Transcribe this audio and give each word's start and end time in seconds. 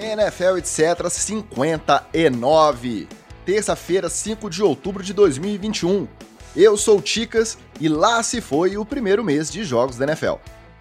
NFL 0.00 0.58
etc 0.58 1.10
59. 1.10 3.08
Terça-feira, 3.44 4.08
5 4.08 4.48
de 4.48 4.62
outubro 4.62 5.02
de 5.02 5.12
2021. 5.12 6.06
Eu 6.54 6.76
sou 6.76 6.98
o 6.98 7.02
Ticas 7.02 7.58
e 7.80 7.88
lá 7.88 8.22
se 8.22 8.40
foi 8.40 8.76
o 8.76 8.84
primeiro 8.84 9.24
mês 9.24 9.50
de 9.50 9.64
jogos 9.64 9.96
da 9.96 10.04
NFL. 10.04 10.34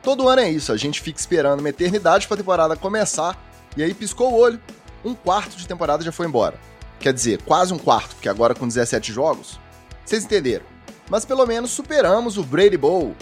Todo 0.04 0.30
ano 0.30 0.42
é 0.42 0.52
isso, 0.52 0.72
a 0.72 0.78
gente 0.78 1.02
fica 1.02 1.20
esperando 1.20 1.62
uma 1.62 1.70
eternidade 1.70 2.28
para 2.28 2.36
a 2.36 2.38
temporada 2.38 2.76
começar 2.76 3.44
e 3.76 3.84
aí 3.84 3.94
piscou 3.94 4.32
o 4.32 4.38
olho, 4.38 4.60
um 5.04 5.16
quarto 5.16 5.58
de 5.58 5.68
temporada 5.68 6.04
já 6.04 6.12
foi 6.12 6.28
embora. 6.28 6.60
Quer 7.00 7.14
dizer, 7.14 7.42
quase 7.42 7.74
um 7.74 7.78
quarto, 7.78 8.16
porque 8.16 8.30
agora 8.30 8.54
com 8.54 8.68
17 8.68 9.12
jogos. 9.12 9.60
Vocês 10.06 10.24
entenderam? 10.24 10.66
Mas 11.10 11.26
pelo 11.26 11.46
menos 11.46 11.72
superamos 11.72 12.38
o 12.38 12.44
Brady 12.44 12.78
Bowl. 12.78 13.16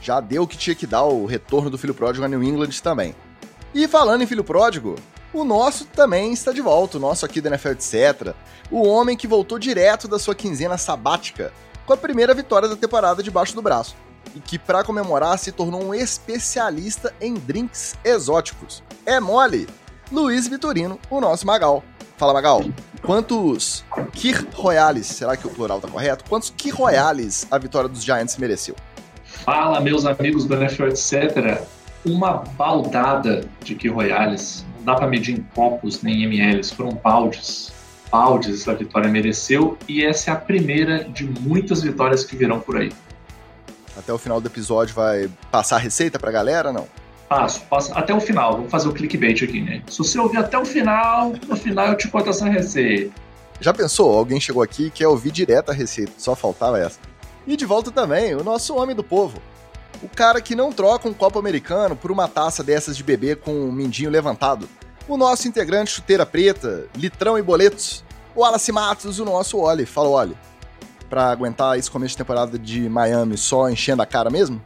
Já 0.00 0.20
deu 0.20 0.42
o 0.42 0.46
que 0.46 0.56
tinha 0.56 0.74
que 0.74 0.86
dar 0.86 1.04
o 1.04 1.26
retorno 1.26 1.70
do 1.70 1.78
filho 1.78 1.94
pródigo 1.94 2.24
a 2.24 2.28
New 2.28 2.42
England 2.42 2.70
também. 2.82 3.14
E 3.74 3.88
falando 3.88 4.22
em 4.22 4.26
filho 4.26 4.44
pródigo, 4.44 4.96
o 5.32 5.44
nosso 5.44 5.86
também 5.86 6.32
está 6.32 6.52
de 6.52 6.60
volta, 6.60 6.98
o 6.98 7.00
nosso 7.00 7.24
aqui 7.24 7.40
do 7.40 7.48
NFL 7.48 7.70
etc. 7.70 8.34
O 8.70 8.86
homem 8.86 9.16
que 9.16 9.26
voltou 9.26 9.58
direto 9.58 10.06
da 10.06 10.18
sua 10.18 10.34
quinzena 10.34 10.76
sabática 10.78 11.52
com 11.86 11.92
a 11.92 11.96
primeira 11.96 12.34
vitória 12.34 12.68
da 12.68 12.76
temporada 12.76 13.22
debaixo 13.22 13.54
do 13.54 13.62
braço. 13.62 13.96
E 14.34 14.40
que, 14.40 14.58
para 14.58 14.84
comemorar, 14.84 15.38
se 15.38 15.52
tornou 15.52 15.82
um 15.84 15.94
especialista 15.94 17.12
em 17.20 17.34
drinks 17.34 17.94
exóticos. 18.04 18.82
É 19.04 19.20
mole! 19.20 19.68
Luiz 20.10 20.46
Vitorino, 20.46 20.98
o 21.10 21.20
nosso 21.20 21.46
Magal. 21.46 21.82
Fala, 22.16 22.34
Magal. 22.34 22.62
Quantos 23.02 23.84
Kir 24.12 24.46
Royales, 24.54 25.06
será 25.06 25.36
que 25.36 25.46
o 25.46 25.50
plural 25.50 25.80
tá 25.80 25.88
correto? 25.88 26.24
Quantos 26.28 26.50
Kir 26.50 26.74
Royales 26.74 27.46
a 27.50 27.58
vitória 27.58 27.88
dos 27.88 28.04
Giants 28.04 28.36
mereceu? 28.36 28.76
Fala, 29.24 29.80
meus 29.80 30.06
amigos 30.06 30.44
do 30.44 30.54
NFL, 30.54 30.88
etc. 30.88 31.62
Uma 32.04 32.34
baldada 32.34 33.44
de 33.64 33.74
Kir 33.74 33.92
Royales. 33.92 34.64
Não 34.82 34.94
dá 34.94 34.94
para 34.96 35.06
medir 35.06 35.38
em 35.38 35.42
copos 35.54 36.02
nem 36.02 36.22
em 36.22 36.24
ml, 36.24 36.64
foram 36.74 36.90
baldes. 36.90 37.72
Baldes 38.10 38.60
essa 38.60 38.74
vitória 38.74 39.08
mereceu 39.08 39.78
e 39.88 40.04
essa 40.04 40.30
é 40.30 40.34
a 40.34 40.36
primeira 40.36 41.04
de 41.04 41.24
muitas 41.24 41.82
vitórias 41.82 42.24
que 42.24 42.34
virão 42.34 42.58
por 42.58 42.76
aí. 42.76 42.92
Até 43.96 44.12
o 44.12 44.18
final 44.18 44.40
do 44.40 44.48
episódio 44.48 44.94
vai 44.94 45.30
passar 45.52 45.76
a 45.76 45.78
receita 45.78 46.18
pra 46.18 46.32
galera, 46.32 46.72
não? 46.72 46.88
Passo, 47.28 47.62
passo 47.62 47.94
até 47.94 48.12
o 48.12 48.20
final. 48.20 48.56
Vamos 48.56 48.70
fazer 48.70 48.88
o 48.88 48.92
clickbait 48.92 49.42
aqui, 49.44 49.60
né? 49.60 49.82
Se 49.88 49.98
você 49.98 50.18
ouvir 50.18 50.38
até 50.38 50.58
o 50.58 50.64
final, 50.64 51.32
no 51.48 51.56
final 51.56 51.86
eu 51.86 51.96
te 51.96 52.08
conto 52.08 52.28
essa 52.28 52.48
receita. 52.48 53.12
Já 53.60 53.72
pensou? 53.72 54.12
Alguém 54.18 54.40
chegou 54.40 54.62
aqui 54.62 54.86
e 54.86 54.90
quer 54.90 55.06
ouvir 55.06 55.30
direto 55.30 55.70
a 55.70 55.74
receita, 55.74 56.12
só 56.18 56.34
faltava 56.34 56.80
essa. 56.80 56.98
E 57.46 57.56
de 57.56 57.64
volta 57.64 57.92
também, 57.92 58.34
o 58.34 58.42
nosso 58.42 58.74
homem 58.74 58.96
do 58.96 59.04
povo. 59.04 59.40
O 60.02 60.08
cara 60.08 60.40
que 60.40 60.54
não 60.54 60.72
troca 60.72 61.08
um 61.08 61.14
copo 61.14 61.38
americano 61.38 61.94
por 61.94 62.10
uma 62.10 62.26
taça 62.26 62.62
dessas 62.62 62.96
de 62.96 63.04
bebê 63.04 63.36
com 63.36 63.52
um 63.52 63.70
mindinho 63.70 64.10
levantado. 64.10 64.68
O 65.08 65.16
nosso 65.16 65.46
integrante 65.46 65.92
chuteira 65.92 66.26
preta, 66.26 66.86
litrão 66.96 67.38
e 67.38 67.42
boletos. 67.42 68.04
O 68.34 68.40
Wallace 68.40 68.72
Matos, 68.72 69.18
o 69.18 69.24
nosso 69.24 69.58
Oli. 69.58 69.86
Fala, 69.86 70.08
Oli 70.08 70.36
para 71.12 71.30
aguentar 71.30 71.78
esse 71.78 71.90
começo 71.90 72.12
de 72.12 72.16
temporada 72.16 72.58
de 72.58 72.88
Miami 72.88 73.36
só 73.36 73.68
enchendo 73.68 74.00
a 74.00 74.06
cara 74.06 74.30
mesmo? 74.30 74.62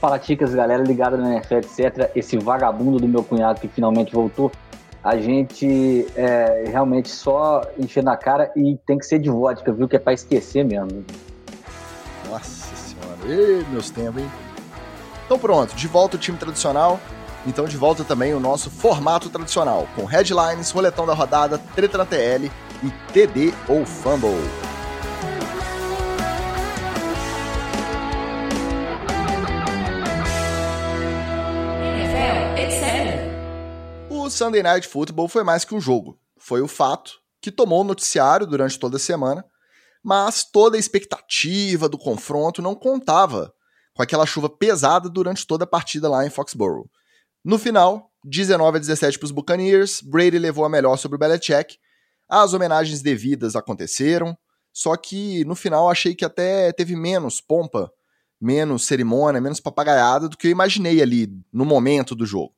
Fala, 0.00 0.20
Ticas, 0.20 0.54
galera 0.54 0.84
ligada 0.84 1.16
no 1.16 1.26
NFL, 1.26 1.54
etc. 1.54 2.12
Esse 2.14 2.38
vagabundo 2.38 3.00
do 3.00 3.08
meu 3.08 3.24
cunhado 3.24 3.60
que 3.60 3.66
finalmente 3.66 4.12
voltou. 4.12 4.52
A 5.02 5.16
gente 5.16 6.06
é, 6.14 6.66
realmente 6.68 7.08
só 7.08 7.62
enchendo 7.76 8.08
a 8.08 8.16
cara 8.16 8.52
e 8.54 8.78
tem 8.86 8.98
que 8.98 9.04
ser 9.04 9.18
de 9.18 9.28
vodka, 9.28 9.72
viu? 9.72 9.88
Que 9.88 9.96
é 9.96 9.98
pra 9.98 10.12
esquecer 10.12 10.64
mesmo. 10.64 11.04
Nossa 12.30 12.76
senhora, 12.76 13.18
Ei, 13.26 13.66
meus 13.72 13.90
tempos, 13.90 14.22
hein? 14.22 14.30
Então 15.24 15.38
pronto, 15.38 15.74
de 15.74 15.88
volta 15.88 16.16
o 16.16 16.20
time 16.20 16.36
tradicional. 16.36 17.00
Então 17.46 17.66
de 17.66 17.76
volta 17.76 18.04
também 18.04 18.34
o 18.34 18.40
nosso 18.40 18.70
formato 18.70 19.28
tradicional, 19.28 19.88
com 19.94 20.04
headlines, 20.04 20.70
roletão 20.70 21.06
da 21.06 21.14
rodada, 21.14 21.58
treta 21.74 21.98
na 21.98 22.06
TL 22.06 22.50
e 22.82 22.90
TD 23.12 23.52
ou 23.68 23.84
Fumble. 23.84 24.30
O 34.10 34.30
Sunday 34.30 34.62
Night 34.62 34.88
Football 34.88 35.28
foi 35.28 35.44
mais 35.44 35.66
que 35.66 35.74
um 35.74 35.80
jogo. 35.80 36.18
Foi 36.38 36.62
o 36.62 36.68
fato 36.68 37.12
que 37.42 37.50
tomou 37.52 37.82
o 37.82 37.84
noticiário 37.84 38.46
durante 38.46 38.78
toda 38.78 38.96
a 38.96 39.00
semana, 39.00 39.44
mas 40.02 40.44
toda 40.44 40.76
a 40.76 40.80
expectativa 40.80 41.90
do 41.90 41.98
confronto 41.98 42.62
não 42.62 42.74
contava 42.74 43.53
com 43.94 44.02
aquela 44.02 44.26
chuva 44.26 44.48
pesada 44.48 45.08
durante 45.08 45.46
toda 45.46 45.64
a 45.64 45.66
partida 45.66 46.08
lá 46.08 46.26
em 46.26 46.30
Foxborough. 46.30 46.90
No 47.44 47.58
final, 47.58 48.10
19 48.24 48.78
a 48.78 48.80
17 48.80 49.18
para 49.18 49.26
os 49.26 49.30
Buccaneers, 49.30 50.00
Brady 50.00 50.38
levou 50.38 50.64
a 50.64 50.68
melhor 50.68 50.96
sobre 50.96 51.16
o 51.16 51.18
Belichick. 51.18 51.78
As 52.28 52.54
homenagens 52.54 53.02
devidas 53.02 53.54
aconteceram, 53.54 54.36
só 54.72 54.96
que 54.96 55.44
no 55.44 55.54
final 55.54 55.90
achei 55.90 56.14
que 56.14 56.24
até 56.24 56.72
teve 56.72 56.96
menos 56.96 57.40
pompa, 57.40 57.92
menos 58.40 58.86
cerimônia, 58.86 59.40
menos 59.40 59.60
papagaiada 59.60 60.28
do 60.28 60.36
que 60.36 60.48
eu 60.48 60.50
imaginei 60.50 61.00
ali 61.00 61.28
no 61.52 61.64
momento 61.64 62.14
do 62.14 62.26
jogo. 62.26 62.54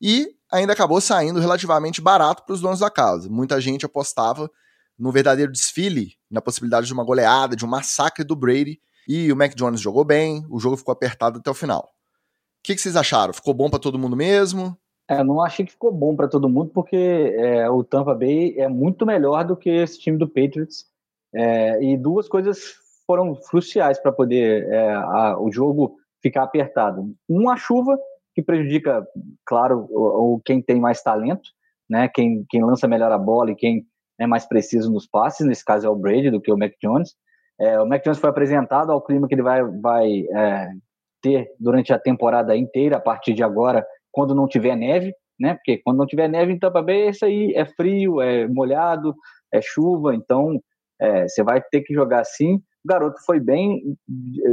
E 0.00 0.28
ainda 0.52 0.72
acabou 0.72 1.00
saindo 1.00 1.40
relativamente 1.40 2.00
barato 2.00 2.44
para 2.44 2.54
os 2.54 2.60
donos 2.60 2.80
da 2.80 2.90
casa. 2.90 3.28
Muita 3.28 3.60
gente 3.60 3.84
apostava 3.84 4.50
no 4.98 5.12
verdadeiro 5.12 5.52
desfile, 5.52 6.14
na 6.30 6.40
possibilidade 6.40 6.86
de 6.86 6.92
uma 6.92 7.04
goleada, 7.04 7.56
de 7.56 7.64
um 7.64 7.68
massacre 7.68 8.24
do 8.24 8.36
Brady. 8.36 8.80
E 9.08 9.32
o 9.32 9.36
Mac 9.36 9.54
Jones 9.54 9.80
jogou 9.80 10.04
bem, 10.04 10.44
o 10.50 10.60
jogo 10.60 10.76
ficou 10.76 10.92
apertado 10.92 11.38
até 11.38 11.50
o 11.50 11.54
final. 11.54 11.80
O 11.80 12.62
que, 12.62 12.74
que 12.74 12.80
vocês 12.80 12.94
acharam? 12.94 13.32
Ficou 13.32 13.54
bom 13.54 13.70
para 13.70 13.78
todo 13.78 13.98
mundo 13.98 14.14
mesmo? 14.14 14.76
É, 15.08 15.24
não 15.24 15.40
achei 15.40 15.64
que 15.64 15.72
ficou 15.72 15.90
bom 15.90 16.14
para 16.14 16.28
todo 16.28 16.50
mundo, 16.50 16.70
porque 16.74 17.34
é, 17.34 17.70
o 17.70 17.82
Tampa 17.82 18.14
Bay 18.14 18.54
é 18.58 18.68
muito 18.68 19.06
melhor 19.06 19.42
do 19.44 19.56
que 19.56 19.70
esse 19.70 19.98
time 19.98 20.18
do 20.18 20.28
Patriots. 20.28 20.84
É, 21.34 21.82
e 21.82 21.96
duas 21.96 22.28
coisas 22.28 22.74
foram 23.06 23.34
cruciais 23.34 23.98
para 23.98 24.12
poder 24.12 24.68
é, 24.68 24.92
a, 24.92 25.38
o 25.40 25.50
jogo 25.50 25.96
ficar 26.20 26.42
apertado. 26.42 27.10
Uma, 27.26 27.54
a 27.54 27.56
chuva, 27.56 27.98
que 28.34 28.42
prejudica, 28.42 29.06
claro, 29.46 29.88
o, 29.90 30.34
o, 30.34 30.40
quem 30.44 30.60
tem 30.60 30.78
mais 30.78 31.02
talento, 31.02 31.48
né? 31.88 32.08
Quem, 32.08 32.44
quem 32.50 32.62
lança 32.62 32.86
melhor 32.86 33.10
a 33.10 33.18
bola 33.18 33.50
e 33.50 33.56
quem 33.56 33.86
é 34.20 34.26
mais 34.26 34.44
preciso 34.44 34.92
nos 34.92 35.06
passes, 35.06 35.46
nesse 35.46 35.64
caso 35.64 35.86
é 35.86 35.90
o 35.90 35.96
Brady 35.96 36.30
do 36.30 36.40
que 36.40 36.52
o 36.52 36.58
Mac 36.58 36.72
Jones. 36.82 37.14
É, 37.60 37.80
o 37.80 37.86
Mac 37.86 38.04
Jones 38.04 38.18
foi 38.18 38.30
apresentado 38.30 38.92
ao 38.92 39.02
clima 39.02 39.26
que 39.26 39.34
ele 39.34 39.42
vai, 39.42 39.64
vai 39.64 40.20
é, 40.30 40.70
ter 41.20 41.50
durante 41.58 41.92
a 41.92 41.98
temporada 41.98 42.56
inteira, 42.56 42.96
a 42.96 43.00
partir 43.00 43.34
de 43.34 43.42
agora, 43.42 43.84
quando 44.12 44.34
não 44.34 44.46
tiver 44.46 44.76
neve, 44.76 45.12
né? 45.38 45.54
Porque 45.54 45.78
quando 45.78 45.98
não 45.98 46.06
tiver 46.06 46.28
neve 46.28 46.52
em 46.52 46.58
Tampa 46.58 46.82
Bay, 46.82 47.08
isso 47.08 47.24
aí 47.24 47.52
é 47.54 47.64
frio, 47.64 48.20
é 48.20 48.46
molhado, 48.46 49.14
é 49.52 49.60
chuva, 49.60 50.14
então 50.14 50.60
é, 51.00 51.26
você 51.28 51.42
vai 51.42 51.60
ter 51.60 51.82
que 51.82 51.94
jogar 51.94 52.20
assim. 52.20 52.56
O 52.56 52.88
garoto 52.88 53.18
foi 53.24 53.40
bem 53.40 53.80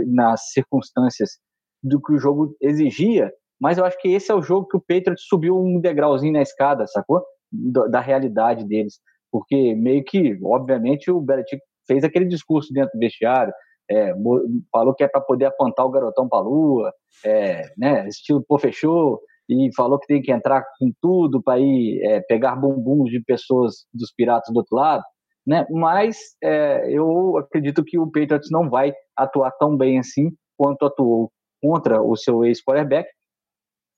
nas 0.07 0.51
circunstâncias 0.51 1.37
do 1.81 2.01
que 2.01 2.13
o 2.13 2.19
jogo 2.19 2.55
exigia, 2.61 3.31
mas 3.59 3.77
eu 3.77 3.85
acho 3.85 3.99
que 3.99 4.09
esse 4.09 4.31
é 4.31 4.35
o 4.35 4.41
jogo 4.41 4.67
que 4.67 4.77
o 4.77 4.81
Patriots 4.81 5.25
subiu 5.27 5.57
um 5.57 5.79
degrauzinho 5.79 6.33
na 6.33 6.41
escada, 6.41 6.87
sacou? 6.87 7.23
Da 7.89 8.01
realidade 8.01 8.65
deles. 8.65 8.99
Porque 9.31 9.75
meio 9.75 10.03
que, 10.03 10.37
obviamente, 10.43 11.11
o 11.11 11.21
Belichick 11.21 11.61
fez 11.87 12.03
aquele 12.03 12.25
discurso 12.25 12.73
dentro 12.73 12.91
do 12.93 12.99
vestiário, 12.99 13.53
é, 13.89 14.13
falou 14.71 14.93
que 14.93 15.03
é 15.03 15.07
para 15.07 15.21
poder 15.21 15.45
apontar 15.45 15.85
o 15.85 15.91
garotão 15.91 16.27
para 16.27 16.39
a 16.39 16.41
lua, 16.41 16.93
é, 17.23 17.69
né, 17.77 18.07
estilo 18.07 18.43
pô, 18.47 18.57
fechou, 18.57 19.21
e 19.47 19.69
falou 19.75 19.99
que 19.99 20.07
tem 20.07 20.21
que 20.21 20.31
entrar 20.31 20.63
com 20.79 20.91
tudo 21.01 21.41
para 21.41 21.59
ir 21.59 22.01
é, 22.03 22.19
pegar 22.21 22.55
bumbuns 22.55 23.11
de 23.11 23.21
pessoas 23.21 23.85
dos 23.93 24.11
piratas 24.11 24.51
do 24.51 24.57
outro 24.57 24.75
lado, 24.75 25.03
né? 25.45 25.67
Mas 25.69 26.17
é, 26.43 26.91
eu 26.91 27.37
acredito 27.37 27.83
que 27.83 27.99
o 27.99 28.09
Patriots 28.09 28.49
não 28.51 28.69
vai 28.69 28.91
atuar 29.15 29.51
tão 29.51 29.77
bem 29.77 29.99
assim 29.99 30.31
quanto 30.57 30.85
atuou 30.85 31.31
contra 31.61 32.01
o 32.01 32.15
seu 32.15 32.43
ex-quarterback, 32.43 33.07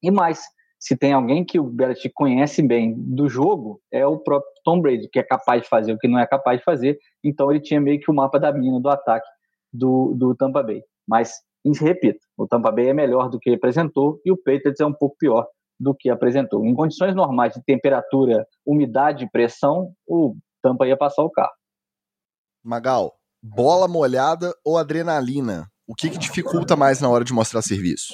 e 0.04 0.12
mais, 0.12 0.42
se 0.80 0.96
tem 0.96 1.14
alguém 1.14 1.44
que 1.44 1.60
o 1.60 1.64
Belichick 1.64 2.14
conhece 2.14 2.62
bem 2.62 2.94
do 2.96 3.28
jogo, 3.28 3.82
é 3.92 4.06
o 4.06 4.18
próprio 4.20 4.52
Tom 4.64 4.80
Brady, 4.80 5.10
que 5.10 5.20
é 5.20 5.24
capaz 5.24 5.64
de 5.64 5.70
fazer 5.70 5.94
o 5.94 5.98
que 5.98 6.08
não 6.08 6.20
é 6.20 6.28
capaz 6.28 6.60
de 6.60 6.64
fazer. 6.64 7.00
Então 7.24 7.52
ele 7.52 7.60
tinha 7.60 7.82
meio 7.82 8.00
que 8.00 8.12
o 8.12 8.14
mapa 8.14 8.40
da 8.40 8.54
mina 8.54 8.80
do 8.80 8.90
ataque 8.90 9.28
do, 9.74 10.14
do 10.16 10.36
Tampa 10.36 10.62
Bay. 10.62 10.84
Mas, 11.08 11.32
repito, 11.80 12.20
o 12.38 12.48
Tampa 12.48 12.72
Bay 12.72 12.90
é 12.90 12.94
melhor 12.94 13.30
do 13.30 13.40
que 13.40 13.54
apresentou 13.54 14.22
e 14.24 14.32
o 14.32 14.38
Patriots 14.38 14.80
é 14.80 14.86
um 14.86 14.94
pouco 14.94 15.16
pior 15.18 15.48
do 15.80 15.96
que 15.96 16.10
apresentou. 16.10 16.66
Em 16.66 16.74
condições 16.74 17.16
normais 17.16 17.54
de 17.54 17.64
temperatura, 17.64 18.46
umidade 18.66 19.26
e 19.26 19.30
pressão, 19.30 19.94
o 20.08 20.36
Tampa 20.62 20.88
ia 20.88 20.98
passar 20.98 21.24
o 21.24 21.30
carro. 21.30 21.54
Magal, 22.64 23.14
bola 23.42 23.88
molhada 23.88 24.54
ou 24.66 24.78
adrenalina? 24.78 25.68
O 25.88 25.96
que, 25.96 26.10
que 26.10 26.18
dificulta 26.18 26.76
mais 26.76 27.00
na 27.00 27.10
hora 27.10 27.24
de 27.24 27.32
mostrar 27.32 27.62
serviço? 27.62 28.14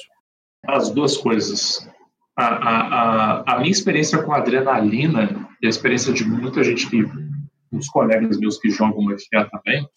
As 0.66 0.90
duas 0.90 1.16
coisas. 1.16 1.86
A, 2.36 2.46
a, 2.46 3.54
a, 3.54 3.58
minha 3.58 3.70
experiência 3.70 4.22
com 4.22 4.32
adrenalina 4.32 5.48
e 5.62 5.66
a 5.66 5.70
experiência 5.70 6.12
de 6.12 6.24
muita 6.24 6.64
gente 6.64 6.90
que, 6.90 7.04
uns 7.72 7.88
colegas 7.88 8.38
meus 8.38 8.58
que 8.58 8.70
jogam 8.70 9.06
FA 9.08 9.48
também, 9.50 9.88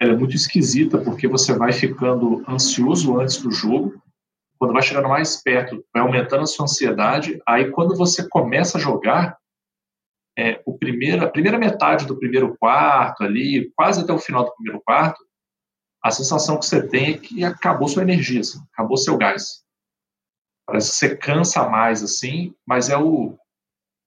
ela 0.00 0.12
é 0.12 0.16
muito 0.16 0.34
esquisita 0.34 0.98
porque 0.98 1.28
você 1.28 1.56
vai 1.56 1.72
ficando 1.72 2.42
ansioso 2.48 3.20
antes 3.20 3.42
do 3.42 3.50
jogo, 3.50 4.02
quando 4.58 4.72
vai 4.72 4.82
chegando 4.82 5.08
mais 5.08 5.42
perto, 5.42 5.84
vai 5.92 6.02
aumentando 6.02 6.44
a 6.44 6.46
sua 6.46 6.64
ansiedade, 6.64 7.40
aí 7.46 7.70
quando 7.70 7.96
você 7.96 8.28
começa 8.28 8.78
a 8.78 8.80
jogar, 8.80 9.36
é, 10.38 10.62
o 10.64 10.78
primeiro, 10.78 11.24
a 11.24 11.28
primeira 11.28 11.58
metade 11.58 12.06
do 12.06 12.18
primeiro 12.18 12.56
quarto 12.58 13.22
ali, 13.22 13.70
quase 13.76 14.00
até 14.00 14.12
o 14.12 14.18
final 14.18 14.44
do 14.44 14.54
primeiro 14.54 14.80
quarto, 14.84 15.22
a 16.02 16.10
sensação 16.10 16.58
que 16.58 16.66
você 16.66 16.86
tem 16.86 17.14
é 17.14 17.18
que 17.18 17.44
acabou 17.44 17.86
sua 17.86 18.02
energia, 18.02 18.40
assim, 18.40 18.58
acabou 18.72 18.96
seu 18.96 19.16
gás. 19.16 19.61
Parece 20.72 20.90
que 20.90 20.96
você 20.96 21.16
cansa 21.16 21.68
mais, 21.68 22.02
assim, 22.02 22.54
mas 22.66 22.88
é 22.88 22.96
o 22.96 23.36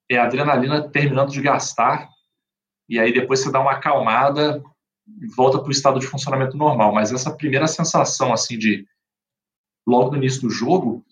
é 0.09 0.17
a 0.17 0.25
adrenalina 0.25 0.89
terminando 0.89 1.29
de 1.29 1.39
gastar, 1.39 2.09
e 2.89 2.99
aí 2.99 3.13
depois 3.13 3.39
você 3.39 3.51
dá 3.51 3.59
uma 3.59 3.73
acalmada 3.73 4.63
e 5.21 5.27
volta 5.35 5.59
para 5.59 5.67
o 5.67 5.71
estado 5.71 5.99
de 5.99 6.07
funcionamento 6.07 6.57
normal. 6.57 6.91
Mas 6.91 7.11
essa 7.11 7.35
primeira 7.35 7.67
sensação, 7.67 8.33
assim, 8.33 8.57
de 8.57 8.83
logo 9.87 10.09
no 10.09 10.17
início 10.17 10.41
do 10.41 10.49
jogo, 10.49 11.05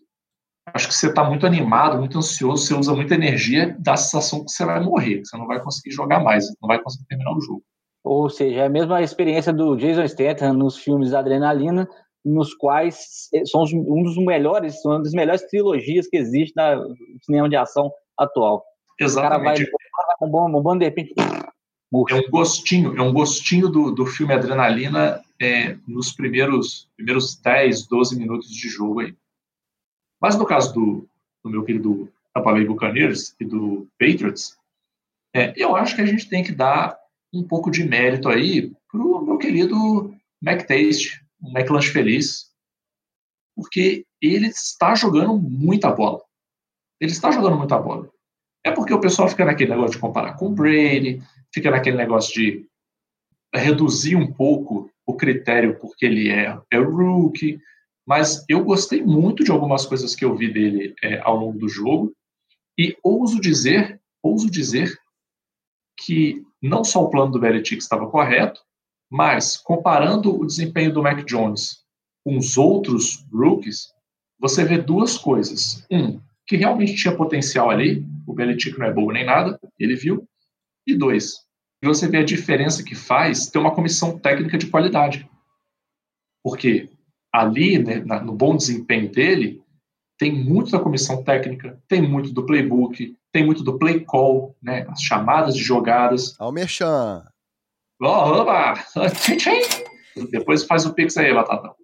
acho 0.73 0.88
que 0.88 0.95
você 0.95 1.09
está 1.09 1.23
muito 1.23 1.45
animado, 1.45 1.99
muito 1.99 2.17
ansioso, 2.17 2.65
você 2.65 2.73
usa 2.73 2.95
muita 2.95 3.13
energia, 3.13 3.75
dá 3.77 3.94
a 3.94 3.97
sensação 3.97 4.44
que 4.44 4.49
você 4.49 4.65
vai 4.65 4.79
morrer, 4.79 5.19
que 5.19 5.27
você 5.27 5.38
não 5.38 5.45
vai 5.45 5.61
conseguir 5.61 5.91
jogar 5.91 6.19
mais, 6.19 6.47
não 6.59 6.67
vai 6.67 6.81
conseguir 6.81 7.06
terminar 7.06 7.31
o 7.31 7.41
jogo. 7.41 7.63
Ou 8.03 8.27
seja, 8.27 8.61
é 8.61 8.65
a 8.65 8.69
mesma 8.69 9.03
experiência 9.03 9.53
do 9.53 9.75
Jason 9.75 10.07
Statham 10.07 10.53
nos 10.53 10.79
filmes 10.79 11.13
Adrenalina, 11.13 11.88
nos 12.23 12.53
quais 12.53 13.29
são 13.45 13.63
um 13.63 14.03
dos 14.03 14.17
melhores, 14.17 14.83
uma 14.85 15.01
das 15.01 15.13
melhores 15.13 15.41
trilogias 15.43 16.07
que 16.07 16.17
existe 16.17 16.53
no 16.55 16.95
cinema 17.21 17.49
de 17.49 17.55
ação 17.55 17.91
atual. 18.17 18.63
Exatamente. 18.99 19.63
O 19.63 19.65
cara 19.65 20.07
vai, 20.07 20.17
com 20.19 20.29
bomba, 20.29 20.61
bomba, 20.61 20.79
de 20.79 20.85
repente. 20.85 21.13
É 22.09 22.15
um 22.15 22.29
gostinho, 22.29 22.97
é 22.97 23.01
um 23.01 23.13
gostinho 23.13 23.69
do, 23.69 23.91
do 23.91 24.05
filme 24.05 24.33
Adrenalina 24.33 25.21
é, 25.39 25.77
nos 25.87 26.11
primeiros, 26.11 26.89
primeiros 26.95 27.35
10, 27.35 27.87
12 27.87 28.17
minutos 28.17 28.49
de 28.49 28.67
jogo 28.67 29.01
aí. 29.01 29.15
Mas 30.19 30.35
no 30.35 30.45
caso 30.45 30.73
do, 30.73 31.07
do 31.43 31.49
meu 31.51 31.63
querido 31.63 32.11
Tampa 32.33 32.51
Bay 32.51 32.65
Buccaneers 32.65 33.35
e 33.39 33.45
do 33.45 33.87
Patriots, 33.99 34.57
é, 35.35 35.53
eu 35.55 35.75
acho 35.75 35.95
que 35.95 36.01
a 36.01 36.05
gente 36.05 36.27
tem 36.27 36.43
que 36.43 36.51
dar 36.51 36.97
um 37.31 37.43
pouco 37.43 37.69
de 37.69 37.83
mérito 37.83 38.29
aí 38.29 38.71
pro 38.91 39.21
meu 39.23 39.37
querido 39.37 40.15
McTaste, 40.41 41.22
o 41.44 41.50
McLanche 41.50 41.92
Feliz, 41.92 42.51
porque 43.56 44.06
ele 44.22 44.48
está 44.48 44.95
jogando 44.95 45.38
muita 45.38 45.92
bola. 45.92 46.22
Ele 47.00 47.12
está 47.12 47.31
jogando 47.31 47.57
muita 47.57 47.78
bola. 47.78 48.10
É 48.66 48.72
porque 48.72 48.94
o 48.94 49.00
pessoal 49.00 49.28
fica 49.28 49.45
naquele 49.45 49.72
negócio 49.72 49.94
de 49.94 50.00
comparar 50.00 50.38
com 50.38 50.48
o 50.48 50.54
Brady, 50.54 51.22
fica 51.54 51.69
naquele 51.69 51.98
negócio 51.98 52.34
de 52.34 52.66
reduzir 53.54 54.16
um 54.16 54.31
pouco 54.31 54.90
o 55.06 55.16
critério 55.16 55.78
porque 55.80 56.06
ele 56.06 56.30
é, 56.30 56.57
é 56.72 56.78
rookie, 56.78 57.60
mas 58.07 58.44
eu 58.50 58.63
gostei 58.63 59.04
muito 59.04 59.44
de 59.44 59.51
algumas 59.51 59.86
coisas 59.86 60.16
que 60.16 60.24
eu 60.24 60.36
vi 60.36 60.51
dele 60.51 60.95
é, 61.04 61.19
ao 61.19 61.36
longo 61.36 61.60
do 61.60 61.68
jogo 61.68 62.13
e 62.78 62.98
ouso 63.04 63.40
dizer, 63.40 64.01
ouso 64.22 64.50
dizer 64.50 64.98
que 66.00 66.42
não 66.62 66.84
só 66.84 67.04
o 67.04 67.10
plano 67.10 67.31
do 67.31 67.40
Belichick 67.40 67.81
estava 67.81 68.10
correto, 68.10 68.62
mas 69.11 69.57
comparando 69.57 70.39
o 70.39 70.45
desempenho 70.45 70.94
do 70.94 71.03
Mac 71.03 71.23
Jones 71.25 71.83
com 72.23 72.38
os 72.38 72.57
outros 72.57 73.25
rookies, 73.31 73.94
você 74.39 74.63
vê 74.63 74.77
duas 74.77 75.17
coisas. 75.17 75.85
Um, 75.91 76.19
que 76.45 76.57
realmente 76.57 76.95
tinha 76.95 77.15
potencial 77.15 77.69
ali, 77.69 78.05
o 78.27 78.33
Belichick 78.33 78.77
não 78.77 78.85
é 78.85 78.94
bobo 78.94 79.11
nem 79.11 79.25
nada, 79.25 79.59
ele 79.79 79.95
viu. 79.95 80.27
E 80.85 80.95
dois, 80.95 81.35
você 81.81 82.07
vê 82.07 82.17
a 82.17 82.25
diferença 82.25 82.83
que 82.83 82.95
faz 82.95 83.47
ter 83.47 83.59
uma 83.59 83.73
comissão 83.73 84.17
técnica 84.19 84.57
de 84.57 84.67
qualidade. 84.67 85.29
Porque 86.44 86.89
ali, 87.33 87.79
né, 87.79 87.99
no 87.99 88.33
bom 88.33 88.56
desempenho 88.56 89.09
dele, 89.09 89.61
tem 90.17 90.31
muito 90.31 90.71
da 90.71 90.79
comissão 90.79 91.23
técnica, 91.23 91.81
tem 91.88 92.01
muito 92.01 92.31
do 92.31 92.45
playbook, 92.45 93.15
tem 93.31 93.45
muito 93.45 93.63
do 93.63 93.79
play 93.79 94.01
call, 94.01 94.56
né, 94.61 94.85
as 94.89 95.01
chamadas 95.01 95.56
de 95.56 95.63
jogadas. 95.63 96.39
Almerchan. 96.39 97.25
Oba! 98.01 98.74
Depois 100.31 100.63
faz 100.66 100.86
o 100.86 100.94
pix 100.94 101.18
aí, 101.18 101.34
Batatão. 101.34 101.75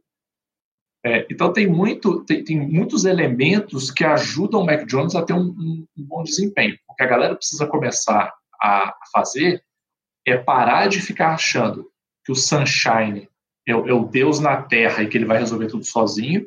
É, 1.05 1.25
então 1.31 1.53
tem, 1.53 1.65
muito, 1.65 2.25
tem, 2.25 2.43
tem, 2.43 2.59
muitos 2.59 3.05
elementos 3.05 3.89
que 3.89 4.03
ajudam 4.03 4.61
o 4.61 4.65
Mac 4.65 4.85
Jones 4.85 5.15
a 5.15 5.23
ter 5.23 5.33
um, 5.33 5.47
um, 5.57 5.85
um, 5.97 6.03
bom 6.05 6.23
desempenho. 6.23 6.77
O 6.89 6.93
que 6.93 7.03
a 7.03 7.07
galera 7.07 7.35
precisa 7.35 7.65
começar 7.65 8.33
a 8.61 8.93
fazer 9.13 9.63
é 10.27 10.37
parar 10.37 10.87
de 10.87 11.01
ficar 11.01 11.33
achando 11.33 11.89
que 12.25 12.31
o 12.31 12.35
Sunshine 12.35 13.29
é, 13.67 13.71
é 13.71 13.93
o 13.93 14.05
Deus 14.05 14.39
na 14.39 14.61
Terra 14.61 15.01
e 15.01 15.07
que 15.07 15.17
ele 15.17 15.25
vai 15.25 15.39
resolver 15.39 15.67
tudo 15.67 15.85
sozinho 15.85 16.45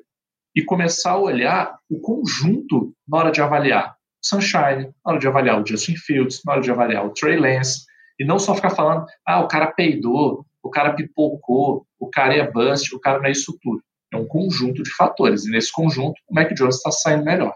e 0.54 0.62
começar 0.62 1.12
a 1.12 1.18
olhar 1.18 1.78
o 1.88 1.98
conjunto 1.98 2.94
na 3.08 3.18
hora 3.18 3.32
de 3.32 3.40
avaliar 3.40 3.92
o 4.22 4.26
Sunshine, 4.26 4.92
na 5.04 5.12
hora 5.12 5.18
de 5.18 5.26
avaliar 5.26 5.62
o 5.62 5.66
Justin 5.66 5.96
Fields, 5.96 6.42
na 6.44 6.52
hora 6.52 6.60
de 6.60 6.70
avaliar 6.70 7.06
o 7.06 7.14
Trey 7.14 7.38
Lance, 7.38 7.86
e 8.22 8.24
não 8.24 8.38
só 8.38 8.54
ficar 8.54 8.70
falando, 8.70 9.04
ah, 9.26 9.40
o 9.40 9.48
cara 9.48 9.72
peidou, 9.72 10.46
o 10.62 10.70
cara 10.70 10.94
pipocou, 10.94 11.84
o 11.98 12.08
cara 12.08 12.32
é 12.32 12.48
bust, 12.48 12.94
o 12.94 13.00
cara 13.00 13.18
não 13.18 13.26
é 13.26 13.32
isso 13.32 13.58
tudo. 13.60 13.82
É 14.14 14.16
um 14.16 14.24
conjunto 14.24 14.80
de 14.80 14.94
fatores. 14.94 15.44
E 15.44 15.50
nesse 15.50 15.72
conjunto, 15.72 16.14
o 16.28 16.32
Mac 16.32 16.52
Jones 16.52 16.76
está 16.76 16.92
saindo 16.92 17.24
melhor. 17.24 17.52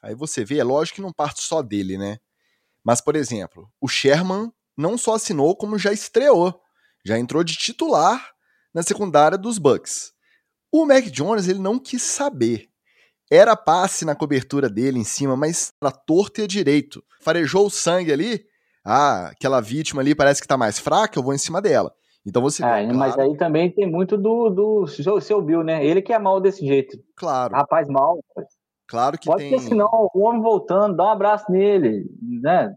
Aí 0.00 0.14
você 0.14 0.44
vê, 0.44 0.58
é 0.58 0.64
lógico 0.64 0.96
que 0.96 1.02
não 1.02 1.12
parte 1.12 1.42
só 1.42 1.60
dele, 1.60 1.98
né? 1.98 2.18
Mas, 2.84 3.00
por 3.00 3.16
exemplo, 3.16 3.68
o 3.80 3.88
Sherman 3.88 4.52
não 4.76 4.96
só 4.96 5.14
assinou, 5.14 5.56
como 5.56 5.76
já 5.76 5.92
estreou. 5.92 6.62
Já 7.04 7.18
entrou 7.18 7.42
de 7.42 7.56
titular 7.56 8.30
na 8.72 8.84
secundária 8.84 9.36
dos 9.36 9.58
Bucks. 9.58 10.12
O 10.70 10.86
Mac 10.86 11.06
Jones, 11.06 11.48
ele 11.48 11.58
não 11.58 11.80
quis 11.80 12.02
saber. 12.02 12.68
Era 13.28 13.56
passe 13.56 14.04
na 14.04 14.14
cobertura 14.14 14.70
dele 14.70 15.00
em 15.00 15.04
cima, 15.04 15.36
mas 15.36 15.72
na 15.82 15.90
torta 15.90 16.42
e 16.42 16.44
a 16.44 16.46
direito. 16.46 17.02
Farejou 17.20 17.66
o 17.66 17.70
sangue 17.70 18.12
ali. 18.12 18.48
Ah, 18.84 19.28
aquela 19.28 19.60
vítima 19.60 20.00
ali 20.00 20.14
parece 20.14 20.40
que 20.40 20.48
tá 20.48 20.56
mais 20.56 20.78
fraca, 20.78 21.18
eu 21.18 21.22
vou 21.22 21.34
em 21.34 21.38
cima 21.38 21.60
dela. 21.60 21.92
Então 22.24 22.42
você. 22.42 22.64
É, 22.64 22.92
mas 22.92 23.18
aí 23.18 23.36
também 23.36 23.70
tem 23.70 23.90
muito 23.90 24.16
do, 24.16 24.50
do 24.50 24.86
seu, 24.86 25.20
seu 25.20 25.40
Bill, 25.40 25.62
né? 25.62 25.84
Ele 25.84 26.02
que 26.02 26.12
é 26.12 26.18
mal 26.18 26.40
desse 26.40 26.66
jeito. 26.66 26.98
Claro. 27.16 27.54
Rapaz 27.54 27.88
mal. 27.88 28.18
Claro 28.86 29.18
que 29.18 29.26
Pode 29.26 29.42
tem. 29.42 29.50
Pode 29.50 29.62
ser 29.62 29.68
senão 29.68 29.88
o 30.12 30.26
homem 30.26 30.42
voltando, 30.42 30.96
dá 30.96 31.04
um 31.04 31.10
abraço 31.10 31.50
nele, 31.50 32.06
né? 32.20 32.74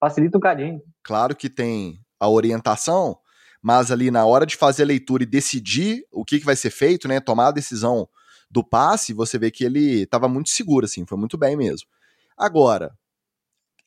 Facilita 0.00 0.38
um 0.38 0.40
cadinho. 0.40 0.80
Claro 1.02 1.34
que 1.34 1.50
tem 1.50 1.98
a 2.18 2.28
orientação, 2.28 3.18
mas 3.62 3.90
ali 3.90 4.10
na 4.10 4.24
hora 4.24 4.46
de 4.46 4.56
fazer 4.56 4.84
a 4.84 4.86
leitura 4.86 5.22
e 5.22 5.26
decidir 5.26 6.04
o 6.12 6.24
que, 6.24 6.38
que 6.38 6.46
vai 6.46 6.56
ser 6.56 6.70
feito, 6.70 7.08
né? 7.08 7.20
Tomar 7.20 7.48
a 7.48 7.52
decisão 7.52 8.08
do 8.50 8.62
passe, 8.62 9.12
você 9.12 9.38
vê 9.38 9.50
que 9.50 9.64
ele 9.64 10.02
estava 10.02 10.28
muito 10.28 10.50
seguro, 10.50 10.86
assim, 10.86 11.04
foi 11.04 11.18
muito 11.18 11.36
bem 11.36 11.56
mesmo. 11.56 11.88
Agora, 12.36 12.92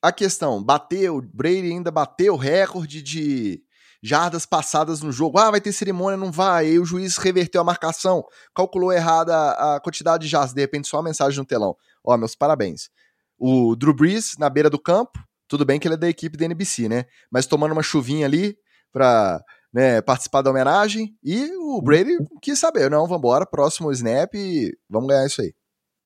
a 0.01 0.11
questão, 0.11 0.63
bateu, 0.63 1.21
Brady 1.33 1.71
ainda 1.71 1.91
bateu 1.91 2.33
o 2.33 2.37
recorde 2.37 3.01
de 3.01 3.61
jardas 4.01 4.45
passadas 4.45 5.01
no 5.01 5.11
jogo. 5.11 5.37
Ah, 5.37 5.51
vai 5.51 5.61
ter 5.61 5.73
cerimônia, 5.73 6.17
não 6.17 6.31
vai. 6.31 6.67
Aí 6.67 6.79
o 6.79 6.85
juiz 6.85 7.17
reverteu 7.17 7.61
a 7.61 7.65
marcação, 7.65 8.23
calculou 8.55 8.93
errada 8.93 9.35
a 9.51 9.79
quantidade 9.79 10.23
de 10.23 10.29
jardas, 10.29 10.53
de 10.53 10.61
repente 10.61 10.87
só 10.87 10.97
uma 10.97 11.03
mensagem 11.03 11.37
no 11.37 11.45
telão. 11.45 11.75
Ó, 12.03 12.15
meus 12.17 12.35
parabéns. 12.35 12.89
O 13.37 13.75
Drew 13.75 13.93
Brees 13.93 14.35
na 14.37 14.49
beira 14.49 14.69
do 14.69 14.79
campo, 14.79 15.19
tudo 15.47 15.65
bem 15.65 15.79
que 15.79 15.87
ele 15.87 15.95
é 15.95 15.97
da 15.97 16.09
equipe 16.09 16.37
da 16.37 16.45
NBC, 16.45 16.87
né? 16.87 17.05
Mas 17.31 17.45
tomando 17.45 17.71
uma 17.71 17.83
chuvinha 17.83 18.25
ali 18.25 18.57
pra 18.91 19.41
né, 19.73 20.01
participar 20.01 20.41
da 20.41 20.49
homenagem. 20.49 21.13
E 21.23 21.51
o 21.57 21.81
Brady 21.81 22.17
quis 22.41 22.57
saber, 22.57 22.89
não, 22.89 23.07
vambora, 23.07 23.45
próximo 23.45 23.91
snap 23.91 24.33
e 24.33 24.75
vamos 24.89 25.09
ganhar 25.09 25.25
isso 25.25 25.41
aí. 25.41 25.53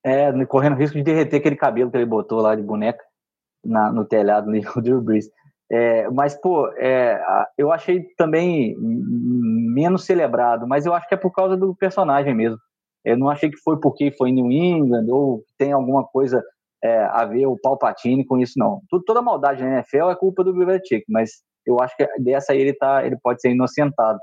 É, 0.05 0.45
correndo 0.45 0.75
risco 0.75 0.97
de 0.97 1.03
derreter 1.03 1.37
aquele 1.37 1.55
cabelo 1.55 1.89
que 1.89 1.95
ele 1.95 2.05
botou 2.05 2.41
lá 2.41 2.55
de 2.55 2.61
boneca 2.61 3.03
na, 3.63 3.91
no 3.91 4.05
telhado 4.05 4.49
ali, 4.51 4.63
o 4.75 4.81
Drew 4.81 5.01
Brees. 5.01 5.29
É, 5.71 6.09
mas, 6.09 6.39
pô, 6.39 6.67
é, 6.77 7.19
eu 7.57 7.71
achei 7.71 8.03
também 8.17 8.75
menos 8.77 10.05
celebrado, 10.05 10.67
mas 10.67 10.85
eu 10.85 10.93
acho 10.93 11.07
que 11.07 11.15
é 11.15 11.17
por 11.17 11.31
causa 11.31 11.57
do 11.57 11.75
personagem 11.75 12.33
mesmo. 12.35 12.57
Eu 13.03 13.17
não 13.17 13.29
achei 13.29 13.49
que 13.49 13.57
foi 13.57 13.79
porque 13.79 14.11
foi 14.11 14.31
New 14.31 14.51
England 14.51 15.07
ou 15.09 15.43
tem 15.57 15.71
alguma 15.71 16.05
coisa 16.05 16.43
é, 16.83 17.05
a 17.05 17.25
ver 17.25 17.47
o 17.47 17.57
Palpatine 17.57 18.25
com 18.25 18.37
isso, 18.37 18.53
não. 18.57 18.81
Tudo, 18.89 19.03
toda 19.05 19.21
maldade 19.21 19.63
na 19.63 19.75
NFL 19.75 20.09
é 20.09 20.15
culpa 20.15 20.43
do 20.43 20.53
Belichick, 20.53 21.03
mas 21.09 21.31
eu 21.65 21.79
acho 21.79 21.95
que 21.95 22.05
dessa 22.19 22.53
aí 22.53 22.59
ele, 22.59 22.73
tá, 22.73 23.05
ele 23.05 23.17
pode 23.21 23.41
ser 23.41 23.51
inocentado. 23.51 24.19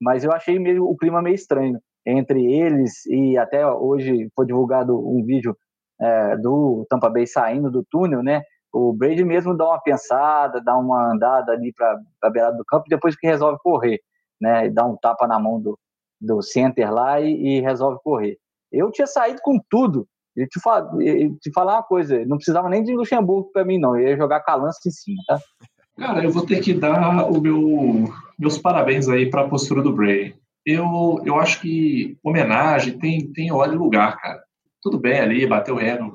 Mas 0.00 0.24
eu 0.24 0.32
achei 0.32 0.58
meio, 0.58 0.84
o 0.84 0.96
clima 0.96 1.22
meio 1.22 1.34
estranho 1.34 1.78
entre 2.06 2.44
eles 2.52 3.06
e 3.06 3.38
até 3.38 3.66
hoje 3.66 4.28
foi 4.34 4.46
divulgado 4.46 4.98
um 4.98 5.24
vídeo 5.24 5.56
é, 6.00 6.36
do 6.36 6.84
Tampa 6.90 7.08
Bay 7.08 7.26
saindo 7.26 7.70
do 7.70 7.84
túnel, 7.90 8.22
né? 8.22 8.42
O 8.72 8.92
Brady 8.92 9.24
mesmo 9.24 9.56
dá 9.56 9.66
uma 9.66 9.80
pensada, 9.80 10.60
dá 10.60 10.76
uma 10.76 11.12
andada 11.12 11.52
ali 11.52 11.72
para 11.72 12.00
a 12.22 12.30
beirada 12.30 12.56
do 12.56 12.64
campo, 12.64 12.86
depois 12.88 13.14
que 13.14 13.26
resolve 13.26 13.58
correr, 13.62 14.00
né? 14.40 14.70
Dá 14.70 14.84
um 14.86 14.96
tapa 14.96 15.26
na 15.26 15.38
mão 15.38 15.60
do, 15.60 15.78
do 16.20 16.40
center 16.40 16.92
lá 16.92 17.20
e, 17.20 17.58
e 17.58 17.60
resolve 17.60 18.00
correr. 18.02 18.38
Eu 18.70 18.90
tinha 18.90 19.06
saído 19.06 19.40
com 19.42 19.60
tudo. 19.68 20.08
E 20.34 20.46
te, 20.46 20.58
fal, 20.60 20.96
te 20.98 21.52
falar 21.52 21.74
uma 21.74 21.82
coisa, 21.82 22.24
não 22.24 22.38
precisava 22.38 22.66
nem 22.70 22.82
de 22.82 22.94
Luxemburgo 22.94 23.50
para 23.52 23.66
mim, 23.66 23.78
não. 23.78 23.94
Eu 23.94 24.08
ia 24.08 24.16
jogar 24.16 24.40
calanço 24.40 24.80
em 24.86 24.90
cima, 24.90 25.22
tá? 25.26 25.38
Cara, 25.94 26.24
eu 26.24 26.30
vou 26.30 26.46
ter 26.46 26.60
que 26.60 26.72
dar 26.72 27.30
o 27.30 27.38
meu, 27.38 28.04
meus 28.38 28.56
parabéns 28.56 29.10
aí 29.10 29.28
para 29.28 29.42
a 29.42 29.48
postura 29.48 29.82
do 29.82 29.94
Brady. 29.94 30.34
Eu, 30.64 31.20
eu 31.24 31.36
acho 31.36 31.60
que 31.60 32.16
homenagem 32.24 32.98
tem, 32.98 33.30
tem 33.30 33.52
hora 33.52 33.74
e 33.74 33.76
lugar, 33.76 34.16
cara. 34.16 34.42
Tudo 34.80 34.98
bem 34.98 35.20
ali, 35.20 35.46
bateu 35.46 35.78
ego, 35.78 36.14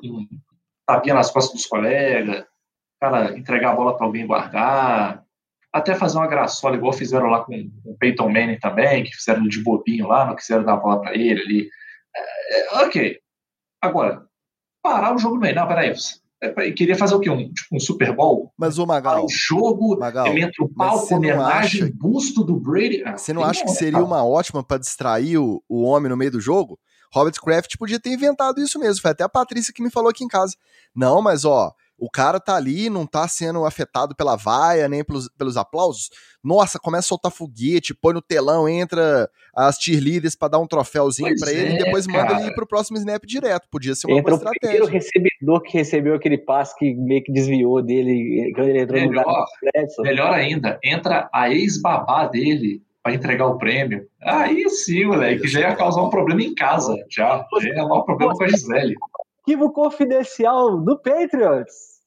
tapinha 0.88 1.14
nas 1.14 1.30
costas 1.30 1.54
dos 1.54 1.66
colegas, 1.66 2.44
cara 2.98 3.36
entregar 3.38 3.72
a 3.72 3.76
bola 3.76 3.94
para 3.94 4.06
alguém 4.06 4.26
guardar, 4.26 5.22
até 5.70 5.94
fazer 5.94 6.16
uma 6.16 6.26
graçola, 6.26 6.76
igual 6.76 6.94
fizeram 6.94 7.26
lá 7.26 7.44
com, 7.44 7.52
com 7.84 7.90
o 7.90 7.96
Peyton 7.98 8.28
Manning 8.30 8.58
também, 8.58 9.04
que 9.04 9.14
fizeram 9.14 9.46
de 9.46 9.62
bobinho 9.62 10.08
lá, 10.08 10.24
não 10.24 10.34
quiseram 10.34 10.64
dar 10.64 10.74
a 10.74 10.78
bola 10.78 11.00
para 11.00 11.14
ele 11.14 11.40
ali. 11.40 11.70
É, 12.16 12.80
é, 12.80 12.84
ok. 12.84 13.18
Agora, 13.82 14.24
parar 14.82 15.14
o 15.14 15.18
jogo 15.18 15.34
no 15.34 15.42
meio. 15.42 15.54
Não, 15.54 15.68
peraí. 15.68 15.92
É, 16.40 16.70
queria 16.72 16.96
fazer 16.96 17.14
o 17.14 17.20
quê? 17.20 17.28
Um, 17.28 17.52
tipo, 17.52 17.76
um 17.76 17.80
Super 17.80 18.12
Bowl? 18.14 18.50
Mas 18.56 18.78
o 18.78 18.86
Magal. 18.86 19.26
Um 19.26 19.28
jogo, 19.28 19.98
Magal, 19.98 20.26
entre 20.38 20.64
o 20.64 20.68
palco, 20.68 21.14
homenagem, 21.14 21.82
acha, 21.82 21.92
busto 21.94 22.42
do 22.42 22.56
Brady. 22.56 23.02
Ah, 23.04 23.18
você 23.18 23.32
não 23.32 23.44
acha 23.44 23.62
que 23.62 23.70
seria 23.72 24.02
uma 24.02 24.24
ótima 24.24 24.64
para 24.64 24.78
distrair 24.78 25.36
o, 25.36 25.62
o 25.68 25.82
homem 25.82 26.08
no 26.08 26.16
meio 26.16 26.30
do 26.30 26.40
jogo? 26.40 26.78
Robert 27.12 27.34
Kraft 27.40 27.76
podia 27.78 28.00
ter 28.00 28.10
inventado 28.10 28.60
isso 28.60 28.78
mesmo. 28.78 29.02
Foi 29.02 29.10
até 29.10 29.24
a 29.24 29.28
Patrícia 29.28 29.72
que 29.72 29.82
me 29.82 29.90
falou 29.90 30.10
aqui 30.10 30.24
em 30.24 30.28
casa. 30.28 30.54
Não, 30.94 31.22
mas 31.22 31.44
ó, 31.44 31.72
o 31.98 32.08
cara 32.08 32.38
tá 32.38 32.54
ali, 32.54 32.88
não 32.88 33.04
tá 33.04 33.26
sendo 33.26 33.64
afetado 33.64 34.14
pela 34.14 34.36
vaia, 34.36 34.88
nem 34.88 35.02
pelos, 35.02 35.28
pelos 35.36 35.56
aplausos. 35.56 36.10
Nossa, 36.42 36.78
começa 36.78 37.06
a 37.06 37.08
soltar 37.08 37.32
foguete, 37.32 37.92
põe 37.92 38.14
no 38.14 38.22
telão, 38.22 38.68
entra 38.68 39.28
as 39.54 39.76
cheerleaders 39.76 40.36
para 40.36 40.48
dar 40.48 40.58
um 40.60 40.66
troféuzinho 40.66 41.34
para 41.40 41.52
ele 41.52 41.74
e 41.74 41.78
depois 41.78 42.06
cara. 42.06 42.22
manda 42.22 42.40
ele 42.40 42.50
ir 42.50 42.54
pro 42.54 42.66
próximo 42.66 42.96
snap 42.96 43.24
direto. 43.26 43.66
Podia 43.68 43.96
ser 43.96 44.06
uma 44.06 44.20
entra 44.20 44.36
boa 44.36 44.52
estratégia. 44.52 44.84
o 44.84 44.86
recebedor 44.86 45.62
que 45.62 45.76
recebeu 45.76 46.14
aquele 46.14 46.38
passe 46.38 46.76
que 46.78 46.94
meio 46.94 47.24
que 47.24 47.32
desviou 47.32 47.82
dele 47.82 48.52
quando 48.54 48.68
ele 48.68 48.80
entrou 48.80 49.00
melhor, 49.00 49.24
no 49.98 50.04
Melhor 50.04 50.32
ainda, 50.32 50.78
entra 50.84 51.28
a 51.34 51.50
ex-babá 51.50 52.28
dele 52.28 52.80
para 53.08 53.14
entregar 53.14 53.46
o 53.46 53.58
prêmio. 53.58 54.06
Aí 54.20 54.68
sim, 54.68 55.06
moleque, 55.06 55.48
já 55.48 55.60
ia 55.60 55.76
causar 55.76 56.02
um 56.02 56.10
problema 56.10 56.42
em 56.42 56.54
casa. 56.54 56.94
Já, 57.08 57.46
já 57.60 57.68
ia 57.68 57.84
um 57.84 58.02
problema 58.02 58.34
com 58.34 58.44
a 58.44 58.48
Gisele. 58.48 58.94
Arquivo 59.40 59.72
confidencial 59.72 60.78
do 60.78 60.98
Patriots. 60.98 62.00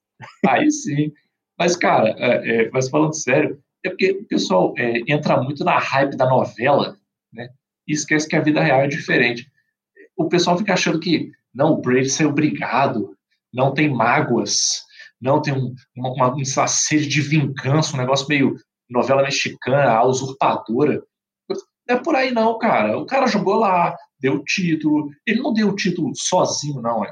Aí 0.47 0.69
sim. 0.69 1.11
Mas, 1.57 1.75
cara, 1.75 2.13
é, 2.17 2.65
é, 2.65 2.69
mas 2.71 2.89
falando 2.89 3.13
sério, 3.13 3.59
é 3.83 3.89
porque 3.89 4.11
o 4.11 4.25
pessoal 4.25 4.73
é, 4.77 5.01
entra 5.07 5.41
muito 5.41 5.63
na 5.63 5.79
hype 5.79 6.15
da 6.15 6.29
novela, 6.29 6.95
né? 7.33 7.49
E 7.87 7.93
esquece 7.93 8.27
que 8.27 8.35
a 8.35 8.41
vida 8.41 8.61
real 8.61 8.81
é 8.81 8.87
diferente. 8.87 9.47
O 10.15 10.29
pessoal 10.29 10.57
fica 10.57 10.73
achando 10.73 10.99
que, 10.99 11.31
não, 11.53 11.73
o 11.73 11.81
Brady 11.81 12.09
ser 12.09 12.27
obrigado, 12.27 13.15
não 13.51 13.73
tem 13.73 13.89
mágoas, 13.89 14.83
não 15.19 15.41
tem 15.41 15.53
um, 15.53 15.73
uma, 15.95 16.31
uma 16.31 16.67
sede 16.67 17.07
de 17.07 17.21
vingança, 17.21 17.95
um 17.95 17.99
negócio 17.99 18.27
meio 18.29 18.55
novela 18.91 19.23
mexicana, 19.23 19.91
a 19.91 20.05
usurpadora. 20.05 21.03
Não 21.87 21.95
é 21.95 21.99
por 21.99 22.15
aí 22.15 22.31
não, 22.31 22.57
cara. 22.57 22.97
O 22.97 23.05
cara 23.05 23.27
jogou 23.27 23.55
lá, 23.55 23.95
deu 24.19 24.43
título. 24.43 25.09
Ele 25.25 25.41
não 25.41 25.53
deu 25.53 25.69
o 25.69 25.75
título 25.75 26.11
sozinho, 26.15 26.81
não. 26.81 27.03
É 27.03 27.11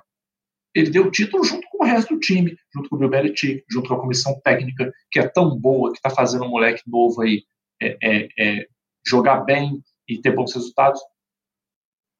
ele 0.73 0.89
deu 0.89 1.05
o 1.05 1.11
título 1.11 1.43
junto 1.43 1.67
com 1.69 1.83
o 1.83 1.87
resto 1.87 2.13
do 2.13 2.19
time, 2.19 2.55
junto 2.73 2.89
com 2.89 2.95
o 2.95 3.09
Belichick, 3.09 3.63
junto 3.69 3.87
com 3.87 3.95
a 3.95 4.01
comissão 4.01 4.39
técnica, 4.43 4.91
que 5.11 5.19
é 5.19 5.27
tão 5.27 5.57
boa, 5.57 5.91
que 5.91 5.97
está 5.97 6.09
fazendo 6.09 6.45
um 6.45 6.49
moleque 6.49 6.81
novo 6.87 7.21
aí 7.21 7.43
é, 7.81 7.97
é, 8.01 8.29
é, 8.37 8.67
jogar 9.05 9.41
bem 9.41 9.81
e 10.07 10.19
ter 10.19 10.33
bons 10.33 10.53
resultados. 10.53 11.01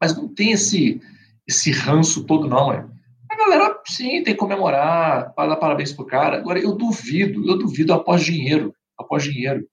Mas 0.02 0.16
não 0.16 0.34
tem 0.34 0.52
esse, 0.52 1.02
esse 1.48 1.72
ranço 1.72 2.26
todo, 2.26 2.48
não. 2.48 2.72
É. 2.72 2.88
A 3.30 3.36
galera, 3.36 3.80
sim, 3.86 4.24
tem 4.24 4.34
que 4.34 4.36
comemorar, 4.36 5.34
dar 5.36 5.56
parabéns 5.58 5.94
pro 5.94 6.06
cara. 6.06 6.38
Agora, 6.38 6.60
eu 6.60 6.76
duvido, 6.76 7.48
eu 7.48 7.58
duvido 7.58 7.94
após 7.94 8.24
dinheiro, 8.24 8.74
após 9.00 9.24
dinheiro, 9.24 9.66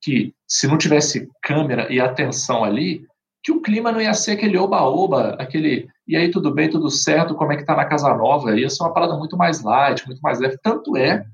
que 0.00 0.32
se 0.46 0.66
não 0.66 0.78
tivesse 0.78 1.28
câmera 1.42 1.92
e 1.92 2.00
atenção 2.00 2.64
ali, 2.64 3.04
que 3.42 3.52
o 3.52 3.60
clima 3.60 3.90
não 3.90 4.00
ia 4.00 4.14
ser 4.14 4.32
aquele 4.32 4.56
oba-oba, 4.56 5.30
aquele 5.38 5.88
e 6.06 6.16
aí 6.16 6.30
tudo 6.30 6.52
bem, 6.52 6.70
tudo 6.70 6.90
certo, 6.90 7.34
como 7.34 7.52
é 7.52 7.56
que 7.56 7.64
tá 7.64 7.76
na 7.76 7.84
casa 7.84 8.14
nova? 8.14 8.58
Ia 8.58 8.70
ser 8.70 8.82
uma 8.82 8.94
parada 8.94 9.16
muito 9.16 9.36
mais 9.36 9.62
light, 9.62 10.06
muito 10.06 10.20
mais 10.20 10.40
leve. 10.40 10.56
Tanto 10.62 10.96
é 10.96 11.24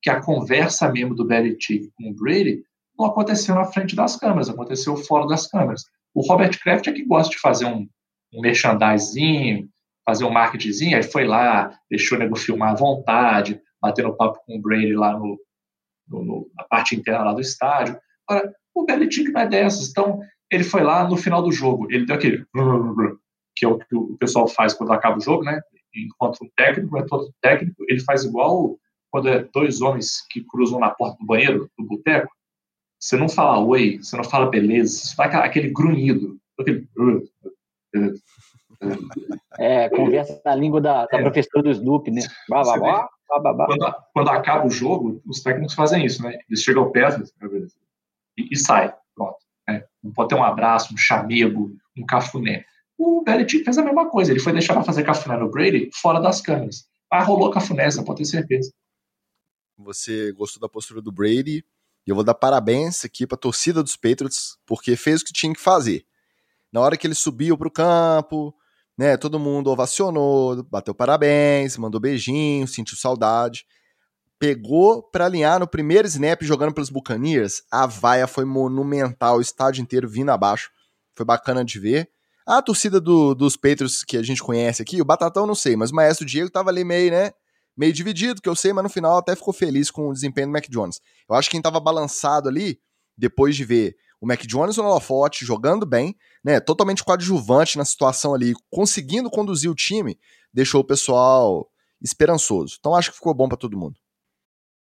que 0.00 0.10
a 0.10 0.20
conversa 0.20 0.90
mesmo 0.90 1.14
do 1.14 1.24
Belichick 1.24 1.88
com 1.96 2.10
o 2.10 2.14
Brady 2.14 2.64
não 2.98 3.06
aconteceu 3.06 3.54
na 3.54 3.64
frente 3.64 3.94
das 3.94 4.16
câmeras, 4.16 4.48
aconteceu 4.48 4.96
fora 4.96 5.26
das 5.26 5.46
câmeras. 5.46 5.84
O 6.14 6.26
Robert 6.26 6.58
Kraft 6.60 6.88
é 6.88 6.92
que 6.92 7.04
gosta 7.04 7.30
de 7.30 7.38
fazer 7.38 7.66
um, 7.66 7.88
um 8.34 8.40
merchandising, 8.40 9.68
fazer 10.04 10.24
um 10.24 10.30
marketingzinho, 10.30 10.96
aí 10.96 11.02
foi 11.02 11.24
lá, 11.24 11.72
deixou 11.88 12.18
o 12.18 12.20
nego 12.20 12.36
filmar 12.36 12.72
à 12.72 12.74
vontade, 12.74 13.60
batendo 13.80 14.16
papo 14.16 14.40
com 14.44 14.58
o 14.58 14.60
Brady 14.60 14.94
lá 14.94 15.16
no, 15.16 15.38
no, 16.12 16.24
no, 16.24 16.50
na 16.56 16.64
parte 16.64 16.94
interna 16.94 17.24
lá 17.24 17.32
do 17.32 17.40
estádio. 17.40 17.98
Agora, 18.28 18.54
o 18.74 18.84
Belichick 18.84 19.30
não 19.30 19.40
é 19.40 19.48
dessas, 19.48 19.88
então 19.88 20.20
ele 20.50 20.64
foi 20.64 20.82
lá 20.82 21.08
no 21.08 21.16
final 21.16 21.42
do 21.42 21.50
jogo, 21.50 21.86
ele 21.90 22.06
deu 22.06 22.14
aquele 22.14 22.46
que 23.56 23.64
é 23.64 23.68
o 23.68 23.78
que 23.78 23.94
o 23.94 24.16
pessoal 24.18 24.48
faz 24.48 24.72
quando 24.72 24.92
acaba 24.92 25.18
o 25.18 25.20
jogo, 25.20 25.44
né? 25.44 25.60
Encontra 25.94 26.44
um 26.44 26.50
técnico, 26.56 26.96
entra 26.96 27.16
outro 27.16 27.34
técnico, 27.40 27.84
ele 27.86 28.00
faz 28.00 28.24
igual 28.24 28.78
quando 29.10 29.28
é 29.28 29.44
dois 29.52 29.82
homens 29.82 30.26
que 30.30 30.42
cruzam 30.42 30.80
na 30.80 30.90
porta 30.90 31.18
do 31.18 31.26
banheiro, 31.26 31.70
do 31.78 31.84
boteco. 31.84 32.32
Você 32.98 33.16
não 33.16 33.28
fala 33.28 33.58
oi, 33.58 33.98
você 33.98 34.16
não 34.16 34.24
fala 34.24 34.48
beleza, 34.48 34.98
você 34.98 35.14
faz 35.14 35.34
aquele 35.34 35.70
grunhido, 35.70 36.38
aquele... 36.58 36.88
É, 39.58 39.88
conversa 39.90 40.40
na 40.44 40.54
língua 40.54 40.80
da, 40.80 41.06
da 41.06 41.18
é. 41.18 41.22
professora 41.22 41.62
do 41.62 41.70
Snoop, 41.70 42.10
né? 42.10 42.22
Bah, 42.48 42.62
bah, 42.64 42.78
bah, 43.52 43.66
quando, 43.66 43.94
quando, 44.12 44.28
acaba 44.28 44.66
o 44.66 44.70
jogo, 44.70 45.22
os 45.26 45.42
técnicos 45.42 45.74
fazem 45.74 46.04
isso, 46.04 46.22
né? 46.22 46.38
Eles 46.48 46.62
chegam 46.62 46.90
perto 46.90 47.22
e, 48.36 48.48
e 48.52 48.56
saem. 48.56 48.92
Pronto. 49.14 49.36
Né? 49.68 49.84
Não 50.02 50.12
pode 50.12 50.28
ter 50.28 50.34
um 50.34 50.44
abraço, 50.44 50.92
um 50.92 50.96
chamego, 50.96 51.70
um 51.96 52.04
cafuné. 52.04 52.64
O 52.98 53.22
Belichick 53.22 53.64
fez 53.64 53.78
a 53.78 53.82
mesma 53.82 54.08
coisa. 54.08 54.30
Ele 54.30 54.40
foi 54.40 54.52
deixar 54.52 54.74
para 54.74 54.84
fazer 54.84 55.04
cafuné 55.04 55.36
no 55.36 55.50
Brady 55.50 55.90
fora 55.94 56.20
das 56.20 56.40
câmeras. 56.40 56.86
Mas 57.10 57.26
rolou 57.26 57.50
cafuné, 57.50 57.90
você 57.90 58.04
pode 58.04 58.18
ter 58.18 58.24
certeza. 58.26 58.72
Você 59.78 60.32
gostou 60.32 60.60
da 60.60 60.68
postura 60.68 61.00
do 61.00 61.12
Brady. 61.12 61.64
E 62.06 62.10
eu 62.10 62.14
vou 62.14 62.24
dar 62.24 62.34
parabéns 62.34 63.04
aqui 63.04 63.26
para 63.26 63.36
a 63.36 63.40
torcida 63.40 63.82
dos 63.82 63.96
Patriots, 63.96 64.58
porque 64.66 64.96
fez 64.96 65.20
o 65.20 65.24
que 65.24 65.32
tinha 65.32 65.52
que 65.52 65.60
fazer. 65.60 66.04
Na 66.72 66.80
hora 66.80 66.96
que 66.96 67.06
ele 67.06 67.14
subiu 67.14 67.56
para 67.56 67.68
o 67.68 67.70
campo, 67.70 68.54
né, 69.02 69.16
todo 69.16 69.36
mundo 69.36 69.68
ovacionou, 69.68 70.62
bateu 70.62 70.94
parabéns, 70.94 71.76
mandou 71.76 72.00
beijinho, 72.00 72.68
sentiu 72.68 72.96
saudade. 72.96 73.66
Pegou 74.38 75.02
para 75.02 75.26
alinhar 75.26 75.58
no 75.58 75.66
primeiro 75.66 76.06
snap 76.06 76.40
jogando 76.42 76.72
pelos 76.72 76.88
Buccaneers, 76.88 77.64
a 77.68 77.84
vaia 77.84 78.28
foi 78.28 78.44
monumental, 78.44 79.38
o 79.38 79.40
estádio 79.40 79.82
inteiro 79.82 80.08
vindo 80.08 80.30
abaixo. 80.30 80.70
Foi 81.16 81.26
bacana 81.26 81.64
de 81.64 81.80
ver. 81.80 82.08
A 82.46 82.62
torcida 82.62 83.00
do, 83.00 83.34
dos 83.34 83.56
Patriots 83.56 84.04
que 84.04 84.16
a 84.16 84.22
gente 84.22 84.40
conhece 84.40 84.80
aqui, 84.80 85.02
o 85.02 85.04
Batatão 85.04 85.48
não 85.48 85.54
sei, 85.56 85.74
mas 85.74 85.90
o 85.90 85.96
Maestro 85.96 86.24
Diego 86.24 86.48
tava 86.48 86.70
ali 86.70 86.84
meio, 86.84 87.10
né? 87.10 87.32
Meio 87.76 87.92
dividido, 87.92 88.40
que 88.40 88.48
eu 88.48 88.54
sei, 88.54 88.72
mas 88.72 88.84
no 88.84 88.90
final 88.90 89.16
até 89.16 89.34
ficou 89.34 89.52
feliz 89.52 89.90
com 89.90 90.10
o 90.10 90.12
desempenho 90.12 90.46
do 90.46 90.52
Mac 90.52 90.68
Jones. 90.68 91.00
Eu 91.28 91.34
acho 91.34 91.48
que 91.48 91.56
quem 91.56 91.62
tava 91.62 91.80
balançado 91.80 92.48
ali, 92.48 92.78
depois 93.18 93.56
de 93.56 93.64
ver 93.64 93.96
o 94.22 94.26
Mac 94.26 94.40
Jones 94.46 94.76
no 94.76 94.84
holofote, 94.84 95.44
jogando 95.44 95.84
bem, 95.84 96.16
né? 96.44 96.60
Totalmente 96.60 97.02
coadjuvante 97.02 97.76
na 97.76 97.84
situação 97.84 98.32
ali, 98.32 98.54
conseguindo 98.70 99.28
conduzir 99.28 99.68
o 99.68 99.74
time, 99.74 100.16
deixou 100.54 100.80
o 100.80 100.84
pessoal 100.84 101.68
esperançoso. 102.00 102.76
Então 102.78 102.94
acho 102.94 103.10
que 103.10 103.16
ficou 103.16 103.34
bom 103.34 103.48
para 103.48 103.58
todo 103.58 103.76
mundo. 103.76 103.98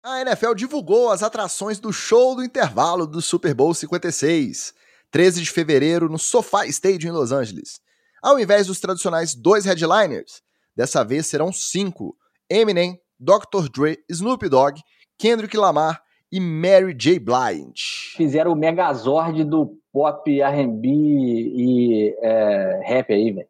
A 0.01 0.21
NFL 0.21 0.55
divulgou 0.55 1.11
as 1.11 1.25
atrações 1.25 1.81
do 1.81 1.93
show 1.93 2.37
do 2.37 2.45
intervalo 2.45 3.05
do 3.05 3.21
Super 3.21 3.53
Bowl 3.53 3.75
56. 3.75 4.73
13 5.11 5.43
de 5.43 5.51
fevereiro, 5.51 6.09
no 6.09 6.21
SoFi 6.21 6.69
Stadium 6.69 7.11
em 7.11 7.13
Los 7.13 7.33
Angeles. 7.33 7.81
Ao 8.23 8.39
invés 8.39 8.69
dos 8.69 8.79
tradicionais 8.79 9.35
dois 9.35 9.65
headliners, 9.65 10.41
dessa 10.77 11.03
vez 11.03 11.27
serão 11.27 11.53
cinco: 11.53 12.17
Eminem, 12.49 12.97
Dr. 13.19 13.69
Dre, 13.73 13.99
Snoop 14.09 14.49
Dogg, 14.49 14.81
Kendrick 15.19 15.57
Lamar 15.57 16.01
e 16.31 16.41
Mary 16.41 16.93
J. 16.95 17.19
Blige. 17.19 18.15
Fizeram 18.17 18.53
o 18.53 18.57
megazord 18.57 19.45
do 19.45 19.79
pop, 19.93 20.41
R&B 20.41 20.89
e 20.89 22.17
é, 22.21 22.81
rap 22.85 23.13
aí, 23.13 23.33
velho. 23.33 23.49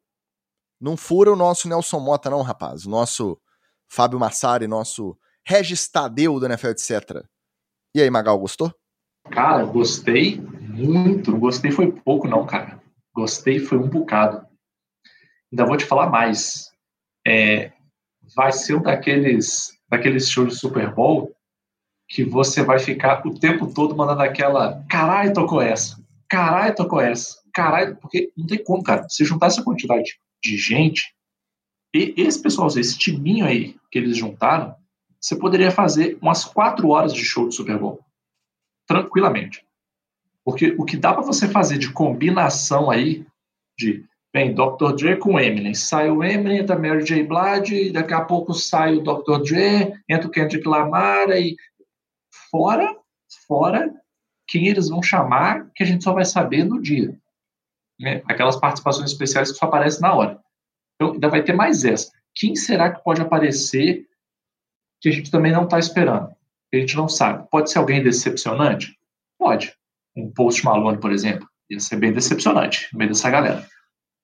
Não 0.80 0.96
fura 0.96 1.32
o 1.32 1.36
nosso 1.36 1.68
Nelson 1.68 1.98
Mota 2.00 2.28
não, 2.28 2.42
rapaz. 2.42 2.84
O 2.84 2.90
nosso 2.90 3.40
Fábio 3.88 4.18
Massari, 4.18 4.66
nosso 4.66 5.16
Regis 5.44 5.88
Tadeu 5.88 6.38
do 6.38 6.46
NFL, 6.46 6.68
etc. 6.68 7.24
E 7.94 8.02
aí, 8.02 8.10
Magal, 8.10 8.38
gostou? 8.38 8.72
Cara, 9.30 9.64
gostei 9.64 10.38
muito. 10.38 11.36
Gostei 11.36 11.70
foi 11.70 11.90
pouco, 11.90 12.28
não, 12.28 12.44
cara. 12.44 12.80
Gostei 13.14 13.58
foi 13.58 13.78
um 13.78 13.88
bocado. 13.88 14.46
Ainda 15.50 15.64
vou 15.64 15.76
te 15.76 15.86
falar 15.86 16.10
mais. 16.10 16.70
É, 17.26 17.72
vai 18.36 18.52
ser 18.52 18.74
um 18.74 18.82
daqueles, 18.82 19.72
daqueles 19.88 20.28
shows 20.28 20.54
de 20.54 20.60
Super 20.60 20.94
Bowl 20.94 21.35
que 22.08 22.24
você 22.24 22.62
vai 22.62 22.78
ficar 22.78 23.26
o 23.26 23.38
tempo 23.38 23.72
todo 23.72 23.96
mandando 23.96 24.22
aquela 24.22 24.84
caralho, 24.88 25.32
tocou 25.32 25.60
essa, 25.60 26.00
caralho, 26.28 26.74
tocou 26.74 27.00
essa, 27.00 27.36
caralho, 27.52 27.96
porque 27.96 28.30
não 28.36 28.46
tem 28.46 28.62
como, 28.62 28.82
cara. 28.82 29.08
Se 29.08 29.24
juntar 29.24 29.46
essa 29.46 29.62
quantidade 29.62 30.18
de 30.42 30.56
gente, 30.56 31.14
e 31.94 32.14
esse 32.16 32.40
pessoal, 32.40 32.68
esse 32.68 32.98
timinho 32.98 33.46
aí 33.46 33.76
que 33.90 33.98
eles 33.98 34.16
juntaram, 34.16 34.74
você 35.20 35.34
poderia 35.34 35.70
fazer 35.70 36.18
umas 36.20 36.44
quatro 36.44 36.88
horas 36.90 37.12
de 37.12 37.24
show 37.24 37.48
de 37.48 37.54
Super 37.54 37.78
Bowl 37.78 38.00
tranquilamente. 38.86 39.64
Porque 40.44 40.76
o 40.78 40.84
que 40.84 40.96
dá 40.96 41.12
para 41.12 41.24
você 41.24 41.48
fazer 41.48 41.78
de 41.78 41.92
combinação 41.92 42.90
aí, 42.90 43.26
de 43.76 44.04
Vem 44.32 44.54
Dr. 44.54 44.94
Dre 44.94 45.16
com 45.16 45.40
Eminem. 45.40 45.74
Sai 45.74 46.10
o 46.10 46.22
Eminem, 46.22 46.58
entra 46.58 46.78
Mary 46.78 47.02
J. 47.02 47.24
Blige, 47.24 47.90
daqui 47.90 48.12
a 48.12 48.20
pouco 48.20 48.52
sai 48.52 48.94
o 48.94 49.00
Dr. 49.00 49.42
Dre, 49.42 49.94
entra 50.08 50.28
o 50.28 50.30
Kendrick 50.30 50.68
Lamar, 50.68 51.30
e 51.30 51.56
fora, 52.56 52.96
fora 53.46 53.94
quem 54.48 54.68
eles 54.68 54.88
vão 54.88 55.02
chamar, 55.02 55.70
que 55.74 55.82
a 55.82 55.86
gente 55.86 56.02
só 56.02 56.12
vai 56.12 56.24
saber 56.24 56.64
no 56.64 56.80
dia. 56.80 57.14
Né? 58.00 58.22
Aquelas 58.26 58.56
participações 58.56 59.10
especiais 59.10 59.52
que 59.52 59.58
só 59.58 59.66
aparecem 59.66 60.00
na 60.00 60.14
hora. 60.14 60.40
Então, 60.94 61.12
ainda 61.12 61.28
vai 61.28 61.42
ter 61.42 61.52
mais 61.52 61.84
essa. 61.84 62.10
Quem 62.34 62.56
será 62.56 62.90
que 62.90 63.02
pode 63.02 63.20
aparecer 63.20 64.06
que 65.00 65.08
a 65.08 65.12
gente 65.12 65.30
também 65.30 65.52
não 65.52 65.64
está 65.64 65.78
esperando? 65.78 66.34
A 66.72 66.76
gente 66.76 66.96
não 66.96 67.08
sabe. 67.08 67.46
Pode 67.50 67.70
ser 67.70 67.78
alguém 67.78 68.02
decepcionante? 68.02 68.96
Pode. 69.38 69.74
Um 70.16 70.30
Post 70.30 70.64
Malone, 70.64 70.98
por 70.98 71.12
exemplo. 71.12 71.46
Ia 71.68 71.80
ser 71.80 71.96
bem 71.96 72.12
decepcionante 72.12 72.88
no 72.92 72.98
meio 72.98 73.10
dessa 73.10 73.30
galera. 73.30 73.66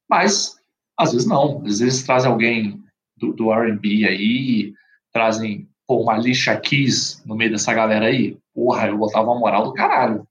Mas, 0.09 0.57
às 0.99 1.13
vezes 1.13 1.27
não. 1.27 1.63
Às 1.67 1.81
vezes 1.81 2.05
trazem 2.05 2.31
alguém 2.31 2.83
do, 3.17 3.33
do 3.33 3.53
R&B 3.53 4.07
aí, 4.07 4.73
trazem 5.13 5.69
pô, 5.87 6.03
uma 6.03 6.17
lixa 6.17 6.57
Keys 6.59 7.23
no 7.25 7.37
meio 7.37 7.51
dessa 7.51 7.73
galera 7.73 8.07
aí. 8.07 8.39
Porra, 8.55 8.89
eu 8.89 8.99
botava 8.99 9.31
uma 9.31 9.39
moral 9.39 9.65
do 9.65 9.73
caralho. 9.73 10.27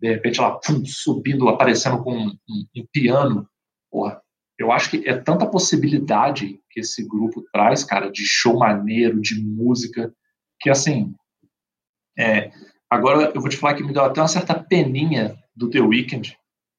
De 0.00 0.08
repente 0.10 0.40
ela 0.40 0.58
pum, 0.58 0.84
subindo, 0.84 1.48
aparecendo 1.48 2.02
com 2.02 2.12
um, 2.12 2.28
um, 2.48 2.66
um 2.76 2.86
piano. 2.92 3.48
Porra, 3.90 4.20
eu 4.58 4.70
acho 4.70 4.90
que 4.90 5.08
é 5.08 5.16
tanta 5.16 5.46
possibilidade 5.46 6.60
que 6.70 6.80
esse 6.80 7.06
grupo 7.06 7.44
traz, 7.52 7.84
cara, 7.84 8.10
de 8.10 8.24
show 8.24 8.58
maneiro, 8.58 9.20
de 9.20 9.40
música, 9.40 10.12
que 10.60 10.70
assim. 10.70 11.14
É, 12.16 12.52
agora 12.88 13.32
eu 13.34 13.40
vou 13.40 13.50
te 13.50 13.56
falar 13.56 13.74
que 13.74 13.82
me 13.82 13.92
deu 13.92 14.04
até 14.04 14.20
uma 14.20 14.28
certa 14.28 14.54
peninha 14.54 15.36
do 15.54 15.68
The 15.68 15.80
Weeknd, 15.80 16.36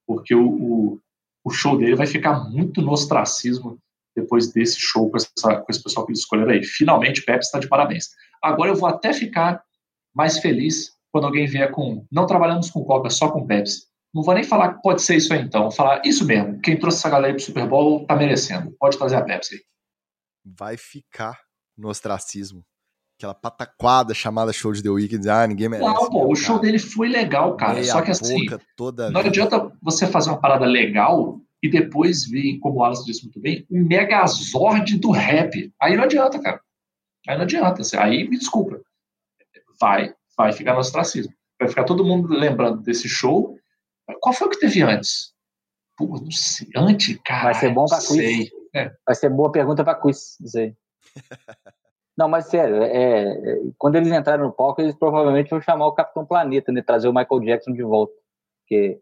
porque 0.07 0.33
o, 0.33 0.47
o, 0.47 1.01
o 1.43 1.49
show 1.49 1.77
dele 1.77 1.95
vai 1.95 2.07
ficar 2.07 2.49
muito 2.49 2.81
no 2.81 2.91
ostracismo 2.91 3.77
depois 4.15 4.51
desse 4.51 4.79
show 4.79 5.09
com, 5.09 5.17
essa, 5.17 5.57
com 5.57 5.65
esse 5.69 5.83
pessoal 5.83 6.05
que 6.05 6.11
eles 6.11 6.21
escolheram 6.21 6.51
aí. 6.51 6.63
Finalmente, 6.63 7.23
Pepsi 7.23 7.47
está 7.47 7.59
de 7.59 7.67
parabéns. 7.67 8.09
Agora 8.41 8.71
eu 8.71 8.75
vou 8.75 8.87
até 8.87 9.13
ficar 9.13 9.61
mais 10.13 10.39
feliz 10.39 10.91
quando 11.11 11.25
alguém 11.25 11.45
vier 11.45 11.71
com. 11.71 12.05
Não 12.11 12.25
trabalhamos 12.25 12.69
com 12.69 12.83
Coca, 12.83 13.09
só 13.09 13.29
com 13.31 13.45
Pepsi. 13.45 13.87
Não 14.13 14.23
vou 14.23 14.33
nem 14.33 14.43
falar 14.43 14.75
que 14.75 14.81
pode 14.81 15.01
ser 15.01 15.17
isso 15.17 15.33
aí, 15.33 15.41
então. 15.41 15.63
Vou 15.63 15.71
falar 15.71 16.01
isso 16.05 16.25
mesmo. 16.25 16.59
Quem 16.61 16.79
trouxe 16.79 16.99
essa 16.99 17.09
galera 17.09 17.27
aí 17.27 17.33
pro 17.33 17.43
Super 17.43 17.67
Bowl 17.67 18.05
tá 18.05 18.15
merecendo. 18.15 18.73
Pode 18.79 18.97
trazer 18.97 19.17
a 19.17 19.21
Pepsi. 19.21 19.61
Vai 20.45 20.77
ficar 20.77 21.37
no 21.77 21.89
ostracismo. 21.89 22.63
Aquela 23.17 23.33
pataquada 23.33 24.13
chamada 24.13 24.51
show 24.53 24.73
de 24.73 24.83
The 24.83 24.89
Weeknd. 24.89 25.29
Ah, 25.29 25.47
ninguém 25.47 25.69
merece. 25.69 25.89
Não, 25.89 26.09
pô, 26.09 26.31
o 26.31 26.35
show 26.35 26.59
dele 26.59 26.79
foi 26.79 27.07
legal, 27.07 27.55
cara. 27.55 27.75
Meia 27.75 27.85
Só 27.85 28.01
que 28.01 28.11
assim, 28.11 28.45
não 29.11 29.21
adianta 29.21 29.71
você 29.81 30.05
fazer 30.05 30.29
uma 30.29 30.39
parada 30.39 30.65
legal 30.65 31.39
e 31.65 31.69
depois 31.69 32.25
vir, 32.25 32.59
como 32.59 32.75
o 32.75 32.79
Wallace 32.79 33.05
disse 33.05 33.23
muito 33.23 33.39
bem, 33.39 33.65
um 33.71 33.83
megazord 33.83 34.97
do 34.99 35.09
rap. 35.09 35.73
Aí 35.81 35.95
não 35.95 36.03
adianta, 36.03 36.39
cara. 36.39 36.61
Aí 37.27 37.35
não 37.35 37.43
adianta. 37.43 37.81
Aí 37.99 38.27
me 38.27 38.37
desculpa. 38.37 38.79
Vai, 39.79 40.13
vai 40.37 40.53
ficar 40.53 40.73
no 40.73 40.79
ostracismo. 40.79 41.33
Vai 41.59 41.67
ficar 41.67 41.85
todo 41.85 42.05
mundo 42.05 42.27
lembrando 42.29 42.81
desse 42.81 43.09
show. 43.09 43.57
Qual 44.21 44.33
foi 44.33 44.47
o 44.47 44.49
que 44.51 44.59
teve 44.59 44.83
antes? 44.83 45.33
Pô, 45.97 46.05
não 46.05 46.29
sei. 46.29 46.67
Antes, 46.75 47.19
cara. 47.25 47.45
Vai 47.45 47.53
ser 47.55 47.73
bom 47.73 47.85
pra 47.85 47.97
quiz. 47.97 48.51
É. 48.75 48.91
Vai 49.05 49.15
ser 49.15 49.29
boa 49.29 49.51
pergunta 49.51 49.83
pra 49.83 49.95
quiz, 49.95 50.37
sei. 50.45 50.75
Não, 52.17 52.29
mas 52.29 52.45
sério, 52.45 52.81
é, 52.81 53.23
é, 53.23 53.61
quando 53.77 53.95
eles 53.95 54.09
entraram 54.09 54.45
no 54.45 54.51
palco, 54.53 54.81
eles 54.81 54.95
provavelmente 54.95 55.49
vão 55.49 55.59
chamar 55.59 55.87
o 55.87 55.91
Capitão 55.91 56.25
Planeta, 56.25 56.71
né? 56.71 56.81
Trazer 56.81 57.09
o 57.09 57.13
Michael 57.13 57.41
Jackson 57.41 57.73
de 57.73 57.83
volta. 57.83 58.13
Porque 58.61 59.01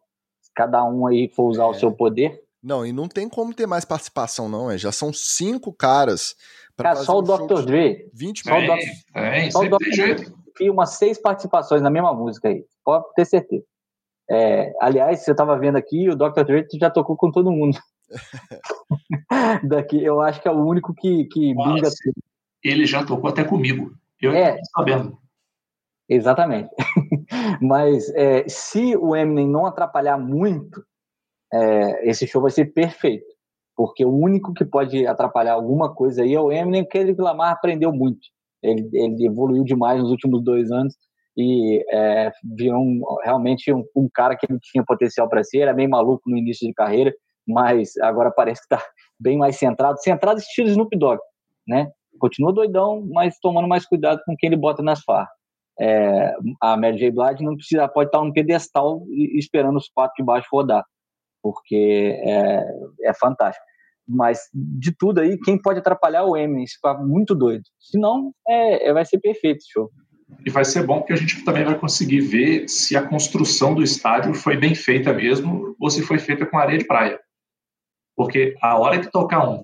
cada 0.56 0.84
um 0.84 1.06
aí 1.06 1.28
for 1.30 1.46
usar 1.46 1.66
é. 1.66 1.68
o 1.68 1.74
seu 1.76 1.92
poder. 1.92 2.43
Não, 2.64 2.86
e 2.86 2.94
não 2.94 3.08
tem 3.08 3.28
como 3.28 3.54
ter 3.54 3.68
mais 3.68 3.84
participação, 3.84 4.48
não. 4.48 4.72
É. 4.72 4.78
Já 4.78 4.92
são 4.92 5.12
cinco 5.12 5.74
caras. 5.74 6.36
Cara, 6.78 6.96
só 6.96 7.18
o 7.18 7.22
Dr. 7.22 7.64
Dre. 7.66 8.10
20 8.14 8.44
só 8.44 8.58
o 8.58 8.62
Dr. 8.62 8.80
É, 9.14 9.52
só 9.52 9.60
o 9.60 9.70
Dr. 9.70 9.90
Dre 9.92 10.34
e 10.60 10.70
umas 10.70 10.92
seis 10.92 11.20
participações 11.20 11.82
na 11.82 11.90
mesma 11.90 12.14
música 12.14 12.48
aí. 12.48 12.66
Pode 12.84 13.06
ter 13.16 13.26
certeza. 13.26 13.66
É, 14.30 14.72
aliás, 14.80 15.20
você 15.20 15.32
estava 15.32 15.60
vendo 15.60 15.76
aqui, 15.76 16.10
o 16.10 16.16
Dr. 16.16 16.44
Dre 16.46 16.66
já 16.80 16.90
tocou 16.90 17.18
com 17.18 17.30
todo 17.30 17.52
mundo. 17.52 17.78
Daqui, 19.68 20.02
eu 20.02 20.22
acho 20.22 20.42
que 20.42 20.48
é 20.48 20.52
o 20.52 20.66
único 20.66 20.94
que, 20.94 21.26
que 21.26 21.54
binga 21.54 21.90
tudo 21.90 22.24
ele 22.64 22.86
já 22.86 23.06
tocou 23.06 23.30
até 23.30 23.44
comigo. 23.44 23.92
Eu 24.22 24.32
é, 24.32 24.58
sabendo. 24.76 25.18
Exatamente. 26.08 26.70
Mas 27.62 28.10
é, 28.16 28.48
se 28.48 28.96
o 28.96 29.16
Eminem 29.16 29.50
não 29.50 29.66
atrapalhar 29.66 30.18
muito, 30.18 30.84
é, 31.54 32.10
esse 32.10 32.26
show 32.28 32.42
vai 32.42 32.52
ser 32.52 32.74
perfeito. 32.74 33.26
Porque 33.76 34.06
o 34.06 34.12
único 34.12 34.54
que 34.54 34.66
pode 34.66 35.06
atrapalhar 35.08 35.54
alguma 35.54 35.94
coisa 35.94 36.24
aí 36.24 36.34
é 36.34 36.40
o 36.40 36.52
Eminem, 36.52 36.86
que 36.86 36.98
ele 36.98 37.16
Lamar 37.18 37.54
aprendeu 37.54 37.92
muito. 37.92 38.22
Ele, 38.62 38.88
ele 38.94 39.26
evoluiu 39.26 39.64
demais 39.64 40.00
nos 40.00 40.12
últimos 40.12 40.44
dois 40.44 40.72
anos 40.72 40.96
e 41.36 41.84
é, 41.92 42.32
virou 42.56 42.80
um, 42.80 43.02
realmente 43.24 43.74
um, 43.74 43.84
um, 43.96 44.08
cara 44.14 44.36
que 44.36 44.46
ele 44.50 44.60
tinha 44.62 44.84
potencial 44.86 45.28
para 45.28 45.44
ser. 45.44 45.60
Era 45.60 45.74
meio 45.74 45.90
maluco 45.90 46.30
no 46.30 46.38
início 46.38 46.68
de 46.68 46.74
carreira, 46.74 47.14
mas 47.48 47.98
agora 47.98 48.32
parece 48.32 48.62
que 48.62 48.76
está 48.76 48.86
bem 49.20 49.38
mais 49.38 49.58
centrado 49.58 50.00
centrado 50.02 50.40
estilo 50.40 50.70
Snoop 50.70 50.98
Dogg, 50.98 51.20
né? 51.68 51.92
continua 52.20 52.54
doidão, 52.54 53.06
mas 53.12 53.38
tomando 53.40 53.68
mais 53.68 53.86
cuidado 53.86 54.22
com 54.26 54.36
quem 54.38 54.48
ele 54.48 54.56
bota 54.56 54.82
nas 54.82 55.04
farras. 55.04 55.30
É, 55.80 56.34
a 56.62 56.78
Mary 56.78 56.98
J. 56.98 57.12
Blige 57.12 57.44
não 57.44 57.56
precisa, 57.56 57.88
pode 57.88 58.10
estar 58.10 58.24
no 58.24 58.32
pedestal 58.32 59.04
esperando 59.36 59.78
os 59.78 59.90
quatro 59.90 60.14
de 60.18 60.24
baixo 60.24 60.48
rodar, 60.52 60.86
porque 61.44 62.18
é, 62.24 62.66
é 63.04 63.14
fantástico. 63.14 63.66
Mas 64.08 64.40
de 64.54 64.96
tudo 64.98 65.20
aí, 65.20 65.38
quem 65.40 65.62
pode 65.62 65.80
atrapalhar 65.80 66.24
o 66.24 66.36
Eminem, 66.36 66.66
se 66.66 66.76
ficar 66.76 66.96
muito 66.96 67.36
doido. 67.36 67.64
Senão, 67.80 68.34
é, 68.48 68.90
é, 68.90 68.94
vai 68.94 69.06
ser 69.06 69.20
perfeito 69.20 69.60
o 69.60 69.72
show. 69.72 69.92
E 70.46 70.50
vai 70.50 70.66
ser 70.66 70.86
bom 70.86 71.00
porque 71.00 71.14
a 71.14 71.18
gente 71.18 71.44
também 71.46 71.64
vai 71.64 71.78
conseguir 71.78 72.22
ver 72.22 72.68
se 72.68 72.98
a 72.98 73.08
construção 73.08 73.76
do 73.76 73.84
estádio 73.84 74.34
foi 74.34 74.58
bem 74.58 74.74
feita 74.74 75.14
mesmo 75.14 75.76
ou 75.80 75.90
se 75.90 76.02
foi 76.02 76.18
feita 76.18 76.46
com 76.46 76.58
areia 76.58 76.80
de 76.80 76.88
praia. 76.88 77.20
Porque 78.16 78.56
a 78.62 78.78
hora 78.78 79.00
que 79.00 79.12
tocar 79.12 79.48
um 79.48 79.64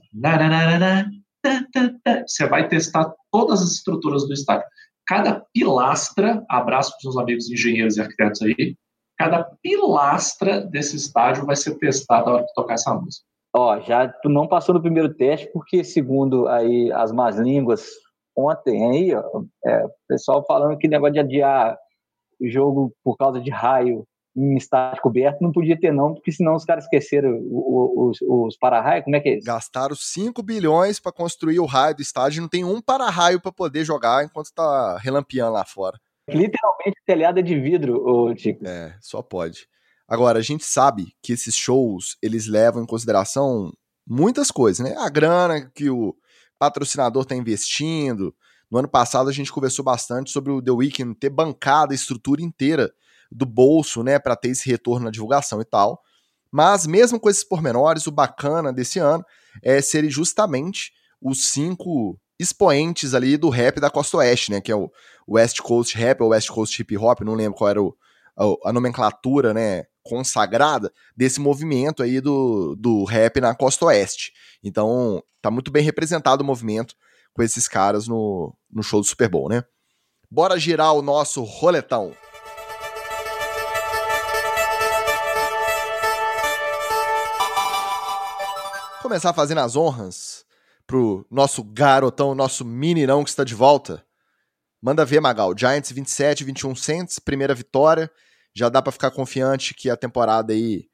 você 2.28 2.48
vai 2.48 2.68
testar 2.68 3.12
todas 3.32 3.62
as 3.62 3.72
estruturas 3.72 4.28
do 4.28 4.34
estádio. 4.34 4.66
Cada 5.08 5.44
pilastra, 5.54 6.44
abraço 6.50 6.92
para 6.92 6.98
os 7.10 7.16
meus 7.16 7.24
amigos 7.24 7.50
engenheiros 7.50 7.98
e 7.98 8.02
arquitetos 8.02 8.42
aí, 8.42 8.76
cada 9.20 9.44
pilastra 9.62 10.62
desse 10.62 10.96
estádio 10.96 11.46
vai 11.46 11.58
ser 11.58 11.78
testada 11.78 12.26
na 12.26 12.36
hora 12.38 12.46
de 12.46 12.54
tocar 12.54 12.76
essa 12.76 12.94
música. 12.94 13.26
Ó, 13.54 13.78
já 13.82 14.08
tu 14.08 14.30
não 14.30 14.48
passou 14.48 14.74
no 14.74 14.82
primeiro 14.82 15.14
teste, 15.14 15.52
porque 15.52 15.84
segundo 15.84 16.48
aí 16.48 16.90
as 16.94 17.12
más 17.12 17.38
línguas, 17.38 17.90
ontem 18.36 18.90
aí, 18.90 19.14
ó, 19.14 19.44
é, 19.66 19.86
o 19.86 19.92
pessoal 20.08 20.46
falando 20.48 20.78
que 20.78 20.88
negócio 20.88 21.14
de 21.14 21.20
adiar 21.20 21.78
jogo 22.42 22.94
por 23.04 23.18
causa 23.18 23.42
de 23.42 23.50
raio 23.50 24.06
em 24.38 24.56
estádio 24.56 25.02
coberto, 25.02 25.44
não 25.44 25.52
podia 25.52 25.78
ter 25.78 25.92
não, 25.92 26.14
porque 26.14 26.32
senão 26.32 26.56
os 26.56 26.64
caras 26.64 26.86
esqueceram 26.86 27.38
os, 27.52 28.22
os, 28.22 28.22
os 28.22 28.58
para-raio, 28.58 29.04
como 29.04 29.18
é 29.18 29.20
que 29.20 29.30
é 29.30 29.38
isso? 29.38 29.46
Gastaram 29.46 29.96
5 29.96 30.42
bilhões 30.44 30.98
para 30.98 31.12
construir 31.12 31.60
o 31.60 31.66
raio 31.66 31.96
do 31.96 32.02
estádio, 32.02 32.42
não 32.42 32.48
tem 32.48 32.64
um 32.64 32.80
para-raio 32.80 33.42
para 33.42 33.52
poder 33.52 33.84
jogar 33.84 34.24
enquanto 34.24 34.54
tá 34.54 34.98
relampeando 34.98 35.52
lá 35.52 35.66
fora. 35.66 36.00
Literalmente 36.38 37.02
telhada 37.06 37.42
de 37.42 37.60
vidro, 37.60 38.04
ô 38.06 38.34
Tico. 38.34 38.66
É, 38.68 38.96
só 39.02 39.22
pode. 39.22 39.68
Agora, 40.08 40.40
a 40.40 40.42
gente 40.42 40.66
sabe 40.66 41.14
que 41.22 41.34
esses 41.34 41.56
shows, 41.56 42.18
eles 42.22 42.48
levam 42.48 42.82
em 42.82 42.86
consideração 42.86 43.72
muitas 44.08 44.50
coisas, 44.50 44.84
né? 44.84 44.96
A 44.98 45.10
grana 45.10 45.70
que 45.74 45.90
o 45.90 46.16
patrocinador 46.58 47.26
tá 47.26 47.36
investindo. 47.36 48.36
No 48.70 48.80
ano 48.80 48.88
passado 48.88 49.30
a 49.30 49.34
gente 49.34 49.52
conversou 49.52 49.86
bastante 49.86 50.32
sobre 50.32 50.52
o 50.52 50.62
The 50.62 50.72
Weeknd 50.72 51.16
ter 51.16 51.30
bancado 51.30 51.92
a 51.92 51.96
estrutura 51.96 52.42
inteira 52.42 52.92
do 53.32 53.46
bolso, 53.46 54.04
né, 54.04 54.18
para 54.18 54.36
ter 54.36 54.50
esse 54.50 54.68
retorno 54.70 55.06
na 55.06 55.12
divulgação 55.12 55.62
e 55.62 55.66
tal. 55.66 56.02
Mas 56.52 56.88
mesmo 56.88 57.20
com 57.20 57.30
esses 57.30 57.44
pormenores, 57.44 58.08
o 58.08 58.12
bacana 58.12 58.74
desse 58.74 59.00
ano 59.00 59.24
é 59.64 59.82
serem 59.82 60.10
justamente 60.10 60.92
os 61.22 61.52
cinco 61.52 62.20
expoentes 62.40 63.14
ali 63.14 63.38
do 63.38 63.50
rap 63.50 63.80
da 63.80 63.90
Costa 63.90 64.18
Oeste, 64.18 64.52
né, 64.52 64.62
que 64.62 64.72
é 64.72 64.76
o 64.76 64.90
West 65.28 65.60
Coast 65.60 65.96
Rap 65.98 66.22
ou 66.22 66.30
West 66.30 66.50
Coast 66.50 66.82
Hip 66.82 66.98
Hop, 66.98 67.22
não 67.22 67.36
lembro 67.36 67.58
qual 67.58 67.70
era 67.70 67.82
o, 67.82 67.96
a, 68.38 68.70
a, 68.70 68.74
nomenclatura, 68.74 69.54
né, 69.54 69.84
consagrada 70.02 70.92
desse 71.16 71.40
movimento 71.40 72.02
aí 72.02 72.22
do, 72.22 72.76
do 72.76 73.04
rap 73.04 73.42
na 73.42 73.54
Costa 73.54 73.86
Oeste. 73.86 74.32
Então, 74.64 75.22
tá 75.42 75.52
muito 75.52 75.70
bem 75.70 75.84
representado 75.84 76.42
o 76.42 76.46
movimento 76.46 76.96
com 77.34 77.44
esses 77.44 77.68
caras 77.68 78.08
no, 78.08 78.56
no 78.72 78.82
show 78.82 79.02
do 79.02 79.06
Super 79.06 79.30
Bowl, 79.30 79.50
né? 79.50 79.64
Bora 80.32 80.58
girar 80.58 80.94
o 80.94 81.02
nosso 81.02 81.44
roletão. 81.44 82.14
começar 89.10 89.34
fazendo 89.34 89.62
as 89.62 89.76
honras 89.76 90.46
pro 90.90 91.24
nosso 91.30 91.64
garotão, 91.64 92.34
nosso 92.34 92.66
meninão 92.66 93.24
que 93.24 93.30
está 93.30 93.44
de 93.44 93.54
volta. 93.54 94.04
Manda 94.82 95.06
ver, 95.06 95.20
Magal. 95.20 95.56
Giants 95.56 95.92
27, 95.92 96.44
21 96.44 96.74
cents, 96.74 97.20
primeira 97.20 97.54
vitória. 97.54 98.10
Já 98.56 98.70
dá 98.70 98.82
para 98.82 98.92
ficar 98.92 99.12
confiante 99.12 99.76
que 99.76 99.88
a 99.88 99.96
temporada 99.96 100.52
aí, 100.52 100.88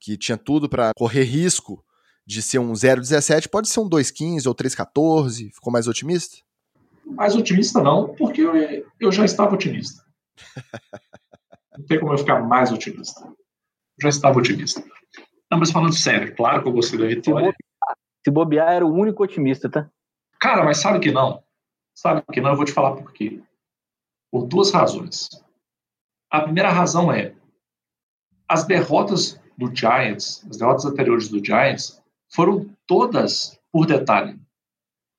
que 0.00 0.16
tinha 0.16 0.38
tudo 0.38 0.66
para 0.66 0.92
correr 0.96 1.24
risco 1.24 1.84
de 2.26 2.40
ser 2.40 2.58
um 2.58 2.72
0,17, 2.72 3.48
pode 3.48 3.68
ser 3.68 3.80
um 3.80 3.88
2,15 3.88 4.46
ou 4.46 4.54
3,14? 4.54 5.52
Ficou 5.52 5.70
mais 5.70 5.86
otimista? 5.86 6.38
Mais 7.04 7.36
otimista 7.36 7.82
não, 7.82 8.14
porque 8.14 8.40
eu, 8.40 8.54
eu 8.98 9.12
já 9.12 9.26
estava 9.26 9.54
otimista. 9.54 10.02
não 11.76 11.84
tem 11.84 12.00
como 12.00 12.14
eu 12.14 12.18
ficar 12.18 12.40
mais 12.40 12.72
otimista. 12.72 13.20
Eu 13.26 14.04
já 14.04 14.08
estava 14.08 14.38
otimista. 14.38 14.82
Não, 15.50 15.58
mas 15.58 15.70
falando 15.70 15.94
sério, 15.94 16.34
claro 16.34 16.62
que 16.62 16.68
eu 16.70 16.72
gostei 16.72 16.98
da 16.98 17.06
vitória. 17.06 17.54
Se 18.24 18.30
bobear, 18.30 18.72
era 18.72 18.86
o 18.86 18.92
único 18.92 19.22
otimista, 19.22 19.68
tá? 19.68 19.90
Cara, 20.40 20.64
mas 20.64 20.78
sabe 20.78 20.98
que 20.98 21.12
não? 21.12 21.42
Sabe 21.94 22.22
que 22.32 22.40
não? 22.40 22.50
Eu 22.50 22.56
vou 22.56 22.64
te 22.64 22.72
falar 22.72 22.96
por 22.96 23.12
quê. 23.12 23.40
Por 24.30 24.46
duas 24.46 24.72
razões. 24.72 25.28
A 26.30 26.40
primeira 26.40 26.70
razão 26.70 27.12
é 27.12 27.34
as 28.48 28.64
derrotas 28.64 29.40
do 29.56 29.74
Giants, 29.74 30.44
as 30.50 30.56
derrotas 30.56 30.84
anteriores 30.84 31.28
do 31.28 31.44
Giants, 31.44 32.02
foram 32.28 32.68
todas 32.86 33.60
por 33.70 33.86
detalhe. 33.86 34.38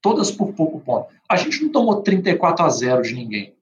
Todas 0.01 0.31
por 0.31 0.53
pouco 0.53 0.79
ponto. 0.79 1.13
A 1.29 1.35
gente 1.35 1.63
não 1.63 1.71
tomou 1.71 2.01
34 2.01 2.65
a 2.65 2.69
0 2.69 3.01
de 3.03 3.13
ninguém. 3.13 3.55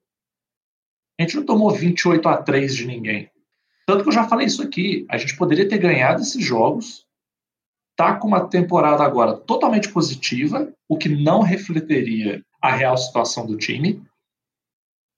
A 1.20 1.24
gente 1.24 1.36
não 1.36 1.46
tomou 1.46 1.72
28 1.72 2.28
a 2.28 2.38
3 2.38 2.76
de 2.76 2.88
ninguém. 2.88 3.30
Tanto 3.86 4.04
que 4.04 4.10
eu 4.10 4.14
já 4.14 4.28
falei 4.28 4.48
isso 4.48 4.62
aqui. 4.62 5.06
A 5.10 5.18
gente 5.18 5.38
poderia 5.38 5.68
ter 5.68 5.78
ganhado 5.78 6.22
esses 6.22 6.44
jogos, 6.44 7.03
tá 8.04 8.16
com 8.16 8.28
uma 8.28 8.48
temporada 8.48 9.04
agora 9.04 9.38
totalmente 9.38 9.89
positiva, 9.89 10.74
o 10.89 10.98
que 10.98 11.08
não 11.08 11.42
refletiria 11.42 12.44
a 12.62 12.72
real 12.72 12.98
situação 12.98 13.46
do 13.46 13.58
time, 13.58 14.06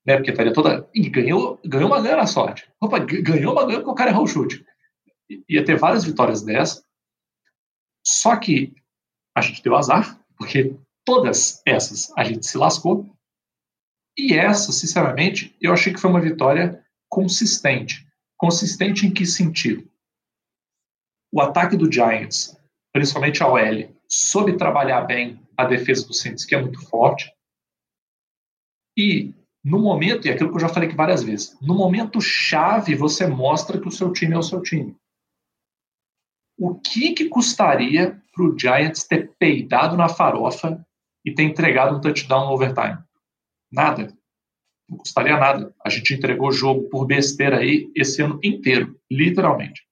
né? 0.06 0.18
Porque 0.18 0.30
estaria 0.30 0.54
toda. 0.54 0.88
Ih, 0.94 1.10
ganhou, 1.10 1.60
ganhou 1.66 1.88
uma 1.88 2.02
ganha 2.02 2.18
na 2.18 2.28
sorte. 2.28 2.70
Opa, 2.80 3.00
ganhou 3.00 3.54
uma 3.54 3.66
ganha 3.66 3.80
porque 3.80 3.92
o 3.92 3.96
cara 3.96 4.12
errou 4.12 4.26
o 4.26 4.28
chute. 4.28 4.64
Ia 5.50 5.66
ter 5.66 5.78
várias 5.78 6.04
vitórias 6.04 6.44
dessa. 6.44 6.84
Só 8.06 8.36
que 8.36 8.76
a 9.36 9.42
gente 9.42 9.64
deu 9.64 9.76
azar, 9.76 10.20
porque 10.38 10.76
todas 11.04 11.62
essas 11.66 12.16
a 12.16 12.24
gente 12.24 12.46
se 12.46 12.58
lascou. 12.58 13.10
E 14.16 14.34
essa, 14.34 14.72
sinceramente, 14.72 15.56
eu 15.60 15.74
achei 15.74 15.92
que 15.92 16.00
foi 16.00 16.12
uma 16.12 16.22
vitória 16.22 16.86
consistente. 17.10 18.08
Consistente 18.38 19.08
em 19.08 19.12
que 19.12 19.26
sentido? 19.26 19.90
O 21.34 21.42
ataque 21.42 21.76
do 21.76 21.92
Giants, 21.92 22.56
principalmente 22.96 23.44
a 23.44 23.48
OL, 23.50 23.94
soube 24.08 24.56
trabalhar 24.56 25.02
bem 25.02 25.38
a 25.58 25.66
defesa 25.66 26.08
do 26.08 26.14
Saints, 26.14 26.46
que 26.46 26.56
é 26.56 26.62
muito 26.62 26.80
forte. 26.88 27.30
E 28.98 29.34
no 29.62 29.82
momento, 29.82 30.26
e 30.26 30.32
aquilo 30.32 30.50
que 30.50 30.56
eu 30.56 30.62
já 30.62 30.70
falei 30.70 30.88
aqui 30.88 30.96
várias 30.96 31.22
vezes, 31.22 31.60
no 31.60 31.76
momento 31.76 32.22
chave 32.22 32.96
você 32.96 33.28
mostra 33.28 33.82
que 33.82 33.88
o 33.90 33.92
seu 33.92 34.14
time 34.14 34.34
é 34.34 34.38
o 34.38 34.44
seu 34.44 34.62
time. 34.62 34.96
O 36.58 36.76
que, 36.76 37.12
que 37.12 37.28
custaria 37.28 38.18
para 38.34 38.46
o 38.46 38.58
Giants 38.58 39.04
ter 39.04 39.30
peidado 39.38 39.98
na 39.98 40.08
farofa 40.08 40.82
e 41.26 41.34
ter 41.34 41.44
entregado 41.44 41.98
um 41.98 42.00
touchdown 42.00 42.46
no 42.46 42.54
overtime? 42.54 42.98
Nada. 43.70 44.18
Não 44.90 44.98
custaria 45.00 45.36
nada. 45.36 45.76
A 45.84 45.90
gente 45.90 46.14
entregou 46.14 46.48
o 46.48 46.54
jogo 46.54 46.88
por 46.88 47.06
besteira 47.06 47.58
aí 47.58 47.92
esse 47.94 48.22
ano 48.22 48.40
inteiro, 48.42 48.98
literalmente. 49.12 49.86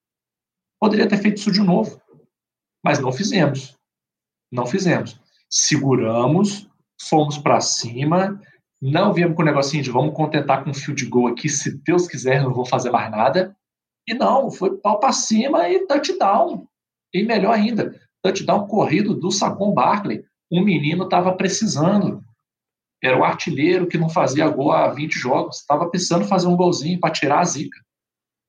Poderia 0.79 1.07
ter 1.07 1.17
feito 1.17 1.37
isso 1.37 1.51
de 1.51 1.61
novo, 1.61 2.01
mas 2.83 2.99
não 2.99 3.11
fizemos. 3.11 3.75
Não 4.51 4.65
fizemos. 4.65 5.19
Seguramos, 5.49 6.67
fomos 7.01 7.37
para 7.37 7.61
cima, 7.61 8.39
não 8.81 9.13
viemos 9.13 9.35
com 9.35 9.41
o 9.41 9.45
negocinho 9.45 9.81
de 9.81 9.89
vamos 9.89 10.13
contentar 10.13 10.63
com 10.63 10.71
um 10.71 10.73
fio 10.73 10.93
de 10.93 11.05
gol 11.05 11.27
aqui, 11.27 11.47
se 11.47 11.81
Deus 11.83 12.07
quiser, 12.07 12.43
não 12.43 12.53
vou 12.53 12.65
fazer 12.65 12.91
mais 12.91 13.09
nada. 13.09 13.55
E 14.05 14.13
não, 14.13 14.51
foi 14.51 14.77
pau 14.77 14.99
para 14.99 15.13
cima 15.13 15.69
e 15.69 15.87
touchdown. 15.87 16.67
E 17.13 17.23
melhor 17.23 17.53
ainda, 17.53 17.97
touchdown 18.21 18.67
corrido 18.67 19.13
do 19.13 19.31
Sacon 19.31 19.73
Barkley. 19.73 20.25
Um 20.51 20.61
menino 20.61 21.05
estava 21.05 21.33
precisando. 21.33 22.21
Era 23.01 23.17
o 23.17 23.23
artilheiro 23.23 23.87
que 23.87 23.97
não 23.97 24.09
fazia 24.09 24.49
gol 24.49 24.71
há 24.71 24.89
20 24.89 25.13
jogos. 25.13 25.59
Estava 25.59 25.89
precisando 25.89 26.25
fazer 26.25 26.47
um 26.47 26.55
golzinho 26.57 26.99
para 26.99 27.13
tirar 27.13 27.39
a 27.39 27.45
zica. 27.45 27.79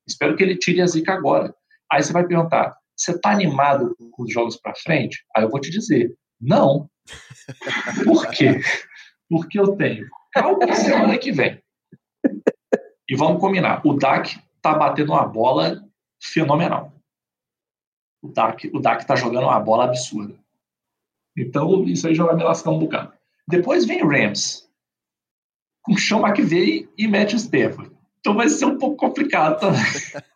Espero 0.06 0.36
que 0.36 0.42
ele 0.42 0.56
tire 0.56 0.82
a 0.82 0.86
zica 0.86 1.12
agora. 1.12 1.54
Aí 1.90 2.02
você 2.02 2.12
vai 2.12 2.26
perguntar: 2.26 2.76
você 2.96 3.12
está 3.12 3.30
animado 3.30 3.96
com 4.12 4.22
os 4.22 4.32
jogos 4.32 4.56
para 4.56 4.74
frente? 4.74 5.24
Aí 5.36 5.44
eu 5.44 5.50
vou 5.50 5.60
te 5.60 5.70
dizer: 5.70 6.14
não. 6.40 6.88
Por 8.04 8.28
quê? 8.30 8.60
Porque 9.28 9.58
eu 9.58 9.76
tenho 9.76 10.06
calma 10.32 10.74
semana 10.74 11.18
que 11.18 11.32
vem. 11.32 11.62
E 13.08 13.16
vamos 13.16 13.40
combinar. 13.40 13.82
O 13.86 13.94
Dak 13.94 14.40
tá 14.62 14.74
batendo 14.74 15.12
uma 15.12 15.26
bola 15.26 15.82
fenomenal. 16.22 16.92
O 18.22 18.28
Dak, 18.28 18.70
o 18.72 18.80
Dak 18.80 19.06
tá 19.06 19.14
jogando 19.14 19.44
uma 19.44 19.60
bola 19.60 19.84
absurda. 19.84 20.34
Então, 21.36 21.84
isso 21.84 22.06
aí 22.06 22.14
já 22.14 22.24
vai 22.24 22.36
me 22.36 22.42
lascar 22.42 22.70
um 22.70 22.78
bocado. 22.78 23.12
Depois 23.46 23.84
vem 23.84 24.02
o 24.02 24.08
Rams. 24.08 24.68
Com 25.82 25.96
Sean 25.98 26.20
McVay 26.20 26.88
e 26.96 27.06
Matt 27.06 27.34
Stafford. 27.34 27.94
Então 28.20 28.34
vai 28.34 28.48
ser 28.48 28.64
um 28.64 28.78
pouco 28.78 28.96
complicado 28.96 29.60
também. 29.60 29.82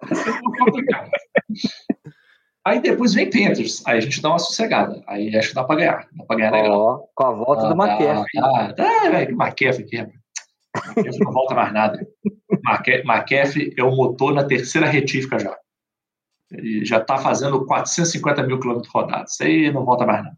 Vai 0.02 0.14
ser 0.14 0.30
um 0.30 0.40
pouco 0.40 0.58
complicado. 0.58 1.10
Aí 2.68 2.80
depois 2.80 3.14
vem 3.14 3.30
Panthers. 3.30 3.82
Aí 3.86 3.96
a 3.96 4.00
gente 4.00 4.20
dá 4.20 4.28
uma 4.28 4.38
sossegada. 4.38 5.02
Aí 5.06 5.34
acho 5.34 5.48
que 5.48 5.54
dá 5.54 5.64
pra 5.64 5.76
ganhar. 5.76 6.06
Dá 6.12 6.24
pra 6.24 6.36
ganhar 6.36 6.52
legal. 6.52 7.10
com 7.14 7.24
a 7.24 7.30
volta 7.32 7.66
ah, 7.66 7.68
do 7.72 7.74
McCaffrey. 7.74 8.42
Ah, 8.42 8.74
ah, 8.78 9.08
velho, 9.08 9.30
McCaffrey 9.32 9.86
aqui. 9.86 9.96
McCaffrey 9.96 11.24
não 11.24 11.32
volta 11.32 11.54
mais 11.54 11.72
nada. 11.72 12.06
McCaffrey 13.04 13.72
é 13.74 13.82
o 13.82 13.96
motor 13.96 14.34
na 14.34 14.44
terceira 14.44 14.86
retífica 14.86 15.38
já. 15.38 15.56
Ele 16.52 16.84
já 16.84 17.00
tá 17.00 17.16
fazendo 17.16 17.64
450 17.64 18.42
mil 18.42 18.60
quilômetros 18.60 18.92
rodados. 18.92 19.32
Isso 19.32 19.44
aí 19.44 19.72
não 19.72 19.86
volta 19.86 20.04
mais 20.04 20.24
nada. 20.24 20.36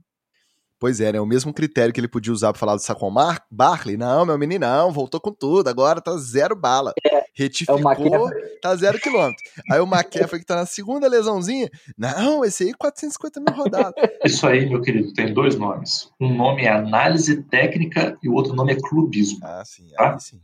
Pois 0.80 0.98
é, 0.98 1.12
né? 1.12 1.20
O 1.20 1.26
mesmo 1.26 1.52
critério 1.52 1.92
que 1.92 2.00
ele 2.00 2.08
podia 2.08 2.32
usar 2.32 2.52
para 2.54 2.58
falar 2.58 2.74
do 2.74 2.80
Saquon 2.80 3.10
Mar 3.10 3.44
Barkley. 3.50 3.98
Não, 3.98 4.24
meu 4.24 4.38
meninão, 4.38 4.90
voltou 4.90 5.20
com 5.20 5.30
tudo, 5.30 5.68
agora 5.68 6.00
tá 6.00 6.16
zero 6.16 6.56
bala. 6.56 6.94
É, 7.06 7.26
Retificou, 7.34 8.32
é 8.32 8.40
tá 8.62 8.74
zero 8.74 8.98
quilômetro. 8.98 9.44
Aí 9.70 9.78
o 9.78 9.84
McCaffrey 9.84 10.40
que 10.40 10.46
tá 10.46 10.56
na 10.56 10.64
segunda 10.64 11.06
lesãozinha. 11.06 11.68
Não, 11.98 12.42
esse 12.42 12.64
aí 12.64 12.72
450 12.72 13.40
mil 13.40 13.54
rodadas. 13.54 13.92
Isso 14.24 14.46
aí, 14.46 14.66
meu 14.66 14.80
querido, 14.80 15.12
tem 15.12 15.34
dois 15.34 15.54
nomes. 15.54 16.10
Um 16.18 16.34
nome 16.34 16.62
é 16.62 16.70
análise 16.70 17.42
técnica 17.42 18.18
e 18.22 18.30
o 18.30 18.32
outro 18.32 18.54
nome 18.54 18.72
é 18.72 18.76
clubismo. 18.80 19.38
Ah, 19.42 19.62
sim, 19.66 19.86
tá? 19.90 20.14
aí 20.14 20.20
sim. 20.20 20.40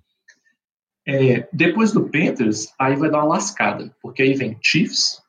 É, 1.09 1.49
depois 1.51 1.93
do 1.93 2.11
Panthers, 2.11 2.75
aí 2.79 2.95
vai 2.95 3.11
dar 3.11 3.19
uma 3.19 3.37
lascada, 3.37 3.95
porque 4.03 4.21
aí 4.21 4.35
vem 4.35 4.59
Chiefs, 4.61 5.23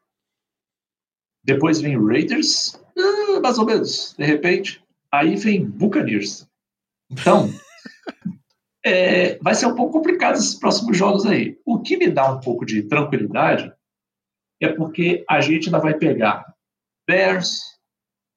depois 1.46 1.80
vem 1.80 2.04
Raiders, 2.04 2.78
ah, 2.98 3.40
mais 3.40 3.58
ou 3.58 3.66
menos, 3.66 4.14
de 4.18 4.26
repente. 4.26 4.86
Aí 5.18 5.36
vem 5.36 5.66
Buccaneers. 5.66 6.48
Então, 7.10 7.50
é, 8.86 9.38
vai 9.40 9.56
ser 9.56 9.66
um 9.66 9.74
pouco 9.74 9.94
complicado 9.94 10.36
esses 10.36 10.54
próximos 10.54 10.96
jogos 10.96 11.26
aí. 11.26 11.60
O 11.66 11.80
que 11.80 11.98
me 11.98 12.08
dá 12.08 12.32
um 12.32 12.40
pouco 12.40 12.64
de 12.64 12.84
tranquilidade 12.84 13.74
é 14.62 14.70
porque 14.70 15.26
a 15.28 15.42
gente 15.42 15.66
ainda 15.66 15.80
vai 15.80 15.96
pegar 15.96 16.46
Bears, 17.08 17.62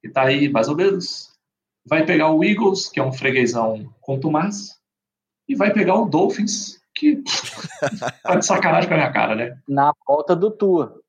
que 0.00 0.08
está 0.08 0.22
aí 0.22 0.48
mais 0.48 0.68
ou 0.68 0.76
menos, 0.76 1.30
vai 1.86 2.06
pegar 2.06 2.30
o 2.30 2.42
Eagles, 2.42 2.88
que 2.88 2.98
é 2.98 3.04
um 3.04 3.12
freguesão 3.12 3.92
contumaz, 4.00 4.78
e 5.46 5.54
vai 5.54 5.72
pegar 5.72 5.96
o 5.96 6.08
Dolphins, 6.08 6.80
que 6.94 7.22
tá 8.22 8.36
de 8.36 8.46
sacanagem 8.46 8.88
com 8.88 8.94
a 8.94 8.98
minha 8.98 9.12
cara, 9.12 9.34
né? 9.34 9.58
Na 9.68 9.92
volta 10.06 10.34
do 10.34 10.50
Tour. 10.50 10.99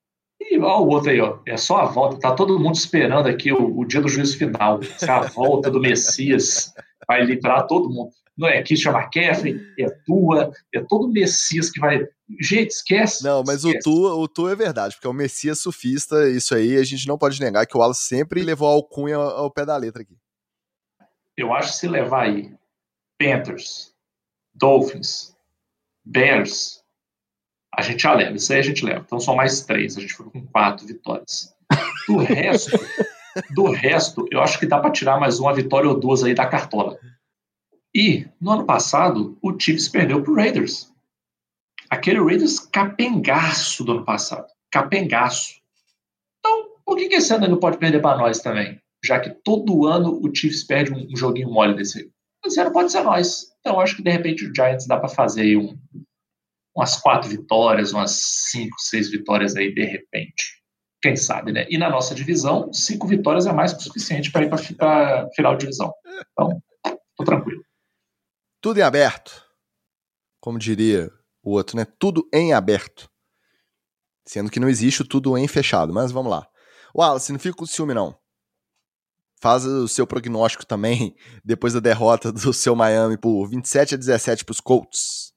E 0.51 0.59
ó, 0.59 0.81
o 0.81 0.89
outro 0.89 1.11
aí, 1.11 1.21
ó. 1.21 1.39
É 1.47 1.55
só 1.55 1.77
a 1.77 1.85
volta. 1.85 2.19
Tá 2.19 2.35
todo 2.35 2.59
mundo 2.59 2.75
esperando 2.75 3.27
aqui 3.27 3.53
o, 3.53 3.79
o 3.79 3.85
dia 3.85 4.01
do 4.01 4.09
juízo 4.09 4.37
final. 4.37 4.81
A 5.07 5.21
volta 5.21 5.71
do 5.71 5.79
Messias 5.79 6.73
vai 7.07 7.23
livrar 7.23 7.65
todo 7.67 7.89
mundo. 7.89 8.11
Não 8.37 8.49
é 8.49 8.61
Christian 8.61 8.91
McCaffrey, 8.91 9.61
é 9.79 9.89
Tua, 10.05 10.51
é 10.73 10.81
todo 10.81 11.05
o 11.05 11.11
Messias 11.11 11.69
que 11.69 11.79
vai. 11.79 12.05
Gente, 12.41 12.71
esquece. 12.71 13.23
Não, 13.23 13.43
mas 13.45 13.63
esquece. 13.63 13.77
o 13.77 13.81
Tua, 13.81 14.15
o 14.15 14.27
Tua 14.27 14.51
é 14.51 14.55
verdade, 14.55 14.95
porque 14.95 15.07
é 15.07 15.09
o 15.09 15.13
Messias 15.13 15.61
sufista, 15.61 16.29
isso 16.29 16.53
aí 16.53 16.75
a 16.75 16.83
gente 16.83 17.07
não 17.07 17.17
pode 17.17 17.39
negar 17.39 17.65
que 17.65 17.77
o 17.77 17.79
Wallace 17.79 18.03
sempre 18.03 18.41
levou 18.41 18.67
a 18.67 18.71
alcunha 18.71 19.15
ao 19.15 19.51
pé 19.51 19.65
da 19.65 19.77
letra 19.77 20.01
aqui. 20.01 20.17
Eu 21.37 21.53
acho 21.53 21.71
que 21.71 21.77
se 21.77 21.87
levar 21.87 22.23
aí 22.23 22.53
Panthers, 23.17 23.93
Dolphins, 24.53 25.35
Bears, 26.03 26.80
a 27.73 27.81
gente 27.81 28.03
já 28.03 28.13
leva, 28.13 28.35
isso 28.35 28.51
aí 28.51 28.59
a 28.59 28.63
gente 28.63 28.83
leva. 28.83 29.03
Então 29.05 29.19
são 29.19 29.35
mais 29.35 29.61
três, 29.61 29.97
a 29.97 30.01
gente 30.01 30.13
foi 30.13 30.29
com 30.29 30.45
quatro 30.47 30.85
vitórias. 30.85 31.55
Do 32.07 32.17
resto, 32.23 32.79
do 33.51 33.71
resto, 33.71 34.25
eu 34.31 34.41
acho 34.41 34.59
que 34.59 34.65
dá 34.65 34.79
para 34.79 34.91
tirar 34.91 35.19
mais 35.19 35.39
uma 35.39 35.53
vitória 35.53 35.89
ou 35.89 35.99
duas 35.99 36.23
aí 36.23 36.33
da 36.33 36.45
cartola. 36.45 36.97
E 37.93 38.27
no 38.39 38.51
ano 38.51 38.65
passado, 38.65 39.37
o 39.41 39.57
Chiefs 39.57 39.89
perdeu 39.89 40.21
pro 40.21 40.35
Raiders. 40.35 40.91
Aquele 41.89 42.19
Raiders 42.19 42.59
capengaço 42.59 43.83
do 43.83 43.93
ano 43.93 44.05
passado. 44.05 44.47
Capengaço. 44.71 45.59
Então, 46.39 46.69
por 46.85 46.97
que, 46.97 47.09
que 47.09 47.15
esse 47.15 47.33
ano 47.33 47.47
não 47.47 47.57
pode 47.57 47.77
perder 47.77 48.01
para 48.01 48.17
nós 48.17 48.39
também? 48.39 48.79
Já 49.03 49.19
que 49.19 49.29
todo 49.29 49.85
ano 49.85 50.21
o 50.23 50.33
Chiefs 50.33 50.63
perde 50.63 50.93
um, 50.93 51.07
um 51.11 51.17
joguinho 51.17 51.49
mole 51.49 51.75
desse. 51.75 52.09
Esse 52.45 52.59
ano 52.61 52.71
pode 52.71 52.91
ser 52.91 53.03
nós. 53.03 53.51
Então, 53.59 53.79
acho 53.79 53.95
que 53.95 54.03
de 54.03 54.09
repente 54.09 54.45
o 54.45 54.55
Giants 54.55 54.87
dá 54.87 54.97
para 54.97 55.09
fazer 55.09 55.41
aí 55.41 55.57
um, 55.57 55.77
umas 56.75 56.97
quatro 56.97 57.29
vitórias, 57.29 57.91
umas 57.91 58.11
cinco, 58.51 58.75
seis 58.79 59.09
vitórias 59.09 59.55
aí 59.55 59.73
de 59.73 59.83
repente. 59.83 60.61
quem 61.01 61.15
sabe, 61.15 61.51
né? 61.51 61.65
E 61.69 61.77
na 61.77 61.89
nossa 61.89 62.13
divisão, 62.13 62.71
cinco 62.71 63.07
vitórias 63.07 63.47
é 63.47 63.53
mais 63.53 63.73
que 63.73 63.79
o 63.79 63.83
suficiente 63.83 64.31
para 64.31 64.43
ir 64.43 64.49
para 64.49 65.27
final 65.35 65.53
de 65.55 65.61
divisão. 65.61 65.91
Então, 66.31 66.61
tô 67.17 67.23
tranquilo. 67.23 67.63
Tudo 68.61 68.79
em 68.79 68.83
aberto. 68.83 69.43
Como 70.39 70.59
diria 70.59 71.09
o 71.43 71.51
outro, 71.51 71.75
né? 71.75 71.85
Tudo 71.99 72.27
em 72.31 72.53
aberto. 72.53 73.09
Sendo 74.27 74.51
que 74.51 74.59
não 74.59 74.69
existe 74.69 75.03
tudo 75.03 75.35
em 75.37 75.47
fechado, 75.47 75.91
mas 75.91 76.11
vamos 76.11 76.31
lá. 76.31 76.47
Wallace, 76.95 77.31
não 77.31 77.39
fica 77.39 77.55
com 77.55 77.65
ciúme, 77.65 77.93
não. 77.93 78.15
Faz 79.41 79.65
o 79.65 79.87
seu 79.87 80.05
prognóstico 80.05 80.65
também, 80.65 81.15
depois 81.43 81.73
da 81.73 81.79
derrota 81.79 82.31
do 82.31 82.53
seu 82.53 82.75
Miami 82.75 83.17
por 83.17 83.47
27 83.47 83.95
a 83.95 83.97
17 83.97 84.45
para 84.45 84.53
os 84.53 84.59
Colts. 84.59 85.30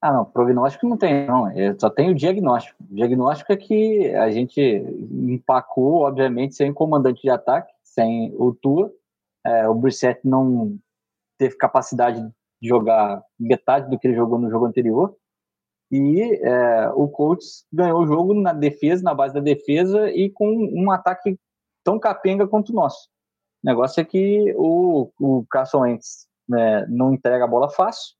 Ah, 0.00 0.12
não, 0.12 0.24
prognóstico 0.24 0.86
não 0.86 0.96
tem, 0.96 1.26
não. 1.26 1.50
Eu 1.52 1.78
só 1.78 1.90
tenho 1.90 2.12
o 2.12 2.14
diagnóstico. 2.14 2.80
O 2.88 2.94
diagnóstico 2.94 3.52
é 3.52 3.56
que 3.56 4.14
a 4.14 4.30
gente 4.30 4.60
empacou, 4.60 6.02
obviamente, 6.02 6.54
sem 6.54 6.72
comandante 6.72 7.22
de 7.22 7.30
ataque, 7.30 7.72
sem 7.82 8.32
o 8.36 8.54
Tua. 8.54 8.92
É, 9.44 9.68
o 9.68 9.74
Brissett 9.74 10.20
não 10.24 10.78
teve 11.36 11.56
capacidade 11.56 12.20
de 12.60 12.68
jogar 12.68 13.24
metade 13.38 13.90
do 13.90 13.98
que 13.98 14.06
ele 14.06 14.16
jogou 14.16 14.38
no 14.38 14.50
jogo 14.50 14.66
anterior. 14.66 15.16
E 15.90 16.22
é, 16.44 16.90
o 16.90 17.08
Colts 17.08 17.66
ganhou 17.72 18.00
o 18.02 18.06
jogo 18.06 18.34
na 18.34 18.52
defesa, 18.52 19.02
na 19.02 19.14
base 19.14 19.34
da 19.34 19.40
defesa 19.40 20.10
e 20.10 20.30
com 20.30 20.48
um 20.48 20.92
ataque 20.92 21.36
tão 21.82 21.98
capenga 21.98 22.46
quanto 22.46 22.70
o 22.70 22.74
nosso. 22.74 23.08
O 23.64 23.66
negócio 23.66 24.00
é 24.00 24.04
que 24.04 24.54
o, 24.56 25.10
o 25.18 25.44
Carson 25.50 25.80
Wentz 25.80 26.28
né, 26.48 26.86
não 26.88 27.12
entrega 27.14 27.44
a 27.44 27.48
bola 27.48 27.68
fácil 27.68 28.17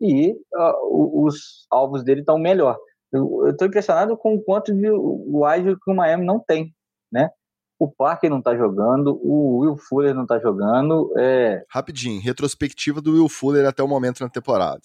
e 0.00 0.32
uh, 0.32 1.24
os 1.24 1.66
alvos 1.70 2.02
dele 2.04 2.20
estão 2.20 2.38
melhor. 2.38 2.76
Eu 3.12 3.48
estou 3.48 3.66
impressionado 3.66 4.16
com 4.16 4.34
o 4.34 4.42
quanto 4.42 4.72
de 4.72 4.90
wide 4.90 5.76
que 5.82 5.90
o 5.90 5.94
Miami 5.94 6.26
não 6.26 6.38
tem, 6.38 6.74
né? 7.10 7.30
O 7.78 7.90
Parker 7.90 8.28
não 8.28 8.38
está 8.38 8.56
jogando, 8.56 9.18
o 9.22 9.58
Will 9.60 9.76
Fuller 9.76 10.14
não 10.14 10.24
está 10.24 10.38
jogando. 10.38 11.12
É... 11.16 11.64
Rapidinho, 11.70 12.20
retrospectiva 12.20 13.00
do 13.00 13.12
Will 13.12 13.28
Fuller 13.28 13.66
até 13.66 13.82
o 13.82 13.88
momento 13.88 14.20
na 14.20 14.28
temporada. 14.28 14.82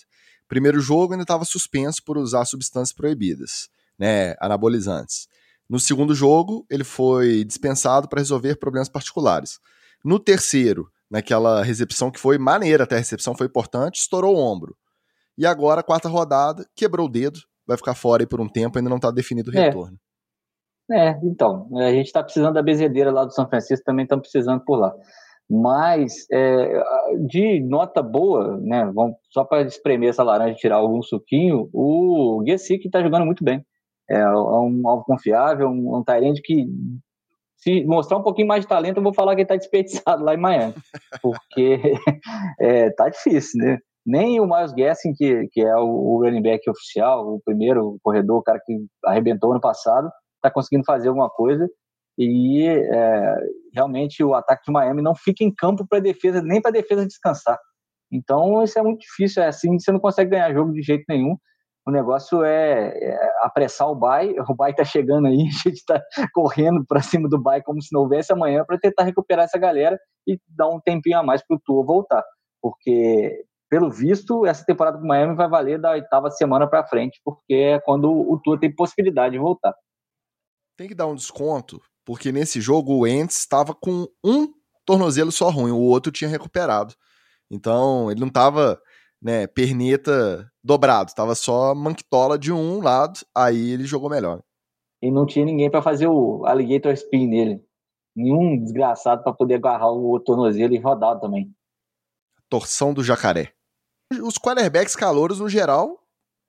Primeiro 0.48 0.80
jogo 0.80 1.14
ainda 1.14 1.24
estava 1.24 1.44
suspenso 1.44 2.04
por 2.06 2.18
usar 2.18 2.46
substâncias 2.46 2.96
proibidas, 2.96 3.68
né, 3.98 4.36
anabolizantes. 4.40 5.28
No 5.68 5.80
segundo 5.80 6.14
jogo, 6.14 6.66
ele 6.70 6.84
foi 6.84 7.44
dispensado 7.44 8.08
para 8.08 8.20
resolver 8.20 8.58
problemas 8.58 8.90
particulares. 8.90 9.60
No 10.06 10.20
terceiro, 10.20 10.88
naquela 11.10 11.64
recepção 11.64 12.12
que 12.12 12.20
foi 12.20 12.38
maneira, 12.38 12.84
até 12.84 12.96
a 12.96 13.00
recepção 13.00 13.36
foi 13.36 13.48
importante, 13.48 14.00
estourou 14.00 14.36
o 14.36 14.40
ombro. 14.40 14.76
E 15.38 15.46
agora, 15.46 15.84
quarta 15.84 16.08
rodada, 16.08 16.66
quebrou 16.76 17.08
o 17.08 17.10
dedo, 17.10 17.40
vai 17.66 17.78
ficar 17.78 17.96
fora 17.96 18.24
aí 18.24 18.28
por 18.28 18.40
um 18.40 18.48
tempo, 18.48 18.78
ainda 18.78 18.90
não 18.90 18.98
está 18.98 19.12
definido 19.12 19.52
o 19.52 19.58
é. 19.58 19.66
retorno. 19.66 19.98
É, 20.92 21.18
então, 21.24 21.70
a 21.78 21.92
gente 21.92 22.08
está 22.08 22.22
precisando 22.22 22.54
da 22.54 22.62
bezedeira 22.62 23.12
lá 23.12 23.24
do 23.24 23.34
São 23.34 23.48
Francisco, 23.48 23.86
também 23.86 24.04
estamos 24.04 24.24
precisando 24.30 24.64
por 24.64 24.78
lá. 24.78 24.94
Mas 25.50 26.26
é, 26.32 26.84
de 27.28 27.62
nota 27.62 28.02
boa, 28.02 28.58
né? 28.60 28.90
Vamos, 28.94 29.18
só 29.30 29.44
para 29.44 29.62
espremer 29.62 30.10
essa 30.10 30.24
laranja 30.24 30.54
e 30.54 30.60
tirar 30.60 30.78
algum 30.78 31.02
suquinho, 31.02 31.70
o 31.74 32.44
Gessick 32.46 32.86
está 32.86 33.02
jogando 33.02 33.26
muito 33.26 33.44
bem. 33.44 33.66
É, 34.10 34.20
é 34.20 34.36
um 34.36 34.82
alvo 34.88 35.04
confiável, 35.06 35.68
um, 35.70 35.98
um 35.98 36.04
Tyrande 36.04 36.42
que 36.42 36.66
se 37.58 37.86
mostrar 37.86 38.18
um 38.18 38.24
pouquinho 38.24 38.48
mais 38.48 38.62
de 38.62 38.68
talento, 38.68 38.98
eu 38.98 39.04
vou 39.04 39.14
falar 39.14 39.36
que 39.36 39.42
ele 39.42 39.46
está 39.46 39.56
desperdiçado 39.56 40.24
lá 40.24 40.34
em 40.34 40.38
Miami. 40.38 40.74
Porque 41.22 41.80
é, 42.60 42.90
tá 42.92 43.08
difícil, 43.08 43.64
né? 43.64 43.80
Nem 44.06 44.40
o 44.40 44.46
Miles 44.46 44.74
Gassing, 44.74 45.14
que, 45.14 45.48
que 45.52 45.62
é 45.62 45.76
o, 45.76 46.22
running 46.24 46.42
back 46.42 46.70
oficial, 46.70 47.36
o 47.36 47.42
primeiro 47.44 47.98
corredor, 48.04 48.40
o 48.40 48.44
cara 48.44 48.60
que 48.66 48.86
arrebentou 49.06 49.54
no 49.54 49.62
passado, 49.62 50.10
está 50.36 50.52
conseguindo 50.52 50.84
fazer 50.86 51.08
alguma 51.08 51.30
coisa 51.30 51.70
e 52.18 52.68
é, 52.68 53.36
realmente 53.74 54.24
o 54.24 54.34
ataque 54.34 54.64
de 54.66 54.72
Miami 54.72 55.02
não 55.02 55.16
fica 55.16 55.44
em 55.44 55.54
campo 55.54 55.86
para 55.88 56.00
defesa 56.00 56.42
nem 56.42 56.62
para 56.62 56.72
defesa 56.72 57.06
descansar. 57.06 57.58
Então 58.12 58.62
isso 58.64 58.78
é 58.78 58.84
muito 58.84 59.00
difícil, 59.00 59.42
é 59.42 59.48
assim 59.48 59.80
você 59.80 59.92
não 59.92 60.00
consegue 60.00 60.32
ganhar 60.32 60.54
jogo 60.54 60.72
de 60.74 60.82
jeito 60.82 61.06
nenhum. 61.10 61.36
O 61.86 61.92
negócio 61.92 62.44
é, 62.44 62.90
é 62.98 63.32
apressar 63.42 63.90
o 63.90 63.96
Bay, 63.96 64.36
o 64.48 64.56
Bay 64.56 64.72
está 64.72 64.84
chegando 64.86 65.28
aí, 65.28 65.36
a 65.50 65.70
gente 65.70 65.78
está 65.78 66.02
correndo 66.34 66.86
para 66.88 67.02
cima 67.02 67.28
do 67.28 67.42
Bay 67.42 67.62
como 67.64 67.82
se 67.82 67.90
não 67.92 68.02
houvesse 68.02 68.32
amanhã 68.32 68.64
para 68.66 68.78
tentar 68.78 69.04
recuperar 69.04 69.46
essa 69.46 69.58
galera 69.58 69.98
e 70.28 70.38
dar 70.48 70.68
um 70.68 70.80
tempinho 70.80 71.18
a 71.20 71.24
mais 71.24 71.46
para 71.46 71.58
o 71.58 71.62
Tua 71.66 71.84
voltar, 71.84 72.24
porque 72.62 73.44
pelo 73.74 73.90
visto 73.90 74.46
essa 74.46 74.64
temporada 74.64 75.00
do 75.00 75.06
Miami 75.08 75.36
vai 75.36 75.50
valer 75.50 75.80
da 75.80 75.92
oitava 75.92 76.30
semana 76.30 76.68
para 76.68 76.86
frente, 76.86 77.20
porque 77.26 77.54
é 77.54 77.80
quando 77.80 78.12
o 78.12 78.40
Tua 78.44 78.60
tem 78.60 78.74
possibilidade 78.74 79.34
de 79.34 79.40
voltar 79.40 79.74
tem 80.76 80.88
que 80.88 80.96
dar 80.96 81.08
um 81.08 81.16
desconto, 81.16 81.82
porque 82.06 82.32
nesse 82.32 82.60
jogo 82.60 82.94
o 82.98 83.08
Ents 83.08 83.38
estava 83.38 83.74
com 83.74 84.08
um 84.24 84.52
tornozelo 84.86 85.32
só 85.32 85.50
ruim, 85.50 85.72
o 85.72 85.80
outro 85.80 86.12
tinha 86.12 86.30
recuperado. 86.30 86.94
Então 87.50 88.10
ele 88.12 88.20
não 88.20 88.28
estava 88.28 88.82
né, 89.22 89.48
perneta 89.48 90.50
dobrado, 90.64 91.10
estava 91.10 91.36
só 91.36 91.74
manquitola 91.74 92.38
de 92.38 92.52
um 92.52 92.82
lado, 92.82 93.20
aí 93.36 93.72
ele 93.72 93.86
jogou 93.86 94.10
melhor. 94.10 94.42
E 95.02 95.12
não 95.12 95.26
tinha 95.26 95.46
ninguém 95.46 95.70
para 95.70 95.82
fazer 95.82 96.08
o 96.08 96.46
alligator 96.46 96.92
spin 96.94 97.28
nele. 97.28 97.64
Nenhum 98.16 98.62
desgraçado 98.62 99.24
para 99.24 99.34
poder 99.34 99.56
agarrar 99.56 99.92
o 99.92 100.20
tornozelo 100.20 100.74
e 100.74 100.80
rodar 100.80 101.20
também. 101.20 101.52
Torção 102.50 102.94
do 102.94 103.04
jacaré. 103.04 103.54
Os 104.24 104.38
quarterbacks 104.38 104.96
calouros, 104.96 105.40
no 105.40 105.50
geral, 105.50 106.00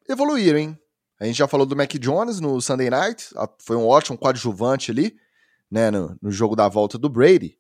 evoluíram, 0.08 0.58
hein? 0.58 0.78
A 1.20 1.26
gente 1.26 1.36
já 1.36 1.48
falou 1.48 1.64
do 1.64 1.76
Mac 1.76 1.92
Jones 1.94 2.40
no 2.40 2.60
Sunday 2.60 2.90
Night, 2.90 3.30
foi 3.60 3.76
um 3.76 3.86
ótimo 3.86 4.18
coadjuvante 4.18 4.90
ali, 4.90 5.16
né, 5.70 5.90
no, 5.90 6.16
no 6.20 6.30
jogo 6.30 6.56
da 6.56 6.68
volta 6.68 6.98
do 6.98 7.08
Brady. 7.08 7.56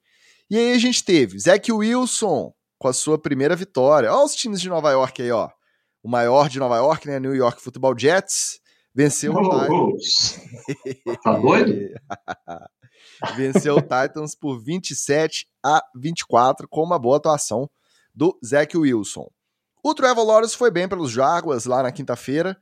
E 0.50 0.58
aí 0.58 0.72
a 0.72 0.78
gente 0.78 1.04
teve 1.04 1.38
Zach 1.38 1.72
Wilson 1.72 2.52
com 2.78 2.88
a 2.88 2.92
sua 2.92 3.18
primeira 3.18 3.56
vitória. 3.56 4.12
Olha 4.12 4.24
os 4.24 4.34
times 4.34 4.60
de 4.60 4.68
Nova 4.68 4.90
York 4.90 5.22
aí, 5.22 5.30
ó. 5.30 5.48
O 6.02 6.08
maior 6.08 6.48
de 6.48 6.58
Nova 6.58 6.76
York, 6.76 7.06
né, 7.06 7.18
New 7.18 7.34
York 7.34 7.62
Football 7.62 7.98
Jets, 7.98 8.60
venceu 8.94 9.32
oh, 9.32 9.40
o 9.40 9.96
Titans. 9.96 10.40
tá 11.22 11.38
doido? 11.38 11.94
venceu 13.36 13.76
o 13.76 13.80
Titans 13.80 14.34
por 14.34 14.62
27 14.62 15.46
a 15.64 15.82
24 15.96 16.68
com 16.68 16.82
uma 16.82 16.98
boa 16.98 17.16
atuação 17.16 17.70
do 18.14 18.38
Zach 18.44 18.76
Wilson. 18.76 19.26
O 19.86 19.94
Trevor 19.94 20.24
Lawrence 20.24 20.56
foi 20.56 20.70
bem 20.70 20.88
pelos 20.88 21.10
Jaguars 21.10 21.66
lá 21.66 21.82
na 21.82 21.92
quinta-feira, 21.92 22.56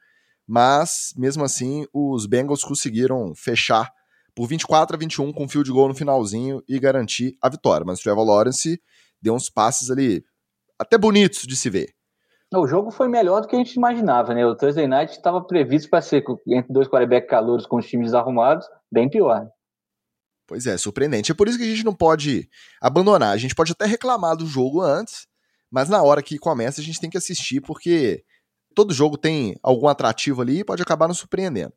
mas 0.44 1.14
mesmo 1.16 1.44
assim 1.44 1.86
os 1.94 2.26
Bengals 2.26 2.64
conseguiram 2.64 3.32
fechar 3.36 3.88
por 4.34 4.48
24 4.48 4.96
a 4.96 4.98
21 4.98 5.32
com 5.32 5.48
field 5.48 5.70
goal 5.70 5.86
no 5.86 5.94
finalzinho 5.94 6.60
e 6.68 6.80
garantir 6.80 7.36
a 7.40 7.48
vitória. 7.48 7.86
Mas 7.86 8.00
o 8.00 8.02
Trevor 8.02 8.24
Lawrence 8.24 8.82
deu 9.22 9.34
uns 9.34 9.48
passes 9.48 9.88
ali 9.88 10.24
até 10.76 10.98
bonitos 10.98 11.42
de 11.42 11.54
se 11.54 11.70
ver. 11.70 11.94
O 12.52 12.66
jogo 12.66 12.90
foi 12.90 13.06
melhor 13.06 13.40
do 13.40 13.46
que 13.46 13.54
a 13.54 13.58
gente 13.60 13.74
imaginava, 13.76 14.34
né? 14.34 14.44
O 14.44 14.56
Thursday 14.56 14.88
Night 14.88 15.12
estava 15.12 15.40
previsto 15.40 15.88
para 15.88 16.02
ser 16.02 16.24
entre 16.48 16.72
dois 16.72 16.88
quarterback 16.88 17.28
calouros 17.28 17.66
com 17.66 17.76
os 17.76 17.86
times 17.86 18.08
desarrumados, 18.08 18.66
bem 18.90 19.08
pior. 19.08 19.46
Pois 20.44 20.66
é, 20.66 20.76
surpreendente. 20.76 21.30
É 21.30 21.34
por 21.36 21.46
isso 21.46 21.56
que 21.56 21.62
a 21.62 21.68
gente 21.68 21.84
não 21.84 21.94
pode 21.94 22.48
abandonar. 22.80 23.30
A 23.30 23.36
gente 23.36 23.54
pode 23.54 23.70
até 23.70 23.86
reclamar 23.86 24.36
do 24.36 24.44
jogo 24.44 24.80
antes, 24.80 25.30
mas 25.72 25.88
na 25.88 26.02
hora 26.02 26.22
que 26.22 26.38
começa 26.38 26.82
a 26.82 26.84
gente 26.84 27.00
tem 27.00 27.08
que 27.08 27.16
assistir, 27.16 27.62
porque 27.62 28.22
todo 28.74 28.92
jogo 28.92 29.16
tem 29.16 29.56
algum 29.62 29.88
atrativo 29.88 30.42
ali 30.42 30.58
e 30.58 30.64
pode 30.64 30.82
acabar 30.82 31.08
nos 31.08 31.18
surpreendendo. 31.18 31.72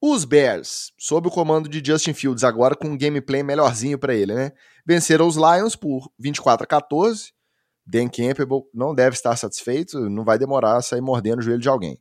Os 0.00 0.24
Bears, 0.24 0.92
sob 0.96 1.28
o 1.28 1.30
comando 1.30 1.68
de 1.68 1.82
Justin 1.84 2.14
Fields, 2.14 2.44
agora 2.44 2.76
com 2.76 2.88
um 2.88 2.96
gameplay 2.96 3.42
melhorzinho 3.42 3.98
para 3.98 4.14
ele, 4.14 4.32
né? 4.32 4.52
Venceram 4.86 5.26
os 5.26 5.36
Lions 5.36 5.74
por 5.74 6.10
24 6.18 6.64
a 6.64 6.66
14. 6.66 7.32
Dan 7.84 8.08
Campbell 8.08 8.66
não 8.72 8.94
deve 8.94 9.16
estar 9.16 9.36
satisfeito, 9.36 10.08
não 10.08 10.24
vai 10.24 10.38
demorar 10.38 10.76
a 10.76 10.82
sair 10.82 11.00
mordendo 11.00 11.40
o 11.40 11.42
joelho 11.42 11.60
de 11.60 11.68
alguém. 11.68 12.00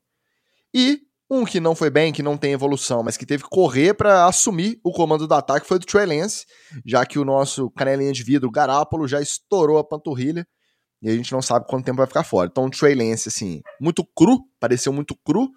E 0.73 1.01
um 1.29 1.43
que 1.43 1.59
não 1.59 1.73
foi 1.73 1.89
bem, 1.89 2.13
que 2.13 2.23
não 2.23 2.37
tem 2.37 2.53
evolução, 2.53 3.01
mas 3.01 3.17
que 3.17 3.25
teve 3.25 3.43
que 3.43 3.49
correr 3.49 3.95
para 3.95 4.25
assumir 4.25 4.79
o 4.83 4.91
comando 4.91 5.27
do 5.27 5.33
ataque 5.33 5.67
foi 5.67 5.79
do 5.79 5.85
Trey 5.85 6.05
Lance, 6.05 6.45
já 6.85 7.05
que 7.05 7.17
o 7.17 7.25
nosso 7.25 7.69
canelinha 7.71 8.13
de 8.13 8.23
vidro, 8.23 8.51
Garápolo, 8.51 9.07
já 9.07 9.19
estourou 9.19 9.79
a 9.79 9.83
panturrilha 9.83 10.47
e 11.01 11.09
a 11.09 11.15
gente 11.15 11.31
não 11.31 11.41
sabe 11.41 11.65
quanto 11.67 11.85
tempo 11.85 11.97
vai 11.97 12.07
ficar 12.07 12.23
fora. 12.23 12.49
Então 12.51 12.65
o 12.65 12.69
Trey 12.69 12.95
Lance, 12.95 13.29
assim, 13.29 13.61
muito 13.79 14.05
cru, 14.15 14.39
pareceu 14.59 14.91
muito 14.91 15.15
cru, 15.25 15.49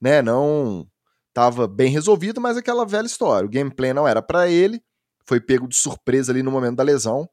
né? 0.00 0.22
Não 0.22 0.86
tava 1.34 1.68
bem 1.68 1.90
resolvido, 1.90 2.40
mas 2.40 2.56
aquela 2.56 2.84
velha 2.84 3.06
história. 3.06 3.46
O 3.46 3.50
gameplay 3.50 3.92
não 3.92 4.08
era 4.08 4.22
para 4.22 4.48
ele, 4.48 4.82
foi 5.26 5.40
pego 5.40 5.68
de 5.68 5.76
surpresa 5.76 6.32
ali 6.32 6.42
no 6.42 6.50
momento 6.50 6.76
da 6.76 6.82
lesão. 6.82 7.28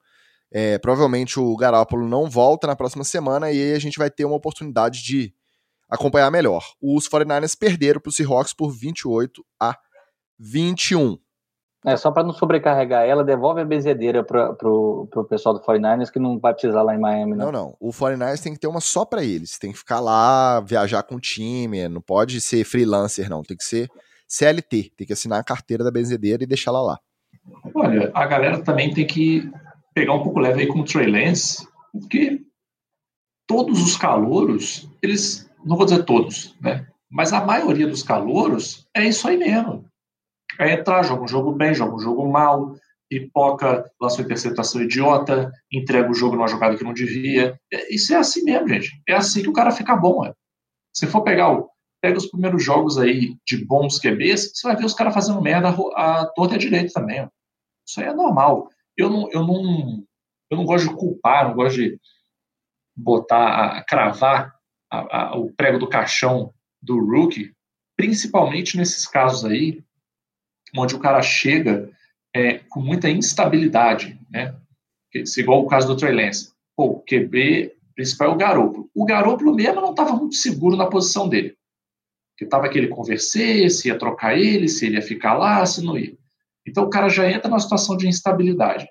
É, 0.51 0.77
provavelmente 0.77 1.39
o 1.39 1.55
Garoppolo 1.55 2.07
não 2.07 2.29
volta 2.29 2.67
na 2.67 2.75
próxima 2.75 3.03
semana 3.03 3.51
e 3.51 3.61
aí 3.61 3.73
a 3.73 3.79
gente 3.79 3.97
vai 3.97 4.09
ter 4.09 4.25
uma 4.25 4.35
oportunidade 4.35 5.03
de 5.03 5.33
acompanhar 5.89 6.29
melhor. 6.31 6.63
Os 6.81 7.09
49ers 7.09 7.57
perderam 7.57 7.99
para 7.99 8.09
os 8.09 8.15
Seahawks 8.15 8.53
por 8.53 8.71
28 8.71 9.45
a 9.59 9.77
21. 10.37 11.17
É, 11.85 11.95
só 11.95 12.09
para 12.09 12.23
não 12.23 12.33
sobrecarregar 12.33 13.05
ela, 13.05 13.23
devolve 13.23 13.61
a 13.61 13.65
bezedeira 13.65 14.23
para 14.23 14.53
pro, 14.53 15.07
pro 15.11 15.23
pessoal 15.25 15.53
do 15.53 15.61
49ers 15.61 16.11
que 16.11 16.17
não 16.17 16.39
vai 16.39 16.51
precisar 16.51 16.81
lá 16.81 16.95
em 16.95 16.99
Miami, 16.99 17.35
não. 17.35 17.45
Não, 17.45 17.51
não. 17.51 17.77
O 17.79 17.91
49ers 17.91 18.41
tem 18.41 18.53
que 18.53 18.59
ter 18.59 18.67
uma 18.67 18.81
só 18.81 19.05
para 19.05 19.23
eles. 19.23 19.59
Tem 19.59 19.71
que 19.71 19.77
ficar 19.77 19.99
lá, 19.99 20.61
viajar 20.61 21.03
com 21.03 21.15
o 21.15 21.19
time, 21.19 21.87
não 21.87 22.01
pode 22.01 22.41
ser 22.41 22.65
freelancer, 22.65 23.29
não. 23.29 23.43
Tem 23.43 23.55
que 23.55 23.63
ser 23.63 23.87
CLT, 24.27 24.93
tem 24.97 25.05
que 25.05 25.13
assinar 25.13 25.39
a 25.39 25.43
carteira 25.43 25.83
da 25.83 25.91
benzedeira 25.91 26.43
e 26.43 26.47
deixá-la 26.47 26.81
lá. 26.81 26.99
Olha, 27.75 28.09
a 28.15 28.25
galera 28.25 28.63
também 28.63 28.91
tem 28.91 29.05
que 29.05 29.47
pegar 29.93 30.13
um 30.13 30.23
pouco 30.23 30.39
leve 30.39 30.61
aí 30.61 30.67
com 30.67 30.79
o 30.79 30.83
Trey 30.83 31.05
Lance, 31.05 31.67
porque 31.91 32.41
todos 33.47 33.79
os 33.81 33.95
calouros, 33.95 34.89
eles, 35.03 35.47
não 35.63 35.77
vou 35.77 35.85
dizer 35.85 36.03
todos, 36.03 36.55
né? 36.59 36.87
Mas 37.11 37.31
a 37.31 37.45
maioria 37.45 37.87
dos 37.87 38.01
calouros 38.01 38.87
é 38.95 39.03
isso 39.03 39.27
aí 39.27 39.37
mesmo. 39.37 39.85
É 40.59 40.73
entrar, 40.73 41.03
joga 41.03 41.23
um 41.23 41.27
jogo 41.27 41.51
bem, 41.51 41.73
joga 41.73 41.95
um 41.95 41.99
jogo 41.99 42.27
mal, 42.31 42.75
pipoca, 43.09 43.89
lança 44.01 44.17
uma 44.17 44.25
interceptação 44.25 44.81
idiota, 44.81 45.51
entrega 45.71 46.09
o 46.09 46.13
jogo 46.13 46.35
numa 46.35 46.47
jogada 46.47 46.77
que 46.77 46.83
não 46.83 46.93
devia. 46.93 47.59
É, 47.71 47.93
isso 47.93 48.13
é 48.13 48.17
assim 48.17 48.43
mesmo, 48.43 48.67
gente. 48.67 49.01
É 49.07 49.13
assim 49.13 49.41
que 49.41 49.49
o 49.49 49.53
cara 49.53 49.71
fica 49.71 49.95
bom. 49.95 50.25
É. 50.25 50.33
Se 50.95 51.05
for 51.07 51.21
pegar 51.21 51.51
o, 51.51 51.69
pega 52.01 52.17
os 52.17 52.27
primeiros 52.27 52.63
jogos 52.63 52.97
aí 52.97 53.35
de 53.45 53.65
bons 53.65 53.99
QBs, 53.99 54.51
você 54.53 54.67
vai 54.67 54.75
ver 54.75 54.85
os 54.85 54.93
caras 54.93 55.13
fazendo 55.13 55.41
merda 55.41 55.69
a 55.95 56.25
torta 56.27 56.53
e 56.53 56.57
a 56.57 56.59
direita 56.59 56.93
também. 56.93 57.21
Ó. 57.21 57.27
Isso 57.87 57.99
aí 57.99 58.07
é 58.07 58.13
normal. 58.13 58.69
Eu 58.97 59.09
não, 59.09 59.29
eu 59.31 59.45
não, 59.45 60.03
eu 60.49 60.57
não 60.57 60.65
gosto 60.65 60.89
de 60.89 60.95
culpar, 60.95 61.47
não 61.47 61.55
gosto 61.55 61.75
de 61.75 61.99
botar, 62.95 63.77
a, 63.77 63.83
cravar 63.83 64.53
a, 64.91 65.17
a, 65.17 65.37
o 65.37 65.51
prego 65.53 65.77
do 65.77 65.89
caixão 65.89 66.53
do 66.81 66.97
rookie, 66.99 67.51
principalmente 67.97 68.77
nesses 68.77 69.07
casos 69.07 69.43
aí, 69.43 69.83
onde 70.77 70.95
o 70.95 70.99
cara 70.99 71.21
chega 71.21 71.89
é, 72.35 72.59
com 72.69 72.81
muita 72.81 73.09
instabilidade, 73.09 74.19
né? 74.29 74.55
Igual 75.37 75.63
o 75.63 75.67
caso 75.67 75.87
do 75.87 75.95
Trey 75.95 76.13
Lance. 76.13 76.53
Pô, 76.75 76.87
o 76.87 77.03
QB 77.03 77.73
principal 77.95 78.29
é 78.29 78.31
o 78.31 78.37
Garoppolo. 78.37 78.89
O 78.93 79.05
Garoppolo 79.05 79.55
mesmo 79.55 79.79
não 79.79 79.91
estava 79.91 80.11
muito 80.11 80.35
seguro 80.35 80.75
na 80.75 80.87
posição 80.87 81.29
dele. 81.29 81.55
Que 82.37 82.43
estava 82.43 82.67
que 82.67 82.77
ele 82.77 82.93
se 83.17 83.87
ia 83.87 83.97
trocar 83.97 84.37
ele, 84.37 84.67
se 84.67 84.85
ele 84.85 84.95
ia 84.95 85.01
ficar 85.01 85.35
lá, 85.35 85.65
se 85.65 85.81
não 85.81 85.97
ia. 85.97 86.17
Então 86.67 86.83
o 86.83 86.89
cara 86.89 87.07
já 87.07 87.29
entra 87.29 87.47
numa 87.47 87.59
situação 87.59 87.95
de 87.95 88.07
instabilidade. 88.07 88.85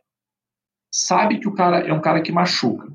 Sabe 0.90 1.38
que 1.38 1.48
o 1.48 1.54
cara 1.54 1.80
é 1.80 1.92
um 1.92 2.00
cara 2.00 2.22
que 2.22 2.32
machuca. 2.32 2.90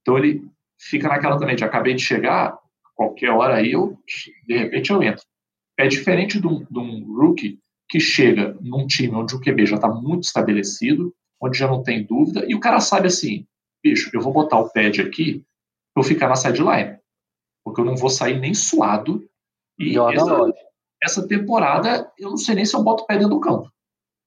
Então 0.00 0.16
ele 0.16 0.46
fica 0.78 1.08
naquela 1.08 1.38
também 1.38 1.56
de 1.56 1.64
acabei 1.64 1.94
de 1.94 2.02
chegar, 2.02 2.56
qualquer 2.94 3.30
hora 3.30 3.56
aí 3.56 3.72
eu, 3.72 3.98
de 4.46 4.56
repente 4.56 4.90
eu 4.90 5.02
entro. 5.02 5.24
É 5.78 5.88
diferente 5.88 6.40
de 6.40 6.46
um, 6.46 6.64
de 6.64 6.78
um 6.78 7.16
rookie 7.16 7.58
que 7.92 8.00
chega 8.00 8.56
num 8.62 8.86
time 8.86 9.14
onde 9.14 9.34
o 9.34 9.38
QB 9.38 9.66
já 9.66 9.76
está 9.76 9.86
muito 9.86 10.22
estabelecido, 10.22 11.14
onde 11.38 11.58
já 11.58 11.68
não 11.68 11.82
tem 11.82 12.02
dúvida, 12.02 12.42
e 12.48 12.54
o 12.54 12.58
cara 12.58 12.80
sabe 12.80 13.08
assim, 13.08 13.46
bicho, 13.84 14.08
eu 14.14 14.22
vou 14.22 14.32
botar 14.32 14.58
o 14.58 14.70
pad 14.70 15.02
aqui 15.02 15.44
eu 15.94 16.02
ficar 16.02 16.26
na 16.26 16.34
sideline, 16.34 16.98
porque 17.62 17.82
eu 17.82 17.84
não 17.84 17.94
vou 17.94 18.08
sair 18.08 18.40
nem 18.40 18.54
suado. 18.54 19.22
E 19.78 19.98
essa, 19.98 20.52
essa, 21.02 21.28
temporada, 21.28 22.10
eu 22.18 22.30
não 22.30 22.38
sei 22.38 22.54
nem 22.54 22.64
se 22.64 22.74
eu 22.74 22.82
boto 22.82 23.02
o 23.02 23.06
pé 23.06 23.18
dentro 23.18 23.34
do 23.34 23.40
campo. 23.40 23.70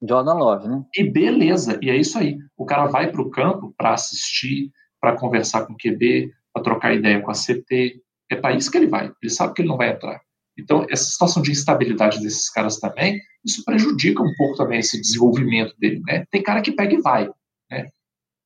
Jordan 0.07 0.35
Love, 0.35 0.67
né? 0.67 0.85
E 0.95 1.03
beleza, 1.03 1.79
e 1.81 1.89
é 1.89 1.97
isso 1.97 2.19
aí. 2.19 2.37
O 2.55 2.67
cara 2.67 2.85
vai 2.85 3.11
para 3.11 3.21
o 3.21 3.31
campo 3.31 3.73
para 3.75 3.95
assistir, 3.95 4.71
para 5.01 5.17
conversar 5.17 5.65
com 5.65 5.73
o 5.73 5.75
QB, 5.75 6.31
para 6.53 6.61
trocar 6.61 6.93
ideia 6.93 7.19
com 7.19 7.31
a 7.31 7.33
CT. 7.33 7.99
É 8.29 8.35
para 8.35 8.55
isso 8.55 8.69
que 8.69 8.77
ele 8.77 8.87
vai. 8.87 9.11
Ele 9.19 9.31
sabe 9.31 9.55
que 9.55 9.63
ele 9.63 9.69
não 9.69 9.77
vai 9.77 9.89
entrar. 9.89 10.21
Então, 10.57 10.85
essa 10.89 11.03
situação 11.03 11.41
de 11.41 11.51
instabilidade 11.51 12.19
desses 12.21 12.49
caras 12.49 12.79
também, 12.79 13.19
isso 13.43 13.63
prejudica 13.65 14.23
um 14.23 14.33
pouco 14.37 14.55
também 14.55 14.79
esse 14.79 14.99
desenvolvimento 14.99 15.75
dele, 15.77 16.01
né? 16.05 16.25
Tem 16.31 16.41
cara 16.41 16.61
que 16.61 16.71
pega 16.71 16.93
e 16.93 17.01
vai, 17.01 17.29
né? 17.69 17.89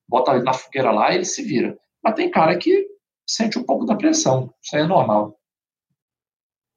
Bota 0.08 0.34
ele 0.34 0.44
na 0.44 0.54
fogueira 0.54 0.92
lá 0.92 1.12
e 1.12 1.16
ele 1.16 1.26
se 1.26 1.44
vira. 1.44 1.78
Mas 2.04 2.16
tem 2.16 2.32
cara 2.32 2.58
que 2.58 2.88
sente 3.28 3.60
um 3.60 3.64
pouco 3.64 3.86
da 3.86 3.96
pressão. 3.96 4.52
Isso 4.62 4.76
aí 4.76 4.82
é 4.82 4.88
normal. 4.88 5.38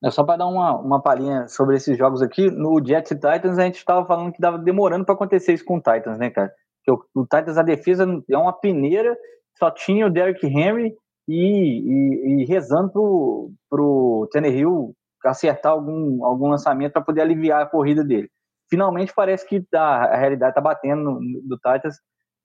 É 0.05 0.11
só 0.11 0.25
para 0.25 0.39
dar 0.39 0.47
uma, 0.47 0.77
uma 0.79 1.01
palhinha 1.01 1.47
sobre 1.49 1.77
esses 1.77 1.97
jogos 1.97 2.21
aqui, 2.21 2.51
no 2.51 2.85
Jets 2.85 3.13
e 3.13 3.15
Titans 3.15 3.59
a 3.59 3.65
gente 3.65 3.77
estava 3.77 4.05
falando 4.05 4.33
que 4.33 4.41
dava 4.41 4.59
demorando 4.59 5.05
para 5.05 5.15
acontecer 5.15 5.55
isso 5.55 5.65
com 5.65 5.77
o 5.77 5.81
Titans, 5.81 6.19
né, 6.19 6.29
cara? 6.29 6.53
Porque 6.85 6.91
o, 7.15 7.23
o 7.23 7.23
Titans, 7.23 7.57
a 7.57 7.63
defesa 7.63 8.05
é 8.29 8.37
uma 8.37 8.53
peneira, 8.53 9.17
só 9.57 9.71
tinha 9.71 10.07
o 10.07 10.11
Derrick 10.11 10.45
Henry 10.45 10.93
e, 11.29 11.37
e, 11.37 12.43
e 12.43 12.45
rezando 12.45 12.91
pro, 12.91 13.53
pro 13.71 14.29
Tannehill 14.33 14.93
acertar 15.25 15.73
algum, 15.73 16.25
algum 16.25 16.49
lançamento 16.49 16.93
para 16.93 17.03
poder 17.03 17.23
aliviar 17.23 17.63
a 17.63 17.67
corrida 17.67 18.05
dele. 18.05 18.29
Finalmente 18.69 19.13
parece 19.15 19.47
que 19.47 19.63
a, 19.75 20.15
a 20.15 20.17
realidade 20.17 20.53
está 20.53 20.61
batendo 20.61 21.03
no, 21.03 21.21
do 21.21 21.57
Titans, 21.57 21.97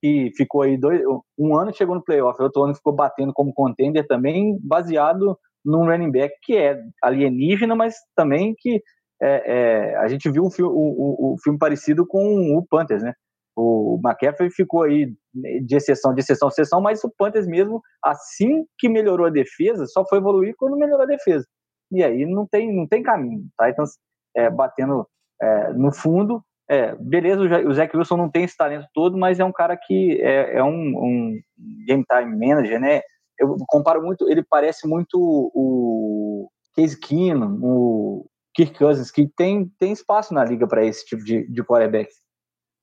que 0.01 0.31
ficou 0.35 0.61
aí 0.61 0.77
dois, 0.77 1.01
um 1.37 1.57
ano 1.57 1.73
chegou 1.73 1.95
no 1.95 2.03
playoff, 2.03 2.41
outro 2.41 2.63
ano 2.63 2.75
ficou 2.75 2.93
batendo 2.93 3.33
como 3.33 3.53
contender 3.53 4.05
também, 4.05 4.57
baseado 4.61 5.37
num 5.65 5.85
running 5.85 6.11
back 6.11 6.33
que 6.43 6.55
é 6.55 6.79
alienígena, 7.01 7.75
mas 7.75 7.95
também 8.15 8.53
que 8.57 8.81
é, 9.21 9.53
é, 9.91 9.95
a 9.97 10.07
gente 10.07 10.29
viu 10.29 10.43
um 10.43 10.51
filme, 10.51 10.71
o, 10.71 10.77
o, 10.77 11.33
o 11.33 11.35
filme 11.41 11.57
parecido 11.57 12.05
com 12.05 12.57
o 12.57 12.65
Panthers, 12.69 13.01
né? 13.01 13.13
O 13.55 13.99
McCaffrey 14.05 14.51
ficou 14.51 14.83
aí 14.83 15.11
de 15.33 15.75
exceção, 15.75 16.13
de 16.13 16.19
exceção, 16.19 16.47
exceção, 16.49 16.79
mas 16.79 17.03
o 17.03 17.11
Panthers 17.17 17.47
mesmo, 17.47 17.81
assim 18.03 18.65
que 18.77 18.87
melhorou 18.87 19.25
a 19.25 19.31
defesa, 19.31 19.87
só 19.87 20.05
foi 20.07 20.19
evoluir 20.19 20.53
quando 20.57 20.77
melhorou 20.77 21.03
a 21.03 21.07
defesa 21.07 21.43
e 21.91 22.03
aí 22.03 22.25
não 22.25 22.45
tem, 22.45 22.73
não 22.73 22.87
tem 22.87 23.01
caminho. 23.03 23.47
Titans 23.61 23.97
é, 24.35 24.49
batendo 24.49 25.07
é, 25.41 25.73
no 25.73 25.91
fundo. 25.91 26.43
É, 26.69 26.93
beleza, 26.95 27.41
o 27.41 27.73
Zach 27.73 27.95
Wilson 27.95 28.17
não 28.17 28.29
tem 28.29 28.43
esse 28.43 28.57
talento 28.57 28.87
todo, 28.93 29.17
mas 29.17 29.39
é 29.39 29.45
um 29.45 29.53
cara 29.53 29.77
que 29.77 30.19
é, 30.21 30.57
é 30.57 30.63
um, 30.63 30.97
um, 30.97 31.39
game 31.85 32.03
time 32.03 32.47
manager, 32.47 32.79
né? 32.79 33.01
Eu 33.39 33.55
comparo 33.67 34.03
muito, 34.03 34.29
ele 34.29 34.43
parece 34.43 34.87
muito 34.87 35.17
o 35.17 36.49
Case 36.75 36.99
Keenum, 36.99 37.59
o 37.61 38.25
Kirk 38.53 38.77
Cousins, 38.77 39.11
que 39.11 39.27
tem, 39.27 39.71
tem 39.79 39.91
espaço 39.91 40.33
na 40.33 40.43
liga 40.43 40.67
para 40.67 40.83
esse 40.83 41.05
tipo 41.05 41.23
de, 41.23 41.47
de 41.47 41.63
quarterback. 41.63 42.11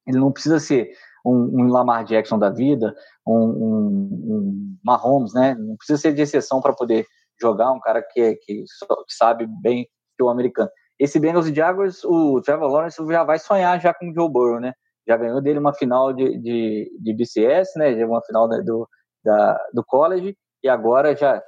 Ele 0.07 0.19
não 0.19 0.33
precisa 0.33 0.59
ser 0.61 0.93
um, 1.25 1.63
um 1.63 1.69
Lamar 1.69 2.05
Jackson 2.05 2.39
da 2.39 2.51
vida, 2.51 2.95
um, 3.27 3.35
um, 3.35 3.97
um 4.23 4.77
Mahomes, 4.85 5.35
né? 5.35 5.55
Não 5.55 5.77
precisa 5.77 5.99
ser 5.99 6.15
de 6.15 6.23
exceção 6.23 6.61
para 6.61 6.73
poder 6.73 7.07
jogar, 7.41 7.73
um 7.73 7.81
cara 7.81 8.03
que, 8.03 8.35
que, 8.37 8.63
que 8.63 9.15
sabe 9.15 9.47
bem 9.63 9.89
o 10.21 10.29
americano. 10.29 10.71
Esse 10.99 11.19
Bengals 11.19 11.49
e 11.49 11.55
Jaguars, 11.55 12.05
o 12.05 12.41
Trevor 12.41 12.71
Lawrence 12.71 13.05
já 13.07 13.25
vai 13.25 13.39
sonhar 13.39 13.81
já 13.81 13.93
com 13.93 14.11
o 14.11 14.15
Joe 14.15 14.31
Burrow, 14.31 14.61
né? 14.61 14.73
Já 15.07 15.17
ganhou 15.17 15.41
dele 15.41 15.59
uma 15.59 15.75
final 15.75 16.13
de, 16.13 16.39
de, 16.39 16.91
de 17.01 17.15
BCS, 17.15 17.73
né? 17.77 17.99
Já 17.99 18.07
uma 18.07 18.23
final 18.23 18.49
do, 18.49 18.89
da, 19.25 19.59
do 19.73 19.85
college 19.85 20.37
e 20.63 20.69
agora 20.69 21.15
já, 21.17 21.43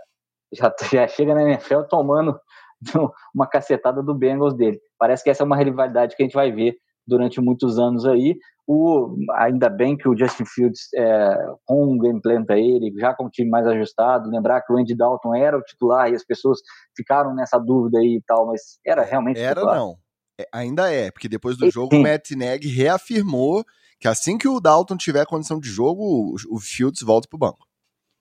já, 0.52 0.74
já 0.92 1.08
chega 1.08 1.34
na 1.34 1.42
NFL 1.42 1.82
tomando 1.82 2.38
uma 3.34 3.46
cacetada 3.46 4.02
do 4.02 4.14
Bengals 4.14 4.54
dele. 4.54 4.80
Parece 4.98 5.22
que 5.22 5.30
essa 5.30 5.42
é 5.42 5.46
uma 5.46 5.56
rivalidade 5.56 6.16
que 6.16 6.22
a 6.22 6.26
gente 6.26 6.34
vai 6.34 6.50
ver 6.50 6.76
durante 7.06 7.40
muitos 7.40 7.78
anos 7.78 8.04
aí. 8.04 8.36
O, 8.68 9.16
ainda 9.34 9.68
bem 9.68 9.96
que 9.96 10.08
o 10.08 10.18
Justin 10.18 10.44
Fields, 10.44 10.88
é, 10.94 11.36
com 11.64 11.92
um 11.92 11.98
gameplay 11.98 12.44
para 12.44 12.58
ele, 12.58 12.92
já 12.98 13.14
com 13.14 13.26
o 13.26 13.30
time 13.30 13.48
mais 13.48 13.66
ajustado, 13.66 14.28
lembrar 14.28 14.60
que 14.62 14.72
o 14.72 14.76
Andy 14.76 14.96
Dalton 14.96 15.34
era 15.36 15.56
o 15.56 15.62
titular 15.62 16.10
e 16.10 16.16
as 16.16 16.24
pessoas 16.24 16.58
ficaram 16.96 17.32
nessa 17.32 17.58
dúvida 17.58 17.98
aí 17.98 18.16
e 18.16 18.22
tal, 18.26 18.46
mas 18.46 18.80
era 18.84 19.02
realmente 19.02 19.38
Era 19.38 19.60
titular. 19.60 19.78
não. 19.78 19.96
É, 20.38 20.46
ainda 20.52 20.92
é, 20.92 21.10
porque 21.10 21.28
depois 21.28 21.56
do 21.56 21.70
jogo 21.70 21.94
Sim. 21.94 22.00
o 22.00 22.02
Matt 22.02 22.32
Neg 22.32 22.66
reafirmou 22.66 23.64
que 23.98 24.08
assim 24.08 24.36
que 24.36 24.48
o 24.48 24.60
Dalton 24.60 24.96
tiver 24.96 25.24
condição 25.26 25.58
de 25.58 25.68
jogo, 25.68 26.02
o, 26.02 26.34
o 26.56 26.60
Fields 26.60 27.02
volta 27.02 27.28
pro 27.28 27.38
banco. 27.38 27.66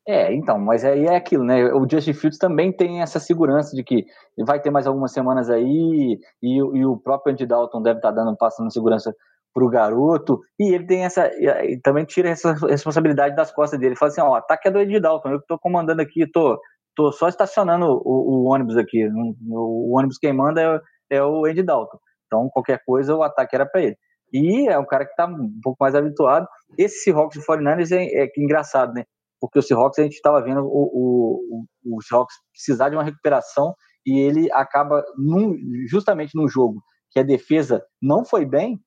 É, 0.08 0.31
então, 0.36 0.60
mas 0.60 0.86
aí 0.86 1.05
é 1.05 1.15
aquilo, 1.15 1.43
né? 1.43 1.73
O 1.73 1.88
Justin 1.89 2.13
Fields 2.13 2.38
também 2.38 2.71
tem 2.71 3.01
essa 3.01 3.19
segurança 3.19 3.75
de 3.75 3.84
que 3.84 4.05
vai 4.45 4.62
ter 4.62 4.69
mais 4.69 4.86
algumas 4.86 5.12
semanas 5.12 5.49
aí 5.49 6.19
e, 6.43 6.58
e 6.58 6.86
o 6.86 6.95
próprio 6.95 7.34
Andy 7.34 7.47
Dalton 7.47 7.81
deve 7.81 7.97
estar 7.97 8.13
tá 8.13 8.23
dando, 8.23 8.38
passando 8.38 8.71
segurança 8.71 9.12
para 9.56 9.65
o 9.65 9.70
garoto, 9.70 10.41
e 10.60 10.76
ele 10.76 10.86
tem 10.86 11.06
essa, 11.06 11.32
e 11.34 11.80
também 11.82 12.04
tira 12.04 12.28
essa 12.28 12.52
responsabilidade 12.68 13.38
das 13.38 13.54
costas 13.54 13.80
dele, 13.80 13.91
ele 13.91 13.98
fala 13.98 14.12
assim, 14.12 14.20
ó, 14.20 14.32
o 14.32 14.36
ataque 14.36 14.68
é 14.68 14.72
do 14.72 14.80
Ed 14.80 15.00
Dalton, 15.00 15.30
eu 15.30 15.38
que 15.38 15.46
estou 15.46 15.58
comandando 15.58 16.02
aqui, 16.02 16.30
tô, 16.30 16.60
tô 16.94 17.10
só 17.13 17.30
estacionando 17.30 17.86
o, 17.86 18.44
o 18.44 18.54
ônibus 18.54 18.76
aqui, 18.76 19.08
o, 19.08 19.36
o, 19.48 19.98
ônibus 19.98 20.18
quem 20.18 20.34
manda 20.34 20.84
é, 21.10 21.15
é 21.15 21.24
o 21.24 21.48
Ed 21.48 21.63
Dalton, 21.63 21.98
então 22.28 22.50
qualquer 22.50 22.82
coisa 22.86 23.15
o 23.15 23.24
ataque 23.24 23.56
era 23.56 23.65
para 23.65 23.82
ele. 23.82 23.98
E 24.34 24.68
é 24.68 24.78
um 24.78 24.86
cara 24.86 25.06
que 25.06 25.12
está 25.12 25.26
um 25.26 25.60
pouco 25.64 25.78
mais 25.80 25.95
habituado. 25.95 26.45
Esse 26.78 27.03
Seahawks 27.03 27.38
e 27.38 27.45
49ers 27.45 27.91
é, 27.95 28.26
é 28.26 28.28
engraçado, 28.38 28.91
né? 28.93 29.06
Porque 29.39 29.60
o 29.60 29.62
Seahawks 29.62 29.99
a 29.99 30.03
gente 30.03 30.16
estava 30.16 30.41
vendo 30.41 30.62
o, 30.66 30.66
o, 30.66 31.95
o, 31.95 32.01
Seahawks 32.01 32.36
precisar 32.51 32.89
de 32.89 32.97
uma 32.97 33.03
recuperação 33.03 33.74
e 34.06 34.20
ele 34.20 34.51
acaba 34.51 35.06
num, 35.16 35.56
justamente 35.88 36.32
num 36.36 36.49
jogo 36.49 36.82
que 37.12 37.20
a 37.20 37.24
defesa 37.24 37.82
não 38.01 38.26
foi 38.26 38.45
bem, 38.45 38.78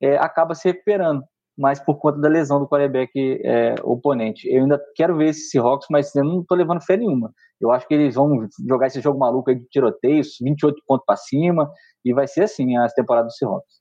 é, 0.00 0.16
acaba 0.16 0.54
se 0.54 0.68
recuperando, 0.68 1.22
mas 1.56 1.80
por 1.80 1.98
conta 1.98 2.18
da 2.18 2.28
lesão 2.28 2.60
do 2.60 2.68
quarterback 2.68 3.10
é, 3.44 3.74
oponente. 3.82 4.48
Eu 4.48 4.62
ainda 4.62 4.80
quero 4.94 5.16
ver 5.16 5.30
esse 5.30 5.50
Seahawks, 5.50 5.88
mas 5.90 6.14
eu 6.14 6.24
não 6.24 6.40
estou 6.40 6.56
levando 6.56 6.80
fé 6.80 6.96
nenhuma. 6.96 7.32
Eu 7.60 7.72
acho 7.72 7.86
que 7.86 7.94
eles 7.94 8.14
vão 8.14 8.46
jogar 8.68 8.86
esse 8.86 9.00
jogo 9.00 9.18
maluco 9.18 9.50
aí 9.50 9.56
de 9.56 9.66
tiroteios, 9.68 10.36
28 10.40 10.80
pontos 10.86 11.04
para 11.04 11.16
cima, 11.16 11.70
e 12.04 12.14
vai 12.14 12.28
ser 12.28 12.44
assim 12.44 12.76
a 12.76 12.86
temporada 12.88 13.26
do 13.26 13.32
Seahawks. 13.32 13.78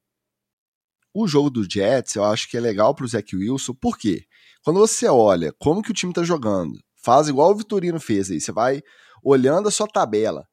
O 1.13 1.27
jogo 1.27 1.49
do 1.49 1.63
Jets, 1.63 2.15
eu 2.15 2.23
acho 2.23 2.49
que 2.49 2.57
é 2.57 2.59
legal 2.59 2.93
para 2.93 3.05
o 3.05 3.07
Zach 3.07 3.35
Wilson, 3.35 3.73
por 3.73 3.97
quê? 3.97 4.25
Quando 4.63 4.79
você 4.79 5.07
olha 5.07 5.53
como 5.57 5.81
que 5.81 5.91
o 5.91 5.93
time 5.93 6.11
está 6.11 6.23
jogando, 6.23 6.79
faz 7.03 7.27
igual 7.27 7.51
o 7.51 7.55
Vitorino 7.55 7.99
fez 7.99 8.29
aí, 8.29 8.39
você 8.39 8.51
vai 8.51 8.81
olhando 9.23 9.67
a 9.67 9.71
sua 9.71 9.87
tabela, 9.87 10.45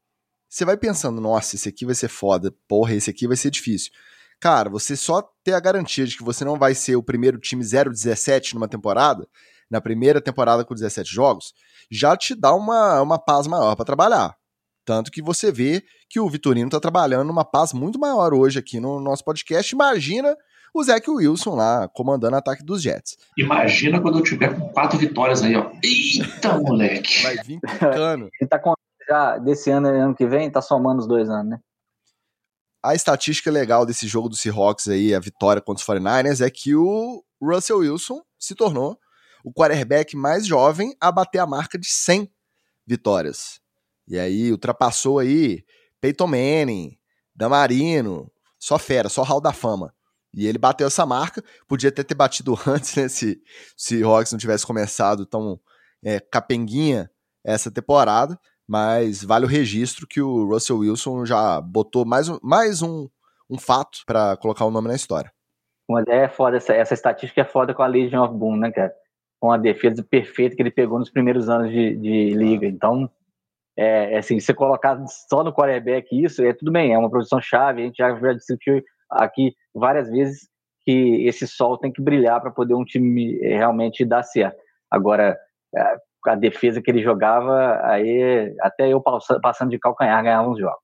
você 0.49 0.63
vai 0.63 0.77
pensando, 0.77 1.19
nossa, 1.19 1.55
esse 1.55 1.67
aqui 1.67 1.85
vai 1.85 1.93
ser 1.93 2.07
foda, 2.07 2.53
porra, 2.67 2.93
esse 2.93 3.09
aqui 3.09 3.27
vai 3.27 3.35
ser 3.35 3.51
difícil. 3.51 3.91
Cara, 4.39 4.69
você 4.69 4.95
só 4.95 5.23
ter 5.43 5.53
a 5.53 5.59
garantia 5.59 6.05
de 6.05 6.17
que 6.17 6.23
você 6.23 6.43
não 6.45 6.57
vai 6.57 6.75
ser 6.75 6.95
o 6.95 7.03
primeiro 7.03 7.39
time 7.39 7.63
0-17 7.63 8.53
numa 8.53 8.67
temporada, 8.67 9.27
na 9.69 9.81
primeira 9.81 10.21
temporada 10.21 10.63
com 10.63 10.73
17 10.73 11.11
jogos, 11.11 11.53
já 11.89 12.15
te 12.15 12.35
dá 12.35 12.53
uma, 12.53 13.01
uma 13.01 13.17
paz 13.17 13.47
maior 13.47 13.75
para 13.75 13.85
trabalhar. 13.85 14.35
Tanto 14.85 15.11
que 15.11 15.21
você 15.21 15.51
vê 15.51 15.83
que 16.07 16.19
o 16.19 16.29
Vitorino 16.29 16.69
tá 16.69 16.79
trabalhando 16.79 17.27
numa 17.27 17.43
paz 17.43 17.73
muito 17.73 17.99
maior 17.99 18.33
hoje 18.33 18.59
aqui 18.59 18.79
no 18.79 18.99
nosso 18.99 19.23
podcast. 19.23 19.73
Imagina 19.73 20.35
o 20.73 20.83
Zach 20.83 21.09
Wilson 21.09 21.55
lá 21.55 21.87
comandando 21.87 22.35
o 22.35 22.37
ataque 22.37 22.63
dos 22.63 22.83
Jets. 22.83 23.17
Imagina 23.37 23.99
quando 23.99 24.19
eu 24.19 24.23
tiver 24.23 24.53
com 24.53 24.69
quatro 24.69 24.99
vitórias 24.99 25.41
aí, 25.41 25.55
ó. 25.55 25.71
Eita, 25.81 26.59
moleque! 26.59 27.23
Vai 27.23 27.37
vir 27.37 27.59
picando. 27.59 28.29
Ele 28.39 28.47
tá 28.47 28.59
com 28.59 28.73
já 29.07 29.37
desse 29.37 29.69
ano 29.71 29.87
e 29.87 29.99
ano 29.99 30.15
que 30.15 30.25
vem, 30.25 30.49
tá 30.49 30.61
somando 30.61 30.99
os 30.99 31.07
dois 31.07 31.29
anos, 31.29 31.51
né? 31.51 31.59
A 32.85 32.93
estatística 32.93 33.49
legal 33.49 33.83
desse 33.83 34.07
jogo 34.07 34.29
do 34.29 34.35
Seahawks 34.35 34.87
aí, 34.87 35.15
a 35.15 35.19
vitória 35.19 35.59
contra 35.59 35.81
os 35.81 35.87
49ers, 35.87 36.45
é 36.45 36.51
que 36.51 36.75
o 36.75 37.25
Russell 37.41 37.79
Wilson 37.79 38.21
se 38.37 38.53
tornou 38.53 38.99
o 39.43 39.51
quarterback 39.51 40.15
mais 40.15 40.45
jovem 40.45 40.95
a 41.01 41.11
bater 41.11 41.39
a 41.39 41.47
marca 41.47 41.79
de 41.79 41.87
100 41.87 42.31
vitórias. 42.85 43.59
E 44.07 44.19
aí 44.19 44.51
ultrapassou 44.51 45.17
aí 45.17 45.65
Peyton 45.99 46.27
Manning, 46.27 46.95
Damarino, 47.35 48.31
só 48.59 48.77
fera, 48.77 49.09
só 49.09 49.23
hall 49.23 49.41
da 49.41 49.51
fama. 49.51 49.91
E 50.31 50.45
ele 50.45 50.59
bateu 50.59 50.85
essa 50.85 51.07
marca, 51.07 51.43
podia 51.67 51.89
até 51.89 52.03
ter 52.03 52.13
batido 52.13 52.55
antes, 52.67 52.93
né, 52.93 53.07
se, 53.09 53.41
o 54.03 54.07
Hawks 54.07 54.31
não 54.31 54.37
tivesse 54.37 54.63
começado 54.63 55.25
tão 55.25 55.59
é, 56.03 56.19
capenguinha 56.19 57.09
essa 57.43 57.71
temporada, 57.71 58.39
mas 58.67 59.23
vale 59.23 59.45
o 59.45 59.49
registro 59.49 60.07
que 60.07 60.21
o 60.21 60.45
Russell 60.45 60.79
Wilson 60.79 61.25
já 61.25 61.61
botou 61.61 62.05
mais 62.05 62.29
um, 62.29 62.39
mais 62.41 62.81
um, 62.81 63.07
um 63.49 63.57
fato 63.57 63.99
para 64.05 64.35
colocar 64.37 64.65
o 64.65 64.71
nome 64.71 64.87
na 64.87 64.95
história. 64.95 65.31
Mas 65.87 66.05
é 66.07 66.27
foda, 66.27 66.57
essa, 66.57 66.73
essa 66.73 66.93
estatística 66.93 67.41
é 67.41 67.45
foda 67.45 67.73
com 67.73 67.83
a 67.83 67.87
Legion 67.87 68.23
of 68.23 68.33
Boom, 68.33 68.57
né, 68.57 68.71
cara? 68.71 68.93
Com 69.39 69.51
a 69.51 69.57
defesa 69.57 70.03
perfeita 70.03 70.55
que 70.55 70.61
ele 70.61 70.71
pegou 70.71 70.97
nos 70.97 71.11
primeiros 71.11 71.47
anos 71.47 71.71
de, 71.71 71.95
de 71.95 72.33
liga. 72.33 72.65
Então, 72.65 73.09
é, 73.77 74.13
é, 74.13 74.17
assim, 74.17 74.39
você 74.39 74.53
colocar 74.53 74.97
só 75.29 75.43
no 75.43 75.53
quarterback 75.53 76.07
isso, 76.11 76.43
é 76.43 76.53
tudo 76.53 76.71
bem, 76.71 76.93
é 76.93 76.97
uma 76.97 77.09
produção 77.09 77.41
chave, 77.41 77.81
a 77.81 77.85
gente 77.85 77.97
já, 77.97 78.17
já 78.17 78.33
discutiu 78.33 78.81
aqui 79.09 79.53
várias 79.73 80.09
vezes 80.09 80.49
que 80.83 81.25
esse 81.27 81.47
sol 81.47 81.77
tem 81.77 81.91
que 81.91 82.01
brilhar 82.01 82.39
para 82.41 82.51
poder 82.51 82.73
um 82.73 82.85
time 82.85 83.39
é, 83.41 83.57
realmente 83.57 84.05
dar 84.05 84.23
certo. 84.23 84.57
Agora, 84.89 85.37
é, 85.75 85.97
a 86.29 86.35
defesa 86.35 86.81
que 86.81 86.89
ele 86.89 87.03
jogava, 87.03 87.79
aí 87.83 88.53
até 88.61 88.91
eu 88.91 89.01
passando 89.41 89.69
de 89.69 89.79
calcanhar 89.79 90.23
ganhava 90.23 90.49
uns 90.49 90.59
jogos. 90.59 90.83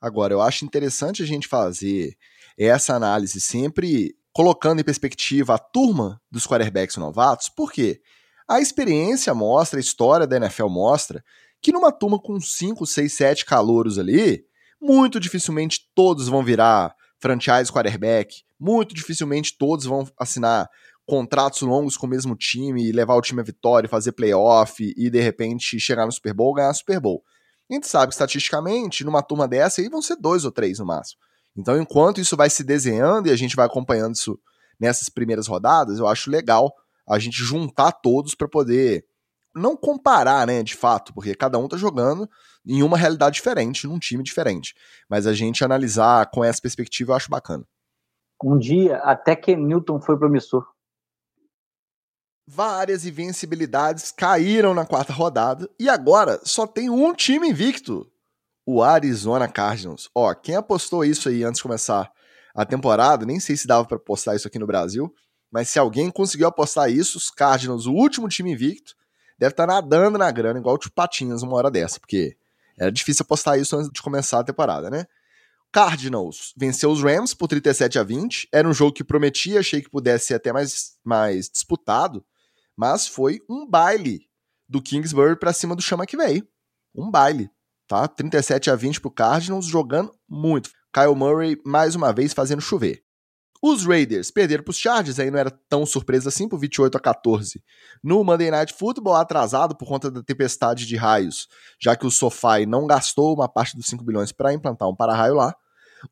Agora, 0.00 0.34
eu 0.34 0.40
acho 0.40 0.64
interessante 0.64 1.22
a 1.22 1.26
gente 1.26 1.48
fazer 1.48 2.14
essa 2.58 2.94
análise 2.94 3.40
sempre 3.40 4.14
colocando 4.32 4.80
em 4.80 4.84
perspectiva 4.84 5.54
a 5.54 5.58
turma 5.58 6.20
dos 6.30 6.46
quarterbacks 6.46 6.96
novatos, 6.96 7.48
porque 7.48 8.00
a 8.48 8.60
experiência 8.60 9.32
mostra, 9.34 9.78
a 9.78 9.80
história 9.80 10.26
da 10.26 10.36
NFL 10.36 10.68
mostra 10.68 11.24
que 11.62 11.72
numa 11.72 11.90
turma 11.90 12.18
com 12.20 12.38
5, 12.38 12.84
6, 12.84 13.12
7 13.12 13.44
calouros 13.46 13.98
ali, 13.98 14.44
muito 14.80 15.18
dificilmente 15.18 15.80
todos 15.94 16.28
vão 16.28 16.42
virar 16.42 16.94
franchise 17.18 17.72
quarterback, 17.72 18.42
muito 18.60 18.94
dificilmente 18.94 19.56
todos 19.56 19.86
vão 19.86 20.06
assinar 20.18 20.68
contratos 21.06 21.62
longos 21.62 21.96
com 21.96 22.06
o 22.06 22.10
mesmo 22.10 22.34
time 22.34 22.92
levar 22.92 23.14
o 23.14 23.20
time 23.20 23.40
à 23.40 23.44
vitória, 23.44 23.88
fazer 23.88 24.12
playoff 24.12 24.82
e 24.96 25.10
de 25.10 25.20
repente 25.20 25.78
chegar 25.78 26.06
no 26.06 26.12
Super 26.12 26.34
Bowl, 26.34 26.54
ganhar 26.54 26.72
Super 26.72 27.00
Bowl. 27.00 27.22
A 27.70 27.74
gente 27.74 27.86
sabe 27.86 28.08
que 28.08 28.14
estatisticamente, 28.14 29.04
numa 29.04 29.22
turma 29.22 29.48
dessa 29.48 29.80
aí 29.80 29.88
vão 29.88 30.02
ser 30.02 30.16
dois 30.16 30.44
ou 30.44 30.52
três 30.52 30.78
no 30.78 30.86
máximo. 30.86 31.20
Então, 31.56 31.80
enquanto 31.80 32.20
isso 32.20 32.36
vai 32.36 32.50
se 32.50 32.64
desenhando 32.64 33.28
e 33.28 33.30
a 33.30 33.36
gente 33.36 33.56
vai 33.56 33.64
acompanhando 33.64 34.14
isso 34.14 34.38
nessas 34.78 35.08
primeiras 35.08 35.46
rodadas, 35.46 35.98
eu 35.98 36.06
acho 36.06 36.30
legal 36.30 36.72
a 37.08 37.18
gente 37.18 37.36
juntar 37.42 37.92
todos 37.92 38.34
para 38.34 38.48
poder 38.48 39.04
não 39.54 39.76
comparar, 39.76 40.46
né, 40.46 40.62
de 40.62 40.74
fato, 40.74 41.14
porque 41.14 41.34
cada 41.34 41.58
um 41.58 41.68
tá 41.68 41.76
jogando 41.76 42.28
em 42.66 42.82
uma 42.82 42.98
realidade 42.98 43.36
diferente, 43.36 43.86
num 43.86 43.98
time 43.98 44.22
diferente. 44.22 44.74
Mas 45.08 45.26
a 45.26 45.32
gente 45.32 45.64
analisar 45.64 46.28
com 46.30 46.42
essa 46.42 46.60
perspectiva 46.60 47.12
eu 47.12 47.16
acho 47.16 47.30
bacana. 47.30 47.64
Um 48.42 48.58
dia, 48.58 48.96
até 48.98 49.36
que 49.36 49.54
Newton 49.54 50.00
foi 50.00 50.18
promissor. 50.18 50.73
Várias 52.46 53.06
invencibilidades 53.06 54.10
caíram 54.10 54.74
na 54.74 54.84
quarta 54.84 55.12
rodada 55.12 55.68
e 55.78 55.88
agora 55.88 56.38
só 56.44 56.66
tem 56.66 56.90
um 56.90 57.14
time 57.14 57.48
invicto: 57.48 58.06
o 58.66 58.82
Arizona 58.82 59.48
Cardinals. 59.48 60.10
Ó, 60.14 60.34
quem 60.34 60.56
apostou 60.56 61.04
isso 61.04 61.28
aí 61.28 61.42
antes 61.42 61.58
de 61.58 61.62
começar 61.62 62.10
a 62.54 62.64
temporada, 62.64 63.24
nem 63.24 63.40
sei 63.40 63.56
se 63.56 63.66
dava 63.66 63.86
para 63.86 63.98
postar 63.98 64.36
isso 64.36 64.46
aqui 64.46 64.58
no 64.58 64.66
Brasil, 64.66 65.12
mas 65.50 65.68
se 65.70 65.78
alguém 65.78 66.10
conseguiu 66.10 66.46
apostar 66.46 66.90
isso, 66.90 67.18
os 67.18 67.30
Cardinals, 67.30 67.86
o 67.86 67.92
último 67.92 68.28
time 68.28 68.52
invicto, 68.52 68.94
deve 69.38 69.52
estar 69.52 69.66
tá 69.66 69.74
nadando 69.74 70.18
na 70.18 70.30
grana, 70.30 70.58
igual 70.58 70.76
o 70.76 70.90
Patinhas 70.90 71.42
uma 71.42 71.56
hora 71.56 71.70
dessa, 71.70 71.98
porque 71.98 72.36
era 72.78 72.92
difícil 72.92 73.22
apostar 73.22 73.58
isso 73.58 73.76
antes 73.76 73.90
de 73.90 74.02
começar 74.02 74.40
a 74.40 74.44
temporada, 74.44 74.90
né? 74.90 75.06
Cardinals 75.72 76.54
venceu 76.56 76.90
os 76.90 77.02
Rams 77.02 77.34
por 77.34 77.48
37 77.48 77.98
a 77.98 78.04
20. 78.04 78.48
Era 78.52 78.68
um 78.68 78.72
jogo 78.72 78.92
que 78.92 79.02
prometia, 79.02 79.58
achei 79.58 79.82
que 79.82 79.90
pudesse 79.90 80.26
ser 80.26 80.34
até 80.34 80.52
mais, 80.52 80.92
mais 81.02 81.48
disputado, 81.48 82.24
mas 82.76 83.06
foi 83.06 83.40
um 83.48 83.68
baile 83.68 84.20
do 84.68 84.82
Kingsbury 84.82 85.38
para 85.38 85.52
cima 85.52 85.76
do 85.76 85.82
Chama 85.82 86.06
que 86.06 86.16
veio. 86.16 86.46
Um 86.94 87.10
baile, 87.10 87.50
tá? 87.86 88.06
37 88.08 88.70
a 88.70 88.76
20 88.76 89.00
pro 89.00 89.10
Cardinals, 89.10 89.66
jogando 89.66 90.12
muito. 90.28 90.70
Kyle 90.92 91.14
Murray 91.14 91.60
mais 91.64 91.94
uma 91.94 92.12
vez 92.12 92.32
fazendo 92.32 92.60
chover. 92.60 93.02
Os 93.66 93.86
Raiders 93.86 94.30
perderam 94.30 94.62
para 94.62 94.72
os 94.72 94.76
Chargers, 94.76 95.18
aí 95.18 95.30
não 95.30 95.38
era 95.38 95.50
tão 95.50 95.86
surpresa 95.86 96.28
assim, 96.28 96.46
por 96.46 96.58
28 96.58 96.98
a 96.98 97.00
14. 97.00 97.62
No 98.02 98.22
Monday 98.22 98.50
Night 98.50 98.74
Football, 98.74 99.14
atrasado 99.14 99.74
por 99.74 99.88
conta 99.88 100.10
da 100.10 100.22
tempestade 100.22 100.86
de 100.86 100.96
raios, 100.96 101.48
já 101.80 101.96
que 101.96 102.06
o 102.06 102.10
SoFi 102.10 102.66
não 102.68 102.86
gastou 102.86 103.34
uma 103.34 103.48
parte 103.48 103.74
dos 103.74 103.86
5 103.86 104.04
bilhões 104.04 104.32
para 104.32 104.52
implantar 104.52 104.86
um 104.86 104.94
para-raio 104.94 105.34
lá. 105.34 105.54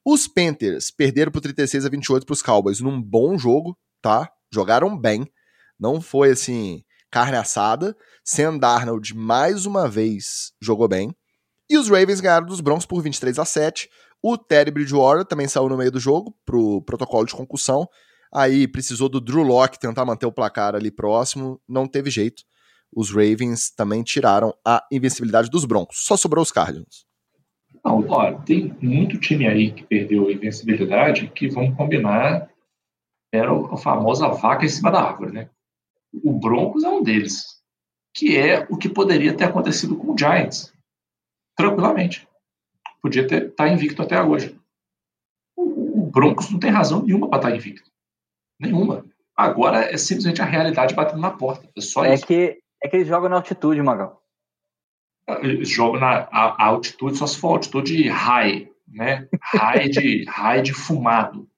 Os 0.02 0.26
Panthers 0.26 0.90
perderam 0.90 1.30
por 1.30 1.42
36 1.42 1.84
a 1.84 1.90
28 1.90 2.24
para 2.24 2.32
os 2.32 2.40
Cowboys 2.40 2.80
num 2.80 3.02
bom 3.02 3.36
jogo, 3.36 3.76
tá? 4.00 4.30
Jogaram 4.50 4.96
bem. 4.96 5.30
Não 5.78 6.00
foi 6.00 6.30
assim, 6.30 6.82
carne 7.10 7.36
assada. 7.36 7.96
Sam 8.24 8.58
Darnold 8.58 9.14
mais 9.16 9.66
uma 9.66 9.88
vez 9.88 10.52
jogou 10.60 10.88
bem. 10.88 11.14
E 11.68 11.76
os 11.76 11.88
Ravens 11.88 12.20
ganharam 12.20 12.46
dos 12.46 12.60
Broncos 12.60 12.86
por 12.86 13.02
23 13.02 13.38
a 13.38 13.44
7. 13.44 13.88
O 14.22 14.36
Terry 14.38 14.70
Bridgewater 14.70 15.24
também 15.24 15.48
saiu 15.48 15.68
no 15.68 15.76
meio 15.76 15.90
do 15.90 15.98
jogo 15.98 16.36
pro 16.44 16.82
protocolo 16.82 17.26
de 17.26 17.34
concussão. 17.34 17.88
Aí 18.32 18.68
precisou 18.68 19.08
do 19.08 19.20
Drew 19.20 19.42
Locke 19.42 19.78
tentar 19.78 20.04
manter 20.04 20.26
o 20.26 20.32
placar 20.32 20.74
ali 20.74 20.90
próximo, 20.90 21.60
não 21.68 21.86
teve 21.86 22.10
jeito. 22.10 22.42
Os 22.94 23.10
Ravens 23.10 23.70
também 23.74 24.02
tiraram 24.02 24.54
a 24.64 24.84
invencibilidade 24.92 25.50
dos 25.50 25.64
Broncos. 25.64 26.04
Só 26.04 26.16
sobrou 26.16 26.42
os 26.42 26.52
Cardinals. 26.52 27.06
Não, 27.84 28.06
olha, 28.08 28.38
tem 28.40 28.76
muito 28.80 29.18
time 29.18 29.46
aí 29.46 29.72
que 29.72 29.82
perdeu 29.82 30.28
a 30.28 30.32
invencibilidade 30.32 31.26
que 31.28 31.48
vão 31.48 31.74
combinar 31.74 32.48
era 33.32 33.50
a 33.50 33.76
famosa 33.76 34.28
vaca 34.28 34.64
em 34.64 34.68
cima 34.68 34.90
da 34.90 35.00
árvore, 35.00 35.32
né? 35.32 35.50
O 36.12 36.32
Broncos 36.32 36.84
é 36.84 36.88
um 36.88 37.02
deles, 37.02 37.62
que 38.14 38.36
é 38.36 38.66
o 38.68 38.76
que 38.76 38.88
poderia 38.88 39.36
ter 39.36 39.44
acontecido 39.44 39.96
com 39.96 40.12
o 40.12 40.18
Giants, 40.18 40.72
tranquilamente 41.56 42.26
podia 43.02 43.22
estar 43.22 43.50
tá 43.50 43.68
invicto 43.68 44.00
até 44.00 44.22
hoje. 44.22 44.56
O, 45.56 46.04
o 46.04 46.06
Broncos 46.06 46.50
não 46.50 46.60
tem 46.60 46.70
razão 46.70 47.02
nenhuma 47.02 47.28
para 47.28 47.38
estar 47.38 47.50
tá 47.50 47.56
invicto. 47.56 47.90
Nenhuma. 48.58 49.04
Agora 49.36 49.92
é 49.92 49.96
simplesmente 49.96 50.40
a 50.40 50.44
realidade 50.44 50.94
batendo 50.94 51.20
na 51.20 51.32
porta. 51.32 51.68
É 51.76 51.80
só 51.80 52.04
é 52.04 52.14
isso. 52.14 52.26
Que, 52.26 52.60
é 52.80 52.88
que 52.88 52.96
eles 52.96 53.08
jogam 53.08 53.28
na 53.28 53.36
altitude, 53.36 53.82
Magal. 53.82 54.22
Eles 55.40 55.68
jogam 55.68 56.00
na 56.00 56.28
a, 56.30 56.62
a 56.62 56.66
altitude, 56.66 57.16
só 57.16 57.26
se 57.26 57.38
for 57.38 57.48
altitude 57.48 58.08
high, 58.08 58.70
né? 58.86 59.28
High 59.42 59.88
de, 59.88 60.24
high 60.30 60.62
de 60.62 60.72
fumado, 60.72 61.48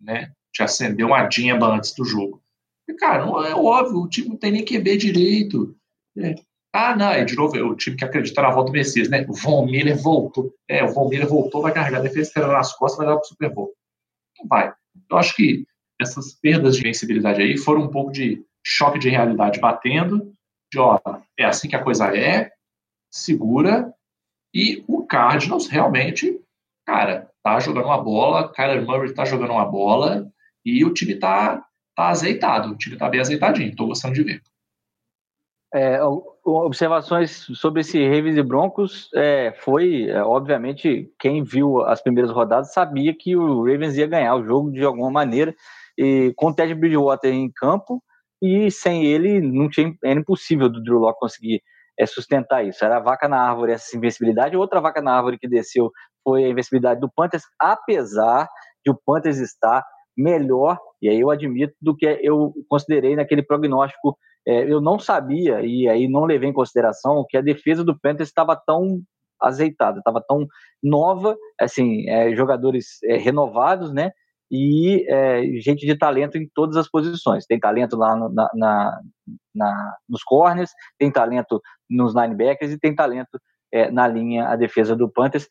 né? 0.00 0.32
De 0.52 0.62
acender 0.62 1.04
uma 1.04 1.26
dimba 1.26 1.66
antes 1.66 1.94
do 1.94 2.04
jogo. 2.04 2.42
E, 2.88 2.94
cara, 2.94 3.24
não 3.24 3.42
é 3.44 3.54
óbvio, 3.54 4.00
o 4.00 4.08
time 4.08 4.28
não 4.28 4.36
tem 4.36 4.52
nem 4.52 4.64
QB 4.64 4.96
direito. 4.96 5.74
É, 6.18 6.34
ah, 6.72 6.96
não, 6.96 7.12
e 7.12 7.24
de 7.24 7.36
novo, 7.36 7.56
o 7.56 7.76
time 7.76 7.96
que 7.96 8.04
acredita 8.04 8.42
na 8.42 8.50
volta 8.50 8.70
do 8.70 8.76
Messias, 8.76 9.08
né? 9.08 9.24
O 9.28 9.32
Von 9.32 9.66
Miller 9.66 9.96
voltou. 9.96 10.52
É, 10.68 10.82
o 10.84 10.92
Von 10.92 11.08
Miller 11.08 11.28
voltou, 11.28 11.62
vai 11.62 11.72
carregar 11.72 11.98
a 11.98 12.02
defesa 12.02 12.46
nas 12.48 12.74
costas, 12.74 12.98
vai 12.98 13.06
dar 13.06 13.14
para 13.14 13.24
o 13.24 13.28
Super 13.28 13.50
Bowl. 13.50 13.72
Não 14.38 14.48
vai. 14.48 14.74
Eu 15.10 15.16
acho 15.16 15.36
que 15.36 15.64
essas 16.00 16.34
perdas 16.34 16.76
de 16.76 16.82
vencibilidade 16.82 17.40
aí 17.40 17.56
foram 17.56 17.82
um 17.82 17.90
pouco 17.90 18.10
de 18.10 18.44
choque 18.66 18.98
de 18.98 19.08
realidade 19.08 19.60
batendo, 19.60 20.32
de 20.72 20.78
ó, 20.78 20.98
é 21.38 21.44
assim 21.44 21.68
que 21.68 21.76
a 21.76 21.82
coisa 21.82 22.06
é, 22.16 22.50
segura, 23.12 23.94
e 24.52 24.84
o 24.88 25.04
Cardinals 25.04 25.68
realmente, 25.68 26.40
cara, 26.86 27.30
tá 27.42 27.60
jogando 27.60 27.86
uma 27.86 28.02
bola, 28.02 28.52
Kyler 28.52 28.84
Murray 28.84 29.12
tá 29.12 29.24
jogando 29.24 29.52
uma 29.52 29.64
bola, 29.64 30.28
e 30.64 30.84
o 30.84 30.92
time 30.92 31.14
tá, 31.16 31.64
tá 31.94 32.08
azeitado, 32.08 32.70
o 32.70 32.76
time 32.76 32.96
tá 32.96 33.08
bem 33.08 33.20
azeitadinho, 33.20 33.74
tô 33.74 33.86
gostando 33.86 34.14
de 34.14 34.22
ver. 34.22 34.42
É, 35.72 35.98
observações 36.44 37.46
sobre 37.54 37.80
esse 37.80 38.00
Ravens 38.04 38.36
e 38.36 38.42
Broncos 38.44 39.10
é, 39.12 39.52
foi, 39.58 40.08
é, 40.08 40.22
obviamente, 40.22 41.12
quem 41.18 41.42
viu 41.42 41.82
as 41.82 42.00
primeiras 42.00 42.30
rodadas 42.30 42.72
sabia 42.72 43.12
que 43.12 43.34
o 43.34 43.64
Ravens 43.64 43.96
ia 43.96 44.06
ganhar 44.06 44.36
o 44.36 44.44
jogo 44.44 44.70
de 44.70 44.84
alguma 44.84 45.10
maneira, 45.10 45.52
e 45.98 46.32
com 46.36 46.46
o 46.46 46.54
Ted 46.54 46.72
Bridgewater 46.74 47.32
em 47.32 47.50
campo, 47.50 48.00
e 48.40 48.70
sem 48.70 49.04
ele 49.04 49.40
não 49.40 49.68
tinha, 49.68 49.92
era 50.04 50.20
impossível 50.20 50.68
do 50.68 50.80
Drew 50.80 50.98
Locke 50.98 51.18
conseguir 51.18 51.60
é, 51.98 52.06
sustentar 52.06 52.64
isso. 52.64 52.84
Era 52.84 52.98
a 52.98 53.00
vaca 53.00 53.28
na 53.28 53.40
árvore 53.40 53.72
essa 53.72 53.96
invencibilidade, 53.96 54.56
outra 54.56 54.80
vaca 54.80 55.00
na 55.02 55.16
árvore 55.16 55.38
que 55.38 55.48
desceu 55.48 55.90
foi 56.22 56.44
a 56.44 56.48
invencibilidade 56.48 57.00
do 57.00 57.10
Panthers, 57.10 57.44
apesar 57.60 58.48
de 58.84 58.92
o 58.92 58.98
Panthers 59.04 59.38
estar 59.38 59.84
melhor, 60.16 60.78
e 61.04 61.08
aí 61.08 61.20
eu 61.20 61.30
admito, 61.30 61.74
do 61.82 61.94
que 61.94 62.06
eu 62.22 62.54
considerei 62.66 63.14
naquele 63.14 63.42
prognóstico 63.42 64.16
é, 64.46 64.70
eu 64.70 64.80
não 64.80 64.98
sabia, 64.98 65.60
e 65.62 65.86
aí 65.86 66.08
não 66.08 66.24
levei 66.24 66.48
em 66.48 66.52
consideração, 66.52 67.26
que 67.28 67.36
a 67.36 67.42
defesa 67.42 67.84
do 67.84 67.98
Panthers 67.98 68.30
estava 68.30 68.56
tão 68.56 69.02
azeitada, 69.40 69.98
estava 69.98 70.22
tão 70.26 70.46
nova, 70.82 71.36
assim, 71.60 72.08
é, 72.08 72.34
jogadores 72.34 73.02
é, 73.04 73.18
renovados, 73.18 73.92
né? 73.92 74.12
E 74.50 75.04
é, 75.08 75.42
gente 75.60 75.86
de 75.86 75.94
talento 75.94 76.38
em 76.38 76.48
todas 76.54 76.76
as 76.76 76.88
posições. 76.88 77.44
Tem 77.44 77.60
talento 77.60 77.96
lá 77.96 78.16
no, 78.16 78.30
na, 78.30 78.48
na, 78.54 79.00
na, 79.54 79.96
nos 80.08 80.22
corners, 80.22 80.70
tem 80.98 81.10
talento 81.10 81.60
nos 81.90 82.14
linebackers 82.14 82.72
e 82.72 82.78
tem 82.78 82.94
talento 82.94 83.38
é, 83.70 83.90
na 83.90 84.08
linha 84.08 84.48
a 84.48 84.56
defesa 84.56 84.96
do 84.96 85.10
Panthers. 85.10 85.48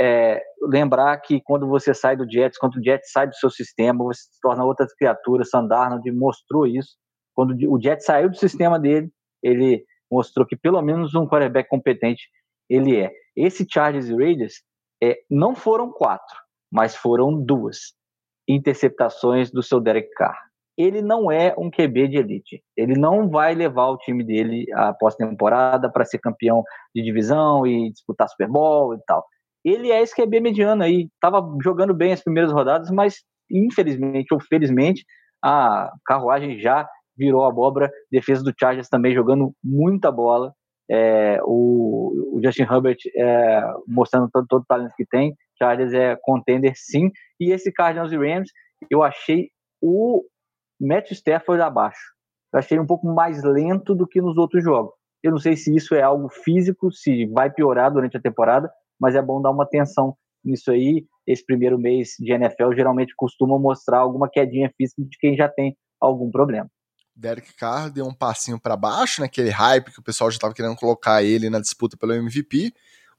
É, 0.00 0.42
lembrar 0.62 1.18
que 1.18 1.42
quando 1.42 1.66
você 1.66 1.92
sai 1.92 2.16
do 2.16 2.30
Jets, 2.30 2.58
quando 2.58 2.76
o 2.76 2.82
Jets 2.82 3.12
sai 3.12 3.26
do 3.26 3.34
seu 3.34 3.50
sistema, 3.50 4.02
você 4.02 4.22
se 4.22 4.40
torna 4.40 4.64
outras 4.64 4.94
criaturas. 4.94 5.50
Sandarnold 5.50 6.10
mostrou 6.12 6.66
isso 6.66 6.96
quando 7.40 7.54
o 7.70 7.80
Jet 7.80 8.04
saiu 8.04 8.28
do 8.28 8.36
sistema 8.36 8.78
dele, 8.78 9.10
ele 9.42 9.82
mostrou 10.10 10.46
que 10.46 10.54
pelo 10.54 10.82
menos 10.82 11.14
um 11.14 11.26
quarterback 11.26 11.68
competente 11.70 12.28
ele 12.68 13.00
é. 13.00 13.10
Esse 13.34 13.66
Chargers 13.66 14.10
e 14.10 14.14
Raiders 14.14 14.54
é, 15.02 15.18
não 15.30 15.54
foram 15.54 15.90
quatro, 15.90 16.36
mas 16.70 16.94
foram 16.94 17.42
duas 17.42 17.94
interceptações 18.46 19.50
do 19.50 19.62
seu 19.62 19.80
Derek 19.80 20.10
Carr. 20.10 20.36
Ele 20.76 21.00
não 21.00 21.30
é 21.30 21.54
um 21.56 21.70
QB 21.70 22.08
de 22.08 22.16
elite. 22.18 22.62
Ele 22.76 22.94
não 22.98 23.28
vai 23.28 23.54
levar 23.54 23.88
o 23.88 23.96
time 23.96 24.22
dele 24.22 24.66
à 24.74 24.92
pós-temporada 24.92 25.90
para 25.90 26.04
ser 26.04 26.18
campeão 26.18 26.62
de 26.94 27.02
divisão 27.02 27.66
e 27.66 27.90
disputar 27.90 28.28
Super 28.28 28.48
Bowl 28.48 28.94
e 28.94 28.98
tal. 29.06 29.24
Ele 29.64 29.90
é 29.90 30.00
esse 30.00 30.14
QB 30.14 30.40
mediano 30.40 30.82
aí. 30.82 31.08
Estava 31.14 31.42
jogando 31.62 31.94
bem 31.94 32.12
as 32.12 32.22
primeiras 32.22 32.52
rodadas, 32.52 32.90
mas 32.90 33.22
infelizmente 33.50 34.32
ou 34.32 34.40
felizmente 34.40 35.04
a 35.42 35.90
carruagem 36.04 36.58
já 36.58 36.88
virou 37.16 37.44
abóbora. 37.44 37.90
Defesa 38.10 38.42
do 38.42 38.54
Chargers 38.58 38.88
também 38.88 39.14
jogando 39.14 39.52
muita 39.62 40.10
bola. 40.10 40.54
É, 40.92 41.38
o, 41.44 42.36
o, 42.36 42.40
Justin 42.42 42.62
Herbert 42.62 42.98
é, 43.14 43.62
mostrando 43.86 44.28
todo, 44.32 44.46
todo, 44.48 44.62
o 44.62 44.66
talento 44.66 44.94
que 44.96 45.06
tem. 45.06 45.34
Chargers 45.58 45.92
é 45.92 46.16
contender 46.20 46.72
sim. 46.74 47.10
E 47.38 47.52
esse 47.52 47.72
Cardinals 47.72 48.12
e 48.12 48.16
Rams, 48.16 48.50
eu 48.90 49.02
achei 49.02 49.50
o 49.80 50.24
Matt 50.80 51.10
Stafford 51.12 51.62
abaixo. 51.62 52.00
Eu 52.52 52.58
achei 52.58 52.78
um 52.78 52.86
pouco 52.86 53.06
mais 53.06 53.44
lento 53.44 53.94
do 53.94 54.06
que 54.06 54.20
nos 54.20 54.36
outros 54.36 54.64
jogos. 54.64 54.92
Eu 55.22 55.30
não 55.30 55.38
sei 55.38 55.56
se 55.56 55.74
isso 55.74 55.94
é 55.94 56.02
algo 56.02 56.28
físico, 56.28 56.90
se 56.90 57.26
vai 57.26 57.50
piorar 57.50 57.92
durante 57.92 58.16
a 58.16 58.20
temporada, 58.20 58.70
mas 59.00 59.14
é 59.14 59.22
bom 59.22 59.40
dar 59.40 59.50
uma 59.50 59.64
atenção 59.64 60.14
nisso 60.44 60.70
aí. 60.70 61.06
Esse 61.26 61.44
primeiro 61.44 61.78
mês 61.78 62.10
de 62.18 62.32
NFL 62.32 62.72
geralmente 62.74 63.14
costuma 63.16 63.58
mostrar 63.58 63.98
alguma 63.98 64.28
quedinha 64.28 64.70
física 64.76 65.02
de 65.02 65.16
quem 65.18 65.36
já 65.36 65.48
tem 65.48 65.76
algum 66.00 66.30
problema. 66.30 66.68
Derek 67.14 67.54
Carr 67.54 67.90
deu 67.90 68.06
um 68.06 68.14
passinho 68.14 68.58
para 68.58 68.76
baixo, 68.76 69.20
naquele 69.20 69.50
hype 69.50 69.92
que 69.92 70.00
o 70.00 70.02
pessoal 70.02 70.30
já 70.30 70.36
estava 70.36 70.54
querendo 70.54 70.76
colocar 70.76 71.22
ele 71.22 71.50
na 71.50 71.60
disputa 71.60 71.96
pelo 71.96 72.14
MVP. 72.14 72.72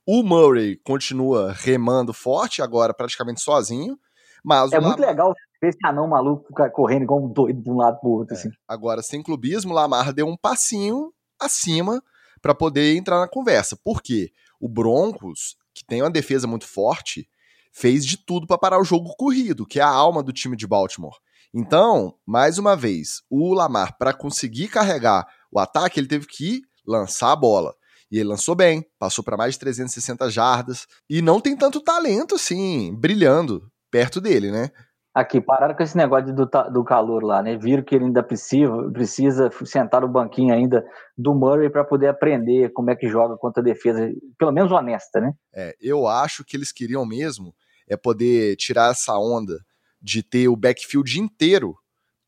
O 0.05 0.23
Murray 0.23 0.77
continua 0.77 1.53
remando 1.53 2.11
forte, 2.11 2.61
agora 2.61 2.93
praticamente 2.93 3.41
sozinho. 3.41 3.97
Mas 4.43 4.71
é 4.71 4.79
muito 4.79 4.99
Lamar... 4.99 5.09
legal 5.09 5.33
ver 5.61 5.69
esse 5.69 5.85
anão 5.85 6.07
maluco 6.07 6.51
correndo 6.73 7.03
igual 7.03 7.23
um 7.23 7.31
doido 7.31 7.61
de 7.61 7.69
um 7.69 7.77
lado 7.77 7.99
pro 7.99 8.09
outro. 8.09 8.35
É. 8.35 8.39
Assim. 8.39 8.49
Agora, 8.67 9.03
sem 9.03 9.21
clubismo, 9.21 9.73
Lamar 9.73 10.11
deu 10.11 10.27
um 10.27 10.35
passinho 10.35 11.13
acima 11.39 12.01
para 12.41 12.55
poder 12.55 12.95
entrar 12.95 13.19
na 13.19 13.27
conversa. 13.27 13.77
Por 13.83 14.01
quê? 14.01 14.31
O 14.59 14.67
Broncos, 14.67 15.55
tem 15.91 16.01
uma 16.01 16.09
defesa 16.09 16.47
muito 16.47 16.65
forte, 16.65 17.27
fez 17.73 18.05
de 18.05 18.15
tudo 18.15 18.47
para 18.47 18.57
parar 18.57 18.79
o 18.79 18.83
jogo 18.85 19.13
corrido, 19.17 19.65
que 19.65 19.77
é 19.77 19.83
a 19.83 19.89
alma 19.89 20.23
do 20.23 20.31
time 20.31 20.55
de 20.55 20.65
Baltimore. 20.65 21.17
Então, 21.53 22.15
mais 22.25 22.57
uma 22.57 22.77
vez, 22.77 23.21
o 23.29 23.53
Lamar, 23.53 23.97
para 23.97 24.13
conseguir 24.13 24.69
carregar 24.69 25.27
o 25.51 25.59
ataque, 25.59 25.99
ele 25.99 26.07
teve 26.07 26.27
que 26.27 26.61
lançar 26.87 27.33
a 27.33 27.35
bola. 27.35 27.75
E 28.09 28.19
ele 28.19 28.29
lançou 28.29 28.55
bem, 28.55 28.85
passou 28.97 29.21
para 29.21 29.35
mais 29.35 29.55
de 29.55 29.59
360 29.59 30.31
jardas. 30.31 30.87
E 31.09 31.21
não 31.21 31.41
tem 31.41 31.57
tanto 31.57 31.81
talento 31.81 32.35
assim, 32.35 32.95
brilhando 32.95 33.69
perto 33.91 34.21
dele, 34.21 34.49
né? 34.49 34.71
Aqui, 35.13 35.41
pararam 35.41 35.75
com 35.75 35.83
esse 35.83 35.97
negócio 35.97 36.33
do, 36.33 36.45
do 36.45 36.83
calor 36.85 37.21
lá, 37.21 37.41
né? 37.41 37.57
Viram 37.57 37.83
que 37.83 37.93
ele 37.93 38.05
ainda 38.05 38.23
precisa, 38.23 38.71
precisa 38.93 39.49
sentar 39.65 40.01
no 40.01 40.07
banquinho 40.07 40.53
ainda 40.53 40.85
do 41.17 41.35
Murray 41.35 41.69
para 41.69 41.83
poder 41.83 42.07
aprender 42.07 42.71
como 42.71 42.89
é 42.89 42.95
que 42.95 43.09
joga 43.09 43.35
contra 43.35 43.61
a 43.61 43.63
defesa, 43.63 44.09
pelo 44.39 44.53
menos 44.53 44.71
honesta, 44.71 45.19
né? 45.19 45.33
É, 45.53 45.75
eu 45.81 46.07
acho 46.07 46.45
que 46.45 46.55
eles 46.55 46.71
queriam 46.71 47.05
mesmo 47.05 47.53
é 47.89 47.97
poder 47.97 48.55
tirar 48.55 48.91
essa 48.91 49.17
onda 49.17 49.59
de 50.01 50.23
ter 50.23 50.47
o 50.47 50.55
backfield 50.55 51.19
inteiro 51.19 51.75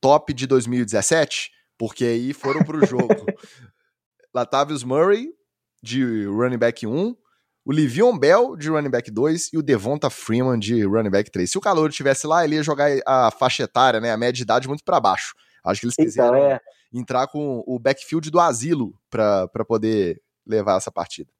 top 0.01 0.33
de 0.33 0.45
2017, 0.45 1.49
porque 1.77 2.03
aí 2.03 2.33
foram 2.33 2.61
para 2.65 2.75
o 2.75 2.85
jogo 2.85 3.07
Latavius 4.35 4.83
Murray, 4.83 5.29
de 5.81 6.25
running 6.25 6.57
back 6.57 6.85
1, 6.85 7.15
o 7.65 7.71
Livion 7.71 8.17
Bell, 8.17 8.55
de 8.57 8.69
running 8.69 8.89
back 8.89 9.09
2, 9.09 9.53
e 9.53 9.57
o 9.57 9.63
Devonta 9.63 10.09
Freeman, 10.09 10.59
de 10.59 10.83
running 10.83 11.09
back 11.09 11.31
3. 11.31 11.49
Se 11.49 11.57
o 11.57 11.61
calor 11.61 11.89
estivesse 11.89 12.27
lá, 12.27 12.43
ele 12.43 12.55
ia 12.55 12.63
jogar 12.63 12.89
a 13.05 13.31
faixa 13.31 13.63
etária, 13.63 14.01
né, 14.01 14.11
a 14.11 14.17
média 14.17 14.33
de 14.33 14.43
idade 14.43 14.67
muito 14.67 14.83
para 14.83 14.99
baixo. 14.99 15.33
Acho 15.65 15.81
que 15.81 15.85
eles 15.87 15.95
então, 15.97 16.05
quiseram 16.05 16.35
é... 16.35 16.59
entrar 16.93 17.27
com 17.27 17.63
o 17.65 17.79
backfield 17.79 18.29
do 18.29 18.39
asilo 18.39 18.93
para 19.09 19.65
poder 19.65 20.21
levar 20.45 20.77
essa 20.77 20.91
partida. 20.91 21.31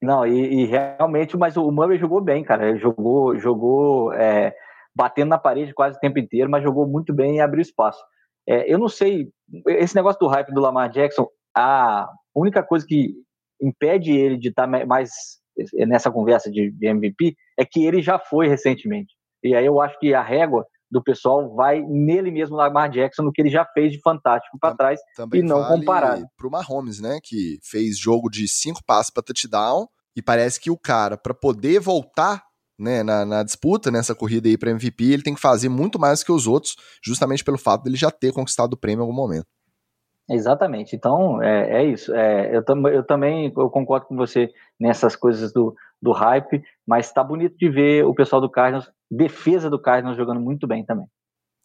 Não, 0.00 0.26
e, 0.26 0.62
e, 0.62 0.64
realmente, 0.64 1.36
mas 1.36 1.56
o 1.56 1.70
Murray 1.70 1.98
jogou 1.98 2.20
bem, 2.20 2.44
cara. 2.44 2.68
Ele 2.68 2.78
jogou, 2.78 3.36
jogou 3.36 4.12
é, 4.14 4.54
batendo 4.94 5.30
na 5.30 5.38
parede 5.38 5.74
quase 5.74 5.96
o 5.96 6.00
tempo 6.00 6.18
inteiro, 6.18 6.48
mas 6.48 6.62
jogou 6.62 6.86
muito 6.86 7.12
bem 7.12 7.36
e 7.36 7.40
abriu 7.40 7.60
espaço. 7.60 8.00
É, 8.48 8.72
eu 8.72 8.78
não 8.78 8.88
sei, 8.88 9.28
esse 9.66 9.94
negócio 9.94 10.18
do 10.20 10.28
hype 10.28 10.52
do 10.52 10.60
Lamar 10.60 10.88
Jackson, 10.88 11.26
a 11.54 12.08
única 12.34 12.62
coisa 12.62 12.86
que 12.86 13.12
impede 13.60 14.12
ele 14.12 14.38
de 14.38 14.48
estar 14.48 14.70
tá 14.70 14.86
mais 14.86 15.10
nessa 15.86 16.10
conversa 16.10 16.50
de, 16.50 16.70
de 16.70 16.86
MVP 16.86 17.34
é 17.58 17.64
que 17.64 17.84
ele 17.84 18.02
já 18.02 18.18
foi 18.18 18.48
recentemente. 18.48 19.14
E 19.42 19.54
aí 19.54 19.66
eu 19.66 19.80
acho 19.80 19.98
que 19.98 20.14
a 20.14 20.22
régua 20.22 20.64
do 20.90 21.02
pessoal 21.02 21.54
vai 21.54 21.82
nele 21.82 22.30
mesmo, 22.30 22.56
Lamar 22.56 22.90
Jackson, 22.90 23.22
no 23.22 23.32
que 23.32 23.42
ele 23.42 23.50
já 23.50 23.64
fez 23.74 23.92
de 23.92 24.00
fantástico 24.00 24.58
para 24.58 24.74
trás 24.74 24.98
Também 25.14 25.40
e 25.40 25.42
não 25.42 25.60
vale 25.60 25.80
comparado. 25.80 26.26
Pro 26.36 26.50
Mahomes, 26.50 27.00
né, 27.00 27.18
que 27.22 27.58
fez 27.62 27.98
jogo 27.98 28.30
de 28.30 28.48
cinco 28.48 28.80
passos 28.84 29.10
para 29.10 29.22
touchdown 29.22 29.86
e 30.16 30.22
parece 30.22 30.58
que 30.58 30.70
o 30.70 30.78
cara 30.78 31.16
para 31.16 31.34
poder 31.34 31.78
voltar 31.78 32.42
né, 32.78 33.02
na, 33.02 33.24
na, 33.24 33.42
disputa, 33.42 33.90
nessa 33.90 34.14
corrida 34.14 34.48
aí 34.48 34.56
para 34.56 34.70
MVP, 34.70 35.04
ele 35.04 35.22
tem 35.22 35.34
que 35.34 35.40
fazer 35.40 35.68
muito 35.68 35.98
mais 35.98 36.22
que 36.22 36.30
os 36.30 36.46
outros, 36.46 36.76
justamente 37.02 37.42
pelo 37.42 37.58
fato 37.58 37.82
dele 37.82 37.96
já 37.96 38.10
ter 38.10 38.32
conquistado 38.32 38.74
o 38.74 38.76
prêmio 38.76 39.00
em 39.00 39.02
algum 39.02 39.14
momento. 39.14 39.46
Exatamente. 40.28 40.94
Então, 40.94 41.42
é, 41.42 41.82
é 41.82 41.84
isso. 41.84 42.14
É, 42.14 42.54
eu, 42.56 42.62
tam, 42.62 42.86
eu 42.88 43.02
também 43.02 43.52
eu 43.56 43.70
concordo 43.70 44.06
com 44.06 44.16
você 44.16 44.52
nessas 44.78 45.16
coisas 45.16 45.52
do, 45.52 45.74
do 46.00 46.12
hype, 46.12 46.62
mas 46.86 47.06
está 47.06 47.24
bonito 47.24 47.56
de 47.56 47.68
ver 47.68 48.04
o 48.04 48.14
pessoal 48.14 48.40
do 48.40 48.50
Cardinals, 48.50 48.90
defesa 49.10 49.70
do 49.70 49.80
Cardinals 49.80 50.16
jogando 50.16 50.40
muito 50.40 50.66
bem 50.66 50.84
também. 50.84 51.06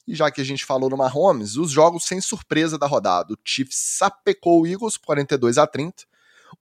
E 0.07 0.15
já 0.15 0.29
que 0.31 0.41
a 0.41 0.45
gente 0.45 0.65
falou 0.65 0.89
no 0.89 0.97
Mahomes, 0.97 1.55
os 1.55 1.71
jogos 1.71 2.05
sem 2.05 2.19
surpresa 2.19 2.77
da 2.77 2.87
rodada. 2.87 3.33
O 3.33 3.37
Chiefs 3.43 3.77
sapecou 3.97 4.61
o 4.61 4.67
Eagles 4.67 4.97
42 4.97 5.57
a 5.57 5.65
30. 5.65 6.03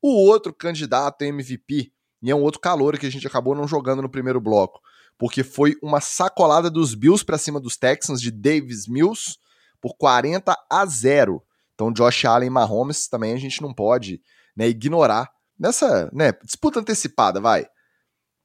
O 0.01 0.09
outro 0.27 0.53
candidato 0.53 1.23
MVP 1.23 1.93
e 2.23 2.31
é 2.31 2.35
um 2.35 2.43
outro 2.43 2.61
calor 2.61 2.97
que 2.97 3.07
a 3.07 3.11
gente 3.11 3.27
acabou 3.27 3.55
não 3.55 3.67
jogando 3.67 4.01
no 4.01 4.09
primeiro 4.09 4.41
bloco, 4.41 4.81
porque 5.19 5.43
foi 5.43 5.77
uma 5.83 6.01
sacolada 6.01 6.71
dos 6.71 6.95
Bills 6.95 7.25
para 7.25 7.37
cima 7.37 7.59
dos 7.59 7.77
Texans 7.77 8.21
de 8.21 8.31
Davis 8.31 8.87
Mills 8.87 9.37
por 9.81 9.97
40 9.97 10.57
a 10.71 10.87
0. 10.87 11.43
Então 11.83 11.93
Josh 11.93 12.25
Allen 12.25 12.47
e 12.47 12.51
Mahomes 12.51 13.09
também 13.09 13.33
a 13.33 13.37
gente 13.37 13.61
não 13.61 13.75
pode 13.75 14.21
né, 14.57 14.69
ignorar 14.69 15.29
nessa 15.59 16.09
né, 16.13 16.33
disputa 16.45 16.79
antecipada, 16.81 17.41
vai, 17.41 17.67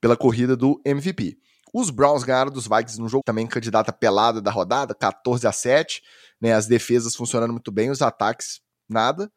pela 0.01 0.17
corrida 0.17 0.55
do 0.55 0.81
MVP. 0.83 1.37
Os 1.73 1.89
Browns 1.89 2.23
ganharam 2.23 2.51
dos 2.51 2.67
Vikings 2.67 2.99
no 2.99 3.07
jogo 3.07 3.23
também 3.25 3.45
candidata 3.45 3.93
pelada 3.93 4.41
da 4.41 4.49
rodada, 4.49 4.95
14 4.95 5.45
a 5.45 5.51
7, 5.51 6.01
né, 6.41 6.53
as 6.53 6.65
defesas 6.65 7.15
funcionando 7.15 7.51
muito 7.51 7.71
bem, 7.71 7.91
os 7.91 8.01
ataques 8.01 8.61
nada. 8.89 9.31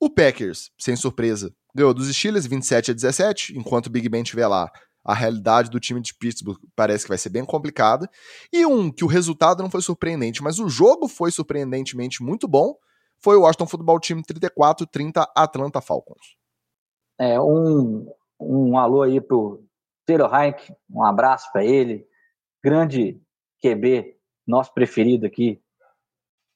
O 0.00 0.08
Packers, 0.08 0.70
sem 0.78 0.96
surpresa, 0.96 1.54
ganhou 1.74 1.92
dos 1.92 2.08
Steelers 2.14 2.46
27 2.46 2.90
a 2.90 2.94
17, 2.94 3.56
enquanto 3.56 3.86
o 3.86 3.90
Big 3.90 4.08
Ben 4.08 4.22
estiver 4.22 4.46
lá. 4.46 4.70
A 5.04 5.14
realidade 5.14 5.70
do 5.70 5.80
time 5.80 6.00
de 6.00 6.14
Pittsburgh 6.14 6.58
parece 6.76 7.04
que 7.04 7.08
vai 7.08 7.18
ser 7.18 7.30
bem 7.30 7.44
complicada. 7.44 8.08
E 8.52 8.66
um 8.66 8.90
que 8.90 9.04
o 9.04 9.08
resultado 9.08 9.62
não 9.62 9.70
foi 9.70 9.80
surpreendente, 9.80 10.42
mas 10.42 10.58
o 10.58 10.68
jogo 10.68 11.08
foi 11.08 11.30
surpreendentemente 11.30 12.22
muito 12.22 12.46
bom, 12.46 12.74
foi 13.22 13.36
o 13.36 13.42
Washington 13.42 13.66
Football 13.66 14.00
Team 14.00 14.22
34, 14.22 14.86
30 14.86 15.32
Atlanta 15.34 15.80
Falcons. 15.80 16.36
É, 17.18 17.40
um, 17.40 18.06
um 18.40 18.78
alô 18.78 19.02
aí 19.02 19.20
pro 19.20 19.64
Taylor 20.06 20.32
Heinck, 20.32 20.72
um 20.90 21.04
abraço 21.04 21.50
para 21.52 21.64
ele, 21.64 22.06
grande 22.62 23.20
QB, 23.62 24.16
nosso 24.46 24.72
preferido 24.72 25.26
aqui 25.26 25.60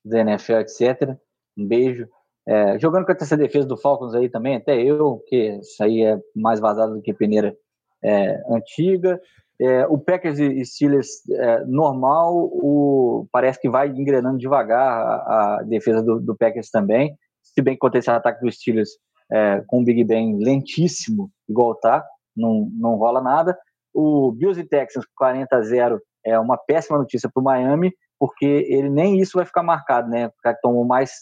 da 0.05 0.21
NFL, 0.21 0.61
etc. 0.61 1.17
Um 1.57 1.67
beijo. 1.67 2.09
É, 2.47 2.79
jogando 2.79 3.07
contra 3.07 3.25
essa 3.25 3.37
defesa 3.37 3.67
do 3.67 3.77
Falcons 3.77 4.15
aí 4.15 4.29
também, 4.29 4.57
até 4.57 4.81
eu, 4.81 5.23
que 5.29 5.59
isso 5.61 5.83
aí 5.83 6.03
é 6.03 6.21
mais 6.35 6.59
vazado 6.59 6.95
do 6.95 7.03
que 7.03 7.15
peneira 7.15 7.57
é, 8.03 8.43
antiga. 8.49 9.21
É, 9.63 9.87
o 9.87 9.97
Packers 9.97 10.41
e 10.41 10.65
Steelers 10.65 11.09
é, 11.31 11.65
normal, 11.67 12.35
o, 12.35 13.29
parece 13.31 13.61
que 13.61 13.71
vai 13.71 13.89
engrenando 13.89 14.37
devagar 14.37 14.81
a, 14.81 15.59
a 15.61 15.63
defesa 15.63 16.03
do, 16.03 16.19
do, 16.19 16.37
Packers 16.37 16.69
também. 16.69 17.17
Se 17.41 17.63
bem 17.63 17.75
que 17.75 17.79
contra 17.79 18.01
esse 18.01 18.11
ataque 18.11 18.45
dos 18.45 18.57
Steelers 18.57 18.91
é, 19.31 19.63
com 19.69 19.81
o 19.81 19.85
Big 19.85 20.03
Ben 20.03 20.37
lentíssimo, 20.37 21.31
igual 21.49 21.77
tá, 21.77 22.05
não, 22.37 22.69
não 22.73 22.97
rola 22.97 23.23
nada. 23.23 23.57
O 23.95 24.33
Bills 24.33 24.61
e 24.61 24.65
Texans 24.65 25.05
40 25.15 25.55
a 25.55 25.63
0 25.63 26.01
é 26.27 26.37
uma 26.41 26.57
péssima 26.57 26.99
notícia 26.99 27.31
para 27.33 27.41
o 27.41 27.45
Miami, 27.45 27.93
porque 28.19 28.45
ele 28.45 28.91
nem 28.91 29.21
isso 29.21 29.37
vai 29.37 29.47
ficar 29.47 29.63
marcado, 29.63 30.09
né? 30.09 30.27
O 30.27 30.33
cara 30.43 30.57
que 30.57 30.63
tomou 30.63 30.85
mais 30.85 31.13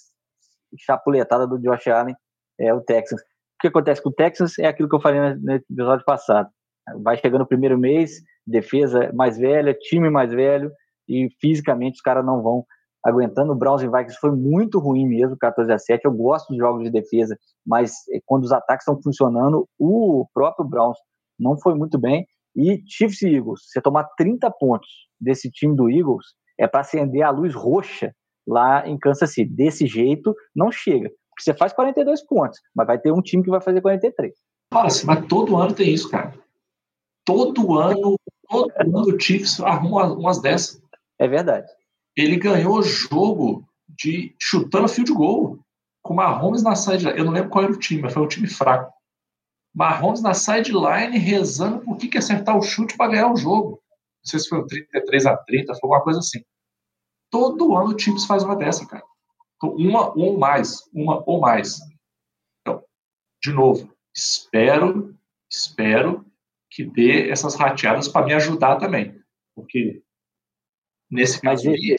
chapuletada 0.79 1.47
do 1.47 1.59
Josh 1.59 1.89
Allen 1.89 2.17
é 2.59 2.73
o 2.73 2.81
Texans. 2.81 3.21
O 3.21 3.61
que 3.61 3.69
acontece 3.69 4.03
com 4.03 4.09
o 4.09 4.15
Texans 4.15 4.59
é 4.59 4.67
aquilo 4.67 4.89
que 4.89 4.97
eu 4.97 5.01
falei 5.01 5.35
no 5.35 5.53
episódio 5.53 6.07
passado. 6.07 6.49
Vai 7.03 7.17
chegando 7.17 7.43
o 7.43 7.47
primeiro 7.47 7.79
mês, 7.79 8.23
defesa 8.47 9.11
mais 9.15 9.39
velha, 9.39 9.75
time 9.75 10.11
mais 10.11 10.33
velho, 10.33 10.71
e 11.09 11.29
fisicamente 11.41 11.97
os 11.97 12.01
caras 12.01 12.25
não 12.25 12.43
vão 12.43 12.65
aguentando. 13.05 13.53
O 13.53 13.57
Browns 13.57 13.83
e 13.83 13.89
Vikings 13.89 14.19
foi 14.21 14.31
muito 14.31 14.79
ruim 14.79 15.07
mesmo, 15.07 15.37
14 15.37 15.73
a 15.73 15.79
7. 15.79 16.05
Eu 16.05 16.13
gosto 16.13 16.49
dos 16.49 16.59
jogos 16.59 16.85
de 16.85 16.91
defesa, 16.91 17.37
mas 17.67 17.93
eh, 18.13 18.21
quando 18.25 18.45
os 18.45 18.53
ataques 18.53 18.87
estão 18.87 19.01
funcionando, 19.03 19.69
o 19.79 20.27
próprio 20.33 20.67
Browns 20.67 20.99
não 21.39 21.59
foi 21.59 21.75
muito 21.75 21.99
bem. 21.99 22.27
E 22.55 22.83
Chiefs 22.87 23.23
e 23.23 23.35
Eagles, 23.35 23.61
você 23.67 23.81
tomar 23.81 24.05
30 24.17 24.51
pontos 24.51 24.89
desse 25.21 25.51
time 25.51 25.75
do 25.75 25.89
Eagles, 25.89 26.27
é 26.59 26.67
para 26.67 26.81
acender 26.81 27.23
a 27.23 27.31
luz 27.31 27.55
roxa 27.55 28.13
lá 28.47 28.87
em 28.87 28.99
Kansas 28.99 29.33
City. 29.33 29.51
Desse 29.51 29.87
jeito, 29.87 30.35
não 30.55 30.71
chega. 30.71 31.09
Porque 31.31 31.43
você 31.43 31.55
faz 31.55 31.73
42 31.73 32.27
pontos, 32.27 32.59
mas 32.75 32.87
vai 32.87 32.99
ter 32.99 33.13
um 33.13 33.23
time 33.23 33.43
que 33.43 33.51
vai 33.51 33.61
fazer 33.61 33.81
43. 33.81 34.35
Fala 34.73 34.87
assim, 34.87 35.07
mas 35.07 35.27
todo 35.27 35.57
ano 35.57 35.73
tem 35.73 35.93
isso, 35.93 36.11
cara. 36.11 36.33
Todo 37.31 37.79
ano, 37.79 38.19
todo 38.49 38.73
ano 38.77 39.15
o 39.15 39.21
Chiefs 39.21 39.61
arruma 39.61 40.13
umas 40.13 40.43
dessas. 40.43 40.83
É 41.17 41.29
verdade. 41.29 41.71
Ele 42.17 42.37
ganhou 42.37 42.79
o 42.79 42.83
jogo 42.83 43.65
de 43.89 44.35
chutando 44.37 44.89
field 44.89 45.13
goal 45.13 45.61
com 46.03 46.13
Mahomes 46.13 46.65
na 46.65 46.75
sideline. 46.75 47.17
Eu 47.17 47.25
não 47.25 47.33
lembro 47.33 47.51
qual 47.51 47.63
era 47.63 47.73
o 47.73 47.79
time, 47.79 48.03
mas 48.03 48.15
foi 48.15 48.23
um 48.25 48.27
time 48.27 48.49
fraco. 48.49 48.93
Mahomes 49.73 50.21
na 50.21 50.35
sideline 50.35 51.17
rezando 51.19 51.85
por 51.85 51.97
que, 51.99 52.09
que 52.09 52.19
acertar 52.19 52.59
o 52.59 52.63
chute 52.63 52.97
para 52.97 53.13
ganhar 53.13 53.33
o 53.33 53.37
jogo. 53.37 53.71
Não 53.71 54.25
sei 54.25 54.41
se 54.41 54.49
foi 54.49 54.59
um 54.59 54.67
33 54.67 55.27
a 55.27 55.37
30, 55.37 55.73
foi 55.75 55.81
alguma 55.85 56.03
coisa 56.03 56.19
assim. 56.19 56.43
Todo 57.31 57.77
ano 57.77 57.95
o 57.95 57.99
Chiefs 57.99 58.27
faz 58.27 58.43
uma 58.43 58.57
dessa, 58.57 58.85
cara. 58.89 59.05
Então, 59.55 59.71
uma 59.77 60.13
ou 60.19 60.37
mais, 60.37 60.81
uma 60.93 61.23
ou 61.25 61.39
mais. 61.39 61.79
Então, 62.61 62.83
de 63.41 63.53
novo, 63.53 63.89
espero, 64.13 65.17
espero 65.49 66.29
que 66.71 66.85
dê 66.85 67.29
essas 67.31 67.55
rateadas 67.57 68.09
para 68.09 68.25
me 68.25 68.33
ajudar 68.35 68.77
também. 68.77 69.19
Porque 69.55 70.03
nesse 71.11 71.41
caso 71.41 71.69
mas 71.69 71.75
aí, 71.75 71.97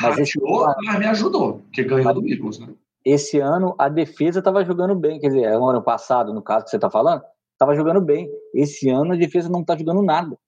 mas 0.00 0.18
rateou, 0.18 0.70
esse... 0.70 0.86
mas 0.86 0.98
me 0.98 1.06
ajudou, 1.06 1.58
porque 1.60 1.84
ganhou 1.84 2.14
do 2.14 2.26
Eagles, 2.26 2.58
né? 2.58 2.74
Esse 3.04 3.38
ano 3.38 3.74
a 3.78 3.88
defesa 3.88 4.40
estava 4.40 4.64
jogando 4.64 4.94
bem, 4.94 5.20
quer 5.20 5.28
dizer, 5.28 5.50
no 5.58 5.68
ano 5.68 5.82
passado, 5.82 6.34
no 6.34 6.42
caso 6.42 6.64
que 6.64 6.70
você 6.70 6.76
está 6.76 6.90
falando, 6.90 7.22
estava 7.52 7.74
jogando 7.74 8.00
bem. 8.00 8.30
Esse 8.54 8.88
ano 8.88 9.12
a 9.12 9.16
defesa 9.16 9.48
não 9.48 9.60
está 9.60 9.76
jogando 9.76 10.02
nada. 10.02 10.38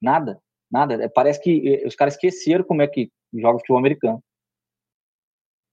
Nada, 0.00 0.40
nada. 0.70 0.94
É, 1.02 1.08
parece 1.08 1.40
que 1.40 1.84
os 1.86 1.94
caras 1.94 2.14
esqueceram 2.14 2.64
como 2.64 2.82
é 2.82 2.86
que 2.86 3.10
joga 3.34 3.58
futebol 3.58 3.78
americano. 3.78 4.22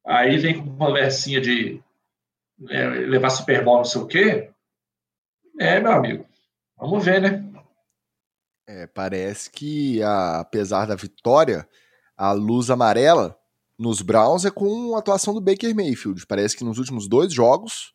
Aí 0.05 0.37
vem 0.37 0.57
com 0.57 0.69
uma 0.69 0.87
conversinha 0.87 1.39
de 1.39 1.81
é, 2.69 2.87
levar 2.87 3.29
Super 3.29 3.63
Bowl 3.63 3.77
não 3.77 3.85
sei 3.85 4.01
o 4.01 4.07
quê. 4.07 4.51
É, 5.59 5.79
meu 5.79 5.91
amigo. 5.91 6.25
Vamos 6.77 7.03
ver, 7.03 7.21
né? 7.21 7.53
É, 8.67 8.87
parece 8.87 9.49
que, 9.49 10.01
a, 10.01 10.39
apesar 10.39 10.85
da 10.85 10.95
vitória, 10.95 11.67
a 12.17 12.31
luz 12.31 12.69
amarela 12.69 13.37
nos 13.77 14.01
Browns 14.01 14.45
é 14.45 14.51
com 14.51 14.95
a 14.95 14.99
atuação 14.99 15.33
do 15.33 15.41
Baker 15.41 15.75
Mayfield. 15.75 16.25
Parece 16.27 16.55
que 16.55 16.63
nos 16.63 16.77
últimos 16.77 17.07
dois 17.07 17.33
jogos 17.33 17.91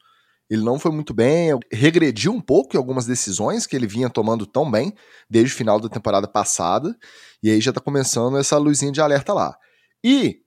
ele 0.51 0.63
não 0.63 0.79
foi 0.79 0.91
muito 0.91 1.13
bem, 1.13 1.59
regrediu 1.71 2.33
um 2.33 2.41
pouco 2.41 2.75
em 2.75 2.79
algumas 2.79 3.05
decisões 3.05 3.67
que 3.67 3.77
ele 3.77 3.87
vinha 3.87 4.09
tomando 4.09 4.47
tão 4.47 4.71
bem 4.71 4.95
desde 5.29 5.53
o 5.53 5.57
final 5.57 5.79
da 5.79 5.91
temporada 5.91 6.27
passada, 6.27 6.97
e 7.43 7.51
aí 7.51 7.61
já 7.61 7.71
tá 7.71 7.81
começando 7.81 8.39
essa 8.39 8.57
luzinha 8.57 8.91
de 8.91 9.01
alerta 9.01 9.35
lá. 9.35 9.55
E 10.03 10.41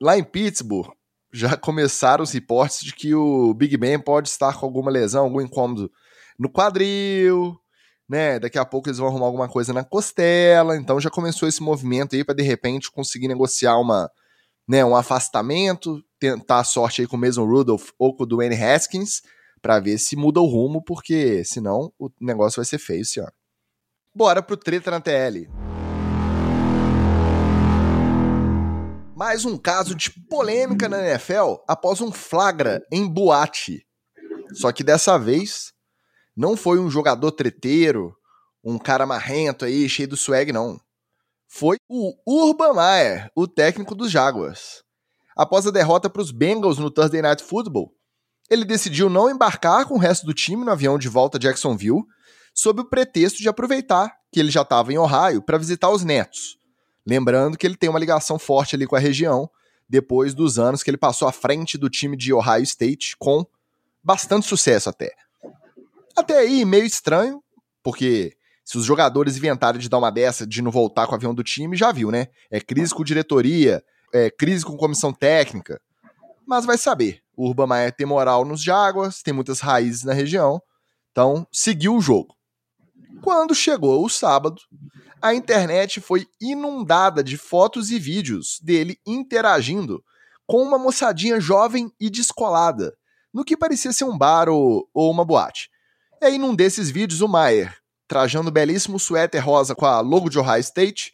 lá 0.00 0.16
em 0.16 0.24
Pittsburgh 0.24 0.90
já 1.30 1.58
começaram 1.58 2.24
os 2.24 2.32
reportes 2.32 2.80
de 2.80 2.94
que 2.94 3.14
o 3.14 3.52
Big 3.52 3.76
Ben 3.76 3.98
pode 3.98 4.28
estar 4.28 4.58
com 4.58 4.64
alguma 4.64 4.90
lesão, 4.90 5.24
algum 5.24 5.42
incômodo 5.42 5.92
no 6.38 6.50
quadril, 6.50 7.58
né? 8.08 8.38
Daqui 8.38 8.58
a 8.58 8.64
pouco 8.64 8.88
eles 8.88 8.98
vão 8.98 9.08
arrumar 9.08 9.26
alguma 9.26 9.48
coisa 9.48 9.72
na 9.72 9.84
costela, 9.84 10.76
então 10.76 11.00
já 11.00 11.10
começou 11.10 11.48
esse 11.48 11.62
movimento 11.62 12.14
aí 12.14 12.24
para 12.24 12.34
de 12.34 12.42
repente 12.42 12.90
conseguir 12.90 13.28
negociar 13.28 13.76
uma 13.78 14.10
né, 14.68 14.84
um 14.84 14.94
afastamento, 14.94 16.04
tentar 16.20 16.60
a 16.60 16.64
sorte 16.64 17.00
aí 17.00 17.06
com 17.06 17.16
o 17.16 17.20
Mason 17.20 17.44
Rudolph 17.44 17.88
ou 17.98 18.14
com 18.14 18.24
o 18.24 18.26
Dwayne 18.26 18.54
Haskins, 18.54 19.22
para 19.62 19.80
ver 19.80 19.98
se 19.98 20.14
muda 20.14 20.40
o 20.40 20.46
rumo, 20.46 20.84
porque 20.84 21.42
senão 21.42 21.90
o 21.98 22.10
negócio 22.20 22.56
vai 22.56 22.66
ser 22.66 22.78
feio 22.78 23.00
esse 23.00 23.18
ano. 23.18 23.32
Bora 24.14 24.42
pro 24.42 24.56
treta 24.56 24.90
na 24.90 25.00
TL. 25.00 25.48
Mais 29.16 29.44
um 29.44 29.56
caso 29.56 29.94
de 29.94 30.10
polêmica 30.28 30.88
na 30.88 31.02
NFL 31.02 31.56
após 31.66 32.00
um 32.00 32.12
flagra 32.12 32.84
em 32.92 33.08
boate. 33.08 33.84
Só 34.52 34.70
que 34.70 34.84
dessa 34.84 35.18
vez 35.18 35.72
não 36.38 36.56
foi 36.56 36.78
um 36.78 36.88
jogador 36.88 37.32
treteiro, 37.32 38.16
um 38.64 38.78
cara 38.78 39.04
marrento 39.04 39.64
aí, 39.64 39.88
cheio 39.88 40.08
do 40.08 40.16
swag, 40.16 40.52
não 40.52 40.80
foi 41.48 41.78
o 41.88 42.14
Urban 42.26 42.74
Meyer, 42.74 43.30
o 43.34 43.48
técnico 43.48 43.94
dos 43.94 44.10
Jaguars. 44.10 44.84
Após 45.34 45.66
a 45.66 45.70
derrota 45.70 46.10
para 46.10 46.20
os 46.20 46.30
Bengals 46.30 46.78
no 46.78 46.90
Thursday 46.90 47.22
Night 47.22 47.42
Football, 47.42 47.90
ele 48.50 48.64
decidiu 48.64 49.08
não 49.08 49.30
embarcar 49.30 49.86
com 49.86 49.94
o 49.94 49.98
resto 49.98 50.26
do 50.26 50.34
time 50.34 50.64
no 50.64 50.70
avião 50.70 50.98
de 50.98 51.08
volta 51.08 51.38
a 51.38 51.40
Jacksonville, 51.40 52.04
sob 52.54 52.82
o 52.82 52.84
pretexto 52.84 53.38
de 53.38 53.48
aproveitar 53.48 54.14
que 54.30 54.38
ele 54.38 54.50
já 54.50 54.62
estava 54.62 54.92
em 54.92 54.98
Ohio 54.98 55.42
para 55.42 55.58
visitar 55.58 55.90
os 55.90 56.04
netos. 56.04 56.58
Lembrando 57.06 57.56
que 57.56 57.66
ele 57.66 57.76
tem 57.76 57.88
uma 57.88 57.98
ligação 57.98 58.38
forte 58.38 58.76
ali 58.76 58.86
com 58.86 58.96
a 58.96 59.00
região, 59.00 59.48
depois 59.88 60.34
dos 60.34 60.58
anos 60.58 60.82
que 60.82 60.90
ele 60.90 60.98
passou 60.98 61.26
à 61.26 61.32
frente 61.32 61.78
do 61.78 61.88
time 61.88 62.16
de 62.16 62.32
Ohio 62.32 62.62
State, 62.62 63.16
com 63.18 63.46
bastante 64.04 64.46
sucesso 64.46 64.90
até. 64.90 65.14
Até 66.18 66.38
aí, 66.38 66.64
meio 66.64 66.84
estranho, 66.84 67.40
porque 67.80 68.36
se 68.64 68.76
os 68.76 68.84
jogadores 68.84 69.36
inventarem 69.36 69.80
de 69.80 69.88
dar 69.88 69.98
uma 69.98 70.10
dessa, 70.10 70.44
de 70.44 70.60
não 70.60 70.68
voltar 70.68 71.06
com 71.06 71.12
o 71.12 71.14
avião 71.14 71.32
do 71.32 71.44
time, 71.44 71.76
já 71.76 71.92
viu, 71.92 72.10
né? 72.10 72.26
É 72.50 72.60
crise 72.60 72.92
com 72.92 73.04
diretoria, 73.04 73.80
é 74.12 74.28
crise 74.28 74.64
com 74.64 74.76
comissão 74.76 75.12
técnica. 75.12 75.80
Mas 76.44 76.64
vai 76.64 76.76
saber. 76.76 77.22
O 77.36 77.46
Urban 77.46 77.68
tem 77.96 78.04
moral 78.04 78.44
nos 78.44 78.60
Jaguars, 78.60 79.22
tem 79.22 79.32
muitas 79.32 79.60
raízes 79.60 80.02
na 80.02 80.12
região. 80.12 80.60
Então, 81.12 81.46
seguiu 81.52 81.94
o 81.94 82.00
jogo. 82.00 82.34
Quando 83.22 83.54
chegou 83.54 84.04
o 84.04 84.10
sábado, 84.10 84.60
a 85.22 85.32
internet 85.32 86.00
foi 86.00 86.26
inundada 86.40 87.22
de 87.22 87.38
fotos 87.38 87.92
e 87.92 87.98
vídeos 88.00 88.58
dele 88.60 88.98
interagindo 89.06 90.02
com 90.48 90.60
uma 90.64 90.80
moçadinha 90.80 91.40
jovem 91.40 91.92
e 92.00 92.10
descolada, 92.10 92.92
no 93.32 93.44
que 93.44 93.56
parecia 93.56 93.92
ser 93.92 94.02
um 94.02 94.18
bar 94.18 94.48
ou, 94.48 94.90
ou 94.92 95.12
uma 95.12 95.24
boate. 95.24 95.70
E 96.20 96.26
aí, 96.26 96.38
num 96.38 96.54
desses 96.54 96.90
vídeos, 96.90 97.20
o 97.20 97.28
Maier 97.28 97.78
trajando 98.08 98.48
um 98.48 98.52
belíssimo 98.52 98.98
suéter 98.98 99.44
rosa 99.44 99.74
com 99.74 99.84
a 99.84 100.00
logo 100.00 100.30
de 100.30 100.38
Ohio 100.38 100.60
State. 100.60 101.12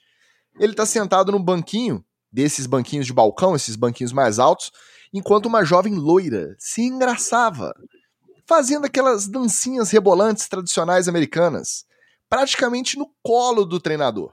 Ele 0.58 0.72
está 0.72 0.86
sentado 0.86 1.32
no 1.32 1.40
banquinho, 1.40 2.02
desses 2.32 2.66
banquinhos 2.66 3.04
de 3.04 3.12
balcão, 3.12 3.56
esses 3.56 3.74
banquinhos 3.74 4.12
mais 4.12 4.38
altos, 4.38 4.70
enquanto 5.12 5.46
uma 5.46 5.64
jovem 5.64 5.94
loira 5.94 6.54
se 6.58 6.82
engraçava, 6.82 7.74
fazendo 8.46 8.86
aquelas 8.86 9.26
dancinhas 9.26 9.90
rebolantes 9.90 10.48
tradicionais 10.48 11.08
americanas, 11.08 11.84
praticamente 12.30 12.96
no 12.96 13.10
colo 13.22 13.64
do 13.64 13.80
treinador. 13.80 14.32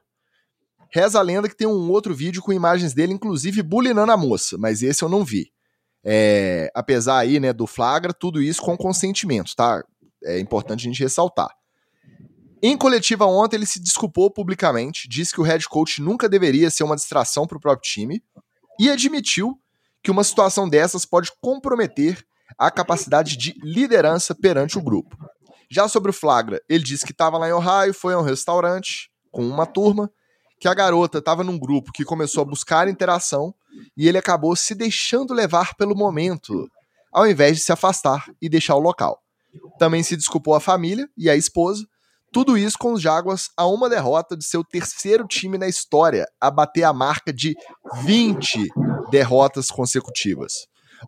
Reza 0.94 1.20
a 1.20 1.22
lenda 1.22 1.50
que 1.50 1.56
tem 1.56 1.68
um 1.68 1.90
outro 1.90 2.14
vídeo 2.14 2.42
com 2.42 2.54
imagens 2.54 2.94
dele, 2.94 3.14
inclusive 3.14 3.64
bulinando 3.64 4.12
a 4.12 4.18
moça, 4.18 4.58
mas 4.60 4.84
esse 4.84 5.04
eu 5.04 5.10
não 5.10 5.24
vi. 5.24 5.52
É, 6.04 6.70
apesar 6.76 7.20
aí, 7.20 7.40
né, 7.40 7.54
do 7.54 7.66
flagra, 7.66 8.14
tudo 8.14 8.42
isso 8.42 8.62
com 8.62 8.76
consentimento, 8.76 9.56
tá? 9.56 9.84
É 10.24 10.40
importante 10.40 10.82
a 10.82 10.90
gente 10.90 11.02
ressaltar. 11.02 11.50
Em 12.64 12.78
coletiva 12.78 13.26
ontem, 13.26 13.56
ele 13.56 13.66
se 13.66 13.80
desculpou 13.80 14.30
publicamente, 14.30 15.08
disse 15.10 15.34
que 15.34 15.42
o 15.42 15.44
head 15.44 15.68
coach 15.68 16.00
nunca 16.02 16.30
deveria 16.30 16.70
ser 16.70 16.84
uma 16.84 16.96
distração 16.96 17.48
para 17.48 17.58
o 17.58 17.62
próprio 17.62 17.90
time 17.90 18.24
e 18.80 18.90
admitiu 18.90 19.60
que 20.04 20.12
uma 20.12 20.24
situação 20.24 20.70
dessas 20.70 21.06
pode 21.06 21.32
comprometer 21.42 22.24
a 22.58 22.70
capacidade 22.70 23.36
de 23.36 23.56
liderança 23.64 24.36
perante 24.36 24.78
o 24.78 24.82
grupo. 24.82 25.18
Já 25.70 25.88
sobre 25.88 26.12
o 26.12 26.14
flagra, 26.14 26.62
ele 26.70 26.84
disse 26.84 27.06
que 27.06 27.12
estava 27.12 27.38
lá 27.38 27.48
em 27.50 27.54
Ohio, 27.54 27.94
foi 27.94 28.14
a 28.14 28.20
um 28.20 28.24
restaurante 28.24 29.10
com 29.32 29.44
uma 29.48 29.66
turma, 29.66 30.12
que 30.60 30.68
a 30.68 30.74
garota 30.76 31.18
estava 31.18 31.44
num 31.44 31.58
grupo 31.58 31.92
que 31.92 32.06
começou 32.06 32.44
a 32.44 32.46
buscar 32.46 32.88
interação 32.88 33.56
e 33.98 34.08
ele 34.08 34.20
acabou 34.20 34.56
se 34.56 34.76
deixando 34.76 35.34
levar 35.34 35.74
pelo 35.74 35.96
momento, 35.96 36.70
ao 37.12 37.26
invés 37.26 37.58
de 37.58 37.64
se 37.64 37.72
afastar 37.72 38.30
e 38.40 38.48
deixar 38.48 38.76
o 38.76 38.80
local. 38.80 39.20
Também 39.78 40.04
se 40.04 40.16
desculpou 40.16 40.54
a 40.54 40.60
família 40.60 41.08
e 41.18 41.30
a 41.30 41.36
esposa, 41.36 41.86
tudo 42.32 42.58
isso 42.58 42.78
com 42.78 42.94
os 42.94 43.02
Jaguars 43.02 43.50
a 43.58 43.68
uma 43.68 43.90
derrota 43.90 44.38
de 44.38 44.46
seu 44.46 44.64
terceiro 44.64 45.28
time 45.28 45.58
na 45.58 45.68
história, 45.68 46.26
a 46.40 46.50
bater 46.50 46.84
a 46.84 46.94
marca 46.94 47.34
de 47.34 47.56
20 48.04 48.70
derrotas 49.12 49.70
consecutivas. 49.70 50.54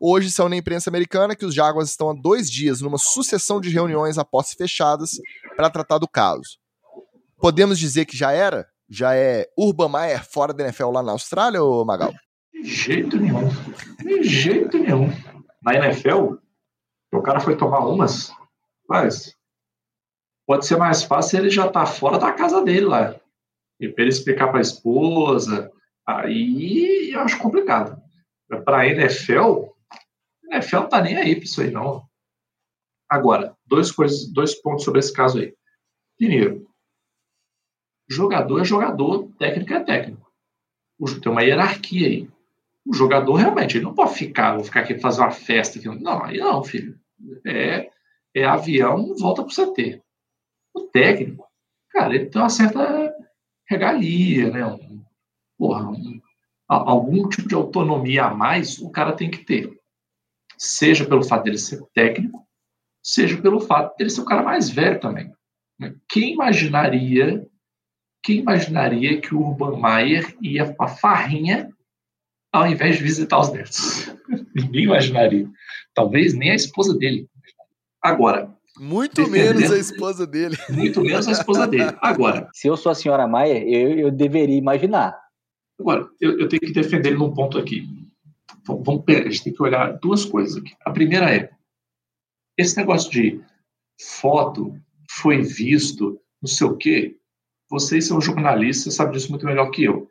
Hoje 0.01 0.31
são 0.31 0.49
na 0.49 0.57
imprensa 0.57 0.89
americana 0.89 1.35
que 1.35 1.45
os 1.45 1.53
Jaguars 1.53 1.89
estão 1.89 2.09
há 2.09 2.13
dois 2.13 2.49
dias 2.49 2.81
numa 2.81 2.97
sucessão 2.97 3.61
de 3.61 3.69
reuniões 3.69 4.17
a 4.17 4.25
posses 4.25 4.53
fechadas 4.53 5.11
para 5.55 5.69
tratar 5.69 5.97
do 5.97 6.07
caso. 6.07 6.57
Podemos 7.39 7.79
dizer 7.79 8.05
que 8.05 8.17
já 8.17 8.31
era? 8.31 8.67
Já 8.89 9.15
é 9.15 9.47
Urban 9.57 9.89
Meyer 9.89 10.25
fora 10.29 10.53
da 10.53 10.63
NFL 10.63 10.91
lá 10.91 11.03
na 11.03 11.11
Austrália, 11.11 11.63
ou 11.63 11.85
Magal? 11.85 12.13
De 12.53 12.69
jeito 12.69 13.17
nenhum. 13.17 13.49
De 13.99 14.23
jeito 14.23 14.77
nenhum. 14.77 15.09
Na 15.61 15.75
NFL, 15.75 16.35
o 17.17 17.21
cara 17.21 17.39
foi 17.39 17.55
tomar 17.55 17.79
umas, 17.79 18.33
mas 18.87 19.35
pode 20.45 20.65
ser 20.65 20.77
mais 20.77 21.03
fácil 21.03 21.39
ele 21.39 21.49
já 21.49 21.69
tá 21.69 21.85
fora 21.85 22.17
da 22.17 22.31
casa 22.31 22.63
dele 22.63 22.85
lá. 22.85 23.15
E 23.79 23.89
para 23.89 24.03
ele 24.03 24.11
explicar 24.11 24.47
para 24.47 24.59
a 24.59 24.61
esposa, 24.61 25.71
aí 26.07 27.11
eu 27.13 27.19
acho 27.21 27.39
complicado. 27.39 28.01
Para 28.65 28.79
a 28.79 28.87
NFL, 28.87 29.69
a 30.51 30.55
NFL 30.55 30.77
não 30.77 30.89
tá 30.89 31.01
nem 31.01 31.17
aí 31.17 31.35
para 31.35 31.43
isso 31.43 31.61
aí, 31.61 31.71
não. 31.71 32.07
Agora, 33.09 33.55
dois, 33.65 33.91
coisas, 33.91 34.31
dois 34.31 34.55
pontos 34.55 34.83
sobre 34.83 34.99
esse 34.99 35.13
caso 35.13 35.39
aí. 35.39 35.55
Primeiro, 36.17 36.67
jogador 38.07 38.61
é 38.61 38.65
jogador, 38.65 39.29
técnico 39.37 39.73
é 39.73 39.83
técnico. 39.83 40.31
Tem 41.21 41.31
uma 41.31 41.43
hierarquia 41.43 42.07
aí. 42.07 42.29
O 42.85 42.93
jogador 42.93 43.33
realmente 43.35 43.77
ele 43.77 43.85
não 43.85 43.93
pode 43.93 44.15
ficar, 44.15 44.55
vou 44.55 44.63
ficar 44.63 44.81
aqui 44.81 44.99
fazer 44.99 45.21
uma 45.21 45.31
festa. 45.31 45.79
Aqui. 45.79 45.87
Não, 45.87 46.23
aí 46.23 46.37
não, 46.37 46.63
filho. 46.63 46.99
É, 47.45 47.89
é 48.35 48.45
avião, 48.45 49.15
volta 49.15 49.43
para 49.43 49.51
o 49.51 49.73
CT. 49.73 50.01
O 50.73 50.81
técnico, 50.81 51.47
cara, 51.89 52.15
ele 52.15 52.25
tem 52.27 52.41
uma 52.41 52.49
certa 52.49 53.13
regalia, 53.67 54.49
né? 54.51 54.65
Um, 54.65 55.03
porra, 55.57 55.89
um, 55.89 56.21
algum 56.67 57.27
tipo 57.29 57.47
de 57.47 57.55
autonomia 57.55 58.25
a 58.25 58.33
mais 58.33 58.79
o 58.79 58.89
cara 58.89 59.13
tem 59.13 59.29
que 59.29 59.45
ter. 59.45 59.71
Seja 60.57 61.05
pelo 61.05 61.23
fato 61.23 61.43
dele 61.43 61.57
ser 61.57 61.81
técnico, 61.93 62.47
seja 63.01 63.41
pelo 63.41 63.59
fato 63.59 63.95
dele 63.97 64.09
ser 64.09 64.21
o 64.21 64.25
cara 64.25 64.43
mais 64.43 64.69
velho 64.69 64.99
também. 64.99 65.33
Quem 66.07 66.33
imaginaria 66.33 67.45
quem 68.23 68.37
imaginaria 68.37 69.19
que 69.19 69.35
o 69.35 69.41
Urban 69.41 69.81
Meyer 69.81 70.33
ia 70.41 70.73
para 70.73 70.87
farrinha 70.87 71.69
ao 72.53 72.65
invés 72.65 72.95
de 72.95 73.03
visitar 73.03 73.37
os 73.37 73.51
netos? 73.51 74.15
Ninguém 74.55 74.85
imaginaria. 74.85 75.49
Talvez 75.93 76.33
nem 76.33 76.51
a 76.51 76.55
esposa 76.55 76.95
dele. 76.97 77.27
Agora. 78.01 78.53
Muito 78.79 79.29
menos 79.29 79.71
a 79.71 79.77
esposa 79.77 80.25
dele. 80.25 80.57
Muito 80.69 81.01
menos 81.01 81.27
a 81.27 81.31
esposa 81.31 81.67
dele. 81.67 81.95
Agora. 82.01 82.49
Se 82.53 82.67
eu 82.67 82.75
sou 82.75 82.91
a 82.91 82.95
senhora 82.95 83.27
Maier, 83.27 83.63
eu, 83.67 83.99
eu 83.99 84.11
deveria 84.11 84.57
imaginar. 84.57 85.17
Agora, 85.79 86.07
eu, 86.19 86.39
eu, 86.39 86.47
tenho 86.47 86.61
que 86.61 86.73
defender 86.73 87.09
ele 87.09 87.17
num 87.17 87.33
ponto 87.33 87.57
aqui. 87.57 87.87
Vamos, 88.65 89.03
a 89.07 89.29
gente 89.29 89.43
tem 89.43 89.53
que 89.53 89.61
olhar 89.61 89.97
duas 89.99 90.25
coisas 90.25 90.57
aqui. 90.57 90.73
A 90.85 90.91
primeira 90.91 91.33
é: 91.33 91.49
esse 92.57 92.77
negócio 92.77 93.11
de 93.11 93.41
foto 93.99 94.75
foi 95.09 95.41
visto, 95.41 96.19
não 96.41 96.49
sei 96.49 96.67
o 96.67 96.77
quê, 96.77 97.17
vocês 97.69 98.07
são 98.07 98.21
jornalistas, 98.21 98.95
sabem 98.95 99.13
disso 99.13 99.29
muito 99.29 99.45
melhor 99.45 99.69
que 99.71 99.83
eu. 99.83 100.07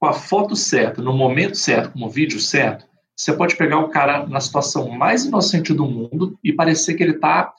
Com 0.00 0.06
a 0.06 0.12
foto 0.12 0.56
certa, 0.56 1.02
no 1.02 1.12
momento 1.12 1.56
certo, 1.56 1.92
com 1.92 2.04
o 2.04 2.10
vídeo 2.10 2.40
certo, 2.40 2.86
você 3.20 3.36
pode 3.36 3.54
pegar 3.54 3.78
o 3.80 3.90
cara 3.90 4.26
na 4.26 4.40
situação 4.40 4.88
mais 4.88 5.26
inocente 5.26 5.74
do 5.74 5.84
mundo 5.84 6.38
e 6.42 6.54
parecer 6.54 6.94
que 6.94 7.02
ele 7.02 7.16
está 7.16 7.54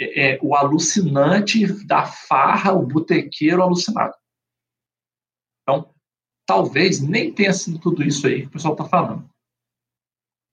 é, 0.00 0.34
é, 0.34 0.38
o 0.42 0.56
alucinante 0.56 1.64
da 1.84 2.04
farra, 2.04 2.72
o 2.72 2.84
botequeiro 2.84 3.62
alucinado. 3.62 4.14
Então, 5.62 5.94
talvez 6.44 7.00
nem 7.00 7.32
tenha 7.32 7.52
sido 7.52 7.78
tudo 7.78 8.02
isso 8.02 8.26
aí 8.26 8.42
que 8.42 8.46
o 8.48 8.50
pessoal 8.50 8.74
está 8.74 8.84
falando. 8.84 9.30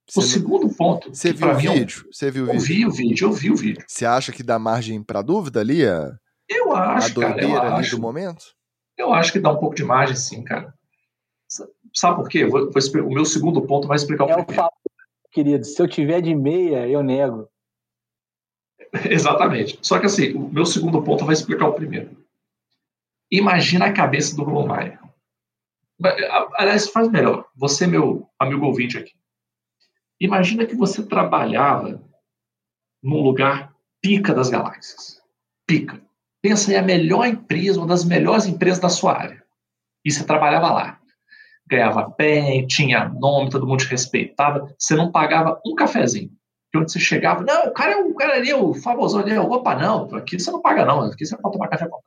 Você 0.07 0.19
o 0.19 0.21
não... 0.21 0.29
segundo 0.29 0.75
ponto. 0.75 1.09
Você 1.09 1.33
viu 1.33 1.49
o 1.49 1.55
vídeo? 1.55 2.07
Você 2.11 2.29
viu 2.29 2.43
o 2.43 2.45
vídeo? 2.45 2.59
Eu 2.59 2.61
vi 2.61 2.85
o 2.85 2.91
vídeo, 2.91 3.27
eu 3.27 3.33
vi 3.33 3.51
o 3.51 3.55
vídeo. 3.55 3.83
Você 3.87 4.05
acha 4.05 4.31
que 4.31 4.43
dá 4.43 4.59
margem 4.59 5.01
para 5.01 5.23
dúvida 5.23 5.61
ali? 5.61 5.83
A... 5.83 6.15
Eu 6.47 6.75
acho, 6.75 7.07
a 7.07 7.13
doideira 7.13 7.53
cara, 7.55 7.69
eu 7.69 7.73
ali 7.73 7.81
acho. 7.81 7.95
do 7.95 8.01
momento? 8.01 8.45
Eu 8.95 9.13
acho 9.15 9.31
que 9.31 9.39
dá 9.39 9.51
um 9.51 9.57
pouco 9.57 9.73
de 9.73 9.83
margem, 9.83 10.15
sim, 10.15 10.43
cara. 10.43 10.71
Sabe 11.93 12.15
por 12.15 12.27
quê? 12.27 12.45
Vou, 12.45 12.71
vou, 12.71 13.03
o 13.05 13.13
meu 13.13 13.25
segundo 13.25 13.61
ponto 13.61 13.87
vai 13.87 13.95
explicar 13.95 14.25
o 14.25 14.29
é 14.29 14.43
primeiro. 14.43 14.65
O 14.65 15.29
querido, 15.29 15.65
se 15.65 15.81
eu 15.81 15.87
tiver 15.87 16.21
de 16.21 16.33
meia, 16.33 16.87
eu 16.87 17.03
nego. 17.03 17.47
Exatamente. 19.09 19.77
Só 19.81 19.99
que 19.99 20.05
assim, 20.05 20.33
o 20.33 20.49
meu 20.49 20.65
segundo 20.65 21.01
ponto 21.03 21.25
vai 21.25 21.33
explicar 21.33 21.67
o 21.67 21.73
primeiro. 21.73 22.17
Imagina 23.31 23.85
a 23.85 23.93
cabeça 23.93 24.35
do 24.35 24.45
Bruno 24.45 24.67
Maia. 24.67 24.99
Aliás, 26.55 26.89
faz 26.89 27.09
melhor. 27.09 27.47
Você, 27.55 27.87
meu 27.87 28.27
amigo 28.39 28.65
ouvinte 28.65 28.97
aqui. 28.97 29.13
Imagina 30.19 30.65
que 30.65 30.75
você 30.75 31.03
trabalhava 31.03 32.01
num 33.01 33.21
lugar 33.21 33.73
pica 34.01 34.33
das 34.33 34.49
galáxias. 34.49 35.21
Pica. 35.65 36.01
Pensa 36.41 36.73
em 36.73 36.75
a 36.75 36.81
melhor 36.81 37.25
empresa, 37.25 37.79
uma 37.79 37.87
das 37.87 38.03
melhores 38.03 38.45
empresas 38.45 38.79
da 38.79 38.89
sua 38.89 39.17
área. 39.17 39.43
E 40.03 40.11
você 40.11 40.25
trabalhava 40.25 40.71
lá 40.71 41.02
ganhava 41.73 42.13
bem, 42.17 42.67
tinha 42.67 43.09
nome, 43.09 43.49
todo 43.49 43.67
mundo 43.67 43.79
te 43.79 43.87
respeitava, 43.87 44.73
você 44.77 44.95
não 44.95 45.11
pagava 45.11 45.59
um 45.65 45.73
cafezinho. 45.75 46.31
E 46.73 46.77
onde 46.77 46.91
você 46.91 46.99
chegava, 46.99 47.43
não, 47.43 47.67
o 47.67 47.73
cara 47.73 47.93
é 47.93 47.97
o 47.97 48.13
cara 48.15 48.35
ali, 48.35 48.53
o 48.53 48.73
famoso 48.73 49.17
ali, 49.17 49.37
opa, 49.37 49.75
não, 49.75 50.13
aqui 50.15 50.39
você 50.39 50.51
não 50.51 50.61
paga 50.61 50.85
não, 50.85 51.01
aqui 51.01 51.25
você 51.25 51.37
pode 51.37 51.53
tomar 51.53 51.67
café 51.67 51.87
com 51.87 52.01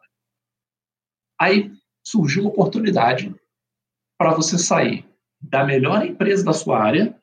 Aí 1.40 1.72
surgiu 2.04 2.42
uma 2.42 2.50
oportunidade 2.50 3.34
para 4.18 4.32
você 4.32 4.58
sair 4.58 5.04
da 5.40 5.64
melhor 5.64 6.04
empresa 6.04 6.44
da 6.44 6.52
sua 6.52 6.82
área 6.82 7.20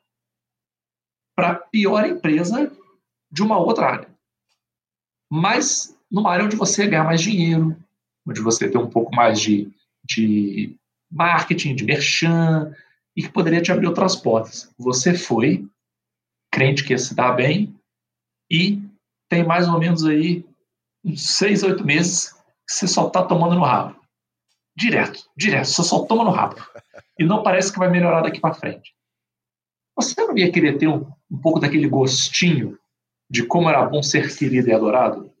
para 1.36 1.50
a 1.50 1.54
pior 1.54 2.06
empresa 2.06 2.70
de 3.30 3.42
uma 3.42 3.58
outra 3.58 3.86
área. 3.86 4.08
Mas 5.30 5.98
numa 6.10 6.30
área 6.30 6.44
onde 6.44 6.54
você 6.54 6.86
ganhar 6.86 7.04
mais 7.04 7.20
dinheiro, 7.20 7.76
onde 8.26 8.40
você 8.40 8.70
tem 8.70 8.80
um 8.80 8.88
pouco 8.88 9.14
mais 9.14 9.40
de, 9.40 9.72
de 10.04 10.76
marketing, 11.14 11.76
de 11.76 11.84
merchan, 11.84 12.74
e 13.16 13.22
que 13.22 13.28
poderia 13.28 13.62
te 13.62 13.70
abrir 13.70 13.86
outras 13.86 14.16
portas. 14.16 14.72
Você 14.76 15.14
foi, 15.14 15.66
crente 16.50 16.84
que 16.84 16.92
ia 16.92 16.98
se 16.98 17.14
dar 17.14 17.32
bem, 17.32 17.74
e 18.50 18.82
tem 19.28 19.44
mais 19.44 19.68
ou 19.68 19.78
menos 19.78 20.04
aí 20.04 20.44
uns 21.04 21.36
seis, 21.36 21.62
oito 21.62 21.84
meses 21.84 22.32
que 22.66 22.74
você 22.74 22.88
só 22.88 23.06
está 23.06 23.22
tomando 23.24 23.54
no 23.54 23.64
rabo. 23.64 23.98
Direto, 24.76 25.30
direto, 25.36 25.66
você 25.66 25.82
só 25.84 26.04
toma 26.04 26.24
no 26.24 26.30
rabo. 26.30 26.56
E 27.18 27.24
não 27.24 27.42
parece 27.42 27.72
que 27.72 27.78
vai 27.78 27.88
melhorar 27.88 28.22
daqui 28.22 28.40
para 28.40 28.54
frente. 28.54 28.92
Você 29.96 30.20
não 30.20 30.36
ia 30.36 30.50
querer 30.50 30.78
ter 30.78 30.88
um, 30.88 31.06
um 31.30 31.38
pouco 31.40 31.60
daquele 31.60 31.88
gostinho 31.88 32.76
de 33.30 33.46
como 33.46 33.68
era 33.68 33.86
bom 33.86 34.02
ser 34.02 34.36
querido 34.36 34.68
e 34.68 34.72
adorado? 34.72 35.32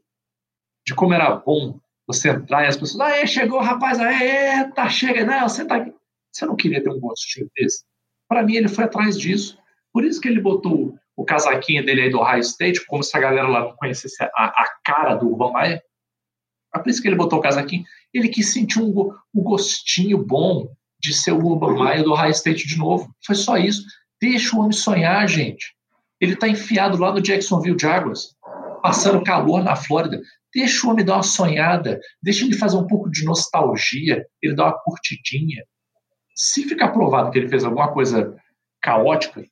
De 0.86 0.94
como 0.94 1.12
era 1.14 1.34
bom 1.34 1.80
você 2.06 2.30
entrar 2.30 2.64
e 2.64 2.66
as 2.66 2.76
pessoas, 2.76 3.00
ah, 3.00 3.26
chegou 3.26 3.60
rapaz, 3.60 3.98
aê, 3.98 4.70
tá, 4.72 4.88
chega, 4.88 5.24
não, 5.24 5.48
você 5.48 5.64
tá 5.64 5.76
aqui. 5.76 5.92
Você 6.30 6.46
não 6.46 6.56
queria 6.56 6.82
ter 6.82 6.90
um 6.90 7.00
gostinho 7.00 7.48
desse? 7.56 7.84
Para 8.28 8.42
mim, 8.42 8.56
ele 8.56 8.68
foi 8.68 8.84
atrás 8.84 9.18
disso. 9.18 9.58
Por 9.92 10.04
isso 10.04 10.20
que 10.20 10.28
ele 10.28 10.40
botou 10.40 10.98
o 11.16 11.24
casaquinho 11.24 11.84
dele 11.84 12.02
aí 12.02 12.10
do 12.10 12.20
High 12.20 12.40
State, 12.40 12.84
como 12.86 13.02
se 13.02 13.16
a 13.16 13.20
galera 13.20 13.46
lá 13.48 13.60
não 13.60 13.76
conhecesse 13.76 14.22
a, 14.22 14.26
a 14.26 14.68
cara 14.84 15.14
do 15.14 15.30
Urban 15.30 15.52
Meyer. 15.52 15.82
É 16.74 16.78
por 16.78 16.88
isso 16.90 17.00
que 17.00 17.06
ele 17.06 17.16
botou 17.16 17.38
o 17.38 17.42
casaquinho. 17.42 17.84
Ele 18.12 18.28
quis 18.28 18.52
sentir 18.52 18.80
um, 18.80 18.90
um 19.32 19.42
gostinho 19.42 20.18
bom 20.18 20.68
de 21.00 21.14
ser 21.14 21.32
o 21.32 21.46
Urban 21.46 21.84
Meyer 21.84 22.02
do 22.02 22.14
High 22.14 22.32
State 22.32 22.66
de 22.66 22.76
novo. 22.76 23.14
Foi 23.24 23.36
só 23.36 23.56
isso. 23.56 23.84
Deixa 24.20 24.56
o 24.56 24.58
homem 24.58 24.72
sonhar, 24.72 25.28
gente. 25.28 25.74
Ele 26.20 26.34
tá 26.34 26.48
enfiado 26.48 26.98
lá 26.98 27.12
no 27.12 27.20
Jacksonville 27.20 27.78
Jaguars, 27.78 28.34
passando 28.84 29.24
calor 29.24 29.64
na 29.64 29.74
Flórida. 29.74 30.20
Deixa 30.54 30.86
o 30.86 30.90
homem 30.90 31.02
dar 31.02 31.14
uma 31.14 31.22
sonhada, 31.22 31.98
deixa 32.22 32.44
ele 32.44 32.54
fazer 32.54 32.76
um 32.76 32.86
pouco 32.86 33.10
de 33.10 33.24
nostalgia, 33.24 34.26
ele 34.42 34.54
dá 34.54 34.66
uma 34.66 34.78
curtidinha. 34.78 35.64
Se 36.36 36.64
ficar 36.68 36.88
provado 36.88 37.30
que 37.30 37.38
ele 37.38 37.48
fez 37.48 37.64
alguma 37.64 37.90
coisa 37.90 38.36
caótica, 38.82 39.42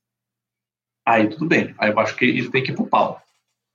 aí 1.07 1.31
tudo 1.31 1.47
bem. 1.47 1.75
Aí 1.79 1.91
eu 1.91 1.99
acho 1.99 2.15
que 2.15 2.27
ele 2.27 2.51
tem 2.51 2.63
que 2.63 2.73
ir 2.73 2.75
pro 2.75 2.87
pau. 2.87 3.23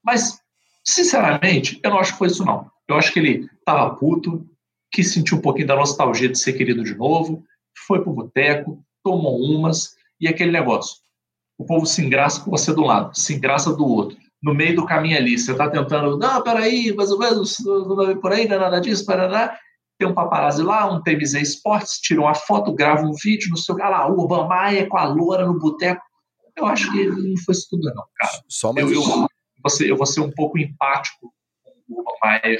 Mas, 0.05 0.39
sinceramente, 0.85 1.79
eu 1.83 1.89
não 1.89 1.97
acho 1.97 2.11
que 2.11 2.19
foi 2.19 2.27
isso, 2.27 2.45
não. 2.45 2.69
Eu 2.87 2.95
acho 2.95 3.11
que 3.11 3.17
ele 3.17 3.49
tava 3.65 3.95
puto, 3.95 4.47
quis 4.91 5.11
sentir 5.11 5.33
um 5.33 5.41
pouquinho 5.41 5.67
da 5.69 5.75
nostalgia 5.75 6.29
de 6.29 6.37
ser 6.37 6.53
querido 6.53 6.83
de 6.83 6.93
novo, 6.93 7.43
foi 7.87 8.03
pro 8.03 8.13
boteco, 8.13 8.79
tomou 9.03 9.41
umas, 9.41 9.95
e 10.21 10.27
aquele 10.27 10.51
negócio. 10.51 10.97
o 11.57 11.65
povo 11.65 11.87
se 11.87 12.05
engraça 12.05 12.43
com 12.43 12.51
você 12.51 12.71
do 12.71 12.83
lado, 12.83 13.17
se 13.17 13.33
engraça 13.33 13.75
do 13.75 13.87
outro. 13.87 14.26
No 14.41 14.53
meio 14.53 14.75
do 14.75 14.85
caminho 14.85 15.17
ali, 15.17 15.37
você 15.37 15.51
está 15.51 15.69
tentando, 15.69 16.17
não, 16.17 16.43
peraí, 16.43 16.93
mais 16.95 17.11
ou 17.11 17.17
menos, 17.17 17.57
por 18.21 18.31
aí, 18.31 18.47
não 18.47 18.55
é 18.55 18.59
nada 18.59 18.79
disso, 18.79 19.05
paraná. 19.05 19.57
Tem 19.97 20.07
um 20.07 20.13
paparazzi 20.13 20.61
lá, 20.61 20.91
um 20.91 21.01
TMZ 21.01 21.33
Esportes, 21.33 21.99
tira 21.99 22.21
uma 22.21 22.35
foto, 22.35 22.73
grava 22.73 23.01
um 23.01 23.13
vídeo 23.13 23.49
no 23.49 23.57
seu. 23.57 23.75
Ah 23.81 23.89
lá, 23.89 24.07
o 24.07 24.19
Urban 24.19 24.47
Maia 24.47 24.87
com 24.87 24.97
a 24.97 25.05
loura 25.05 25.45
no 25.45 25.57
boteco. 25.57 26.01
Eu 26.55 26.67
acho 26.67 26.91
que 26.91 27.05
não 27.07 27.37
foi 27.43 27.53
isso 27.53 27.67
tudo, 27.69 27.91
não, 27.93 28.03
cara. 28.15 28.43
Só 28.47 28.71
mais... 28.71 28.91
eu, 28.91 28.93
eu, 28.93 29.03
vou 29.03 29.69
ser, 29.69 29.89
eu 29.89 29.97
vou 29.97 30.05
ser 30.05 30.21
um 30.21 30.31
pouco 30.31 30.59
empático 30.59 31.33
com 31.63 31.95
o 31.95 31.99
Urban 31.99 32.13
Maia. 32.23 32.59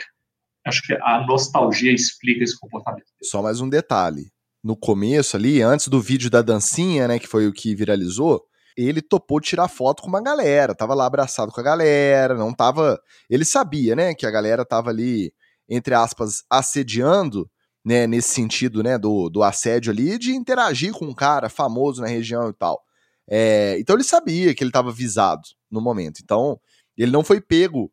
Acho 0.65 0.81
que 0.81 0.93
a 0.93 1.25
nostalgia 1.27 1.93
explica 1.93 2.43
esse 2.43 2.59
comportamento. 2.59 3.05
Só 3.21 3.41
mais 3.43 3.61
um 3.61 3.69
detalhe. 3.69 4.31
No 4.63 4.75
começo 4.75 5.37
ali, 5.37 5.61
antes 5.61 5.87
do 5.87 6.01
vídeo 6.01 6.29
da 6.29 6.41
dancinha, 6.41 7.07
né, 7.07 7.19
que 7.19 7.27
foi 7.27 7.47
o 7.47 7.53
que 7.53 7.75
viralizou, 7.75 8.43
ele 8.77 9.01
topou 9.01 9.41
tirar 9.41 9.67
foto 9.67 10.03
com 10.03 10.07
uma 10.07 10.21
galera, 10.21 10.75
tava 10.75 10.93
lá 10.93 11.05
abraçado 11.05 11.51
com 11.51 11.59
a 11.59 11.63
galera, 11.63 12.35
não 12.35 12.53
tava. 12.53 12.99
Ele 13.29 13.43
sabia, 13.43 13.95
né, 13.95 14.13
que 14.13 14.25
a 14.25 14.31
galera 14.31 14.63
tava 14.63 14.89
ali, 14.91 15.33
entre 15.67 15.95
aspas, 15.95 16.43
assediando, 16.49 17.49
né, 17.83 18.05
nesse 18.05 18.29
sentido, 18.29 18.83
né, 18.83 18.97
do, 18.97 19.29
do 19.29 19.41
assédio 19.41 19.91
ali, 19.91 20.17
de 20.17 20.35
interagir 20.35 20.93
com 20.93 21.05
um 21.05 21.13
cara 21.13 21.49
famoso 21.49 22.01
na 22.01 22.07
região 22.07 22.49
e 22.49 22.53
tal. 22.53 22.81
É, 23.29 23.77
então 23.79 23.95
ele 23.95 24.03
sabia 24.03 24.53
que 24.53 24.63
ele 24.63 24.69
estava 24.69 24.91
visado 24.91 25.41
no 25.71 25.81
momento. 25.81 26.21
Então 26.23 26.59
ele 26.97 27.11
não 27.11 27.23
foi 27.23 27.41
pego 27.41 27.91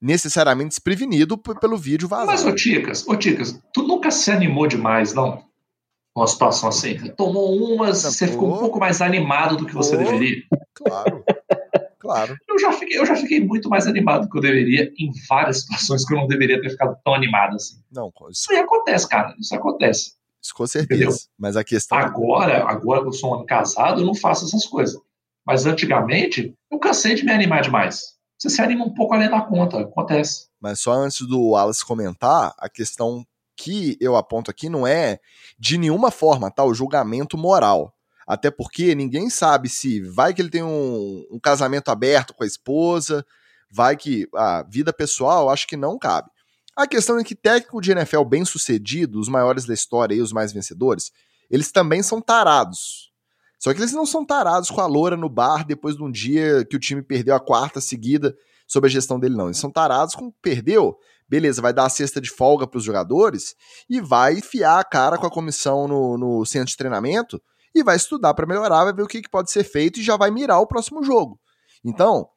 necessariamente 0.00 0.68
desprevenido 0.68 1.38
pelo 1.38 1.78
vídeo 1.78 2.06
vazado. 2.06 2.32
Mas, 2.32 2.44
ô 2.44 2.54
Ticas, 2.54 3.06
ô 3.08 3.16
Ticas, 3.16 3.58
tu 3.72 3.82
nunca 3.82 4.10
se 4.10 4.30
animou 4.30 4.66
demais, 4.66 5.14
não? 5.14 5.42
Uma 6.14 6.26
situação 6.26 6.68
assim. 6.68 6.96
Tomou 7.16 7.56
umas, 7.56 8.02
você 8.02 8.28
ficou 8.28 8.54
um 8.54 8.58
pouco 8.58 8.78
mais 8.78 9.02
animado 9.02 9.56
do 9.56 9.66
que 9.66 9.74
você 9.74 9.96
deveria. 9.96 10.42
Claro. 10.74 11.24
Claro. 11.98 12.36
Eu 12.46 12.58
já, 12.58 12.70
fiquei, 12.70 12.98
eu 12.98 13.06
já 13.06 13.16
fiquei 13.16 13.40
muito 13.40 13.68
mais 13.68 13.86
animado 13.86 14.24
do 14.24 14.30
que 14.30 14.36
eu 14.36 14.42
deveria 14.42 14.92
em 14.98 15.10
várias 15.28 15.62
situações 15.64 16.06
que 16.06 16.12
eu 16.12 16.18
não 16.18 16.26
deveria 16.26 16.60
ter 16.60 16.70
ficado 16.70 16.96
tão 17.02 17.14
animado 17.14 17.56
assim. 17.56 17.76
Não, 17.90 18.12
isso, 18.30 18.42
isso 18.42 18.52
aí 18.52 18.58
acontece, 18.58 19.08
cara. 19.08 19.34
Isso 19.38 19.54
acontece. 19.54 20.12
Isso 20.42 20.54
com 20.54 20.66
certeza. 20.66 21.02
Entendeu? 21.02 21.18
Mas 21.38 21.56
a 21.56 21.64
questão. 21.64 21.96
Agora, 21.96 22.68
agora 22.68 23.00
que 23.00 23.08
eu 23.08 23.12
sou 23.12 23.30
um 23.30 23.34
homem 23.34 23.46
casado, 23.46 24.02
eu 24.02 24.06
não 24.06 24.14
faço 24.14 24.44
essas 24.44 24.66
coisas. 24.66 25.00
Mas 25.46 25.64
antigamente, 25.64 26.54
eu 26.70 26.78
cansei 26.78 27.14
de 27.14 27.24
me 27.24 27.32
animar 27.32 27.62
demais 27.62 28.14
você 28.38 28.50
se 28.50 28.60
anima 28.60 28.84
um 28.84 28.92
pouco 28.92 29.14
além 29.14 29.30
da 29.30 29.40
conta, 29.40 29.80
acontece. 29.80 30.48
Mas 30.60 30.80
só 30.80 30.92
antes 30.92 31.26
do 31.26 31.50
Wallace 31.50 31.84
comentar, 31.84 32.54
a 32.58 32.68
questão 32.68 33.24
que 33.56 33.96
eu 34.00 34.16
aponto 34.16 34.50
aqui 34.50 34.68
não 34.68 34.86
é 34.86 35.18
de 35.58 35.78
nenhuma 35.78 36.10
forma, 36.10 36.50
tá? 36.50 36.64
O 36.64 36.74
julgamento 36.74 37.36
moral. 37.36 37.94
Até 38.26 38.50
porque 38.50 38.94
ninguém 38.94 39.28
sabe 39.28 39.68
se 39.68 40.00
vai 40.00 40.32
que 40.32 40.40
ele 40.40 40.50
tem 40.50 40.62
um, 40.62 41.26
um 41.30 41.38
casamento 41.38 41.90
aberto 41.90 42.32
com 42.34 42.42
a 42.42 42.46
esposa, 42.46 43.24
vai 43.70 43.96
que 43.96 44.26
a 44.34 44.62
vida 44.62 44.92
pessoal, 44.92 45.50
acho 45.50 45.66
que 45.66 45.76
não 45.76 45.98
cabe. 45.98 46.30
A 46.76 46.86
questão 46.86 47.18
é 47.18 47.24
que 47.24 47.34
técnico 47.34 47.80
de 47.80 47.92
NFL 47.92 48.24
bem 48.24 48.44
sucedido, 48.44 49.20
os 49.20 49.28
maiores 49.28 49.64
da 49.64 49.74
história 49.74 50.14
e 50.14 50.20
os 50.20 50.32
mais 50.32 50.52
vencedores, 50.52 51.12
eles 51.50 51.70
também 51.70 52.02
são 52.02 52.20
tarados. 52.20 53.12
Só 53.58 53.72
que 53.72 53.80
eles 53.80 53.92
não 53.92 54.04
são 54.04 54.24
tarados 54.24 54.70
com 54.70 54.80
a 54.80 54.86
loura 54.86 55.16
no 55.16 55.28
bar 55.28 55.64
depois 55.64 55.96
de 55.96 56.02
um 56.02 56.10
dia 56.10 56.64
que 56.64 56.76
o 56.76 56.80
time 56.80 57.02
perdeu 57.02 57.34
a 57.34 57.40
quarta 57.40 57.80
seguida 57.80 58.36
sob 58.66 58.86
a 58.86 58.90
gestão 58.90 59.18
dele, 59.18 59.36
não. 59.36 59.46
Eles 59.46 59.58
são 59.58 59.70
tarados 59.70 60.14
com 60.14 60.30
perdeu, 60.30 60.98
beleza, 61.28 61.62
vai 61.62 61.72
dar 61.72 61.86
a 61.86 61.90
cesta 61.90 62.20
de 62.20 62.30
folga 62.30 62.66
para 62.66 62.78
os 62.78 62.84
jogadores 62.84 63.54
e 63.88 64.00
vai 64.00 64.34
enfiar 64.34 64.78
a 64.78 64.84
cara 64.84 65.18
com 65.18 65.26
a 65.26 65.30
comissão 65.30 65.88
no, 65.88 66.18
no 66.18 66.44
centro 66.46 66.68
de 66.68 66.76
treinamento 66.76 67.40
e 67.74 67.82
vai 67.82 67.96
estudar 67.96 68.34
para 68.34 68.46
melhorar, 68.46 68.84
vai 68.84 68.92
ver 68.92 69.02
o 69.02 69.06
que, 69.06 69.22
que 69.22 69.30
pode 69.30 69.50
ser 69.50 69.64
feito 69.64 69.98
e 69.98 70.02
já 70.02 70.16
vai 70.16 70.30
mirar 70.30 70.60
o 70.60 70.66
próximo 70.66 71.02
jogo. 71.02 71.40
Então, 71.84 72.28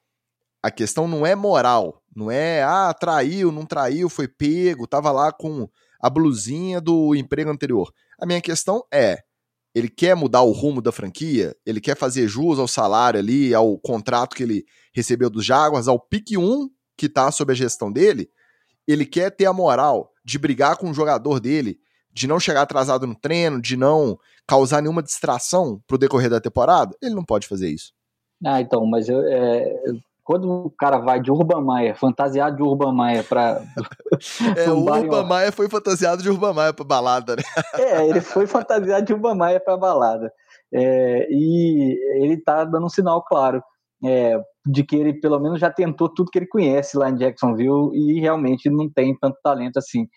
a 0.63 0.71
questão 0.71 1.07
não 1.07 1.25
é 1.25 1.35
moral, 1.35 2.01
não 2.15 2.31
é, 2.31 2.63
ah, 2.63 2.93
traiu, 2.93 3.51
não 3.51 3.65
traiu, 3.65 4.09
foi 4.09 4.27
pego, 4.27 4.87
tava 4.87 5.11
lá 5.11 5.31
com 5.31 5.69
a 6.01 6.09
blusinha 6.09 6.81
do 6.81 7.15
emprego 7.15 7.51
anterior. 7.51 7.91
A 8.19 8.25
minha 8.25 8.41
questão 8.41 8.83
é, 8.91 9.19
ele 9.73 9.89
quer 9.89 10.15
mudar 10.15 10.41
o 10.41 10.51
rumo 10.51 10.81
da 10.81 10.91
franquia, 10.91 11.55
ele 11.65 11.79
quer 11.79 11.95
fazer 11.95 12.27
jus 12.27 12.57
ao 12.57 12.67
salário 12.67 13.19
ali, 13.19 13.53
ao 13.53 13.77
contrato 13.77 14.35
que 14.35 14.41
ele 14.41 14.65
recebeu 14.91 15.29
dos 15.29 15.45
Jaguars, 15.45 15.87
ao 15.87 15.99
pique 15.99 16.37
1 16.37 16.67
que 16.97 17.05
está 17.05 17.31
sob 17.31 17.51
a 17.51 17.55
gestão 17.55 17.91
dele, 17.91 18.27
ele 18.87 19.05
quer 19.05 19.31
ter 19.31 19.45
a 19.45 19.53
moral 19.53 20.11
de 20.23 20.39
brigar 20.39 20.77
com 20.77 20.89
o 20.89 20.93
jogador 20.93 21.39
dele, 21.39 21.79
de 22.13 22.27
não 22.27 22.39
chegar 22.39 22.61
atrasado 22.61 23.05
no 23.05 23.15
treino, 23.15 23.61
de 23.61 23.77
não 23.77 24.17
causar 24.47 24.81
nenhuma 24.81 25.03
distração 25.03 25.81
pro 25.85 25.97
decorrer 25.97 26.29
da 26.29 26.39
temporada, 26.39 26.95
ele 27.01 27.13
não 27.13 27.23
pode 27.23 27.47
fazer 27.47 27.69
isso. 27.69 27.93
Ah, 28.45 28.61
então, 28.61 28.85
mas 28.85 29.09
eu, 29.09 29.21
é, 29.27 29.75
quando 30.23 30.49
o 30.49 30.69
cara 30.69 30.97
vai 30.99 31.21
de 31.21 31.31
Urban 31.31 31.61
Maia, 31.61 31.95
fantasiado 31.95 32.57
de 32.57 32.61
Urban 32.61 32.93
Maia 32.93 33.23
pra. 33.23 33.61
é, 34.57 34.69
o 34.69 34.79
Urban 34.79 35.23
Maia 35.23 35.51
foi 35.51 35.69
fantasiado 35.69 36.21
de 36.21 36.29
Urban 36.29 36.53
Maia 36.53 36.73
pra 36.73 36.85
balada, 36.85 37.35
né? 37.35 37.43
é, 37.79 38.07
ele 38.07 38.21
foi 38.21 38.45
fantasiado 38.45 39.05
de 39.05 39.13
Urban 39.13 39.35
Maia 39.35 39.59
pra 39.59 39.77
balada. 39.77 40.31
É, 40.71 41.27
e 41.29 41.97
ele 42.21 42.37
tá 42.37 42.65
dando 42.65 42.85
um 42.85 42.89
sinal 42.89 43.23
claro 43.23 43.63
é, 44.03 44.39
de 44.65 44.83
que 44.83 44.95
ele 44.95 45.19
pelo 45.19 45.39
menos 45.39 45.59
já 45.59 45.71
tentou 45.71 46.09
tudo 46.09 46.29
que 46.29 46.39
ele 46.39 46.47
conhece 46.47 46.97
lá 46.97 47.09
em 47.09 47.15
Jacksonville 47.15 47.89
e 47.93 48.19
realmente 48.19 48.69
não 48.69 48.89
tem 48.89 49.17
tanto 49.17 49.37
talento 49.43 49.77
assim. 49.77 50.07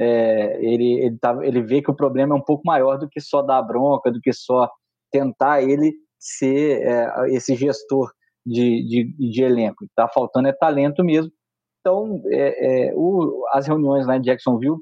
É, 0.00 0.64
ele, 0.64 1.04
ele, 1.04 1.18
tá, 1.18 1.36
ele 1.42 1.62
vê 1.62 1.82
que 1.82 1.90
o 1.90 1.96
problema 1.96 2.34
é 2.34 2.38
um 2.38 2.44
pouco 2.44 2.62
maior 2.64 2.98
do 2.98 3.08
que 3.08 3.20
só 3.20 3.42
dar 3.42 3.62
bronca, 3.62 4.10
do 4.10 4.20
que 4.20 4.32
só 4.32 4.70
tentar 5.10 5.62
ele 5.62 5.92
ser 6.18 6.82
é, 6.82 7.30
esse 7.30 7.54
gestor 7.54 8.10
de, 8.46 8.84
de, 8.86 9.30
de 9.30 9.42
elenco. 9.42 9.84
Está 9.84 10.08
faltando 10.08 10.48
é 10.48 10.52
talento 10.52 11.04
mesmo. 11.04 11.32
Então, 11.80 12.20
é, 12.26 12.88
é, 12.88 12.94
o, 12.94 13.44
as 13.52 13.66
reuniões 13.66 14.06
lá 14.06 14.16
em 14.16 14.22
Jacksonville 14.22 14.78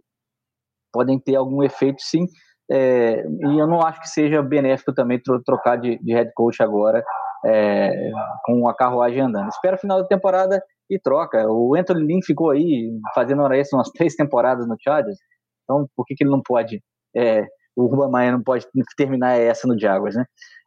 podem 0.92 1.18
ter 1.18 1.36
algum 1.36 1.62
efeito, 1.62 2.00
sim. 2.00 2.26
É, 2.70 3.24
e 3.24 3.58
eu 3.58 3.66
não 3.66 3.80
acho 3.80 4.00
que 4.00 4.08
seja 4.08 4.42
benéfico 4.42 4.92
também 4.92 5.20
trocar 5.44 5.76
de, 5.76 5.98
de 5.98 6.12
head 6.12 6.30
coach 6.34 6.62
agora 6.62 7.04
é, 7.44 8.10
com 8.44 8.68
a 8.68 8.74
carruagem 8.74 9.20
andando. 9.20 9.48
Espera 9.48 9.76
o 9.76 9.78
final 9.78 10.00
da 10.00 10.08
temporada 10.08 10.62
e 10.90 10.98
troca. 10.98 11.46
O 11.48 11.74
Anthony 11.74 12.04
Lynn 12.04 12.20
ficou 12.22 12.50
aí 12.50 12.90
fazendo 13.14 13.42
hora 13.42 13.58
extra 13.58 13.78
umas 13.78 13.90
três 13.96 14.14
temporadas 14.14 14.66
no 14.66 14.76
Chargers. 14.80 15.18
Então, 15.64 15.88
por 15.96 16.04
que, 16.06 16.14
que 16.14 16.24
ele 16.24 16.30
não 16.30 16.42
pode? 16.42 16.82
É, 17.14 17.46
o 17.76 17.86
Ruba 17.86 18.08
Maia 18.08 18.32
não 18.32 18.42
pode 18.42 18.66
terminar 18.96 19.38
essa 19.38 19.66
no 19.66 19.78
Jaguars, 19.78 20.14
né? 20.14 20.24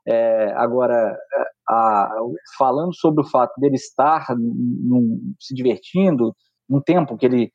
É, 0.07 0.51
agora, 0.55 1.17
a, 1.69 2.09
falando 2.57 2.93
sobre 2.95 3.21
o 3.21 3.27
fato 3.27 3.59
dele 3.59 3.75
estar 3.75 4.25
num, 4.35 5.33
se 5.39 5.53
divertindo, 5.53 6.35
um 6.69 6.81
tempo 6.81 7.17
que 7.17 7.25
ele 7.25 7.51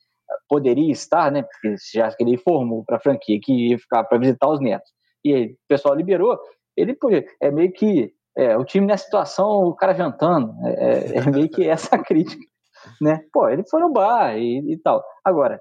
poderia 0.49 0.91
estar, 0.91 1.31
né? 1.31 1.43
Porque 1.43 1.77
já 1.95 2.11
que 2.11 2.23
ele 2.23 2.35
informou 2.35 2.85
para 2.85 2.97
a 2.97 3.01
franquia 3.01 3.39
que 3.43 3.71
ia 3.71 3.79
ficar 3.79 4.05
para 4.05 4.19
visitar 4.19 4.49
os 4.49 4.61
netos, 4.61 4.91
e 5.25 5.33
aí, 5.33 5.47
o 5.47 5.57
pessoal 5.69 5.95
liberou, 5.95 6.39
ele 6.77 6.97
é 7.41 7.51
meio 7.51 7.73
que 7.73 8.13
é, 8.37 8.57
o 8.57 8.65
time 8.65 8.87
nessa 8.87 9.05
situação, 9.05 9.65
o 9.65 9.75
cara 9.75 9.95
jantando, 9.95 10.55
é, 10.67 10.71
é, 10.71 11.19
é 11.19 11.21
meio 11.31 11.49
que 11.49 11.69
essa 11.69 11.99
crítica, 11.99 12.45
né? 13.01 13.21
Pô, 13.33 13.49
ele 13.49 13.65
foi 13.69 13.81
no 13.81 13.93
bar 13.93 14.37
e, 14.37 14.73
e 14.73 14.79
tal. 14.79 15.03
Agora, 15.25 15.61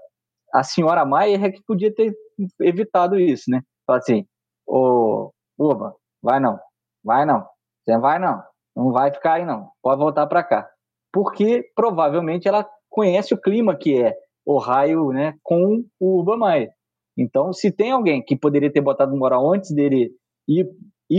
a 0.53 0.63
senhora 0.63 1.05
Maia 1.05 1.37
é 1.37 1.51
que 1.51 1.63
podia 1.65 1.93
ter 1.93 2.13
evitado 2.61 3.19
isso, 3.19 3.49
né? 3.49 3.61
Fala 3.85 3.99
assim, 3.99 4.25
ô, 4.67 5.31
Oba, 5.57 5.95
vai 6.21 6.39
não, 6.39 6.59
vai 7.03 7.25
não, 7.25 7.45
você 7.83 7.97
vai 7.97 8.19
não, 8.19 8.43
não 8.75 8.91
vai 8.91 9.11
ficar 9.13 9.33
aí 9.33 9.45
não, 9.45 9.69
pode 9.81 9.99
voltar 9.99 10.25
para 10.27 10.43
cá. 10.43 10.69
Porque 11.11 11.69
provavelmente 11.75 12.47
ela 12.47 12.67
conhece 12.89 13.33
o 13.33 13.41
clima 13.41 13.75
que 13.75 14.01
é 14.01 14.15
Ohio, 14.45 15.09
né, 15.11 15.35
com 15.43 15.83
o 15.99 16.19
Urban 16.19 16.37
Meyer. 16.37 16.71
Então, 17.17 17.53
se 17.53 17.71
tem 17.71 17.91
alguém 17.91 18.23
que 18.23 18.35
poderia 18.35 18.71
ter 18.71 18.81
botado 18.81 19.15
moral 19.15 19.53
antes 19.53 19.71
dele 19.71 20.11
ir, 20.47 20.67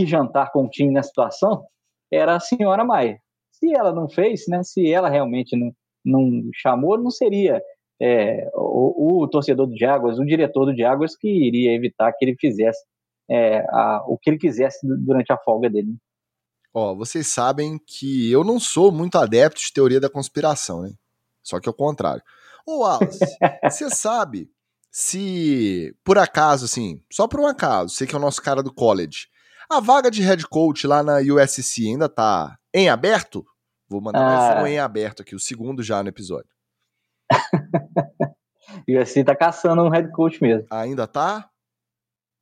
ir 0.01 0.05
jantar 0.07 0.51
com 0.51 0.65
o 0.65 0.69
time 0.69 0.91
na 0.91 1.03
situação, 1.03 1.65
era 2.11 2.35
a 2.35 2.39
senhora 2.39 2.83
Maia. 2.83 3.19
Se 3.51 3.73
ela 3.73 3.93
não 3.93 4.09
fez, 4.09 4.43
né, 4.47 4.63
se 4.63 4.91
ela 4.91 5.09
realmente 5.09 5.55
não, 5.55 5.71
não 6.03 6.49
chamou, 6.53 6.97
não 6.97 7.09
seria 7.09 7.61
é, 8.01 8.49
o, 8.53 9.23
o, 9.23 9.27
torcedor 9.27 9.67
do 9.67 9.77
Jaguars, 9.77 10.19
o 10.19 10.25
diretor 10.25 10.65
do 10.65 10.77
Jaguars, 10.77 11.15
que 11.15 11.27
iria 11.27 11.73
evitar 11.73 12.11
que 12.11 12.25
ele 12.25 12.35
fizesse 12.39 12.83
é, 13.29 13.59
a, 13.69 14.03
o 14.07 14.17
que 14.17 14.29
ele 14.29 14.37
quisesse 14.37 14.85
durante 14.85 15.31
a 15.31 15.37
folga 15.37 15.69
dele. 15.69 15.95
Ó, 16.73 16.93
vocês 16.93 17.27
sabem 17.27 17.79
que 17.79 18.29
eu 18.29 18.43
não 18.43 18.59
sou 18.59 18.91
muito 18.91 19.17
adepto 19.17 19.61
de 19.61 19.71
teoria 19.71 19.99
da 19.99 20.09
conspiração, 20.09 20.81
né? 20.81 20.91
Só 21.41 21.59
que 21.59 21.69
é 21.69 21.71
o 21.71 21.75
contrário. 21.75 22.21
Ô, 22.67 22.79
Wallace, 22.79 23.19
você 23.63 23.89
sabe 23.89 24.49
se, 24.91 25.95
por 26.03 26.17
acaso, 26.17 26.65
assim, 26.65 27.01
só 27.11 27.27
por 27.27 27.39
um 27.39 27.47
acaso, 27.47 27.93
você 27.93 28.05
que 28.05 28.13
é 28.13 28.17
o 28.17 28.21
nosso 28.21 28.41
cara 28.41 28.61
do 28.61 28.73
college, 28.73 29.27
a 29.69 29.79
vaga 29.79 30.09
de 30.11 30.21
head 30.21 30.47
coach 30.47 30.85
lá 30.87 31.03
na 31.03 31.17
USC 31.17 31.87
ainda 31.87 32.09
tá 32.09 32.57
em 32.73 32.89
aberto? 32.89 33.45
Vou 33.89 34.01
mandar 34.01 34.19
ah. 34.19 34.55
mais 34.55 34.63
um 34.63 34.67
em 34.67 34.79
aberto 34.79 35.21
aqui, 35.21 35.35
o 35.35 35.39
segundo 35.39 35.83
já 35.83 36.01
no 36.01 36.09
episódio. 36.09 36.49
USC 38.87 39.23
tá 39.23 39.35
caçando 39.35 39.83
um 39.83 39.89
head 39.89 40.11
coach 40.11 40.41
mesmo. 40.41 40.67
Ainda 40.71 41.07
tá? 41.07 41.49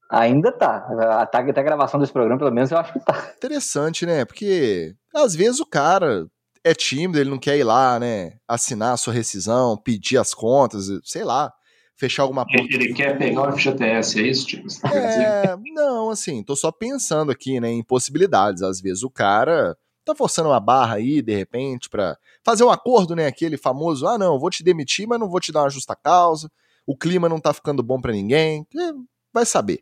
Ainda 0.09 0.51
tá. 0.51 0.87
Até 1.19 1.39
a 1.39 1.41
gravação 1.41 1.99
desse 1.99 2.13
programa, 2.13 2.37
pelo 2.37 2.51
menos, 2.51 2.71
eu 2.71 2.77
acho 2.77 2.93
que 2.93 2.99
tá. 2.99 3.31
Interessante, 3.35 4.05
né? 4.05 4.25
Porque 4.25 4.95
Às 5.15 5.35
vezes 5.35 5.59
o 5.59 5.65
cara 5.65 6.27
é 6.63 6.73
tímido, 6.73 7.19
ele 7.19 7.29
não 7.29 7.39
quer 7.39 7.57
ir 7.57 7.63
lá, 7.63 7.99
né? 7.99 8.33
Assinar 8.47 8.93
a 8.93 8.97
sua 8.97 9.13
rescisão, 9.13 9.75
pedir 9.75 10.17
as 10.17 10.33
contas, 10.33 10.85
sei 11.03 11.23
lá, 11.23 11.51
fechar 11.95 12.23
alguma 12.23 12.45
porta. 12.45 12.73
Ele 12.73 12.93
quer 12.93 13.17
pegar 13.17 13.49
o 13.49 13.51
FGTS, 13.51 14.19
é 14.19 14.27
isso, 14.27 14.47
tipo? 14.47 14.67
É, 14.87 15.55
não, 15.73 16.09
assim, 16.09 16.43
tô 16.43 16.55
só 16.55 16.71
pensando 16.71 17.31
aqui, 17.31 17.59
né, 17.59 17.69
em 17.69 17.83
possibilidades. 17.83 18.61
Às 18.63 18.81
vezes 18.81 19.03
o 19.03 19.09
cara 19.09 19.77
tá 20.03 20.13
forçando 20.13 20.49
uma 20.49 20.59
barra 20.59 20.95
aí, 20.95 21.21
de 21.21 21.35
repente, 21.35 21.89
para 21.89 22.17
fazer 22.43 22.63
um 22.63 22.69
acordo, 22.69 23.15
né? 23.15 23.27
Aquele 23.27 23.57
famoso, 23.57 24.07
ah, 24.07 24.17
não, 24.17 24.39
vou 24.39 24.49
te 24.49 24.63
demitir, 24.63 25.07
mas 25.07 25.19
não 25.19 25.29
vou 25.29 25.39
te 25.39 25.51
dar 25.51 25.61
uma 25.61 25.69
justa 25.69 25.95
causa. 25.95 26.51
O 26.85 26.97
clima 26.97 27.29
não 27.29 27.39
tá 27.39 27.53
ficando 27.53 27.81
bom 27.81 28.01
para 28.01 28.11
ninguém. 28.11 28.67
É, 28.75 28.91
vai 29.33 29.45
saber. 29.45 29.79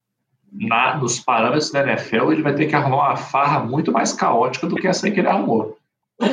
Na, 0.51 0.97
nos 0.97 1.19
parâmetros 1.19 1.71
da 1.71 1.81
NFL, 1.81 2.31
ele 2.31 2.43
vai 2.43 2.53
ter 2.53 2.67
que 2.67 2.75
arrumar 2.75 3.09
uma 3.09 3.15
farra 3.15 3.61
muito 3.61 3.91
mais 3.91 4.13
caótica 4.13 4.67
do 4.67 4.75
que 4.75 4.87
essa 4.87 5.09
que 5.09 5.19
ele 5.19 5.27
arrumou. 5.27 5.77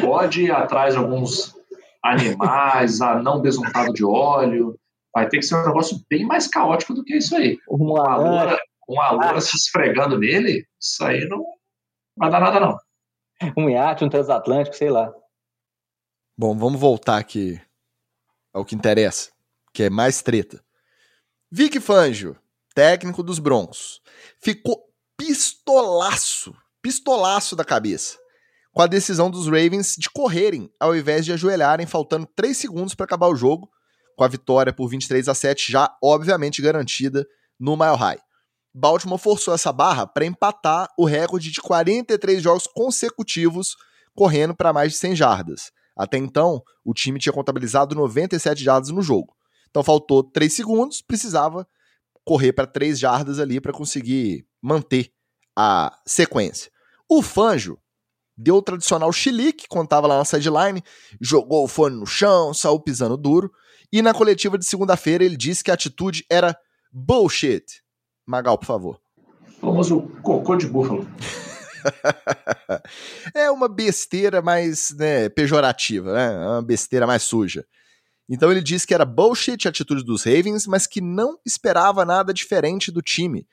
Pode 0.01 0.43
ir 0.43 0.51
atrás 0.51 0.95
de 0.95 1.01
alguns 1.01 1.55
animais, 2.03 3.01
anão 3.01 3.41
besuntado 3.41 3.93
de 3.93 4.05
óleo. 4.05 4.79
Vai 5.19 5.29
ter 5.29 5.39
que 5.39 5.43
ser 5.43 5.57
um 5.57 5.67
negócio 5.67 6.01
bem 6.09 6.25
mais 6.25 6.47
caótico 6.47 6.95
do 6.95 7.03
que 7.03 7.17
isso 7.17 7.35
aí. 7.35 7.59
Uma 7.69 8.17
loura, 8.17 8.57
uma 8.89 9.11
loura 9.11 9.41
se 9.41 9.57
esfregando 9.57 10.17
nele, 10.17 10.65
isso 10.81 11.05
aí 11.05 11.27
não 11.29 11.45
vai 12.17 12.31
dar 12.31 12.39
nada, 12.39 12.61
não 12.61 12.79
um 13.57 13.69
iate, 13.69 14.05
um 14.05 14.09
transatlântico, 14.09 14.77
sei 14.77 14.91
lá. 14.91 15.13
Bom, 16.37 16.57
vamos 16.57 16.81
voltar 16.81 17.19
aqui 17.19 17.61
ao 18.53 18.65
que 18.65 18.77
interessa, 18.77 19.33
que 19.73 19.83
é 19.83 19.91
mais 19.91 20.23
treta. 20.23 20.63
Vic 21.51 21.81
Fangio, 21.81 22.37
técnico 22.77 23.25
dos 23.25 23.41
Broncos, 23.41 24.01
ficou 24.41 24.89
pistolaço, 25.17 26.55
pistolaço 26.81 27.57
da 27.57 27.65
cabeça 27.65 28.19
com 28.73 28.83
a 28.83 28.87
decisão 28.87 29.29
dos 29.29 29.47
Ravens 29.47 29.97
de 29.99 30.09
correrem 30.09 30.71
ao 30.79 30.95
invés 30.95 31.25
de 31.25 31.33
ajoelharem, 31.33 31.87
faltando 31.87 32.29
3 32.37 32.57
segundos 32.57 32.95
para 32.95 33.07
acabar 33.07 33.27
o 33.27 33.35
jogo, 33.35 33.69
com 34.19 34.25
a 34.25 34.29
vitória 34.29 34.73
por 34.73 34.89
23 34.89 35.29
a 35.29 35.35
7 35.35 35.71
já 35.71 35.97
obviamente 36.03 36.61
garantida 36.61 37.25
no 37.59 37.77
Mile 37.77 37.97
High. 37.97 38.19
Baltimore 38.75 39.19
forçou 39.19 39.55
essa 39.55 39.73
barra 39.73 40.09
para 40.09 40.27
empatar 40.27 40.89
o 40.99 41.05
recorde 41.05 41.53
de 41.53 41.61
43 41.61 42.43
jogos 42.43 42.67
consecutivos 42.67 43.77
correndo 44.17 44.57
para 44.57 44.73
mais 44.73 44.93
de 44.93 44.99
100 44.99 45.15
jardas. 45.15 45.71
Até 45.97 46.19
então, 46.19 46.61
o 46.85 46.93
time 46.93 47.21
tinha 47.21 47.33
contabilizado 47.33 47.95
97 47.95 48.63
jardas 48.63 48.91
no 48.91 49.03
jogo. 49.03 49.37
Então 49.71 49.85
faltou 49.85 50.25
3 50.25 50.53
segundos, 50.53 51.01
precisava 51.01 51.65
correr 52.25 52.53
para 52.53 52.67
3 52.67 52.99
jardas 52.99 53.39
ali 53.39 53.61
para 53.61 53.73
conseguir 53.73 54.45
manter 54.61 55.13
a 55.57 55.97
sequência. 56.05 56.73
O 57.09 57.23
Fanjo 57.23 57.79
deu 58.37 58.57
o 58.57 58.63
tradicional 58.63 59.13
chilique 59.13 59.67
estava 59.81 60.09
lá 60.09 60.19
na 60.19 60.25
sideline, 60.25 60.83
jogou 61.21 61.65
o 61.65 61.69
fone 61.69 61.97
no 61.97 62.07
chão, 62.07 62.53
saiu 62.53 62.81
pisando 62.81 63.17
duro, 63.17 63.53
e 63.93 64.03
na 64.03 64.13
coletiva 64.13 64.59
de 64.59 64.67
segunda-feira 64.67 65.25
ele 65.25 65.37
disse 65.37 65.65
que 65.65 65.71
a 65.71 65.75
atitude 65.75 66.25
era 66.31 66.57
bullshit. 66.93 67.83
Magal, 68.27 68.59
por 68.59 68.67
favor. 68.67 69.01
O 69.59 69.67
famoso 69.67 70.03
cocô 70.23 70.57
de 70.57 70.67
búfalo. 70.67 71.09
é 73.35 73.51
uma 73.51 73.69
besteira 73.69 74.43
mais 74.43 74.91
né, 74.91 75.29
pejorativa, 75.29 76.13
né? 76.13 76.35
É 76.35 76.49
uma 76.49 76.63
besteira 76.63 77.07
mais 77.07 77.23
suja. 77.23 77.67
Então 78.29 78.51
ele 78.51 78.61
disse 78.61 78.87
que 78.87 78.93
era 78.93 79.07
bullshit 79.07 79.67
a 79.67 79.71
atitude 79.71 80.05
dos 80.05 80.25
Ravens, 80.25 80.67
mas 80.67 80.87
que 80.87 81.01
não 81.01 81.39
esperava 81.47 82.05
nada 82.05 82.33
diferente 82.35 82.93
do 82.93 83.01
time. 83.01 83.49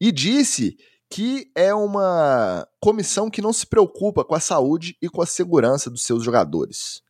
E 0.00 0.10
disse 0.10 0.76
que 1.10 1.50
é 1.54 1.74
uma 1.74 2.66
comissão 2.80 3.28
que 3.28 3.42
não 3.42 3.52
se 3.52 3.66
preocupa 3.66 4.24
com 4.24 4.34
a 4.34 4.40
saúde 4.40 4.96
e 5.02 5.08
com 5.08 5.20
a 5.20 5.26
segurança 5.26 5.90
dos 5.90 6.02
seus 6.04 6.24
jogadores. 6.24 7.02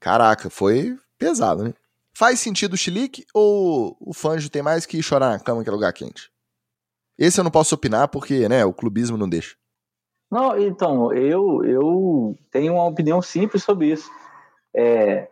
Caraca, 0.00 0.50
foi 0.50 0.98
pesado, 1.16 1.64
né? 1.64 1.74
Faz 2.18 2.40
sentido 2.40 2.72
o 2.72 2.76
chilique 2.78 3.26
ou 3.34 3.94
o 4.00 4.14
Fanjo 4.14 4.48
tem 4.48 4.62
mais 4.62 4.86
que 4.86 5.02
chorar 5.02 5.28
na 5.28 5.38
cama 5.38 5.62
que 5.62 5.68
é 5.68 5.72
lugar 5.72 5.92
quente? 5.92 6.30
Esse 7.18 7.38
eu 7.38 7.44
não 7.44 7.50
posso 7.50 7.74
opinar 7.74 8.08
porque, 8.08 8.48
né, 8.48 8.64
o 8.64 8.72
clubismo 8.72 9.18
não 9.18 9.28
deixa. 9.28 9.54
Não, 10.30 10.58
então, 10.58 11.12
eu, 11.12 11.62
eu 11.62 12.34
tenho 12.50 12.72
uma 12.72 12.86
opinião 12.86 13.20
simples 13.20 13.62
sobre 13.62 13.88
isso. 13.88 14.10
É, 14.74 15.28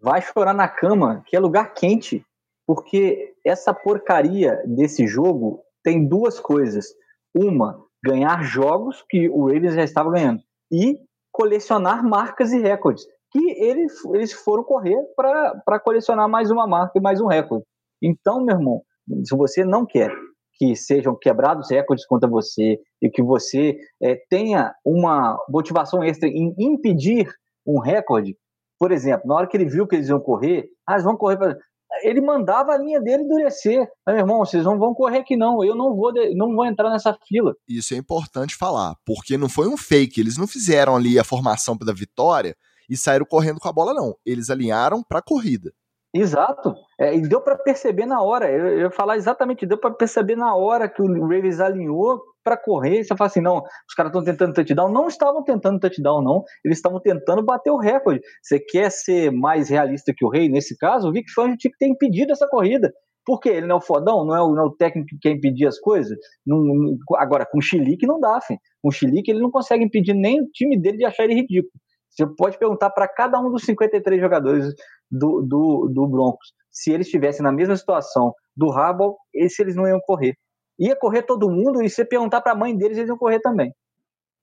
vai 0.00 0.22
chorar 0.22 0.54
na 0.54 0.68
cama, 0.68 1.24
que 1.26 1.34
é 1.34 1.40
lugar 1.40 1.74
quente, 1.74 2.24
porque 2.64 3.34
essa 3.44 3.74
porcaria 3.74 4.62
desse 4.64 5.08
jogo 5.08 5.60
tem 5.82 6.06
duas 6.06 6.38
coisas. 6.38 6.86
Uma, 7.34 7.84
ganhar 8.00 8.44
jogos 8.44 9.04
que 9.10 9.28
o 9.28 9.46
Ravens 9.46 9.74
já 9.74 9.82
estava 9.82 10.12
ganhando, 10.12 10.40
e 10.70 11.00
colecionar 11.32 12.04
marcas 12.04 12.52
e 12.52 12.60
recordes 12.60 13.04
que 13.30 13.50
eles, 13.62 13.92
eles 14.14 14.32
foram 14.32 14.64
correr 14.64 14.96
para 15.16 15.80
colecionar 15.80 16.28
mais 16.28 16.50
uma 16.50 16.66
marca 16.66 16.92
e 16.96 17.00
mais 17.00 17.20
um 17.20 17.26
recorde. 17.26 17.64
Então, 18.02 18.44
meu 18.44 18.56
irmão, 18.56 18.82
se 19.24 19.36
você 19.36 19.64
não 19.64 19.84
quer 19.84 20.10
que 20.54 20.74
sejam 20.74 21.16
quebrados 21.16 21.70
recordes 21.70 22.06
contra 22.06 22.28
você 22.28 22.78
e 23.00 23.08
que 23.08 23.22
você 23.22 23.76
é, 24.02 24.16
tenha 24.28 24.74
uma 24.84 25.38
motivação 25.48 26.02
extra 26.02 26.28
em 26.28 26.52
impedir 26.58 27.32
um 27.64 27.78
recorde, 27.78 28.36
por 28.78 28.90
exemplo, 28.90 29.28
na 29.28 29.34
hora 29.34 29.46
que 29.46 29.56
ele 29.56 29.68
viu 29.68 29.86
que 29.86 29.94
eles 29.94 30.08
iam 30.08 30.20
correr, 30.20 30.68
ah, 30.86 30.94
eles 30.94 31.04
vão 31.04 31.16
correr 31.16 31.36
para 31.36 31.56
ele 32.02 32.20
mandava 32.20 32.72
a 32.72 32.78
linha 32.78 33.00
dele 33.00 33.22
endurecer. 33.22 33.88
Meu 34.06 34.18
irmão, 34.18 34.38
vocês 34.38 34.64
não 34.64 34.78
vão 34.78 34.94
correr 34.94 35.18
aqui 35.18 35.36
não, 35.36 35.64
eu 35.64 35.74
não 35.74 35.96
vou, 35.96 36.12
não 36.34 36.54
vou 36.54 36.64
entrar 36.66 36.90
nessa 36.90 37.16
fila. 37.26 37.54
Isso 37.68 37.94
é 37.94 37.96
importante 37.96 38.54
falar, 38.54 38.94
porque 39.04 39.36
não 39.36 39.48
foi 39.48 39.66
um 39.66 39.76
fake, 39.76 40.20
eles 40.20 40.36
não 40.36 40.46
fizeram 40.46 40.96
ali 40.96 41.18
a 41.18 41.24
formação 41.24 41.76
da 41.76 41.92
vitória 41.92 42.54
e 42.88 42.96
saíram 42.96 43.26
correndo 43.26 43.60
com 43.60 43.68
a 43.68 43.72
bola, 43.72 43.92
não. 43.94 44.14
Eles 44.24 44.50
alinharam 44.50 45.02
para 45.02 45.18
a 45.18 45.22
corrida. 45.22 45.72
Exato. 46.14 46.74
É, 46.98 47.14
e 47.14 47.20
deu 47.20 47.40
para 47.40 47.56
perceber 47.56 48.06
na 48.06 48.22
hora. 48.22 48.50
Eu, 48.50 48.66
eu 48.66 48.78
ia 48.80 48.90
falar 48.90 49.16
exatamente, 49.16 49.66
deu 49.66 49.78
para 49.78 49.90
perceber 49.90 50.36
na 50.36 50.54
hora 50.54 50.88
que 50.88 51.02
o 51.02 51.22
Ravens 51.22 51.60
alinhou 51.60 52.20
para 52.42 52.56
correr. 52.56 53.04
Você 53.04 53.14
fala 53.14 53.28
assim: 53.28 53.42
não, 53.42 53.58
os 53.58 53.94
caras 53.94 54.10
estão 54.10 54.24
tentando 54.24 54.54
touchdown. 54.54 54.90
Não 54.90 55.06
estavam 55.06 55.44
tentando 55.44 55.78
touchdown, 55.78 56.22
não. 56.22 56.42
Eles 56.64 56.78
estavam 56.78 57.00
tentando 57.00 57.44
bater 57.44 57.70
o 57.70 57.76
recorde. 57.76 58.20
Você 58.42 58.58
quer 58.58 58.90
ser 58.90 59.30
mais 59.30 59.68
realista 59.68 60.14
que 60.16 60.24
o 60.24 60.30
Rei? 60.30 60.48
Nesse 60.48 60.76
caso, 60.78 61.08
o 61.08 61.12
Vic 61.12 61.30
Fangio 61.32 61.58
tinha 61.58 61.70
que 61.70 61.78
ter 61.78 61.88
impedido 61.88 62.32
essa 62.32 62.48
corrida. 62.48 62.92
Por 63.24 63.40
quê? 63.40 63.50
Ele 63.50 63.66
não 63.66 63.76
é 63.76 63.78
o 63.78 63.82
fodão? 63.82 64.24
Não 64.24 64.34
é 64.34 64.40
o, 64.40 64.54
não 64.54 64.62
é 64.62 64.66
o 64.66 64.74
técnico 64.74 65.10
que 65.10 65.18
quer 65.18 65.32
impedir 65.32 65.66
as 65.66 65.78
coisas? 65.78 66.16
Não, 66.46 66.96
agora, 67.16 67.44
com 67.44 67.58
o 67.58 67.62
Chilique 67.62 68.06
não 68.06 68.18
dá, 68.18 68.40
filho. 68.40 68.58
Com 68.80 68.88
o 68.88 68.90
Chilique 68.90 69.30
ele 69.30 69.40
não 69.40 69.50
consegue 69.50 69.84
impedir 69.84 70.14
nem 70.14 70.40
o 70.40 70.46
time 70.50 70.80
dele 70.80 70.96
de 70.96 71.04
achar 71.04 71.24
ele 71.24 71.34
ridículo. 71.34 71.70
Você 72.18 72.26
pode 72.26 72.58
perguntar 72.58 72.90
para 72.90 73.06
cada 73.06 73.38
um 73.38 73.48
dos 73.48 73.62
53 73.62 74.20
jogadores 74.20 74.74
do, 75.08 75.40
do, 75.40 75.88
do 75.88 76.06
Broncos 76.08 76.52
se 76.68 76.90
eles 76.90 77.06
estivessem 77.06 77.44
na 77.44 77.52
mesma 77.52 77.76
situação 77.76 78.34
do 78.56 78.72
Harbaugh, 78.72 79.16
se 79.48 79.62
eles 79.62 79.76
não 79.76 79.86
iam 79.86 80.00
correr. 80.00 80.36
Ia 80.80 80.96
correr 80.96 81.22
todo 81.22 81.50
mundo 81.50 81.80
e 81.80 81.88
se 81.88 82.04
perguntar 82.04 82.40
para 82.40 82.52
a 82.52 82.56
mãe 82.56 82.76
deles, 82.76 82.98
eles 82.98 83.08
iam 83.08 83.16
correr 83.16 83.38
também. 83.38 83.72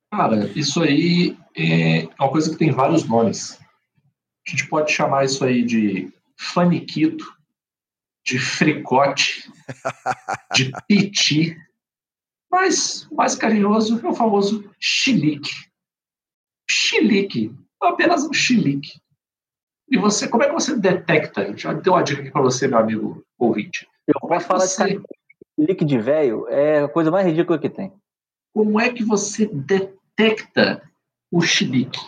Cara, 0.09 0.47
isso 0.57 0.81
aí 0.81 1.37
é 1.57 2.07
uma 2.17 2.29
coisa 2.29 2.49
que 2.49 2.57
tem 2.57 2.71
vários 2.71 3.03
nomes. 3.03 3.59
A 4.47 4.51
gente 4.51 4.69
pode 4.69 4.91
chamar 4.91 5.25
isso 5.25 5.43
aí 5.43 5.63
de 5.63 6.13
faniquito, 6.37 7.25
de 8.25 8.39
fricote, 8.39 9.51
de 10.53 10.71
piti, 10.87 11.57
mas 12.49 13.05
mais 13.11 13.35
carinhoso 13.35 13.99
é 14.05 14.09
o 14.09 14.13
famoso 14.13 14.69
chilique. 14.79 15.51
Chilique 16.69 17.53
apenas 17.87 18.23
um 18.23 18.33
chilique. 18.33 18.99
E 19.89 19.97
você, 19.97 20.27
como 20.27 20.43
é 20.43 20.47
que 20.47 20.53
você 20.53 20.75
detecta? 20.75 21.55
Já 21.55 21.73
deu 21.73 21.93
uma 21.93 22.03
dica 22.03 22.21
aqui 22.21 22.31
para 22.31 22.41
você, 22.41 22.67
meu 22.67 22.79
amigo 22.79 23.23
ouvinte. 23.37 23.87
Eu 24.07 24.15
como 24.19 24.33
posso 24.33 24.45
é 24.45 24.47
falar 24.47 24.67
você... 24.67 24.97
de 24.97 25.03
chilique 25.59 25.85
de 25.85 25.99
velho, 25.99 26.47
é 26.49 26.83
a 26.83 26.87
coisa 26.87 27.11
mais 27.11 27.25
ridícula 27.25 27.59
que 27.59 27.69
tem. 27.69 27.93
Como 28.53 28.79
é 28.79 28.91
que 28.91 29.03
você 29.03 29.45
detecta 29.45 30.81
o 31.31 31.41
chilique? 31.41 31.99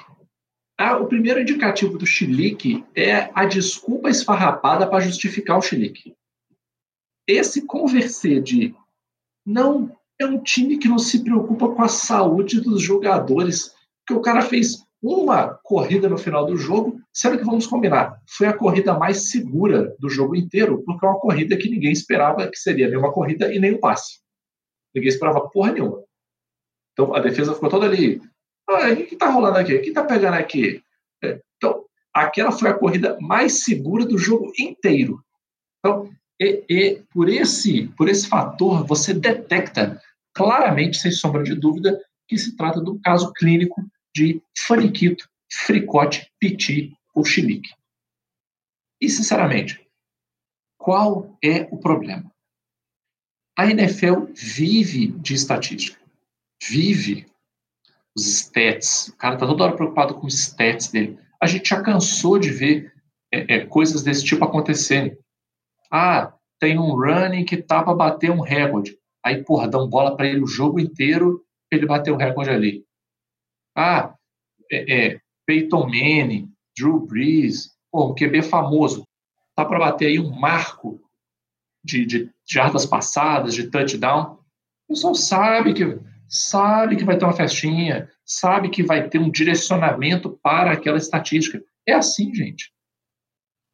Ah, 0.78 0.98
o 0.98 1.08
primeiro 1.08 1.42
indicativo 1.42 1.98
do 1.98 2.06
chilique 2.06 2.86
é 2.96 3.32
a 3.34 3.46
desculpa 3.46 4.10
esfarrapada 4.10 4.88
para 4.88 5.00
justificar 5.00 5.58
o 5.58 5.62
chilique. 5.62 6.16
Esse 7.28 7.66
converser 7.66 8.42
de 8.42 8.76
não 9.46 9.96
é 10.20 10.26
um 10.26 10.42
time 10.42 10.78
que 10.78 10.88
não 10.88 11.00
se 11.00 11.24
preocupa 11.24 11.70
com 11.70 11.82
a 11.82 11.88
saúde 11.88 12.62
dos 12.62 12.82
jogadores, 12.82 13.76
que 14.06 14.14
o 14.14 14.22
cara 14.22 14.42
fez 14.42 14.87
uma 15.02 15.54
corrida 15.64 16.10
no 16.10 16.18
final 16.18 16.46
do 16.46 16.58
jogo, 16.58 17.00
sendo 17.14 17.38
que 17.38 17.46
vamos 17.46 17.68
combinar, 17.68 18.20
foi 18.28 18.48
a 18.48 18.58
corrida 18.58 18.98
mais 18.98 19.30
segura 19.30 19.96
do 20.00 20.10
jogo 20.10 20.36
inteiro, 20.36 20.84
porque 20.84 21.06
é 21.06 21.10
uma 21.10 21.20
corrida 21.20 21.58
que 21.58 21.70
ninguém 21.70 21.92
esperava 21.92 22.48
que 22.48 22.58
seria 22.58 22.88
nem 22.88 22.98
uma 22.98 23.12
corrida 23.12 23.54
e 23.54 23.60
nem 23.60 23.76
um 23.76 23.80
passe. 23.80 24.20
Ninguém 24.94 25.10
esperava 25.10 25.50
porra 25.50 25.72
nenhuma. 25.72 26.04
Então 26.94 27.14
a 27.14 27.20
defesa 27.20 27.54
ficou 27.54 27.70
toda 27.70 27.86
ali. 27.86 28.20
Ah, 28.68 28.92
o 28.92 28.96
que 28.96 29.14
está 29.14 29.30
rolando 29.30 29.58
aqui? 29.58 29.76
O 29.76 29.82
que 29.82 29.90
está 29.90 30.04
pegando 30.04 30.34
aqui? 30.34 30.82
É, 31.24 31.40
então, 31.56 31.86
aquela 32.14 32.52
foi 32.52 32.70
a 32.70 32.74
corrida 32.74 33.18
mais 33.22 33.64
segura 33.64 34.06
do 34.06 34.18
jogo 34.18 34.52
inteiro. 34.60 35.24
Então, 35.80 36.10
e, 36.40 36.64
e 36.70 37.04
por, 37.14 37.30
esse, 37.30 37.88
por 37.98 38.10
esse 38.10 38.28
fator, 38.28 38.86
você 38.86 39.14
detecta 39.14 40.02
claramente, 40.34 40.98
sem 40.98 41.12
sombra 41.12 41.44
de 41.44 41.56
dúvida, 41.56 42.00
que 42.28 42.38
se 42.38 42.56
trata 42.56 42.82
de 42.82 42.90
um 42.90 43.00
caso 43.00 43.32
clínico 43.34 43.82
de 44.18 44.42
faniquito, 44.58 45.30
fricote, 45.52 46.32
piti 46.40 46.98
ou 47.14 47.24
chilique. 47.24 47.70
E, 49.00 49.08
sinceramente, 49.10 49.80
qual 50.76 51.38
é 51.44 51.68
o 51.72 51.78
problema? 51.78 52.32
A 53.56 53.70
NFL 53.70 54.32
vive 54.34 55.08
de 55.08 55.36
estatística. 55.36 56.00
Vive 56.68 57.28
os 58.16 58.26
stats. 58.26 59.10
O 59.10 59.18
cara 59.18 59.36
está 59.36 59.46
toda 59.46 59.64
hora 59.64 59.76
preocupado 59.76 60.16
com 60.16 60.26
os 60.26 60.34
stats 60.34 60.90
dele. 60.90 61.20
A 61.40 61.46
gente 61.46 61.70
já 61.70 61.82
cansou 61.82 62.40
de 62.40 62.50
ver 62.50 62.92
é, 63.32 63.56
é, 63.56 63.66
coisas 63.66 64.02
desse 64.02 64.26
tipo 64.26 64.44
acontecerem. 64.44 65.16
Ah, 65.92 66.34
tem 66.60 66.80
um 66.80 66.96
running 66.96 67.46
que 67.46 67.58
tá 67.58 67.84
para 67.84 67.94
bater 67.94 68.32
um 68.32 68.42
recorde. 68.42 68.98
Aí, 69.24 69.44
porra, 69.44 69.68
dão 69.68 69.88
bola 69.88 70.16
para 70.18 70.28
ele 70.28 70.42
o 70.42 70.48
jogo 70.48 70.80
inteiro 70.80 71.44
ele 71.72 71.86
bater 71.86 72.12
o 72.12 72.18
recorde 72.18 72.50
ali. 72.50 72.87
Ah, 73.78 74.16
é, 74.72 75.08
é, 75.08 75.20
Peyton 75.46 75.86
Manning, 75.86 76.52
Drew 76.76 77.06
Brees, 77.06 77.70
pô, 77.92 78.12
um 78.12 78.16
QB 78.16 78.42
famoso. 78.42 79.04
Tá 79.56 79.64
para 79.64 79.78
bater 79.78 80.08
aí 80.08 80.20
um 80.20 80.32
marco 80.32 81.00
de, 81.84 82.04
de 82.04 82.32
jardas 82.50 82.88
passadas, 82.88 83.54
de 83.54 83.70
touchdown. 83.70 84.40
O 84.88 84.94
pessoal 84.94 85.14
sabe 85.14 85.76
que 85.76 86.00
sabe 86.28 86.96
que 86.98 87.06
vai 87.06 87.18
ter 87.18 87.26
uma 87.26 87.36
festinha, 87.36 88.10
sabe 88.26 88.70
que 88.70 88.82
vai 88.82 89.08
ter 89.08 89.20
um 89.20 89.30
direcionamento 89.30 90.40
para 90.42 90.72
aquela 90.72 90.98
estatística. 90.98 91.64
É 91.88 91.94
assim, 91.94 92.34
gente. 92.34 92.74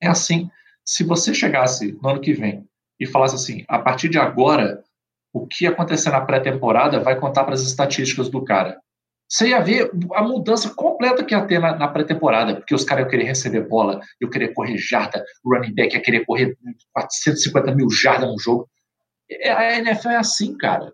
É 0.01 0.07
assim. 0.07 0.49
Se 0.85 1.05
você 1.05 1.33
chegasse 1.33 1.93
no 1.93 2.09
ano 2.09 2.19
que 2.19 2.33
vem 2.33 2.67
e 2.99 3.07
falasse 3.07 3.35
assim, 3.35 3.63
a 3.69 3.79
partir 3.79 4.09
de 4.09 4.19
agora, 4.19 4.83
o 5.31 5.47
que 5.47 5.65
acontecer 5.65 6.09
na 6.09 6.19
pré-temporada 6.19 6.99
vai 6.99 7.17
contar 7.17 7.45
para 7.45 7.53
as 7.53 7.61
estatísticas 7.61 8.29
do 8.29 8.43
cara. 8.43 8.83
Você 9.27 9.49
ia 9.49 9.61
ver 9.61 9.89
a 10.13 10.21
mudança 10.21 10.73
completa 10.75 11.23
que 11.23 11.33
ia 11.33 11.45
ter 11.45 11.59
na, 11.59 11.75
na 11.75 11.87
pré-temporada, 11.87 12.55
porque 12.55 12.75
os 12.75 12.83
caras 12.83 13.03
iam 13.03 13.09
querer 13.09 13.23
receber 13.23 13.67
bola, 13.67 13.99
iam 14.21 14.29
querer 14.29 14.53
correr 14.53 14.77
jarda, 14.77 15.23
o 15.43 15.55
running 15.55 15.73
back 15.73 15.95
ia 15.95 16.01
querer 16.01 16.25
correr 16.25 16.55
450 16.93 17.73
mil 17.73 17.89
jardas 17.89 18.29
no 18.29 18.39
jogo. 18.39 18.69
É, 19.29 19.51
a 19.51 19.79
NFL 19.79 20.09
é 20.09 20.17
assim, 20.17 20.55
cara. 20.57 20.93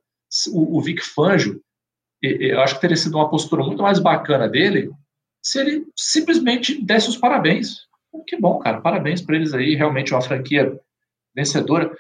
O, 0.53 0.77
o 0.77 0.81
Vic 0.81 1.01
Fangio, 1.01 1.59
eu 2.21 2.61
acho 2.61 2.75
que 2.75 2.81
teria 2.81 2.95
sido 2.95 3.15
uma 3.15 3.29
postura 3.29 3.63
muito 3.63 3.81
mais 3.81 3.99
bacana 3.99 4.47
dele 4.47 4.89
se 5.41 5.59
ele 5.59 5.85
simplesmente 5.95 6.83
desse 6.83 7.09
os 7.09 7.17
parabéns. 7.17 7.87
Que 8.27 8.37
bom, 8.37 8.59
cara. 8.59 8.81
Parabéns 8.81 9.21
para 9.21 9.35
eles 9.35 9.53
aí. 9.53 9.75
Realmente 9.75 10.13
uma 10.13 10.21
franquia 10.21 10.77
vencedora. 11.35 11.91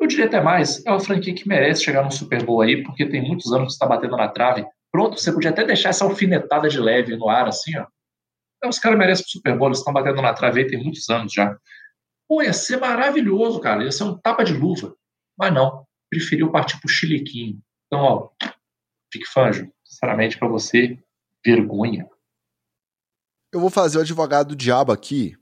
Eu 0.00 0.06
diria 0.06 0.26
até 0.26 0.40
mais, 0.40 0.84
é 0.86 0.90
uma 0.90 1.00
franquia 1.00 1.34
que 1.34 1.48
merece 1.48 1.84
chegar 1.84 2.04
no 2.04 2.10
Super 2.10 2.44
Bowl 2.44 2.60
aí, 2.60 2.82
porque 2.84 3.04
tem 3.06 3.20
muitos 3.20 3.52
anos 3.52 3.68
que 3.68 3.72
está 3.72 3.86
batendo 3.86 4.16
na 4.16 4.28
trave. 4.28 4.64
Pronto, 4.90 5.18
você 5.18 5.32
podia 5.32 5.50
até 5.50 5.64
deixar 5.64 5.90
essa 5.90 6.04
alfinetada 6.04 6.68
de 6.68 6.80
leve 6.80 7.16
no 7.16 7.28
ar, 7.28 7.46
assim, 7.48 7.76
ó. 7.78 7.86
Então, 8.56 8.70
os 8.70 8.78
caras 8.78 8.98
merecem 8.98 9.24
o 9.24 9.28
Super 9.28 9.56
Bowl, 9.56 9.68
eles 9.68 9.78
estão 9.78 9.92
batendo 9.92 10.20
na 10.20 10.34
trave 10.34 10.60
aí 10.60 10.66
tem 10.66 10.82
muitos 10.82 11.08
anos 11.08 11.32
já. 11.32 11.56
Pô, 12.28 12.42
ia 12.42 12.52
ser 12.52 12.78
maravilhoso, 12.78 13.60
cara. 13.60 13.84
Ia 13.84 13.92
ser 13.92 14.04
um 14.04 14.18
tapa 14.18 14.44
de 14.44 14.52
luva. 14.52 14.94
Mas 15.38 15.54
não, 15.54 15.86
preferiu 16.10 16.50
partir 16.50 16.78
pro 16.80 16.88
chiliquinho. 16.88 17.58
Então, 17.86 18.00
ó, 18.00 18.30
fique 19.12 19.26
fanjo. 19.26 19.70
Sinceramente, 19.84 20.38
para 20.38 20.48
você, 20.48 20.98
vergonha. 21.44 22.06
Eu 23.52 23.60
vou 23.60 23.70
fazer 23.70 23.98
o 23.98 24.00
advogado 24.02 24.48
do 24.48 24.56
diabo 24.56 24.92
aqui. 24.92 25.36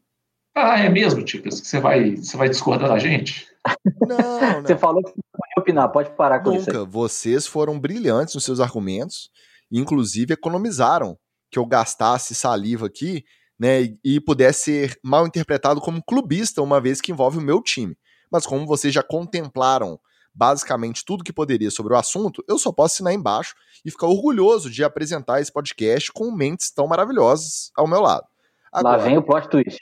Ah, 0.55 0.79
é 0.79 0.89
mesmo, 0.89 1.25
tipo, 1.25 1.51
você 1.51 1.81
vai, 1.81 2.17
você 2.17 2.37
vai 2.37 2.49
discordar 2.49 2.89
da 2.89 2.99
gente? 2.99 3.47
Não, 4.01 4.17
não. 4.41 4.63
Você 4.63 4.77
falou 4.77 5.03
que 5.03 5.13
pode 5.37 5.53
opinar, 5.59 5.89
pode 5.91 6.11
parar 6.17 6.41
com 6.41 6.51
Nunca. 6.51 6.71
isso. 6.71 6.87
Vocês 6.87 7.47
foram 7.47 7.79
brilhantes 7.79 8.35
nos 8.35 8.45
seus 8.45 8.61
argumentos, 8.61 9.31
inclusive 9.71 10.35
economizaram 10.35 11.19
que 11.51 11.59
eu 11.59 11.67
gastasse 11.67 12.35
saliva 12.35 12.87
aqui, 12.87 13.25
né, 13.59 13.95
e 14.05 14.21
pudesse 14.21 14.65
ser 14.65 14.99
mal 15.03 15.27
interpretado 15.27 15.81
como 15.81 16.03
clubista, 16.03 16.61
uma 16.63 16.81
vez 16.81 17.01
que 17.01 17.13
envolve 17.13 17.39
o 17.39 17.43
meu 17.43 17.63
time. 17.63 17.97
Mas 18.31 18.45
como 18.45 18.67
vocês 18.67 18.93
já 18.93 19.03
contemplaram 19.03 19.99
basicamente 20.35 21.03
tudo 21.05 21.25
que 21.25 21.33
poderia 21.33 21.71
sobre 21.71 21.95
o 21.95 21.97
assunto, 21.97 22.45
eu 22.47 22.59
só 22.59 22.71
posso 22.71 22.95
assinar 22.95 23.15
embaixo 23.15 23.55
e 23.85 23.91
ficar 23.91 24.07
orgulhoso 24.07 24.71
de 24.71 24.85
apresentar 24.85 25.41
esse 25.41 25.51
podcast 25.51 26.13
com 26.13 26.31
mentes 26.31 26.71
tão 26.71 26.87
maravilhosas 26.87 27.71
ao 27.75 27.87
meu 27.87 28.03
lado. 28.03 28.27
Agora, 28.71 28.99
Lá 28.99 29.03
vem 29.03 29.17
o 29.17 29.23
plot 29.23 29.49
twist. 29.49 29.81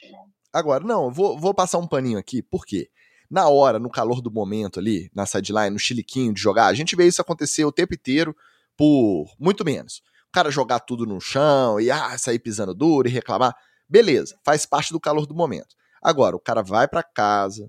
Agora, 0.53 0.85
não, 0.85 1.11
vou, 1.11 1.37
vou 1.37 1.53
passar 1.53 1.79
um 1.79 1.87
paninho 1.89 2.19
aqui, 2.19 2.41
por 2.41 2.65
quê? 2.65 2.89
Na 3.35 3.49
hora, 3.49 3.81
no 3.81 3.91
calor 3.91 4.23
do 4.23 4.31
momento 4.31 4.79
ali, 4.79 5.11
na 5.13 5.27
sideline, 5.27 5.71
no 5.71 5.79
chiliquinho 5.79 6.33
de 6.33 6.41
jogar, 6.41 6.67
a 6.67 6.75
gente 6.75 6.95
vê 6.95 7.05
isso 7.05 7.21
acontecer 7.21 7.65
o 7.65 7.73
tempo 7.73 7.93
inteiro 7.93 8.35
por 8.77 9.27
muito 9.41 9.65
menos. 9.65 10.03
O 10.29 10.33
cara 10.33 10.53
jogar 10.53 10.79
tudo 10.79 11.05
no 11.05 11.21
chão 11.21 11.81
e 11.81 11.91
ah, 11.91 12.17
sair 12.17 12.39
pisando 12.39 12.73
duro 12.73 13.09
e 13.09 13.11
reclamar, 13.11 13.53
beleza, 13.89 14.39
faz 14.45 14.65
parte 14.65 14.93
do 14.93 15.01
calor 15.01 15.27
do 15.27 15.35
momento. 15.35 15.75
Agora, 16.01 16.37
o 16.37 16.39
cara 16.39 16.63
vai 16.63 16.87
para 16.87 17.03
casa, 17.03 17.69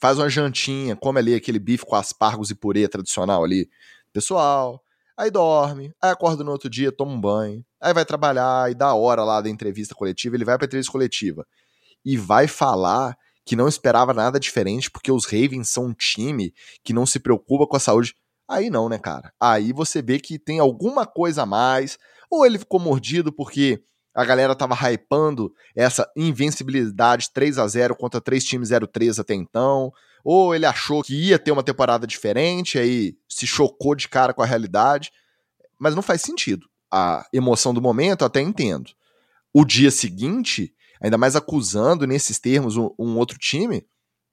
faz 0.00 0.18
uma 0.18 0.28
jantinha, 0.28 0.96
come 0.96 1.20
ali 1.20 1.36
aquele 1.36 1.60
bife 1.60 1.86
com 1.86 1.94
aspargos 1.94 2.50
e 2.50 2.54
purê 2.56 2.88
tradicional 2.88 3.44
ali, 3.44 3.70
pessoal, 4.12 4.82
aí 5.16 5.30
dorme, 5.30 5.94
aí 6.02 6.10
acorda 6.10 6.42
no 6.42 6.50
outro 6.50 6.68
dia, 6.68 6.90
toma 6.90 7.12
um 7.12 7.20
banho, 7.20 7.64
aí 7.80 7.94
vai 7.94 8.04
trabalhar 8.04 8.68
e 8.72 8.74
dá 8.74 8.92
hora 8.92 9.22
lá 9.22 9.40
da 9.40 9.48
entrevista 9.48 9.94
coletiva, 9.94 10.34
ele 10.34 10.44
vai 10.44 10.58
pra 10.58 10.66
entrevista 10.66 10.90
coletiva 10.90 11.46
e 12.04 12.16
vai 12.16 12.48
falar 12.48 13.16
que 13.44 13.56
não 13.56 13.68
esperava 13.68 14.14
nada 14.14 14.40
diferente, 14.40 14.90
porque 14.90 15.12
os 15.12 15.26
Ravens 15.26 15.68
são 15.68 15.86
um 15.86 15.92
time 15.92 16.54
que 16.82 16.92
não 16.92 17.04
se 17.04 17.18
preocupa 17.18 17.66
com 17.66 17.76
a 17.76 17.80
saúde. 17.80 18.14
Aí 18.48 18.70
não, 18.70 18.88
né, 18.88 18.98
cara? 18.98 19.32
Aí 19.40 19.72
você 19.72 20.00
vê 20.00 20.18
que 20.18 20.38
tem 20.38 20.58
alguma 20.58 21.06
coisa 21.06 21.42
a 21.42 21.46
mais, 21.46 21.98
ou 22.30 22.44
ele 22.44 22.58
ficou 22.58 22.80
mordido 22.80 23.32
porque 23.32 23.82
a 24.14 24.24
galera 24.24 24.54
tava 24.54 24.74
hypando 24.74 25.52
essa 25.74 26.08
invencibilidade 26.16 27.30
3 27.32 27.58
a 27.58 27.66
0 27.66 27.96
contra 27.96 28.20
três 28.20 28.44
times 28.44 28.70
0-3 28.70 29.18
até 29.18 29.34
então, 29.34 29.92
ou 30.22 30.54
ele 30.54 30.64
achou 30.64 31.02
que 31.02 31.14
ia 31.14 31.38
ter 31.38 31.50
uma 31.50 31.62
temporada 31.62 32.06
diferente, 32.06 32.78
aí 32.78 33.16
se 33.28 33.46
chocou 33.46 33.94
de 33.94 34.08
cara 34.08 34.32
com 34.32 34.42
a 34.42 34.46
realidade, 34.46 35.10
mas 35.78 35.94
não 35.94 36.02
faz 36.02 36.22
sentido. 36.22 36.66
A 36.90 37.26
emoção 37.32 37.74
do 37.74 37.82
momento 37.82 38.24
até 38.24 38.40
entendo. 38.40 38.92
O 39.52 39.64
dia 39.64 39.90
seguinte, 39.90 40.72
ainda 41.00 41.18
mais 41.18 41.36
acusando 41.36 42.06
nesses 42.06 42.38
termos 42.38 42.76
um, 42.76 42.90
um 42.98 43.16
outro 43.16 43.38
time, 43.38 43.86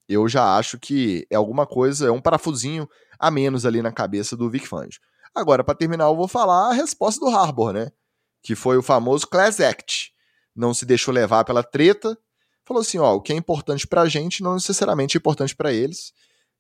eu 0.08 0.28
já 0.28 0.58
acho 0.58 0.78
que 0.78 1.26
é 1.30 1.36
alguma 1.36 1.66
coisa, 1.66 2.08
é 2.08 2.12
um 2.12 2.22
parafusinho 2.22 2.88
a 3.18 3.32
menos 3.32 3.66
ali 3.66 3.82
na 3.82 3.92
cabeça 3.92 4.36
do 4.36 4.50
Vic 4.50 4.68
Fangio. 4.68 5.00
Agora, 5.34 5.64
para 5.64 5.76
terminar, 5.76 6.06
eu 6.06 6.16
vou 6.16 6.28
falar 6.28 6.70
a 6.70 6.74
resposta 6.74 7.20
do 7.24 7.34
Harbour, 7.34 7.72
né? 7.72 7.92
Que 8.44 8.56
foi 8.56 8.78
o 8.78 8.82
famoso 8.82 9.28
Class 9.28 9.62
Act. 9.62 10.12
Não 10.56 10.74
se 10.74 10.86
deixou 10.86 11.14
levar 11.14 11.46
pela 11.46 11.64
treta. 11.64 12.18
Falou 12.66 12.82
assim: 12.82 12.98
ó, 12.98 13.16
o 13.16 13.22
que 13.22 13.32
é 13.32 13.36
importante 13.36 13.88
pra 13.88 14.08
gente 14.08 14.44
não 14.44 14.56
necessariamente 14.56 15.16
é 15.16 15.20
importante 15.20 15.56
para 15.56 15.72
eles. 15.72 16.12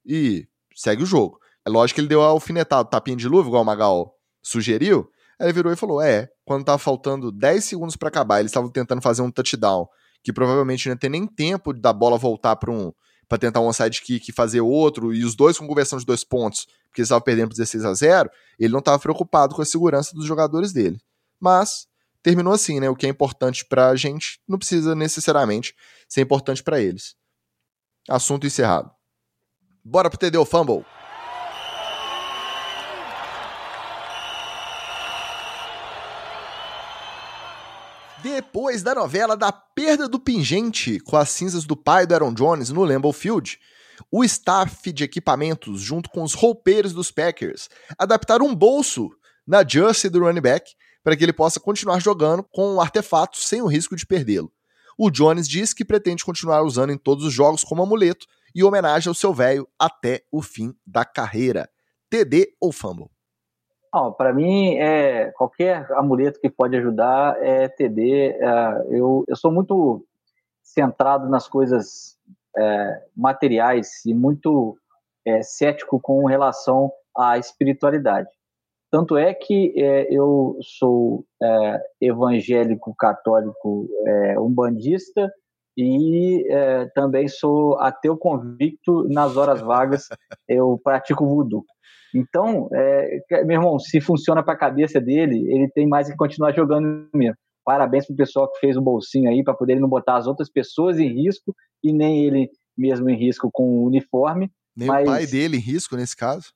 E 0.05 0.47
segue 0.73 1.03
o 1.03 1.05
jogo. 1.05 1.39
É 1.65 1.69
lógico 1.69 1.95
que 1.95 2.01
ele 2.01 2.07
deu 2.07 2.21
a 2.21 2.27
alfinetada, 2.27 2.89
tapinha 2.89 3.17
de 3.17 3.27
luva, 3.27 3.49
igual 3.49 3.63
o 3.63 3.65
Magal 3.65 4.15
sugeriu. 4.41 5.09
Aí 5.39 5.47
ele 5.47 5.53
virou 5.53 5.73
e 5.73 5.75
falou: 5.75 6.01
é, 6.01 6.29
quando 6.45 6.63
tava 6.63 6.77
faltando 6.77 7.31
10 7.31 7.65
segundos 7.65 7.95
para 7.97 8.07
acabar, 8.07 8.39
eles 8.39 8.51
estavam 8.51 8.69
tentando 8.69 9.01
fazer 9.01 9.21
um 9.21 9.31
touchdown 9.31 9.87
que 10.23 10.33
provavelmente 10.33 10.87
não 10.87 10.93
ia 10.93 10.99
ter 10.99 11.09
nem 11.09 11.25
tempo 11.25 11.73
da 11.73 11.91
bola 11.91 12.17
voltar 12.17 12.55
para 12.55 12.71
um 12.71 12.91
para 13.27 13.37
tentar 13.37 13.61
um 13.61 13.67
onside 13.67 14.01
kick 14.01 14.27
e 14.27 14.33
fazer 14.33 14.59
outro, 14.59 15.13
e 15.13 15.23
os 15.23 15.35
dois 15.35 15.57
com 15.57 15.65
conversão 15.65 15.97
de 15.97 16.05
dois 16.05 16.21
pontos, 16.21 16.65
porque 16.87 16.99
eles 16.99 17.07
estavam 17.07 17.23
perdendo 17.23 17.47
por 17.47 17.53
16 17.53 17.85
a 17.85 17.93
0 17.93 18.29
ele 18.59 18.73
não 18.73 18.79
estava 18.79 18.99
preocupado 18.99 19.55
com 19.55 19.61
a 19.61 19.65
segurança 19.65 20.13
dos 20.13 20.25
jogadores 20.25 20.73
dele. 20.73 20.99
Mas 21.39 21.87
terminou 22.21 22.51
assim, 22.51 22.81
né? 22.81 22.89
O 22.89 22.95
que 22.95 23.05
é 23.05 23.09
importante 23.09 23.65
para 23.65 23.87
a 23.87 23.95
gente 23.95 24.41
não 24.45 24.57
precisa 24.57 24.93
necessariamente 24.93 25.73
ser 26.09 26.19
importante 26.19 26.61
para 26.61 26.81
eles. 26.81 27.15
Assunto 28.09 28.45
encerrado. 28.45 28.91
Bora 29.81 30.09
pro 30.09 30.19
TD 30.19 30.43
Fumble. 30.45 30.85
Depois 38.41 38.81
da 38.81 38.95
novela 38.95 39.37
da 39.37 39.51
perda 39.51 40.09
do 40.09 40.19
pingente 40.19 40.99
com 41.01 41.15
as 41.15 41.29
cinzas 41.29 41.63
do 41.63 41.77
pai 41.77 42.07
do 42.07 42.15
Aaron 42.15 42.33
Jones 42.33 42.71
no 42.71 42.83
Lambeau 42.83 43.13
Field, 43.13 43.59
o 44.11 44.23
staff 44.23 44.91
de 44.91 45.03
equipamentos, 45.03 45.79
junto 45.79 46.09
com 46.09 46.23
os 46.23 46.33
roupeiros 46.33 46.91
dos 46.91 47.11
Packers, 47.11 47.69
adaptaram 47.99 48.47
um 48.47 48.55
bolso 48.55 49.11
na 49.45 49.63
jersey 49.63 50.09
do 50.09 50.21
running 50.21 50.41
back 50.41 50.73
para 51.03 51.15
que 51.15 51.23
ele 51.23 51.31
possa 51.31 51.59
continuar 51.59 51.99
jogando 51.99 52.43
com 52.51 52.73
o 52.73 52.81
artefato 52.81 53.37
sem 53.37 53.61
o 53.61 53.67
risco 53.67 53.95
de 53.95 54.07
perdê-lo. 54.07 54.51
O 54.97 55.11
Jones 55.11 55.47
diz 55.47 55.71
que 55.71 55.85
pretende 55.85 56.25
continuar 56.25 56.63
usando 56.63 56.91
em 56.91 56.97
todos 56.97 57.23
os 57.23 57.31
jogos 57.31 57.63
como 57.63 57.83
amuleto 57.83 58.25
e 58.55 58.63
homenagem 58.63 59.07
ao 59.07 59.13
seu 59.13 59.31
velho 59.35 59.67
até 59.77 60.23
o 60.31 60.41
fim 60.41 60.73
da 60.83 61.05
carreira. 61.05 61.69
TD 62.09 62.55
ou 62.59 62.71
fumble? 62.71 63.11
Para 64.17 64.33
mim, 64.33 64.75
é, 64.75 65.31
qualquer 65.31 65.91
amuleto 65.93 66.39
que 66.39 66.49
pode 66.49 66.77
ajudar 66.77 67.35
é 67.43 67.67
TD. 67.67 68.37
É, 68.39 68.47
eu, 68.89 69.25
eu 69.27 69.35
sou 69.35 69.51
muito 69.51 70.05
centrado 70.63 71.29
nas 71.29 71.47
coisas 71.47 72.17
é, 72.57 73.03
materiais 73.15 74.05
e 74.05 74.13
muito 74.13 74.77
é, 75.25 75.41
cético 75.43 75.99
com 75.99 76.25
relação 76.25 76.91
à 77.15 77.37
espiritualidade. 77.37 78.29
Tanto 78.89 79.17
é 79.17 79.33
que 79.33 79.73
é, 79.77 80.13
eu 80.13 80.57
sou 80.61 81.25
é, 81.41 81.81
evangélico 82.01 82.93
católico 82.95 83.87
é, 84.05 84.39
umbandista 84.39 85.31
e 85.77 86.45
é, 86.49 86.85
também 86.93 87.27
sou 87.27 87.79
ateu 87.79 88.17
convicto 88.17 89.07
nas 89.07 89.37
horas 89.37 89.61
vagas. 89.61 90.09
eu 90.47 90.79
pratico 90.83 91.25
voodoo. 91.25 91.63
Então, 92.13 92.69
é, 92.73 93.43
meu 93.45 93.57
irmão, 93.57 93.79
se 93.79 94.01
funciona 94.01 94.43
para 94.43 94.53
a 94.53 94.57
cabeça 94.57 94.99
dele, 94.99 95.45
ele 95.51 95.69
tem 95.69 95.87
mais 95.87 96.09
que 96.09 96.15
continuar 96.15 96.53
jogando 96.53 97.07
mesmo. 97.13 97.35
Parabéns 97.63 98.05
pro 98.05 98.15
pessoal 98.15 98.51
que 98.51 98.59
fez 98.59 98.75
o 98.75 98.81
bolsinho 98.81 99.29
aí 99.29 99.43
para 99.43 99.53
poder 99.53 99.79
não 99.79 99.87
botar 99.87 100.17
as 100.17 100.27
outras 100.27 100.49
pessoas 100.49 100.99
em 100.99 101.07
risco 101.07 101.55
e 101.83 101.93
nem 101.93 102.25
ele 102.25 102.49
mesmo 102.77 103.09
em 103.09 103.15
risco 103.15 103.49
com 103.51 103.63
o 103.63 103.85
uniforme. 103.85 104.51
Nem 104.75 104.87
mas... 104.87 105.07
o 105.07 105.11
pai 105.11 105.27
dele 105.27 105.57
em 105.57 105.59
risco 105.59 105.95
nesse 105.95 106.15
caso? 106.15 106.51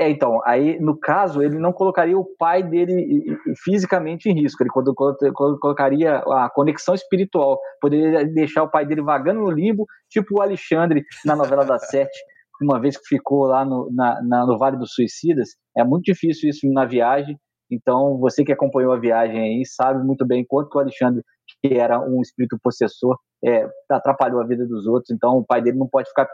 É, 0.00 0.08
então, 0.08 0.40
aí 0.46 0.80
no 0.80 0.98
caso 0.98 1.42
ele 1.42 1.58
não 1.58 1.74
colocaria 1.74 2.18
o 2.18 2.24
pai 2.38 2.62
dele 2.62 3.36
fisicamente 3.62 4.30
em 4.30 4.40
risco, 4.40 4.62
ele 4.62 4.70
colocaria 4.70 6.16
a 6.16 6.48
conexão 6.48 6.94
espiritual, 6.94 7.60
poderia 7.82 8.24
deixar 8.24 8.62
o 8.62 8.70
pai 8.70 8.86
dele 8.86 9.02
vagando 9.02 9.40
no 9.40 9.50
limbo, 9.50 9.86
tipo 10.08 10.38
o 10.38 10.40
Alexandre 10.40 11.04
na 11.22 11.36
novela 11.36 11.66
da 11.66 11.78
Sete, 11.78 12.18
uma 12.60 12.80
vez 12.80 12.96
que 12.96 13.06
ficou 13.06 13.46
lá 13.46 13.64
no, 13.64 13.90
na, 13.92 14.22
na, 14.22 14.46
no 14.46 14.58
Vale 14.58 14.76
dos 14.76 14.92
Suicidas. 14.92 15.50
É 15.76 15.84
muito 15.84 16.04
difícil 16.04 16.50
isso 16.50 16.70
na 16.70 16.84
viagem, 16.84 17.38
então 17.70 18.18
você 18.18 18.44
que 18.44 18.52
acompanhou 18.52 18.92
a 18.92 18.98
viagem 18.98 19.40
aí 19.40 19.64
sabe 19.64 20.04
muito 20.04 20.26
bem 20.26 20.44
quanto 20.46 20.74
o 20.74 20.78
Alexandre, 20.78 21.22
que 21.62 21.74
era 21.74 22.00
um 22.00 22.20
espírito 22.20 22.58
possessor, 22.62 23.16
é, 23.44 23.66
atrapalhou 23.90 24.40
a 24.40 24.46
vida 24.46 24.66
dos 24.66 24.86
outros, 24.86 25.10
então 25.10 25.38
o 25.38 25.44
pai 25.44 25.62
dele 25.62 25.78
não 25.78 25.88
pode 25.88 26.08
ficar 26.08 26.28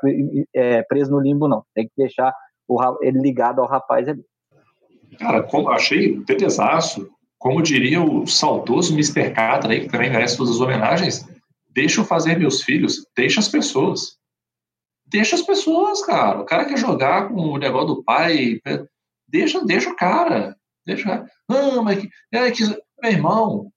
é, 0.54 0.82
preso 0.82 1.10
no 1.10 1.20
limbo, 1.20 1.48
não, 1.48 1.62
tem 1.74 1.86
que 1.86 1.92
deixar 1.96 2.32
o, 2.68 2.78
ele 3.02 3.20
ligado 3.20 3.60
ao 3.60 3.68
rapaz 3.68 4.08
ali. 4.08 4.22
Cara, 5.18 5.42
como, 5.42 5.70
achei 5.70 6.18
detesaço. 6.24 7.08
Como 7.38 7.62
diria 7.62 8.02
o 8.02 8.26
saudoso 8.26 8.92
Mr. 8.94 9.30
Catra 9.30 9.72
aí, 9.72 9.80
que 9.82 9.88
também 9.88 10.10
merece 10.10 10.36
todas 10.36 10.54
as 10.54 10.60
homenagens, 10.60 11.28
deixa 11.70 12.00
eu 12.00 12.04
fazer 12.04 12.38
meus 12.38 12.62
filhos, 12.62 13.06
deixa 13.14 13.40
as 13.40 13.48
pessoas. 13.48 14.16
Deixa 15.06 15.36
as 15.36 15.42
pessoas, 15.42 16.04
cara. 16.04 16.40
O 16.40 16.44
cara 16.44 16.64
quer 16.64 16.76
jogar 16.76 17.28
com 17.28 17.34
o 17.34 17.58
negócio 17.58 17.94
do 17.94 18.02
pai, 18.02 18.60
deixa, 19.28 19.64
deixa 19.64 19.90
o 19.90 19.96
cara. 19.96 20.56
Deixa. 20.84 21.26
Não, 21.48 21.82
mas 21.82 22.00
que, 22.00 22.10
é 22.32 22.50
que, 22.50 22.64
meu 23.02 23.12
irmão, 23.12 23.72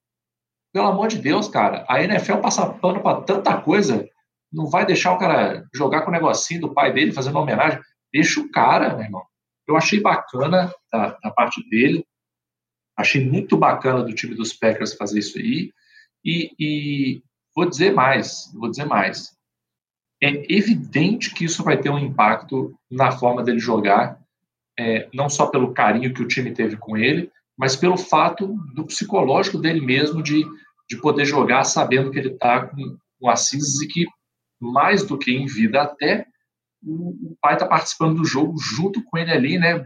pelo 0.72 0.88
amor 0.88 1.08
de 1.08 1.18
Deus, 1.18 1.48
cara, 1.48 1.84
a 1.88 2.02
NFL 2.02 2.38
passa 2.38 2.72
pano 2.74 3.02
para 3.02 3.22
tanta 3.22 3.60
coisa, 3.60 4.08
não 4.52 4.68
vai 4.68 4.84
deixar 4.84 5.12
o 5.12 5.18
cara 5.18 5.66
jogar 5.74 6.02
com 6.02 6.10
o 6.10 6.12
negocinho 6.12 6.62
do 6.62 6.74
pai 6.74 6.92
dele, 6.92 7.12
fazendo 7.12 7.38
homenagem. 7.38 7.80
Deixa 8.12 8.40
o 8.40 8.50
cara, 8.50 8.94
meu 8.94 9.04
irmão. 9.04 9.22
Eu 9.66 9.76
achei 9.76 10.00
bacana 10.00 10.72
da, 10.92 11.18
da 11.22 11.30
parte 11.30 11.62
dele. 11.68 12.04
Achei 12.96 13.24
muito 13.24 13.56
bacana 13.56 14.02
do 14.02 14.14
time 14.14 14.34
dos 14.34 14.52
Packers 14.52 14.94
fazer 14.94 15.20
isso 15.20 15.38
aí. 15.38 15.72
E, 16.24 16.50
e 16.58 17.22
vou 17.54 17.68
dizer 17.68 17.92
mais, 17.92 18.52
vou 18.54 18.68
dizer 18.68 18.84
mais. 18.84 19.30
É 20.22 20.54
evidente 20.54 21.32
que 21.32 21.44
isso 21.44 21.64
vai 21.64 21.78
ter 21.78 21.90
um 21.90 21.98
impacto 21.98 22.74
na 22.90 23.10
forma 23.10 23.42
dele 23.42 23.58
jogar, 23.58 24.18
é, 24.78 25.08
não 25.14 25.28
só 25.28 25.46
pelo 25.46 25.72
carinho 25.72 26.12
que 26.12 26.22
o 26.22 26.28
time 26.28 26.52
teve 26.52 26.76
com 26.76 26.96
ele, 26.96 27.30
mas 27.56 27.76
pelo 27.76 27.96
fato 27.96 28.58
do 28.74 28.84
psicológico 28.86 29.58
dele 29.58 29.80
mesmo 29.80 30.22
de, 30.22 30.44
de 30.88 30.96
poder 31.00 31.24
jogar 31.24 31.64
sabendo 31.64 32.10
que 32.10 32.18
ele 32.18 32.30
está 32.30 32.66
com, 32.66 32.96
com 33.18 33.28
Assis 33.28 33.80
e 33.82 33.88
que, 33.88 34.06
mais 34.60 35.04
do 35.04 35.18
que 35.18 35.32
em 35.32 35.46
vida 35.46 35.82
até, 35.82 36.26
o, 36.82 37.36
pai 37.40 37.54
está 37.54 37.66
participando 37.66 38.16
do 38.16 38.24
jogo 38.24 38.56
junto 38.58 39.02
com 39.04 39.18
ele 39.18 39.30
ali, 39.30 39.58
né? 39.58 39.84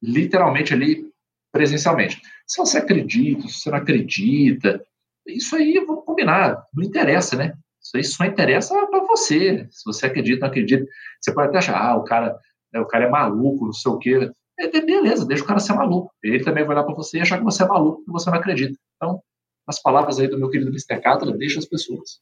Literalmente 0.00 0.72
ali, 0.72 1.04
presencialmente. 1.52 2.20
Se 2.46 2.58
você 2.58 2.78
acredita, 2.78 3.48
se 3.48 3.60
você 3.60 3.70
não 3.70 3.78
acredita, 3.78 4.84
isso 5.26 5.54
aí, 5.54 5.74
vamos 5.86 6.04
combinar, 6.04 6.64
não 6.74 6.84
interessa, 6.84 7.36
né? 7.36 7.54
Isso 7.92 7.96
aí 7.96 8.04
só 8.04 8.24
interessa 8.24 8.74
para 8.86 9.00
você. 9.04 9.66
Se 9.70 9.84
você 9.84 10.06
acredita, 10.06 10.40
não 10.40 10.48
acredita. 10.48 10.86
Você 11.20 11.32
pode 11.32 11.48
até 11.48 11.58
achar, 11.58 11.76
ah, 11.76 11.96
o 11.96 12.04
cara, 12.04 12.38
né, 12.72 12.80
o 12.80 12.86
cara 12.86 13.04
é 13.04 13.10
maluco, 13.10 13.66
não 13.66 13.72
sei 13.72 13.92
o 13.92 13.98
quê. 13.98 14.30
É, 14.58 14.68
beleza, 14.80 15.26
deixa 15.26 15.44
o 15.44 15.46
cara 15.46 15.60
ser 15.60 15.74
maluco. 15.74 16.12
Ele 16.22 16.42
também 16.42 16.64
vai 16.64 16.74
olhar 16.74 16.84
para 16.84 16.94
você 16.94 17.18
e 17.18 17.20
achar 17.20 17.38
que 17.38 17.44
você 17.44 17.62
é 17.62 17.66
maluco, 17.66 18.04
que 18.04 18.10
você 18.10 18.30
não 18.30 18.38
acredita. 18.38 18.78
Então, 18.96 19.22
as 19.66 19.80
palavras 19.80 20.18
aí 20.18 20.28
do 20.28 20.38
meu 20.38 20.48
querido 20.48 20.70
Mr. 20.70 21.00
Catra, 21.00 21.36
deixa 21.36 21.58
as 21.58 21.66
pessoas. 21.66 22.20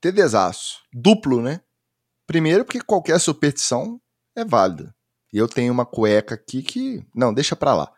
TVzaço. 0.00 0.80
Duplo, 0.92 1.40
né? 1.40 1.60
Primeiro, 2.26 2.64
porque 2.64 2.80
qualquer 2.80 3.18
superstição 3.20 4.00
é 4.36 4.44
válida. 4.44 4.94
E 5.32 5.38
eu 5.38 5.48
tenho 5.48 5.72
uma 5.72 5.86
cueca 5.86 6.34
aqui 6.34 6.62
que. 6.62 7.04
Não, 7.14 7.32
deixa 7.32 7.56
pra 7.56 7.74
lá. 7.74 7.92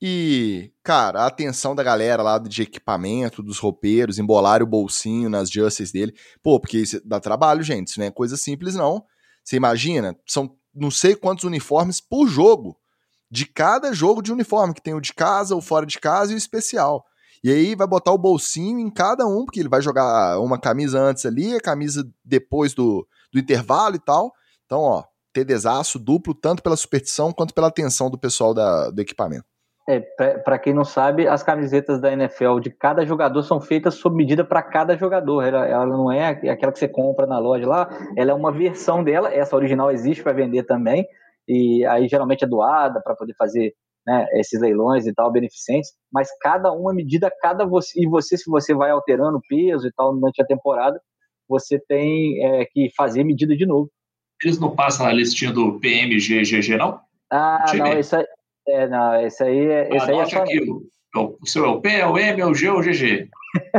E, 0.00 0.72
cara, 0.82 1.22
a 1.22 1.26
atenção 1.26 1.74
da 1.74 1.82
galera 1.82 2.22
lá 2.22 2.38
de 2.38 2.62
equipamento, 2.62 3.42
dos 3.42 3.58
roupeiros, 3.58 4.18
embolar 4.18 4.62
o 4.62 4.66
bolsinho 4.66 5.30
nas 5.30 5.50
justices 5.50 5.90
dele. 5.90 6.14
Pô, 6.42 6.60
porque 6.60 6.78
isso 6.78 7.00
dá 7.04 7.18
trabalho, 7.18 7.62
gente. 7.62 7.88
Isso 7.88 8.00
não 8.00 8.06
é 8.06 8.10
coisa 8.10 8.36
simples, 8.36 8.74
não. 8.74 9.02
Você 9.42 9.56
imagina? 9.56 10.14
São 10.26 10.54
não 10.74 10.90
sei 10.90 11.16
quantos 11.16 11.44
uniformes 11.44 12.00
por 12.00 12.28
jogo. 12.28 12.78
De 13.30 13.46
cada 13.46 13.92
jogo 13.92 14.22
de 14.22 14.32
uniforme, 14.32 14.74
que 14.74 14.82
tem 14.82 14.94
o 14.94 15.00
de 15.00 15.12
casa, 15.12 15.56
o 15.56 15.60
fora 15.60 15.86
de 15.86 15.98
casa 15.98 16.32
e 16.32 16.34
o 16.34 16.38
especial. 16.38 17.04
E 17.42 17.50
aí 17.50 17.74
vai 17.74 17.86
botar 17.86 18.12
o 18.12 18.18
bolsinho 18.18 18.78
em 18.78 18.90
cada 18.90 19.26
um, 19.26 19.44
porque 19.44 19.60
ele 19.60 19.68
vai 19.68 19.82
jogar 19.82 20.38
uma 20.40 20.58
camisa 20.58 21.00
antes 21.00 21.26
ali, 21.26 21.54
a 21.54 21.60
camisa 21.60 22.08
depois 22.24 22.72
do, 22.72 23.06
do 23.32 23.38
intervalo 23.38 23.96
e 23.96 23.98
tal. 23.98 24.32
Então, 24.64 24.80
ó, 24.80 25.04
TDzaço 25.32 25.98
duplo, 25.98 26.34
tanto 26.34 26.62
pela 26.62 26.76
superstição 26.76 27.32
quanto 27.32 27.52
pela 27.52 27.68
atenção 27.68 28.10
do 28.10 28.18
pessoal 28.18 28.54
da, 28.54 28.90
do 28.90 29.00
equipamento. 29.00 29.44
É, 29.88 30.00
para 30.00 30.58
quem 30.58 30.74
não 30.74 30.84
sabe, 30.84 31.28
as 31.28 31.44
camisetas 31.44 32.00
da 32.00 32.12
NFL 32.12 32.58
de 32.58 32.70
cada 32.70 33.06
jogador 33.06 33.40
são 33.44 33.60
feitas 33.60 33.94
sob 33.94 34.16
medida 34.16 34.44
para 34.44 34.60
cada 34.60 34.96
jogador. 34.96 35.42
Ela, 35.42 35.64
ela, 35.64 35.86
não 35.86 36.10
é 36.10 36.28
aquela 36.28 36.72
que 36.72 36.78
você 36.78 36.88
compra 36.88 37.24
na 37.24 37.38
loja 37.38 37.68
lá, 37.68 37.88
ela 38.16 38.32
é 38.32 38.34
uma 38.34 38.50
versão 38.50 39.04
dela. 39.04 39.32
Essa 39.32 39.54
original 39.54 39.92
existe 39.92 40.24
para 40.24 40.32
vender 40.32 40.64
também, 40.64 41.06
e 41.46 41.86
aí 41.86 42.08
geralmente 42.08 42.44
é 42.44 42.48
doada 42.48 43.00
para 43.00 43.14
poder 43.14 43.34
fazer 43.38 43.74
né, 44.04 44.26
esses 44.34 44.60
leilões 44.60 45.06
e 45.06 45.14
tal, 45.14 45.30
beneficentes. 45.30 45.92
Mas 46.12 46.28
cada 46.40 46.72
uma 46.72 46.92
medida, 46.92 47.30
cada 47.40 47.64
você, 47.64 48.00
e 48.00 48.08
você, 48.08 48.36
se 48.36 48.50
você 48.50 48.74
vai 48.74 48.90
alterando 48.90 49.38
o 49.38 49.42
peso 49.48 49.86
e 49.86 49.92
tal 49.92 50.14
durante 50.14 50.42
a 50.42 50.46
temporada, 50.46 51.00
você 51.48 51.78
tem 51.78 52.44
é, 52.44 52.64
que 52.64 52.88
fazer 52.96 53.22
medida 53.22 53.56
de 53.56 53.66
novo. 53.66 53.88
Eles 54.42 54.58
não 54.58 54.74
passam 54.74 55.06
na 55.06 55.12
listinha 55.12 55.52
do 55.52 55.78
PMGGG, 55.78 56.76
não? 56.76 57.00
Ah, 57.30 57.64
não, 57.74 57.98
isso 57.98 58.16
aí, 58.16 58.24
é, 58.68 58.88
não, 58.88 59.20
esse 59.24 59.42
aí, 59.42 59.66
é, 59.66 59.96
esse 59.96 60.10
aí 60.10 60.18
é 60.18 60.26
só... 60.26 60.42
aqui, 60.42 60.60
o, 60.70 61.38
o 61.40 61.46
seu 61.46 61.64
é 61.64 61.68
o 61.68 61.80
P, 61.80 61.88
é 61.88 62.06
o 62.06 62.18
M, 62.18 62.40
é 62.40 62.46
o 62.46 62.54
G 62.54 62.68
ou 62.68 62.78
o 62.78 62.82
GG. 62.82 63.28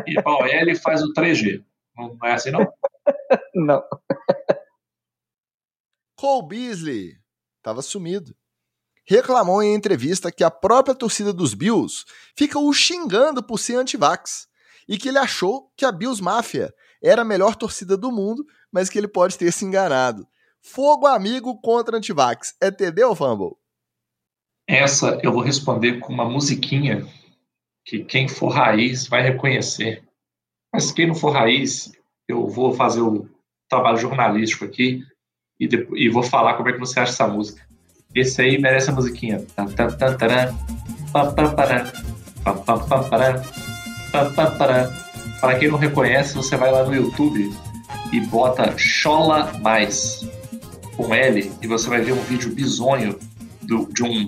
E 0.08 0.22
para 0.22 0.44
o 0.44 0.46
L 0.46 0.76
faz 0.76 1.02
o 1.04 1.14
3G. 1.14 1.64
Não 1.96 2.18
é 2.24 2.34
assim, 2.34 2.52
não? 2.52 2.72
não. 3.54 3.84
Cole 6.16 6.48
Beasley 6.48 7.18
estava 7.58 7.82
sumido. 7.82 8.36
Reclamou 9.06 9.64
em 9.64 9.74
entrevista 9.74 10.32
que 10.32 10.44
a 10.44 10.52
própria 10.52 10.96
torcida 10.96 11.32
dos 11.32 11.54
Bills 11.54 12.04
fica 12.36 12.60
o 12.60 12.74
xingando 12.74 13.42
por 13.42 13.58
ser 13.58 13.76
antivax 13.76 14.48
e 14.88 14.98
que 14.98 15.10
ele 15.10 15.18
achou 15.18 15.72
que 15.78 15.86
a 15.86 15.92
Bills 15.92 16.22
Mafia 16.22 16.74
era 17.02 17.22
a 17.22 17.26
melhor 17.26 17.56
torcida 17.56 17.96
do 17.96 18.12
mundo, 18.12 18.46
mas 18.72 18.90
que 18.90 18.98
ele 18.98 19.08
pode 19.08 19.38
ter 19.38 19.52
se 19.52 19.64
enganado. 19.64 20.28
Fogo 20.62 21.06
amigo 21.06 21.60
contra 21.62 21.98
antivax. 21.98 22.56
É 22.60 22.72
TD 22.72 23.04
ou 23.04 23.16
Fumble? 23.16 23.56
Essa 24.68 25.18
eu 25.24 25.32
vou 25.32 25.42
responder 25.42 26.00
com 26.00 26.12
uma 26.12 26.26
musiquinha 26.26 27.08
que 27.86 28.04
quem 28.04 28.28
for 28.28 28.50
raiz 28.50 29.08
vai 29.08 29.24
reconhecer. 29.24 30.04
Mas 30.74 30.92
quem 30.92 31.08
não 31.08 31.16
for 31.16 31.32
raiz, 31.32 31.94
eu 32.28 32.48
vou 32.48 32.74
fazer 32.74 33.02
o 33.02 33.30
trabalho 33.70 33.98
jornalístico 33.98 34.66
aqui 34.66 35.06
e, 35.58 35.68
depois, 35.68 36.02
e 36.02 36.10
vou 36.10 36.22
falar 36.22 36.56
como 36.56 36.68
é 36.68 36.74
que 36.74 36.80
você 36.80 37.00
acha 37.00 37.14
essa 37.14 37.28
música. 37.28 37.66
Esse 38.14 38.42
aí 38.42 38.58
merece 38.58 38.90
a 38.90 38.94
musiquinha. 38.94 39.46
Para 45.40 45.58
quem 45.58 45.70
não 45.70 45.78
reconhece, 45.78 46.36
você 46.36 46.58
vai 46.58 46.72
lá 46.72 46.84
no 46.84 46.94
YouTube 46.94 47.50
e 48.12 48.20
bota 48.22 48.78
Chola 48.78 49.58
Mais 49.60 50.28
com 50.98 51.14
L 51.14 51.52
e 51.62 51.68
você 51.68 51.90
vai 51.90 52.02
ver 52.02 52.12
um 52.14 52.22
vídeo 52.22 52.52
bizonho 52.54 53.18
do, 53.62 53.86
de 53.94 54.04
um 54.04 54.28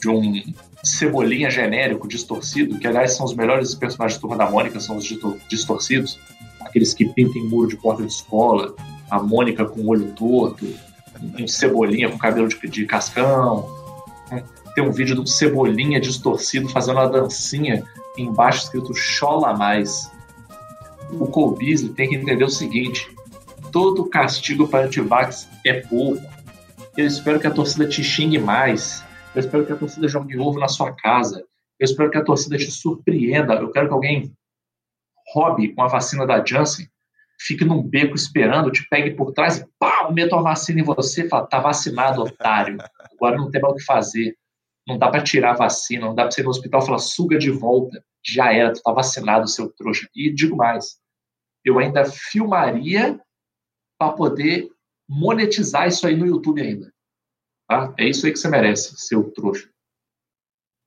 de 0.00 0.08
um 0.08 0.42
cebolinha 0.82 1.50
genérico 1.50 2.08
distorcido, 2.08 2.78
que 2.78 2.86
aliás 2.86 3.16
são 3.16 3.26
os 3.26 3.34
melhores 3.34 3.74
personagens 3.74 4.14
de 4.14 4.20
Turma 4.20 4.36
da 4.36 4.50
Mônica, 4.50 4.80
são 4.80 4.96
os 4.96 5.04
distorcidos, 5.48 6.18
aqueles 6.60 6.94
que 6.94 7.06
pintem 7.06 7.44
muro 7.44 7.68
de 7.68 7.76
porta 7.76 8.02
de 8.02 8.08
escola, 8.08 8.74
a 9.10 9.20
Mônica 9.22 9.64
com 9.64 9.80
o 9.80 9.88
olho 9.88 10.12
torto, 10.12 10.66
um 11.38 11.46
cebolinha 11.46 12.08
com 12.08 12.16
cabelo 12.16 12.48
de, 12.48 12.56
de 12.68 12.86
cascão. 12.86 13.68
Tem 14.74 14.82
um 14.82 14.92
vídeo 14.92 15.14
do 15.14 15.26
cebolinha 15.26 16.00
distorcido 16.00 16.68
fazendo 16.68 16.96
uma 16.96 17.08
dancinha 17.08 17.82
embaixo 18.16 18.64
escrito 18.64 18.94
Chola 18.94 19.52
Mais 19.54 20.10
o 21.12 21.26
Cole 21.26 21.56
Beasley 21.56 21.92
tem 21.92 22.08
que 22.08 22.16
entender 22.16 22.44
o 22.44 22.50
seguinte: 22.50 23.08
todo 23.72 24.04
castigo 24.04 24.68
para 24.68 24.86
antivax 24.86 25.48
é 25.64 25.74
pouco. 25.74 26.22
Eu 26.96 27.06
espero 27.06 27.40
que 27.40 27.46
a 27.46 27.50
torcida 27.50 27.86
te 27.86 28.02
xingue 28.02 28.38
mais, 28.38 29.04
Eu 29.34 29.40
espero 29.40 29.64
que 29.64 29.72
a 29.72 29.76
torcida 29.76 30.08
jogue 30.08 30.36
ovo 30.38 30.58
na 30.58 30.68
sua 30.68 30.92
casa. 30.92 31.44
Eu 31.78 31.84
espero 31.84 32.10
que 32.10 32.18
a 32.18 32.24
torcida 32.24 32.56
te 32.56 32.70
surpreenda. 32.70 33.54
Eu 33.54 33.70
quero 33.70 33.86
que 33.86 33.94
alguém 33.94 34.36
roube 35.32 35.72
uma 35.76 35.88
vacina 35.88 36.26
da 36.26 36.44
Janssen, 36.44 36.88
fique 37.40 37.64
num 37.64 37.82
beco 37.82 38.16
esperando, 38.16 38.72
te 38.72 38.86
pegue 38.88 39.12
por 39.12 39.32
trás 39.32 39.64
pá, 39.78 40.10
meta 40.10 40.36
a 40.36 40.42
vacina 40.42 40.80
em 40.80 40.84
você 40.84 41.24
e 41.24 41.28
fala, 41.28 41.46
tá 41.46 41.60
vacinado, 41.60 42.22
otário. 42.22 42.78
Agora 43.12 43.36
não 43.36 43.50
tem 43.50 43.60
mais 43.60 43.74
o 43.74 43.76
que 43.76 43.84
fazer. 43.84 44.36
Não 44.86 44.98
dá 44.98 45.08
para 45.08 45.22
tirar 45.22 45.52
a 45.52 45.56
vacina, 45.56 46.06
não 46.06 46.14
dá 46.14 46.24
para 46.24 46.32
você 46.32 46.40
ir 46.40 46.44
no 46.44 46.50
hospital 46.50 46.82
e 46.82 46.86
falar, 46.86 46.98
suga 46.98 47.38
de 47.38 47.50
volta. 47.50 48.04
Já 48.24 48.52
era, 48.52 48.72
tu 48.72 48.82
tá 48.82 48.92
vacinado, 48.92 49.46
seu 49.46 49.70
trouxa. 49.72 50.08
E 50.14 50.34
digo 50.34 50.56
mais, 50.56 50.98
eu 51.64 51.78
ainda 51.78 52.04
filmaria 52.04 53.20
para 53.96 54.12
poder 54.12 54.68
monetizar 55.08 55.86
isso 55.86 56.06
aí 56.06 56.16
no 56.16 56.26
YouTube 56.26 56.60
ainda. 56.60 56.92
Tá? 57.70 57.94
É 57.96 58.08
isso 58.08 58.26
aí 58.26 58.32
que 58.32 58.38
você 58.40 58.48
merece, 58.48 58.96
seu 58.96 59.30
trouxa. 59.30 59.70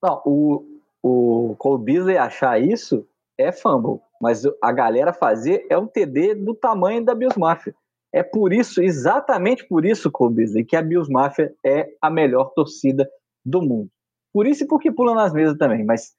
Não, 0.03 0.21
o, 0.25 0.65
o 1.01 1.55
Cole 1.57 1.81
Beasley 1.81 2.17
achar 2.17 2.61
isso 2.61 3.07
é 3.37 3.53
fumble, 3.53 4.01
mas 4.21 4.43
a 4.61 4.71
galera 4.73 5.13
fazer 5.13 5.65
é 5.69 5.77
um 5.77 5.87
TD 5.87 6.35
do 6.35 6.53
tamanho 6.53 7.05
da 7.05 7.15
Bills 7.15 7.39
Mafia. 7.39 7.73
É 8.11 8.21
por 8.21 8.51
isso, 8.51 8.83
exatamente 8.83 9.65
por 9.65 9.85
isso, 9.85 10.11
Cole 10.11 10.35
Beasley, 10.35 10.65
que 10.65 10.75
a 10.75 10.81
Bills 10.81 11.09
Mafia 11.09 11.55
é 11.65 11.87
a 12.01 12.09
melhor 12.09 12.51
torcida 12.53 13.09
do 13.45 13.61
mundo. 13.61 13.89
Por 14.33 14.45
isso 14.45 14.65
e 14.65 14.67
porque 14.67 14.91
pula 14.91 15.15
nas 15.15 15.31
mesas 15.31 15.57
também, 15.57 15.85
mas 15.85 16.11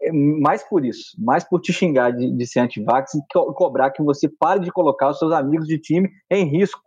é 0.00 0.12
mais 0.12 0.62
por 0.62 0.84
isso, 0.84 1.16
mais 1.18 1.42
por 1.42 1.60
te 1.60 1.72
xingar 1.72 2.12
de, 2.12 2.30
de 2.30 2.46
ser 2.46 2.60
antivax 2.60 3.14
e 3.14 3.20
co 3.32 3.52
cobrar 3.54 3.90
que 3.90 4.02
você 4.04 4.28
pare 4.28 4.60
de 4.60 4.70
colocar 4.70 5.10
os 5.10 5.18
seus 5.18 5.32
amigos 5.32 5.66
de 5.66 5.80
time 5.80 6.08
em 6.30 6.44
risco. 6.44 6.80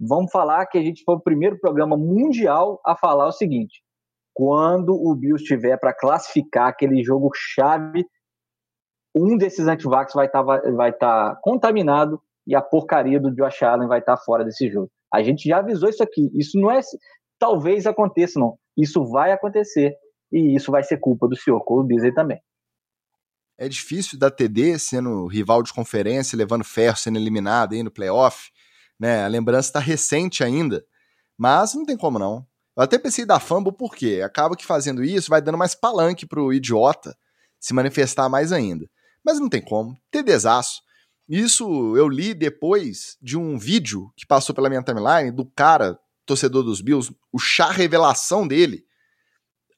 Vamos 0.00 0.32
falar 0.32 0.64
que 0.66 0.78
a 0.78 0.82
gente 0.82 1.04
foi 1.04 1.16
o 1.16 1.20
primeiro 1.20 1.58
programa 1.60 1.94
mundial 1.94 2.80
a 2.86 2.96
falar 2.96 3.26
o 3.26 3.32
seguinte: 3.32 3.82
quando 4.32 4.94
o 4.94 5.14
Bills 5.14 5.42
estiver 5.42 5.76
para 5.78 5.92
classificar 5.92 6.68
aquele 6.68 7.04
jogo 7.04 7.30
chave, 7.34 8.06
um 9.14 9.36
desses 9.36 9.66
antivax 9.66 10.14
vai 10.14 10.26
estar 10.26 10.42
tá, 10.42 10.70
vai 10.70 10.92
tá 10.92 11.38
contaminado 11.42 12.20
e 12.46 12.54
a 12.54 12.62
porcaria 12.62 13.20
do 13.20 13.30
Josh 13.34 13.62
Allen 13.62 13.88
vai 13.88 13.98
estar 13.98 14.16
tá 14.16 14.22
fora 14.22 14.42
desse 14.42 14.70
jogo. 14.70 14.90
A 15.12 15.22
gente 15.22 15.48
já 15.48 15.58
avisou 15.58 15.88
isso 15.88 16.02
aqui. 16.02 16.30
Isso 16.34 16.58
não 16.58 16.70
é. 16.70 16.80
Talvez 17.38 17.86
aconteça, 17.86 18.40
não. 18.40 18.56
Isso 18.76 19.04
vai 19.04 19.32
acontecer. 19.32 19.94
E 20.32 20.56
isso 20.56 20.70
vai 20.70 20.82
ser 20.82 20.98
culpa 20.98 21.28
do 21.28 21.36
senhor 21.36 21.60
Cole 21.64 21.88
Beasley 21.88 22.14
também. 22.14 22.40
É 23.58 23.68
difícil 23.68 24.18
da 24.18 24.30
TD 24.30 24.78
sendo 24.78 25.26
rival 25.26 25.62
de 25.62 25.74
conferência, 25.74 26.38
levando 26.38 26.64
ferro, 26.64 26.96
sendo 26.96 27.18
eliminado 27.18 27.74
aí 27.74 27.82
no 27.82 27.90
playoff. 27.90 28.50
Né? 29.00 29.24
A 29.24 29.28
lembrança 29.28 29.70
está 29.70 29.80
recente 29.80 30.44
ainda. 30.44 30.84
Mas 31.38 31.72
não 31.72 31.86
tem 31.86 31.96
como 31.96 32.18
não. 32.18 32.46
Eu 32.76 32.82
até 32.82 32.98
pensei 32.98 33.24
da 33.24 33.40
fumble 33.40 33.72
porque 33.72 34.20
acaba 34.22 34.54
que 34.54 34.66
fazendo 34.66 35.02
isso 35.02 35.30
vai 35.30 35.40
dando 35.40 35.56
mais 35.56 35.74
palanque 35.74 36.26
pro 36.26 36.52
idiota 36.52 37.16
se 37.58 37.72
manifestar 37.72 38.28
mais 38.28 38.52
ainda. 38.52 38.86
Mas 39.24 39.40
não 39.40 39.48
tem 39.48 39.62
como. 39.62 39.96
TDzaço. 40.10 40.82
Isso 41.26 41.96
eu 41.96 42.08
li 42.08 42.34
depois 42.34 43.16
de 43.22 43.38
um 43.38 43.58
vídeo 43.58 44.12
que 44.16 44.26
passou 44.26 44.54
pela 44.54 44.68
minha 44.68 44.82
timeline 44.82 45.30
do 45.30 45.46
cara, 45.46 45.98
torcedor 46.26 46.62
dos 46.62 46.80
Bills, 46.80 47.14
o 47.32 47.38
chá 47.38 47.70
revelação 47.70 48.46
dele. 48.46 48.84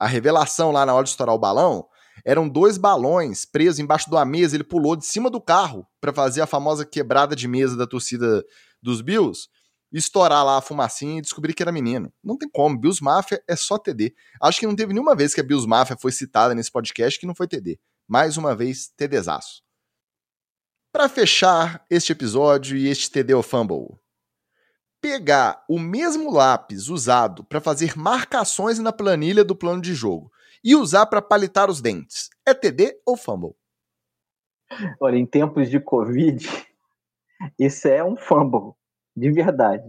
A 0.00 0.06
revelação 0.06 0.72
lá 0.72 0.84
na 0.84 0.94
hora 0.94 1.04
de 1.04 1.10
estourar 1.10 1.34
o 1.34 1.38
balão 1.38 1.86
eram 2.24 2.48
dois 2.48 2.76
balões 2.76 3.44
presos 3.44 3.78
embaixo 3.78 4.08
de 4.08 4.16
uma 4.16 4.24
mesa. 4.24 4.56
Ele 4.56 4.64
pulou 4.64 4.96
de 4.96 5.06
cima 5.06 5.30
do 5.30 5.40
carro 5.40 5.86
para 6.00 6.12
fazer 6.12 6.40
a 6.40 6.46
famosa 6.46 6.84
quebrada 6.84 7.36
de 7.36 7.46
mesa 7.46 7.76
da 7.76 7.86
torcida 7.86 8.44
dos 8.82 9.00
Bills 9.00 9.48
estourar 9.92 10.44
lá 10.44 10.56
a 10.56 10.62
fumacinha 10.62 11.18
e 11.18 11.22
descobrir 11.22 11.52
que 11.52 11.62
era 11.62 11.70
menino. 11.70 12.12
Não 12.24 12.36
tem 12.36 12.48
como. 12.48 12.78
Bills 12.78 13.02
Mafia 13.02 13.42
é 13.46 13.54
só 13.54 13.78
TD. 13.78 14.14
Acho 14.40 14.60
que 14.60 14.66
não 14.66 14.74
teve 14.74 14.92
nenhuma 14.92 15.14
vez 15.14 15.34
que 15.34 15.40
a 15.40 15.44
Bills 15.44 15.68
Mafia 15.68 15.96
foi 16.00 16.12
citada 16.12 16.54
nesse 16.54 16.70
podcast 16.70 17.20
que 17.20 17.26
não 17.26 17.34
foi 17.34 17.46
TD. 17.46 17.78
Mais 18.08 18.36
uma 18.36 18.54
vez, 18.54 18.88
TDzaço. 18.96 19.62
Para 20.92 21.08
fechar 21.08 21.84
este 21.90 22.12
episódio 22.12 22.76
e 22.76 22.88
este 22.88 23.10
TD 23.10 23.34
ou 23.34 23.42
Fumble, 23.42 23.98
pegar 25.00 25.64
o 25.68 25.78
mesmo 25.78 26.30
lápis 26.30 26.88
usado 26.88 27.44
para 27.44 27.60
fazer 27.60 27.96
marcações 27.96 28.78
na 28.78 28.92
planilha 28.92 29.44
do 29.44 29.56
plano 29.56 29.80
de 29.80 29.94
jogo 29.94 30.30
e 30.62 30.76
usar 30.76 31.06
para 31.06 31.22
palitar 31.22 31.70
os 31.70 31.80
dentes, 31.80 32.28
é 32.46 32.54
TD 32.54 33.00
ou 33.06 33.16
Fumble? 33.16 33.54
Olha, 35.00 35.16
em 35.16 35.26
tempos 35.26 35.68
de 35.68 35.80
Covid, 35.80 36.46
isso 37.58 37.88
é 37.88 38.02
um 38.04 38.16
fumble 38.16 38.72
de 39.16 39.30
verdade. 39.30 39.84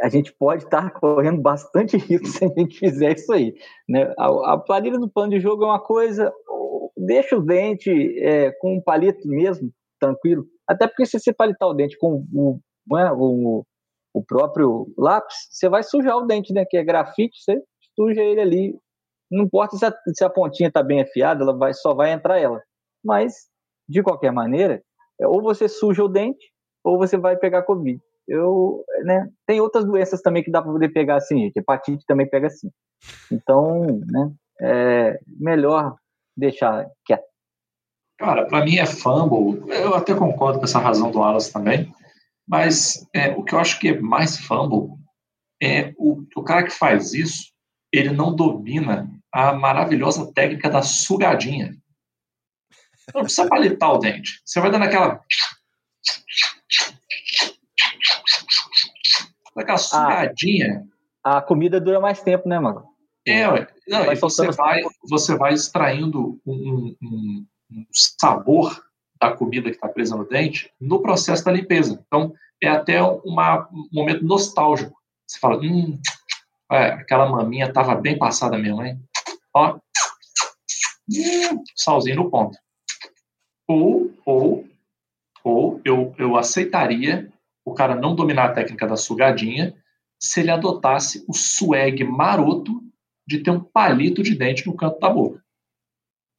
A 0.00 0.08
gente 0.08 0.32
pode 0.32 0.64
estar 0.64 0.90
correndo 0.92 1.40
bastante 1.40 1.96
risco 1.98 2.26
se 2.26 2.44
a 2.44 2.48
gente 2.48 2.78
fizer 2.78 3.14
isso 3.14 3.32
aí. 3.32 3.54
Né? 3.88 4.12
A, 4.18 4.54
a 4.54 4.58
planilha 4.58 4.98
do 4.98 5.10
plano 5.10 5.30
de 5.30 5.40
jogo 5.40 5.64
é 5.64 5.66
uma 5.66 5.80
coisa, 5.80 6.32
deixa 6.96 7.36
o 7.36 7.42
dente 7.42 7.90
é, 8.20 8.52
com 8.52 8.76
um 8.76 8.80
palito 8.80 9.26
mesmo, 9.28 9.70
tranquilo. 10.00 10.46
Até 10.66 10.86
porque 10.86 11.06
se 11.06 11.18
você 11.18 11.32
palitar 11.32 11.68
o 11.68 11.74
dente 11.74 11.98
com 11.98 12.24
o, 12.32 12.60
né, 12.90 13.12
o, 13.12 13.64
o 14.14 14.24
próprio 14.24 14.86
lápis, 14.96 15.36
você 15.50 15.68
vai 15.68 15.82
sujar 15.82 16.16
o 16.16 16.26
dente, 16.26 16.52
né? 16.52 16.64
Que 16.68 16.76
é 16.76 16.84
grafite, 16.84 17.42
você 17.42 17.60
suja 17.94 18.22
ele 18.22 18.40
ali. 18.40 18.78
Não 19.30 19.44
importa 19.44 19.76
se 19.76 19.84
a, 19.84 19.94
se 20.14 20.24
a 20.24 20.30
pontinha 20.30 20.68
está 20.68 20.82
bem 20.82 21.02
afiada, 21.02 21.42
ela 21.42 21.56
vai, 21.56 21.72
só 21.72 21.94
vai 21.94 22.12
entrar 22.12 22.38
ela. 22.38 22.62
Mas, 23.04 23.48
de 23.88 24.02
qualquer 24.02 24.32
maneira, 24.32 24.82
é, 25.20 25.26
ou 25.26 25.42
você 25.42 25.68
suja 25.68 26.04
o 26.04 26.08
dente, 26.08 26.51
ou 26.84 26.98
você 26.98 27.16
vai 27.16 27.36
pegar 27.36 27.62
Covid 27.62 28.00
eu, 28.26 28.84
né, 29.04 29.28
tem 29.46 29.60
outras 29.60 29.84
doenças 29.84 30.20
também 30.22 30.42
que 30.42 30.50
dá 30.50 30.62
para 30.62 30.72
poder 30.72 30.88
pegar 30.90 31.16
assim, 31.16 31.38
gente. 31.38 31.58
Hepatite 31.58 32.04
também 32.06 32.28
pega 32.28 32.46
assim. 32.46 32.70
Então, 33.30 34.00
né, 34.06 34.32
é 34.60 35.20
melhor 35.26 35.96
deixar 36.36 36.88
quieto. 37.04 37.24
Cara, 38.18 38.46
para 38.46 38.64
mim 38.64 38.76
é 38.76 38.86
fumble. 38.86 39.68
Eu 39.70 39.94
até 39.94 40.14
concordo 40.14 40.58
com 40.58 40.64
essa 40.64 40.78
razão 40.78 41.10
do 41.10 41.18
Wallace 41.18 41.52
também. 41.52 41.92
Mas 42.46 43.06
é, 43.14 43.30
o 43.30 43.42
que 43.42 43.54
eu 43.54 43.58
acho 43.58 43.78
que 43.78 43.88
é 43.88 44.00
mais 44.00 44.38
fumble 44.38 44.96
é 45.60 45.92
o, 45.96 46.22
o 46.36 46.42
cara 46.42 46.64
que 46.64 46.70
faz 46.70 47.12
isso, 47.12 47.52
ele 47.92 48.10
não 48.10 48.34
domina 48.34 49.10
a 49.32 49.52
maravilhosa 49.52 50.32
técnica 50.32 50.70
da 50.70 50.82
sugadinha. 50.82 51.76
Não 53.14 53.22
precisa 53.22 53.48
palitar 53.48 53.92
o 53.92 53.98
dente. 53.98 54.40
Você 54.44 54.60
vai 54.60 54.70
dando 54.70 54.84
aquela 54.84 55.20
Aquela 59.56 59.78
sugadinha. 59.78 60.86
A, 61.22 61.38
a 61.38 61.42
comida 61.42 61.80
dura 61.80 62.00
mais 62.00 62.22
tempo, 62.22 62.48
né, 62.48 62.58
mano? 62.58 62.84
É, 63.26 63.48
ué. 63.48 63.68
Não, 63.86 64.04
vai 64.04 64.16
você, 64.16 64.50
vai, 64.50 64.82
você 65.08 65.36
vai 65.36 65.54
extraindo 65.54 66.40
um, 66.44 66.96
um, 67.00 67.46
um 67.70 67.86
sabor 67.92 68.84
da 69.20 69.30
comida 69.30 69.70
que 69.70 69.76
está 69.76 69.88
presa 69.88 70.16
no 70.16 70.28
dente 70.28 70.72
no 70.80 71.00
processo 71.00 71.44
da 71.44 71.52
limpeza. 71.52 72.02
Então, 72.06 72.34
é 72.60 72.68
até 72.68 73.00
uma, 73.02 73.68
um 73.72 73.88
momento 73.92 74.24
nostálgico. 74.24 74.96
Você 75.26 75.38
fala, 75.38 75.58
hum, 75.58 75.98
é, 76.70 76.86
aquela 76.86 77.28
maminha 77.28 77.66
estava 77.66 77.94
bem 77.94 78.18
passada 78.18 78.58
mesmo, 78.58 78.82
hein? 78.82 79.00
Ó, 79.54 79.78
hum, 81.08 81.64
salzinho 81.76 82.16
no 82.16 82.30
ponto. 82.30 82.58
Ou, 83.68 84.12
ou, 84.24 84.66
ou 85.44 85.80
eu, 85.84 86.14
eu 86.18 86.36
aceitaria 86.36 87.31
o 87.64 87.74
cara 87.74 87.94
não 87.94 88.14
dominar 88.14 88.46
a 88.46 88.52
técnica 88.52 88.86
da 88.86 88.96
sugadinha 88.96 89.74
se 90.18 90.40
ele 90.40 90.50
adotasse 90.50 91.24
o 91.28 91.32
swag 91.32 92.04
maroto 92.04 92.82
de 93.26 93.40
ter 93.40 93.50
um 93.50 93.60
palito 93.60 94.22
de 94.22 94.34
dente 94.34 94.66
no 94.66 94.76
canto 94.76 94.98
da 95.00 95.10
boca. 95.10 95.42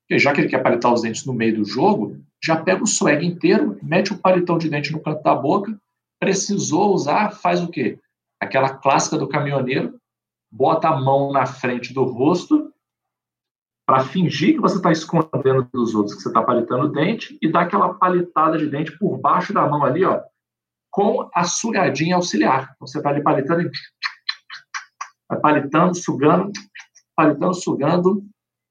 Porque 0.01 0.19
já 0.19 0.33
que 0.33 0.41
ele 0.41 0.49
quer 0.49 0.61
palitar 0.61 0.93
os 0.93 1.01
dentes 1.01 1.25
no 1.25 1.33
meio 1.33 1.55
do 1.57 1.65
jogo, 1.65 2.17
já 2.43 2.55
pega 2.55 2.83
o 2.83 2.87
swag 2.87 3.25
inteiro, 3.25 3.79
mete 3.81 4.13
o 4.13 4.17
palitão 4.17 4.57
de 4.57 4.69
dente 4.69 4.91
no 4.91 5.01
canto 5.01 5.23
da 5.23 5.33
boca, 5.35 5.77
precisou 6.19 6.93
usar, 6.93 7.31
faz 7.31 7.61
o 7.61 7.69
quê? 7.69 7.99
Aquela 8.39 8.69
clássica 8.69 9.17
do 9.17 9.27
caminhoneiro, 9.27 9.99
bota 10.51 10.89
a 10.89 10.99
mão 10.99 11.31
na 11.31 11.45
frente 11.45 11.93
do 11.93 12.03
rosto 12.03 12.71
para 13.85 14.05
fingir 14.05 14.55
que 14.55 14.61
você 14.61 14.77
está 14.77 14.91
escondendo 14.91 15.67
dos 15.73 15.93
outros 15.93 16.15
que 16.15 16.21
você 16.21 16.29
está 16.29 16.41
palitando 16.41 16.85
o 16.85 16.91
dente 16.91 17.37
e 17.41 17.51
dá 17.51 17.61
aquela 17.61 17.93
palitada 17.93 18.57
de 18.57 18.67
dente 18.67 18.97
por 18.97 19.17
baixo 19.17 19.53
da 19.53 19.67
mão 19.67 19.83
ali, 19.83 20.05
ó, 20.05 20.21
com 20.94 21.28
a 21.34 21.44
sugadinha 21.44 22.15
auxiliar. 22.15 22.76
Você 22.80 23.02
vai 23.02 23.14
ali 23.14 23.24
palitando, 23.24 23.68
vai 25.28 25.40
palitando, 25.40 25.95
sugando, 25.95 26.52
palitando, 27.15 27.56
sugando. 27.56 28.24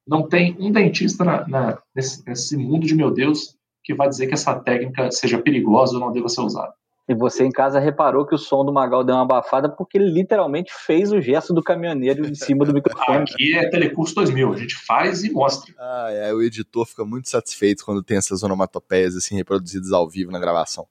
Não 0.06 0.28
tem 0.28 0.56
um 0.60 0.70
dentista 0.70 1.24
na, 1.24 1.48
na, 1.48 1.82
nesse, 1.92 2.24
nesse 2.24 2.56
mundo 2.56 2.86
de 2.86 2.94
meu 2.94 3.10
Deus 3.10 3.56
que 3.82 3.92
vai 3.92 4.08
dizer 4.08 4.28
que 4.28 4.34
essa 4.34 4.54
técnica 4.54 5.10
seja 5.10 5.42
perigosa 5.42 5.94
ou 5.94 6.00
não 6.00 6.12
deva 6.12 6.28
ser 6.28 6.42
usada. 6.42 6.72
E 7.08 7.14
você 7.14 7.44
em 7.44 7.50
casa 7.50 7.80
reparou 7.80 8.24
que 8.24 8.36
o 8.36 8.38
som 8.38 8.64
do 8.64 8.72
Magal 8.72 9.02
deu 9.02 9.16
uma 9.16 9.22
abafada 9.22 9.68
porque 9.68 9.98
ele 9.98 10.08
literalmente 10.08 10.72
fez 10.72 11.10
o 11.10 11.20
gesto 11.20 11.52
do 11.52 11.60
caminhoneiro 11.60 12.24
em 12.24 12.36
cima 12.36 12.64
do 12.64 12.72
microfone. 12.72 13.24
Aqui 13.34 13.58
é 13.58 13.68
Telecurso 13.68 14.14
2000, 14.14 14.52
a 14.52 14.56
gente 14.56 14.76
faz 14.86 15.24
e 15.24 15.32
mostra. 15.32 15.74
Ah, 15.76 16.08
é, 16.12 16.32
o 16.32 16.40
editor 16.40 16.86
fica 16.86 17.04
muito 17.04 17.28
satisfeito 17.28 17.84
quando 17.84 18.00
tem 18.00 18.16
essas 18.16 18.44
onomatopeias 18.44 19.16
assim 19.16 19.34
reproduzidas 19.34 19.90
ao 19.90 20.08
vivo 20.08 20.30
na 20.30 20.38
gravação. 20.38 20.86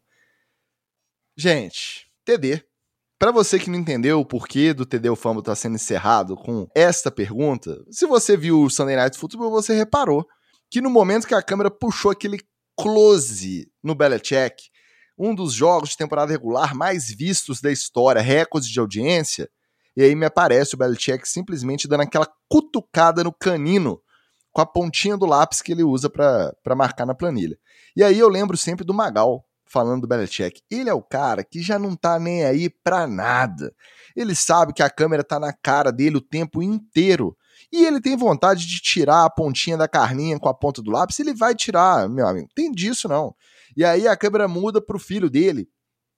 Gente, 1.38 2.08
TD. 2.26 2.64
Para 3.18 3.32
você 3.32 3.58
que 3.58 3.70
não 3.70 3.80
entendeu 3.80 4.20
o 4.20 4.26
porquê 4.26 4.74
do 4.74 4.86
TD 4.86 5.16
Fumble 5.16 5.44
tá 5.44 5.56
sendo 5.56 5.76
encerrado 5.76 6.36
com 6.36 6.68
esta 6.76 7.10
pergunta, 7.10 7.82
se 7.90 8.06
você 8.06 8.36
viu 8.36 8.62
o 8.62 8.70
Sunday 8.70 8.96
Night 8.96 9.18
Football, 9.18 9.52
você 9.52 9.74
reparou 9.74 10.26
que 10.70 10.82
no 10.82 10.90
momento 10.90 11.28
que 11.28 11.36
a 11.36 11.42
câmera 11.42 11.70
puxou 11.70 12.12
aquele 12.12 12.40
close 12.76 13.72
no 13.84 13.96
Belichick, 13.96 14.64
um 15.18 15.36
dos 15.36 15.54
jogos 15.54 15.92
de 15.92 15.98
temporada 15.98 16.32
regular 16.32 16.76
mais 16.76 17.10
vistos 17.10 17.62
da 17.62 17.72
história, 17.72 18.22
recorde 18.22 18.72
de 18.72 18.80
audiência, 18.80 19.50
e 19.96 20.04
aí 20.04 20.16
me 20.16 20.26
aparece 20.26 20.76
o 20.76 20.78
Belichick 20.78 21.28
simplesmente 21.28 21.88
dando 21.88 22.02
aquela 22.02 22.28
cutucada 22.50 23.24
no 23.24 23.32
canino 23.32 24.02
com 24.52 24.62
a 24.62 24.66
pontinha 24.66 25.16
do 25.16 25.26
lápis 25.26 25.62
que 25.62 25.72
ele 25.72 25.84
usa 25.84 26.10
para 26.10 26.76
marcar 26.76 27.06
na 27.06 27.14
planilha. 27.14 27.58
E 27.96 28.04
aí 28.04 28.18
eu 28.18 28.28
lembro 28.28 28.58
sempre 28.58 28.84
do 28.84 28.94
Magal 28.94 29.46
falando 29.72 30.02
do 30.02 30.08
Belichick. 30.08 30.62
Ele 30.70 30.90
é 30.90 30.94
o 30.94 31.02
cara 31.02 31.44
que 31.44 31.62
já 31.62 31.80
não 31.80 31.96
tá 31.96 32.20
nem 32.20 32.44
aí 32.44 32.70
pra 32.70 33.08
nada. 33.08 33.74
Ele 34.16 34.36
sabe 34.36 34.74
que 34.74 34.84
a 34.84 34.90
câmera 34.90 35.24
tá 35.24 35.40
na 35.40 35.54
cara 35.54 35.92
dele 35.92 36.18
o 36.18 36.22
tempo 36.22 36.62
inteiro. 36.62 37.36
E 37.72 37.86
ele 37.86 38.02
tem 38.02 38.18
vontade 38.18 38.68
de 38.68 38.82
tirar 38.82 39.24
a 39.24 39.30
pontinha 39.30 39.78
da 39.78 39.88
carninha 39.88 40.38
com 40.38 40.50
a 40.50 40.54
ponta 40.54 40.82
do 40.82 40.92
lápis, 40.92 41.20
ele 41.20 41.34
vai 41.34 41.56
tirar, 41.56 42.10
meu 42.10 42.28
amigo. 42.28 42.50
Tem 42.54 42.72
disso 42.72 43.08
não. 43.08 43.34
E 43.78 43.86
aí 43.86 44.08
a 44.08 44.18
câmera 44.18 44.48
muda 44.48 44.82
pro 44.82 45.00
filho 45.00 45.30
dele. 45.30 45.70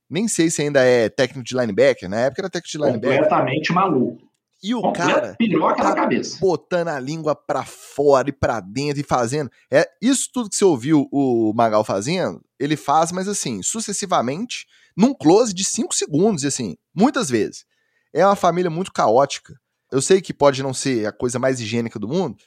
Nem 0.10 0.28
sei 0.28 0.50
se 0.50 0.62
ainda 0.62 0.82
é 0.82 1.10
técnico 1.10 1.44
de 1.44 1.56
linebacker, 1.56 2.10
na 2.10 2.22
época 2.22 2.42
era 2.42 2.50
técnico 2.50 2.78
de 2.78 2.84
linebacker. 2.84 3.20
Completamente 3.20 3.72
maluco. 3.72 4.33
E 4.64 4.74
o 4.74 4.94
cara 4.94 5.36
piroca 5.38 5.84
tá 5.84 5.94
cabeça. 5.94 6.38
botando 6.40 6.88
a 6.88 7.00
língua 7.00 7.36
pra 7.36 7.66
fora 7.66 8.30
e 8.30 8.32
pra 8.32 8.62
dentro 8.62 9.02
e 9.02 9.04
fazendo. 9.04 9.52
É 9.70 9.86
isso 10.02 10.30
tudo 10.32 10.50
que 10.50 10.56
você 10.56 10.64
ouviu 10.64 11.10
o 11.12 11.52
Magal 11.54 11.84
fazendo, 11.84 12.42
ele 12.58 12.78
faz, 12.78 13.12
mas 13.12 13.28
assim, 13.28 13.62
sucessivamente, 13.62 14.66
num 14.96 15.14
close 15.14 15.54
de 15.54 15.66
5 15.66 15.94
segundos, 15.94 16.44
e 16.44 16.48
assim, 16.48 16.78
muitas 16.96 17.30
vezes. 17.30 17.66
É 18.14 18.26
uma 18.26 18.36
família 18.36 18.70
muito 18.70 18.94
caótica. 18.94 19.60
Eu 19.92 20.02
sei 20.02 20.22
que 20.22 20.34
pode 20.34 20.64
não 20.64 20.74
ser 20.74 21.06
a 21.08 21.12
coisa 21.12 21.38
mais 21.38 21.60
higiênica 21.60 22.00
do 22.00 22.08
mundo, 22.08 22.38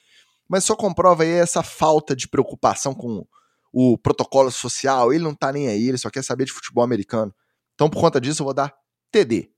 mas 0.48 0.64
só 0.64 0.74
comprova 0.74 1.22
aí 1.22 1.30
essa 1.30 1.62
falta 1.62 2.16
de 2.16 2.28
preocupação 2.28 2.94
com 2.94 3.26
o 3.72 3.98
protocolo 3.98 4.50
social. 4.50 5.12
Ele 5.12 5.22
não 5.22 5.34
tá 5.34 5.52
nem 5.52 5.68
aí, 5.68 5.88
ele 5.88 5.98
só 5.98 6.08
quer 6.08 6.24
saber 6.24 6.44
de 6.46 6.52
futebol 6.52 6.82
americano. 6.82 7.34
Então, 7.74 7.90
por 7.90 8.00
conta 8.00 8.20
disso, 8.20 8.42
eu 8.42 8.44
vou 8.44 8.54
dar 8.54 8.72
TD. 9.10 9.50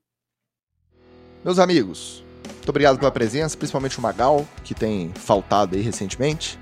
Meus 1.45 1.57
amigos, 1.57 2.25
muito 2.69 2.75
obrigado 2.75 2.99
pela 2.99 3.11
presença, 3.11 3.57
principalmente 3.57 3.97
o 3.97 4.01
Magal, 4.01 4.45
que 4.63 4.75
tem 4.75 5.11
faltado 5.15 5.75
aí 5.75 5.81
recentemente. 5.81 6.59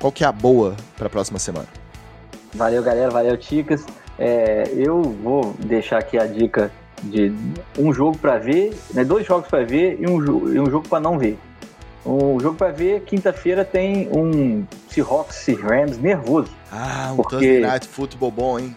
Qual 0.00 0.10
que 0.10 0.24
é 0.24 0.26
a 0.26 0.32
boa 0.32 0.74
para 0.96 1.06
a 1.06 1.10
próxima 1.10 1.38
semana? 1.38 1.68
Valeu, 2.52 2.82
galera. 2.82 3.08
Valeu, 3.08 3.36
Ticas. 3.36 3.86
É, 4.18 4.64
eu 4.74 5.00
vou 5.00 5.54
deixar 5.60 5.98
aqui 5.98 6.18
a 6.18 6.26
dica 6.26 6.72
de 7.04 7.32
um 7.78 7.92
jogo 7.92 8.18
para 8.18 8.36
ver, 8.38 8.76
né, 8.92 9.04
dois 9.04 9.24
jogos 9.24 9.48
para 9.48 9.64
ver 9.64 9.96
e 10.00 10.08
um, 10.08 10.52
e 10.52 10.58
um 10.58 10.68
jogo 10.68 10.88
para 10.88 10.98
não 10.98 11.16
ver. 11.16 11.38
O 12.04 12.40
jogo 12.40 12.56
para 12.56 12.72
ver, 12.72 13.02
quinta-feira 13.02 13.64
tem 13.64 14.08
um 14.10 14.66
Seahawks 14.88 15.46
e 15.46 15.54
Rams 15.54 15.98
nervoso. 15.98 16.50
Ah, 16.72 17.10
um 17.12 17.16
porque... 17.16 17.36
Thursday 17.36 17.60
Night 17.60 17.86
Football 17.86 18.30
bom, 18.32 18.58
hein? 18.58 18.76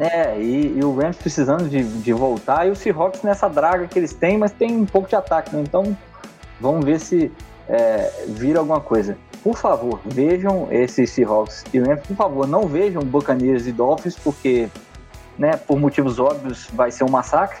É, 0.00 0.40
e, 0.40 0.78
e, 0.78 0.82
o 0.82 0.96
Rams 0.96 1.18
precisando 1.18 1.68
de, 1.68 1.84
de 1.84 2.12
voltar 2.14 2.66
e 2.66 2.70
o 2.70 2.74
Seahawks 2.74 3.20
nessa 3.20 3.48
draga 3.48 3.86
que 3.86 3.98
eles 3.98 4.14
têm, 4.14 4.38
mas 4.38 4.50
tem 4.50 4.74
um 4.74 4.86
pouco 4.86 5.06
de 5.06 5.14
ataque, 5.14 5.54
né? 5.54 5.60
Então 5.60 5.94
vamos 6.58 6.86
ver 6.86 6.98
se 6.98 7.30
é, 7.68 8.10
vira 8.28 8.60
alguma 8.60 8.80
coisa. 8.80 9.18
Por 9.42 9.58
favor, 9.58 10.00
vejam 10.06 10.68
esse 10.70 11.06
Seahawks 11.06 11.66
e 11.74 11.78
Rams. 11.78 12.00
Por 12.06 12.16
favor, 12.16 12.48
não 12.48 12.66
vejam 12.66 13.02
Buccaneers 13.02 13.66
e 13.66 13.72
Dolphins, 13.72 14.16
porque, 14.16 14.70
né, 15.38 15.58
por 15.58 15.78
motivos 15.78 16.18
óbvios, 16.18 16.66
vai 16.72 16.90
ser 16.90 17.04
um 17.04 17.10
massacre. 17.10 17.60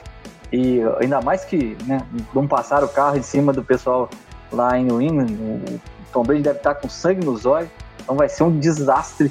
E 0.50 0.80
ainda 0.98 1.20
mais 1.20 1.44
que 1.44 1.76
né, 1.86 2.00
não 2.34 2.48
passaram 2.48 2.86
o 2.86 2.90
carro 2.90 3.18
em 3.18 3.22
cima 3.22 3.52
do 3.52 3.62
pessoal 3.62 4.08
lá 4.50 4.78
em 4.78 4.84
New 4.84 5.00
England. 5.00 5.26
O 5.30 5.80
Tom 6.10 6.22
Brady 6.22 6.42
deve 6.42 6.56
estar 6.56 6.74
com 6.76 6.88
sangue 6.88 7.22
nos 7.22 7.44
olhos. 7.44 7.68
Então 8.02 8.16
vai 8.16 8.30
ser 8.30 8.44
um 8.44 8.58
desastre 8.58 9.30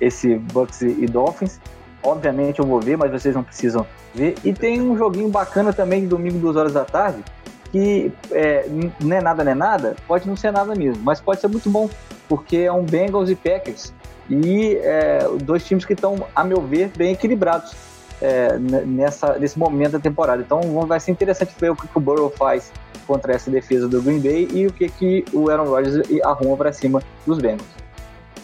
esse 0.00 0.34
Bucks 0.36 0.82
e 0.82 1.06
Dolphins. 1.06 1.60
Obviamente 2.02 2.60
eu 2.60 2.66
vou 2.66 2.80
ver, 2.80 2.96
mas 2.96 3.10
vocês 3.10 3.34
não 3.34 3.42
precisam 3.42 3.86
ver. 4.14 4.34
E 4.44 4.52
tem 4.52 4.80
um 4.80 4.96
joguinho 4.96 5.28
bacana 5.28 5.72
também 5.72 6.02
de 6.02 6.06
domingo, 6.06 6.38
duas 6.38 6.56
horas 6.56 6.72
da 6.72 6.84
tarde, 6.84 7.22
que 7.70 8.12
é, 8.30 8.68
não 9.00 9.16
é 9.16 9.20
nada, 9.20 9.44
não 9.44 9.52
é 9.52 9.54
nada, 9.54 9.96
pode 10.06 10.26
não 10.26 10.36
ser 10.36 10.52
nada 10.52 10.74
mesmo, 10.74 11.02
mas 11.02 11.20
pode 11.20 11.40
ser 11.40 11.48
muito 11.48 11.68
bom, 11.68 11.88
porque 12.28 12.58
é 12.58 12.72
um 12.72 12.84
Bengals 12.84 13.28
e 13.30 13.34
Packers. 13.34 13.92
E 14.30 14.76
é, 14.82 15.26
dois 15.42 15.64
times 15.64 15.84
que 15.84 15.94
estão, 15.94 16.16
a 16.34 16.44
meu 16.44 16.60
ver, 16.60 16.90
bem 16.96 17.12
equilibrados 17.12 17.74
é, 18.20 18.58
nessa, 18.58 19.38
nesse 19.38 19.58
momento 19.58 19.92
da 19.92 20.00
temporada. 20.00 20.42
Então 20.42 20.60
vai 20.86 21.00
ser 21.00 21.12
interessante 21.12 21.54
ver 21.58 21.70
o 21.70 21.76
que, 21.76 21.86
o 21.94 22.00
Burrow 22.00 22.30
faz 22.30 22.72
contra 23.06 23.32
essa 23.32 23.50
defesa 23.50 23.88
do 23.88 24.02
Green 24.02 24.20
Bay 24.20 24.48
e 24.52 24.66
o 24.66 24.72
que, 24.72 24.88
que 24.88 25.24
o 25.32 25.48
Aaron 25.50 25.64
Rodgers 25.64 26.06
arruma 26.22 26.56
para 26.56 26.72
cima 26.72 27.02
dos 27.26 27.38
Bengals. 27.38 27.68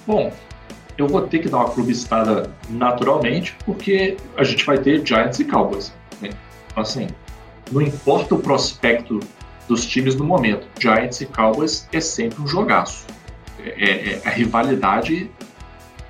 Bom, 0.07 0.33
eu 0.97 1.09
vou 1.09 1.23
ter 1.23 1.41
que 1.41 1.49
dar 1.49 1.59
uma 1.59 1.71
clubistada 1.71 2.51
naturalmente, 2.71 3.57
porque 3.65 4.17
a 4.37 4.45
gente 4.45 4.65
vai 4.65 4.79
ter 4.79 5.05
Giants 5.05 5.41
e 5.41 5.45
Cowboys. 5.45 5.93
Né? 6.21 6.31
Então, 6.71 6.83
assim, 6.83 7.09
não 7.71 7.81
importa 7.81 8.35
o 8.35 8.39
prospecto 8.39 9.21
dos 9.69 9.87
times 9.87 10.15
no 10.15 10.25
momento, 10.25 10.67
Giants 10.79 11.21
e 11.21 11.27
Cowboys 11.27 11.89
é 11.93 12.01
sempre 12.01 12.41
um 12.43 12.47
jogaço. 12.47 13.07
É, 13.59 13.85
é, 13.85 14.13
é 14.13 14.23
a 14.25 14.31
rivalidade, 14.31 15.31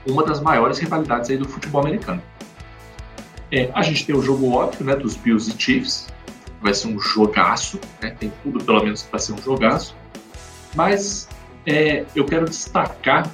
uma 0.07 0.25
das 0.25 0.41
maiores 0.41 0.79
rivalidades 0.79 1.31
aí 1.31 1.37
do 1.37 1.49
futebol 1.49 1.81
americano. 1.81 2.21
É, 3.51 3.71
a 3.73 3.83
gente 3.83 4.05
tem 4.05 4.15
o 4.15 4.21
jogo 4.21 4.51
óbvio, 4.53 4.85
né, 4.85 4.97
dos 4.97 5.17
Bills 5.17 5.51
e 5.51 5.63
Chiefs, 5.63 6.09
vai 6.61 6.75
ser 6.75 6.89
um 6.89 6.99
jogaço, 6.99 7.79
né, 8.03 8.11
tem 8.19 8.33
tudo 8.43 8.63
pelo 8.65 8.83
menos 8.83 9.03
para 9.03 9.19
ser 9.19 9.33
um 9.33 9.39
jogaço, 9.39 9.95
mas 10.75 11.29
é, 11.65 12.05
eu 12.17 12.25
quero 12.25 12.47
destacar 12.47 13.31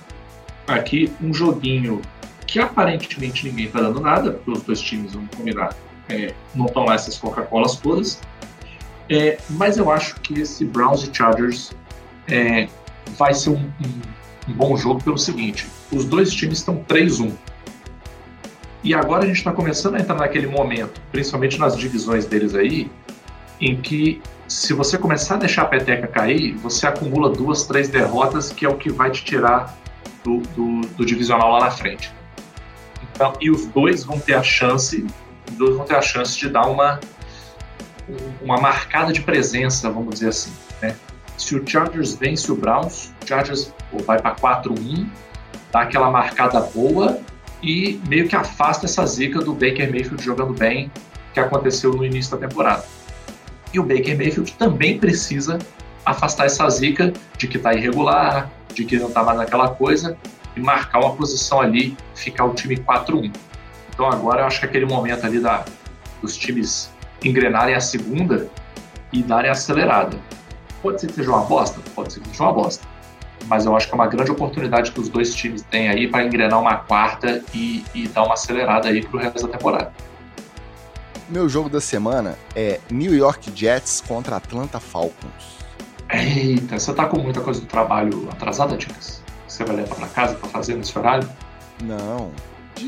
aqui 0.66 1.12
um 1.20 1.32
joguinho 1.32 2.00
que 2.46 2.58
aparentemente 2.58 3.48
ninguém 3.48 3.66
está 3.66 3.80
dando 3.80 4.00
nada, 4.00 4.32
porque 4.32 4.50
os 4.50 4.62
dois 4.62 4.80
times, 4.80 5.12
vão 5.12 5.26
combinar, 5.36 5.74
é, 6.08 6.34
não 6.54 6.66
estão 6.66 6.84
lá 6.84 6.94
essas 6.94 7.16
Coca-Colas 7.16 7.76
todas. 7.76 8.20
É, 9.08 9.38
mas 9.50 9.76
eu 9.76 9.90
acho 9.90 10.16
que 10.20 10.40
esse 10.40 10.64
Browns 10.64 11.02
e 11.02 11.14
Chargers 11.14 11.72
é, 12.28 12.68
vai 13.16 13.34
ser 13.34 13.50
um, 13.50 13.54
um, 13.54 14.48
um, 14.48 14.52
bom 14.52 14.76
jogo 14.76 15.02
pelo 15.02 15.18
seguinte: 15.18 15.66
os 15.92 16.04
dois 16.04 16.32
times 16.32 16.58
estão 16.58 16.84
3-1. 16.88 17.32
E 18.82 18.94
agora 18.94 19.24
a 19.24 19.26
gente 19.26 19.36
está 19.36 19.52
começando 19.52 19.96
a 19.96 20.00
entrar 20.00 20.16
naquele 20.16 20.46
momento, 20.46 21.00
principalmente 21.12 21.58
nas 21.58 21.76
divisões 21.76 22.24
deles 22.24 22.54
aí, 22.54 22.90
em 23.60 23.76
que 23.76 24.22
se 24.48 24.72
você 24.72 24.96
começar 24.96 25.34
a 25.34 25.38
deixar 25.38 25.62
a 25.62 25.66
peteca 25.66 26.08
cair, 26.08 26.54
você 26.56 26.86
acumula 26.86 27.30
duas, 27.30 27.64
três 27.64 27.88
derrotas, 27.88 28.50
que 28.50 28.64
é 28.64 28.68
o 28.68 28.76
que 28.76 28.90
vai 28.90 29.10
te 29.10 29.22
tirar 29.22 29.76
do, 30.24 30.38
do, 30.38 30.80
do, 30.96 31.06
divisional 31.06 31.52
lá 31.52 31.60
na 31.60 31.70
frente. 31.70 32.12
Então, 33.12 33.32
e 33.40 33.50
os 33.50 33.66
dois 33.66 34.04
vão 34.04 34.18
ter 34.18 34.34
a 34.34 34.42
chance, 34.42 35.06
os 35.50 35.56
dois 35.56 35.76
vão 35.76 35.84
ter 35.84 35.96
a 35.96 36.02
chance 36.02 36.38
de 36.38 36.48
dar 36.48 36.66
uma 36.66 37.00
uma 38.42 38.60
marcada 38.60 39.12
de 39.12 39.20
presença, 39.20 39.90
vamos 39.90 40.14
dizer 40.14 40.28
assim. 40.28 40.52
Né? 40.82 40.96
Se 41.36 41.54
o 41.54 41.66
Chargers 41.66 42.14
vence 42.14 42.50
o 42.50 42.56
Browns, 42.56 43.12
o 43.22 43.26
Chargers 43.26 43.72
vai 44.04 44.20
para 44.20 44.34
4-1, 44.34 45.06
dá 45.72 45.82
aquela 45.82 46.10
marcada 46.10 46.60
boa 46.60 47.20
e 47.62 48.00
meio 48.08 48.28
que 48.28 48.36
afasta 48.36 48.86
essa 48.86 49.04
zica 49.06 49.40
do 49.40 49.52
Baker 49.52 49.90
Mayfield 49.90 50.22
jogando 50.22 50.52
bem 50.52 50.90
que 51.32 51.40
aconteceu 51.40 51.92
no 51.92 52.04
início 52.04 52.36
da 52.36 52.46
temporada. 52.48 52.84
E 53.72 53.78
o 53.78 53.84
Baker 53.84 54.16
Mayfield 54.16 54.52
também 54.54 54.98
precisa 54.98 55.58
afastar 56.04 56.46
essa 56.46 56.68
zica 56.68 57.12
de 57.36 57.46
que 57.46 57.56
está 57.56 57.74
irregular, 57.74 58.50
de 58.74 58.84
que 58.84 58.98
não 58.98 59.08
está 59.08 59.22
mais 59.22 59.38
naquela 59.38 59.68
coisa, 59.70 60.16
e 60.56 60.60
marcar 60.60 61.00
uma 61.00 61.14
posição 61.14 61.60
ali, 61.60 61.96
ficar 62.14 62.44
o 62.44 62.54
time 62.54 62.76
4-1. 62.76 63.32
Então 63.92 64.06
agora 64.10 64.42
eu 64.42 64.46
acho 64.46 64.60
que 64.60 64.66
aquele 64.66 64.86
momento 64.86 65.24
ali 65.24 65.40
da, 65.40 65.64
dos 66.20 66.36
times 66.36 66.90
engrenarem 67.22 67.74
a 67.74 67.80
segunda 67.80 68.48
e 69.12 69.22
darem 69.22 69.50
acelerada. 69.50 70.16
Pode 70.82 71.00
ser 71.00 71.08
que 71.08 71.14
seja 71.14 71.30
uma 71.30 71.42
bosta? 71.44 71.80
Pode 71.94 72.12
ser 72.12 72.20
que 72.20 72.28
seja 72.28 72.44
uma 72.44 72.52
bosta. 72.52 72.86
Mas 73.46 73.66
eu 73.66 73.76
acho 73.76 73.86
que 73.86 73.92
é 73.92 73.96
uma 73.96 74.06
grande 74.06 74.30
oportunidade 74.30 74.92
que 74.92 75.00
os 75.00 75.08
dois 75.08 75.34
times 75.34 75.62
têm 75.62 75.88
aí 75.88 76.08
para 76.08 76.24
engrenar 76.24 76.58
uma 76.60 76.76
quarta 76.76 77.42
e, 77.52 77.84
e 77.94 78.08
dar 78.08 78.24
uma 78.24 78.34
acelerada 78.34 78.88
aí 78.88 79.04
para 79.04 79.16
o 79.16 79.20
resto 79.20 79.46
da 79.46 79.52
temporada. 79.56 79.92
Meu 81.28 81.48
jogo 81.48 81.68
da 81.68 81.80
semana 81.80 82.36
é 82.56 82.80
New 82.90 83.14
York 83.14 83.52
Jets 83.54 84.02
contra 84.06 84.36
Atlanta 84.36 84.80
Falcons. 84.80 85.59
Eita, 86.12 86.78
você 86.78 86.92
tá 86.92 87.06
com 87.06 87.18
muita 87.18 87.40
coisa 87.40 87.60
do 87.60 87.66
trabalho 87.66 88.28
atrasada, 88.30 88.76
Ticas? 88.76 89.22
Você 89.46 89.64
vai 89.64 89.76
levar 89.76 89.94
pra 89.94 90.08
casa 90.08 90.34
pra 90.34 90.48
fazer 90.48 90.74
nesse 90.74 90.96
horário? 90.98 91.28
Não. 91.82 92.30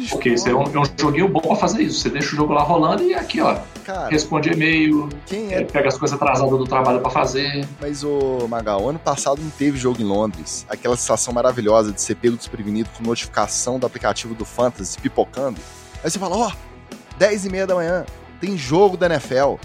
Porque 0.09 0.31
isso 0.31 0.49
é 0.49 0.55
um, 0.55 0.63
é 0.63 0.81
um, 0.81 0.85
joguinho 0.99 1.29
bom 1.29 1.41
pra 1.41 1.57
fazer 1.57 1.83
isso. 1.83 2.01
Você 2.01 2.11
deixa 2.11 2.33
o 2.33 2.37
jogo 2.37 2.53
lá 2.53 2.63
rolando 2.63 3.03
e 3.03 3.15
aqui, 3.15 3.41
ó. 3.41 3.59
Cara, 3.85 4.09
responde 4.09 4.51
e-mail, 4.51 5.09
é... 5.31 5.55
é... 5.55 5.65
pega 5.65 5.89
as 5.89 5.99
coisas 5.99 6.17
atrasadas 6.17 6.59
do 6.59 6.65
trabalho 6.65 7.01
para 7.01 7.11
fazer. 7.11 7.67
Mas, 7.81 8.03
ô 8.03 8.47
Magal, 8.49 8.89
ano 8.89 8.99
passado 8.99 9.41
não 9.43 9.51
teve 9.51 9.77
jogo 9.77 10.01
em 10.01 10.05
Londres. 10.05 10.65
Aquela 10.69 10.97
sensação 10.97 11.35
maravilhosa 11.35 11.93
de 11.93 12.01
ser 12.01 12.15
pego 12.15 12.37
desprevenido 12.37 12.89
com 12.97 13.05
notificação 13.05 13.79
do 13.79 13.87
aplicativo 13.87 14.35
do 14.35 14.45
Fantasy 14.45 14.99
pipocando. 14.99 15.61
Aí 16.03 16.11
você 16.11 16.19
fala, 16.19 16.37
ó, 16.37 16.49
oh, 16.49 16.97
10 17.19 17.47
e 17.47 17.51
meia 17.51 17.67
da 17.67 17.75
manhã, 17.75 18.07
tem 18.41 18.57
jogo 18.57 18.97
da 18.97 19.07
NFL. 19.07 19.57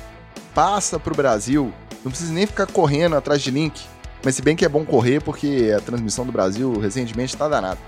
passa 0.54 1.00
pro 1.00 1.16
Brasil, 1.16 1.72
não 2.04 2.12
precisa 2.12 2.34
nem 2.34 2.46
ficar 2.46 2.68
correndo 2.68 3.16
atrás 3.16 3.42
de 3.42 3.52
link. 3.52 3.82
Mas 4.24 4.36
se 4.36 4.42
bem 4.42 4.56
que 4.56 4.66
é 4.66 4.70
bom 4.70 4.84
correr, 4.84 5.22
porque 5.22 5.74
a 5.76 5.80
transmissão 5.80 6.26
do 6.26 6.32
Brasil 6.32 6.80
recentemente 6.80 7.36
tá 7.38 7.48
danada. 7.48 7.80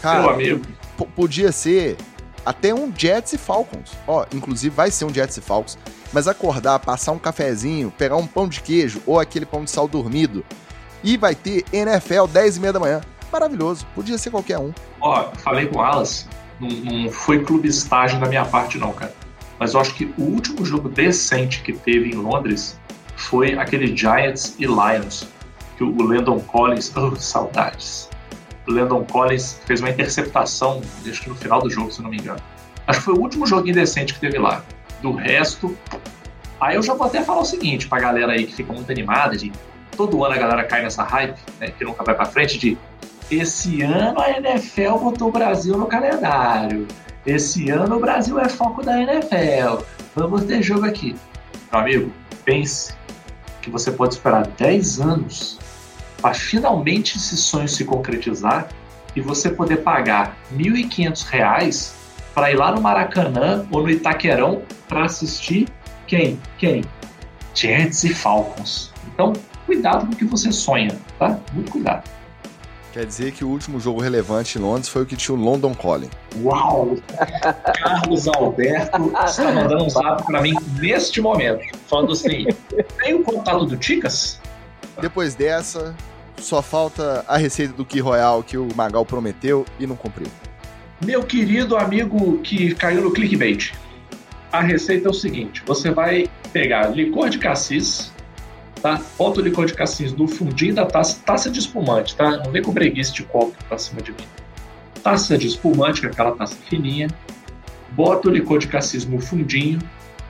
Cara, 0.00 0.22
Meu 0.22 0.30
amigo. 0.30 0.66
podia 1.14 1.50
ser 1.52 1.96
até 2.44 2.74
um 2.74 2.92
Jets 2.96 3.32
e 3.32 3.38
Falcons. 3.38 3.92
Ó, 4.06 4.26
inclusive 4.34 4.74
vai 4.74 4.90
ser 4.90 5.04
um 5.04 5.14
Jets 5.14 5.36
e 5.36 5.40
Falcons. 5.40 5.78
Mas 6.12 6.28
acordar, 6.28 6.78
passar 6.80 7.12
um 7.12 7.18
cafezinho, 7.18 7.90
pegar 7.96 8.16
um 8.16 8.26
pão 8.26 8.46
de 8.46 8.60
queijo 8.60 9.00
ou 9.06 9.18
aquele 9.18 9.46
pão 9.46 9.64
de 9.64 9.70
sal 9.70 9.88
dormido. 9.88 10.44
E 11.02 11.16
vai 11.16 11.34
ter 11.34 11.64
NFL 11.72 12.26
10 12.30 12.56
e 12.56 12.60
meia 12.60 12.72
da 12.72 12.80
manhã. 12.80 13.00
Maravilhoso. 13.32 13.86
Podia 13.94 14.18
ser 14.18 14.30
qualquer 14.30 14.58
um. 14.58 14.72
Ó, 15.00 15.30
falei 15.38 15.66
com 15.66 15.78
o 15.78 15.80
Alas, 15.80 16.28
não, 16.60 16.68
não 16.68 17.10
foi 17.10 17.42
clube 17.42 17.66
estágio 17.66 18.20
da 18.20 18.28
minha 18.28 18.44
parte, 18.44 18.76
não, 18.78 18.92
cara. 18.92 19.14
Mas 19.58 19.74
eu 19.74 19.80
acho 19.80 19.94
que 19.94 20.12
o 20.18 20.22
último 20.22 20.64
jogo 20.64 20.88
decente 20.88 21.62
que 21.62 21.72
teve 21.72 22.10
em 22.10 22.14
Londres 22.14 22.78
foi 23.22 23.54
aquele 23.54 23.96
Giants 23.96 24.56
e 24.58 24.66
Lions. 24.66 25.28
Que 25.76 25.84
o 25.84 26.02
Landon 26.02 26.40
Collins. 26.40 26.92
Oh, 26.96 27.14
saudades. 27.16 28.08
O 28.66 28.72
Landon 28.72 29.04
Collins 29.04 29.60
fez 29.66 29.80
uma 29.80 29.90
interceptação, 29.90 30.80
acho 31.08 31.22
que 31.22 31.28
no 31.28 31.34
final 31.34 31.60
do 31.60 31.68
jogo, 31.68 31.90
se 31.90 32.00
não 32.00 32.10
me 32.10 32.18
engano. 32.18 32.40
Acho 32.86 33.00
que 33.00 33.04
foi 33.04 33.14
o 33.14 33.20
último 33.20 33.46
joguinho 33.46 33.74
decente 33.74 34.14
que 34.14 34.20
teve 34.20 34.38
lá. 34.38 34.64
Do 35.00 35.12
resto. 35.12 35.76
Aí 36.60 36.76
eu 36.76 36.82
já 36.82 36.94
vou 36.94 37.06
até 37.06 37.22
falar 37.22 37.40
o 37.40 37.44
seguinte 37.44 37.88
pra 37.88 37.98
galera 37.98 38.32
aí 38.32 38.46
que 38.46 38.54
fica 38.54 38.72
muito 38.72 38.90
animada 38.90 39.36
de 39.36 39.50
todo 39.96 40.24
ano 40.24 40.34
a 40.34 40.38
galera 40.38 40.64
cai 40.64 40.82
nessa 40.82 41.02
hype, 41.02 41.38
né, 41.60 41.72
que 41.76 41.84
nunca 41.84 42.02
vai 42.04 42.14
pra 42.14 42.24
frente, 42.24 42.58
de 42.58 42.78
esse 43.30 43.82
ano 43.82 44.20
a 44.20 44.30
NFL 44.30 44.98
botou 44.98 45.28
o 45.28 45.32
Brasil 45.32 45.76
no 45.76 45.86
calendário. 45.86 46.86
Esse 47.24 47.70
ano 47.70 47.96
o 47.96 48.00
Brasil 48.00 48.38
é 48.38 48.48
foco 48.48 48.82
da 48.82 49.00
NFL. 49.00 49.84
Vamos 50.14 50.44
ter 50.44 50.62
jogo 50.62 50.84
aqui. 50.84 51.16
Meu 51.70 51.80
amigo, 51.80 52.12
pense 52.44 52.94
que 53.62 53.70
você 53.70 53.90
pode 53.90 54.14
esperar 54.14 54.46
10 54.46 55.00
anos 55.00 55.58
para 56.20 56.34
finalmente 56.34 57.16
esse 57.16 57.36
sonho 57.36 57.68
se 57.68 57.84
concretizar 57.84 58.68
e 59.16 59.20
você 59.20 59.50
poder 59.50 59.78
pagar 59.78 60.36
R$ 60.50 60.64
1.500 60.64 61.92
para 62.34 62.50
ir 62.50 62.56
lá 62.56 62.72
no 62.72 62.80
Maracanã 62.80 63.66
ou 63.70 63.82
no 63.82 63.90
Itaquerão 63.90 64.62
para 64.88 65.04
assistir 65.04 65.68
quem? 66.06 66.38
Quem? 66.58 66.84
Giants 67.54 68.04
e 68.04 68.14
Falcons. 68.14 68.92
Então, 69.12 69.32
cuidado 69.66 70.06
com 70.06 70.12
o 70.12 70.16
que 70.16 70.24
você 70.24 70.50
sonha, 70.52 70.98
tá? 71.18 71.38
Muito 71.52 71.72
cuidado. 71.72 72.08
Quer 72.92 73.06
dizer 73.06 73.32
que 73.32 73.42
o 73.42 73.48
último 73.48 73.80
jogo 73.80 74.02
relevante 74.02 74.58
em 74.58 74.60
Londres 74.60 74.88
foi 74.88 75.02
o 75.02 75.06
que 75.06 75.16
tinha 75.16 75.34
o 75.34 75.40
London 75.40 75.74
Calling. 75.74 76.10
Uau! 76.42 76.98
Carlos 77.82 78.28
Alberto 78.28 79.12
está 79.24 79.50
mandando 79.50 79.84
um 79.84 79.88
zap 79.88 80.22
para 80.24 80.42
mim 80.42 80.54
neste 80.78 81.18
momento. 81.22 81.64
Falando 81.86 82.12
assim: 82.12 82.46
tem 82.98 83.14
o 83.14 83.22
contato 83.22 83.64
do 83.66 83.76
Ticas? 83.76 84.40
Depois 85.00 85.34
dessa, 85.34 85.94
só 86.38 86.60
falta 86.60 87.24
a 87.26 87.36
receita 87.36 87.72
do 87.72 87.84
Key 87.84 88.00
Royal 88.00 88.42
que 88.42 88.56
o 88.58 88.68
Magal 88.74 89.04
prometeu 89.04 89.64
e 89.78 89.86
não 89.86 89.96
cumpriu. 89.96 90.28
Meu 91.04 91.22
querido 91.22 91.76
amigo 91.76 92.38
que 92.38 92.74
caiu 92.74 93.02
no 93.02 93.12
clickbait. 93.12 93.72
A 94.52 94.60
receita 94.60 95.08
é 95.08 95.10
o 95.10 95.14
seguinte: 95.14 95.62
você 95.66 95.90
vai 95.90 96.28
pegar 96.52 96.88
licor 96.94 97.28
de 97.28 97.38
cassis, 97.38 98.12
tá? 98.80 99.00
Bota 99.16 99.40
o 99.40 99.42
licor 99.42 99.66
de 99.66 99.74
cassis 99.74 100.12
no 100.12 100.28
fundinho 100.28 100.74
da 100.74 100.84
taça, 100.86 101.18
taça 101.24 101.50
de 101.50 101.58
espumante, 101.58 102.14
tá? 102.14 102.38
Não 102.38 102.52
vem 102.52 102.62
com 102.62 102.72
breguice 102.72 103.12
de 103.12 103.22
copo 103.24 103.56
pra 103.68 103.78
cima 103.78 104.02
de 104.02 104.12
mim. 104.12 104.26
Taça 105.02 105.36
de 105.36 105.46
espumante, 105.46 106.02
com 106.02 106.06
aquela 106.06 106.32
taça 106.32 106.54
fininha. 106.68 107.08
Bota 107.90 108.28
o 108.28 108.30
licor 108.30 108.58
de 108.58 108.68
cassis 108.68 109.04
no 109.04 109.20
fundinho. 109.20 109.80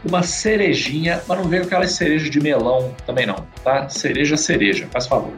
Uma 0.05 0.23
cerejinha, 0.23 1.23
mas 1.29 1.39
não 1.39 1.49
vem 1.49 1.61
com 1.61 1.67
aquelas 1.67 1.93
cerejas 1.93 2.29
de 2.29 2.41
melão 2.41 2.95
também 3.07 3.27
não, 3.27 3.47
tá? 3.63 3.89
Cereja, 3.89 4.37
cereja, 4.37 4.89
faz 4.91 5.07
favor. 5.07 5.35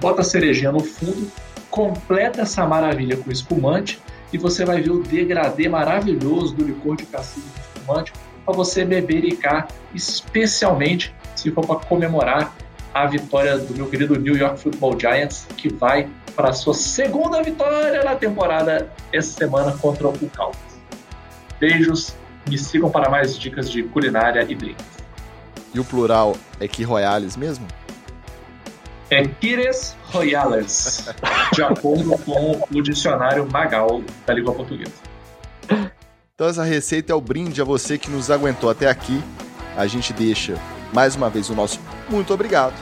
Bota 0.00 0.22
a 0.22 0.24
cerejinha 0.24 0.72
no 0.72 0.80
fundo, 0.80 1.30
completa 1.70 2.42
essa 2.42 2.66
maravilha 2.66 3.16
com 3.16 3.30
espumante 3.30 4.00
e 4.32 4.38
você 4.38 4.64
vai 4.64 4.80
ver 4.80 4.90
o 4.90 5.02
degradê 5.02 5.68
maravilhoso 5.68 6.54
do 6.54 6.64
licor 6.64 6.96
de 6.96 7.04
cassis 7.04 7.42
de 7.42 7.60
espumante 7.60 8.12
para 8.44 8.54
você 8.54 8.84
bebericar, 8.84 9.68
especialmente 9.94 11.14
se 11.34 11.50
for 11.50 11.66
para 11.66 11.76
comemorar 11.76 12.54
a 12.94 13.06
vitória 13.06 13.58
do 13.58 13.74
meu 13.74 13.86
querido 13.90 14.18
New 14.18 14.36
York 14.36 14.58
Football 14.58 14.98
Giants, 14.98 15.46
que 15.56 15.68
vai 15.68 16.08
para 16.34 16.50
a 16.50 16.52
sua 16.52 16.72
segunda 16.72 17.42
vitória 17.42 18.02
na 18.02 18.16
temporada 18.16 18.90
essa 19.12 19.36
semana 19.36 19.72
contra 19.72 20.08
o 20.08 20.12
Cowboys. 20.12 20.56
Beijos, 21.60 22.14
me 22.48 22.58
sigam 22.58 22.90
para 22.90 23.08
mais 23.10 23.38
dicas 23.38 23.70
de 23.70 23.82
culinária 23.82 24.44
e 24.48 24.54
drinks. 24.54 24.84
E 25.74 25.80
o 25.80 25.84
plural 25.84 26.36
é 26.60 26.66
que 26.66 26.82
Royales 26.82 27.36
mesmo? 27.36 27.66
É 29.10 29.24
Quires 29.26 29.96
Royales, 30.04 31.08
de 31.52 31.62
acordo 31.62 32.18
com 32.18 32.60
o 32.72 32.82
dicionário 32.82 33.48
Magal 33.50 34.02
da 34.26 34.34
língua 34.34 34.52
portuguesa. 34.52 34.92
Então 36.34 36.48
essa 36.48 36.64
receita 36.64 37.12
é 37.12 37.14
o 37.14 37.20
brinde 37.20 37.62
a 37.62 37.64
você 37.64 37.96
que 37.96 38.10
nos 38.10 38.30
aguentou 38.30 38.68
até 38.68 38.88
aqui. 38.88 39.22
A 39.76 39.86
gente 39.86 40.12
deixa 40.12 40.54
mais 40.92 41.14
uma 41.14 41.30
vez 41.30 41.50
o 41.50 41.54
nosso 41.54 41.80
muito 42.08 42.32
obrigado. 42.32 42.74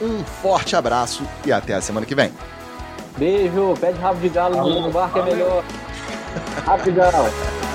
Um 0.00 0.22
forte 0.24 0.76
abraço 0.76 1.24
e 1.44 1.52
até 1.52 1.74
a 1.74 1.80
semana 1.80 2.06
que 2.06 2.14
vem. 2.14 2.32
Beijo, 3.16 3.74
pede 3.80 3.98
rabo 3.98 4.20
de 4.20 4.28
galo 4.28 4.80
no 4.80 4.90
barco 4.90 5.18
é 5.18 5.22
melhor. 5.24 5.64
Galo. 6.94 7.67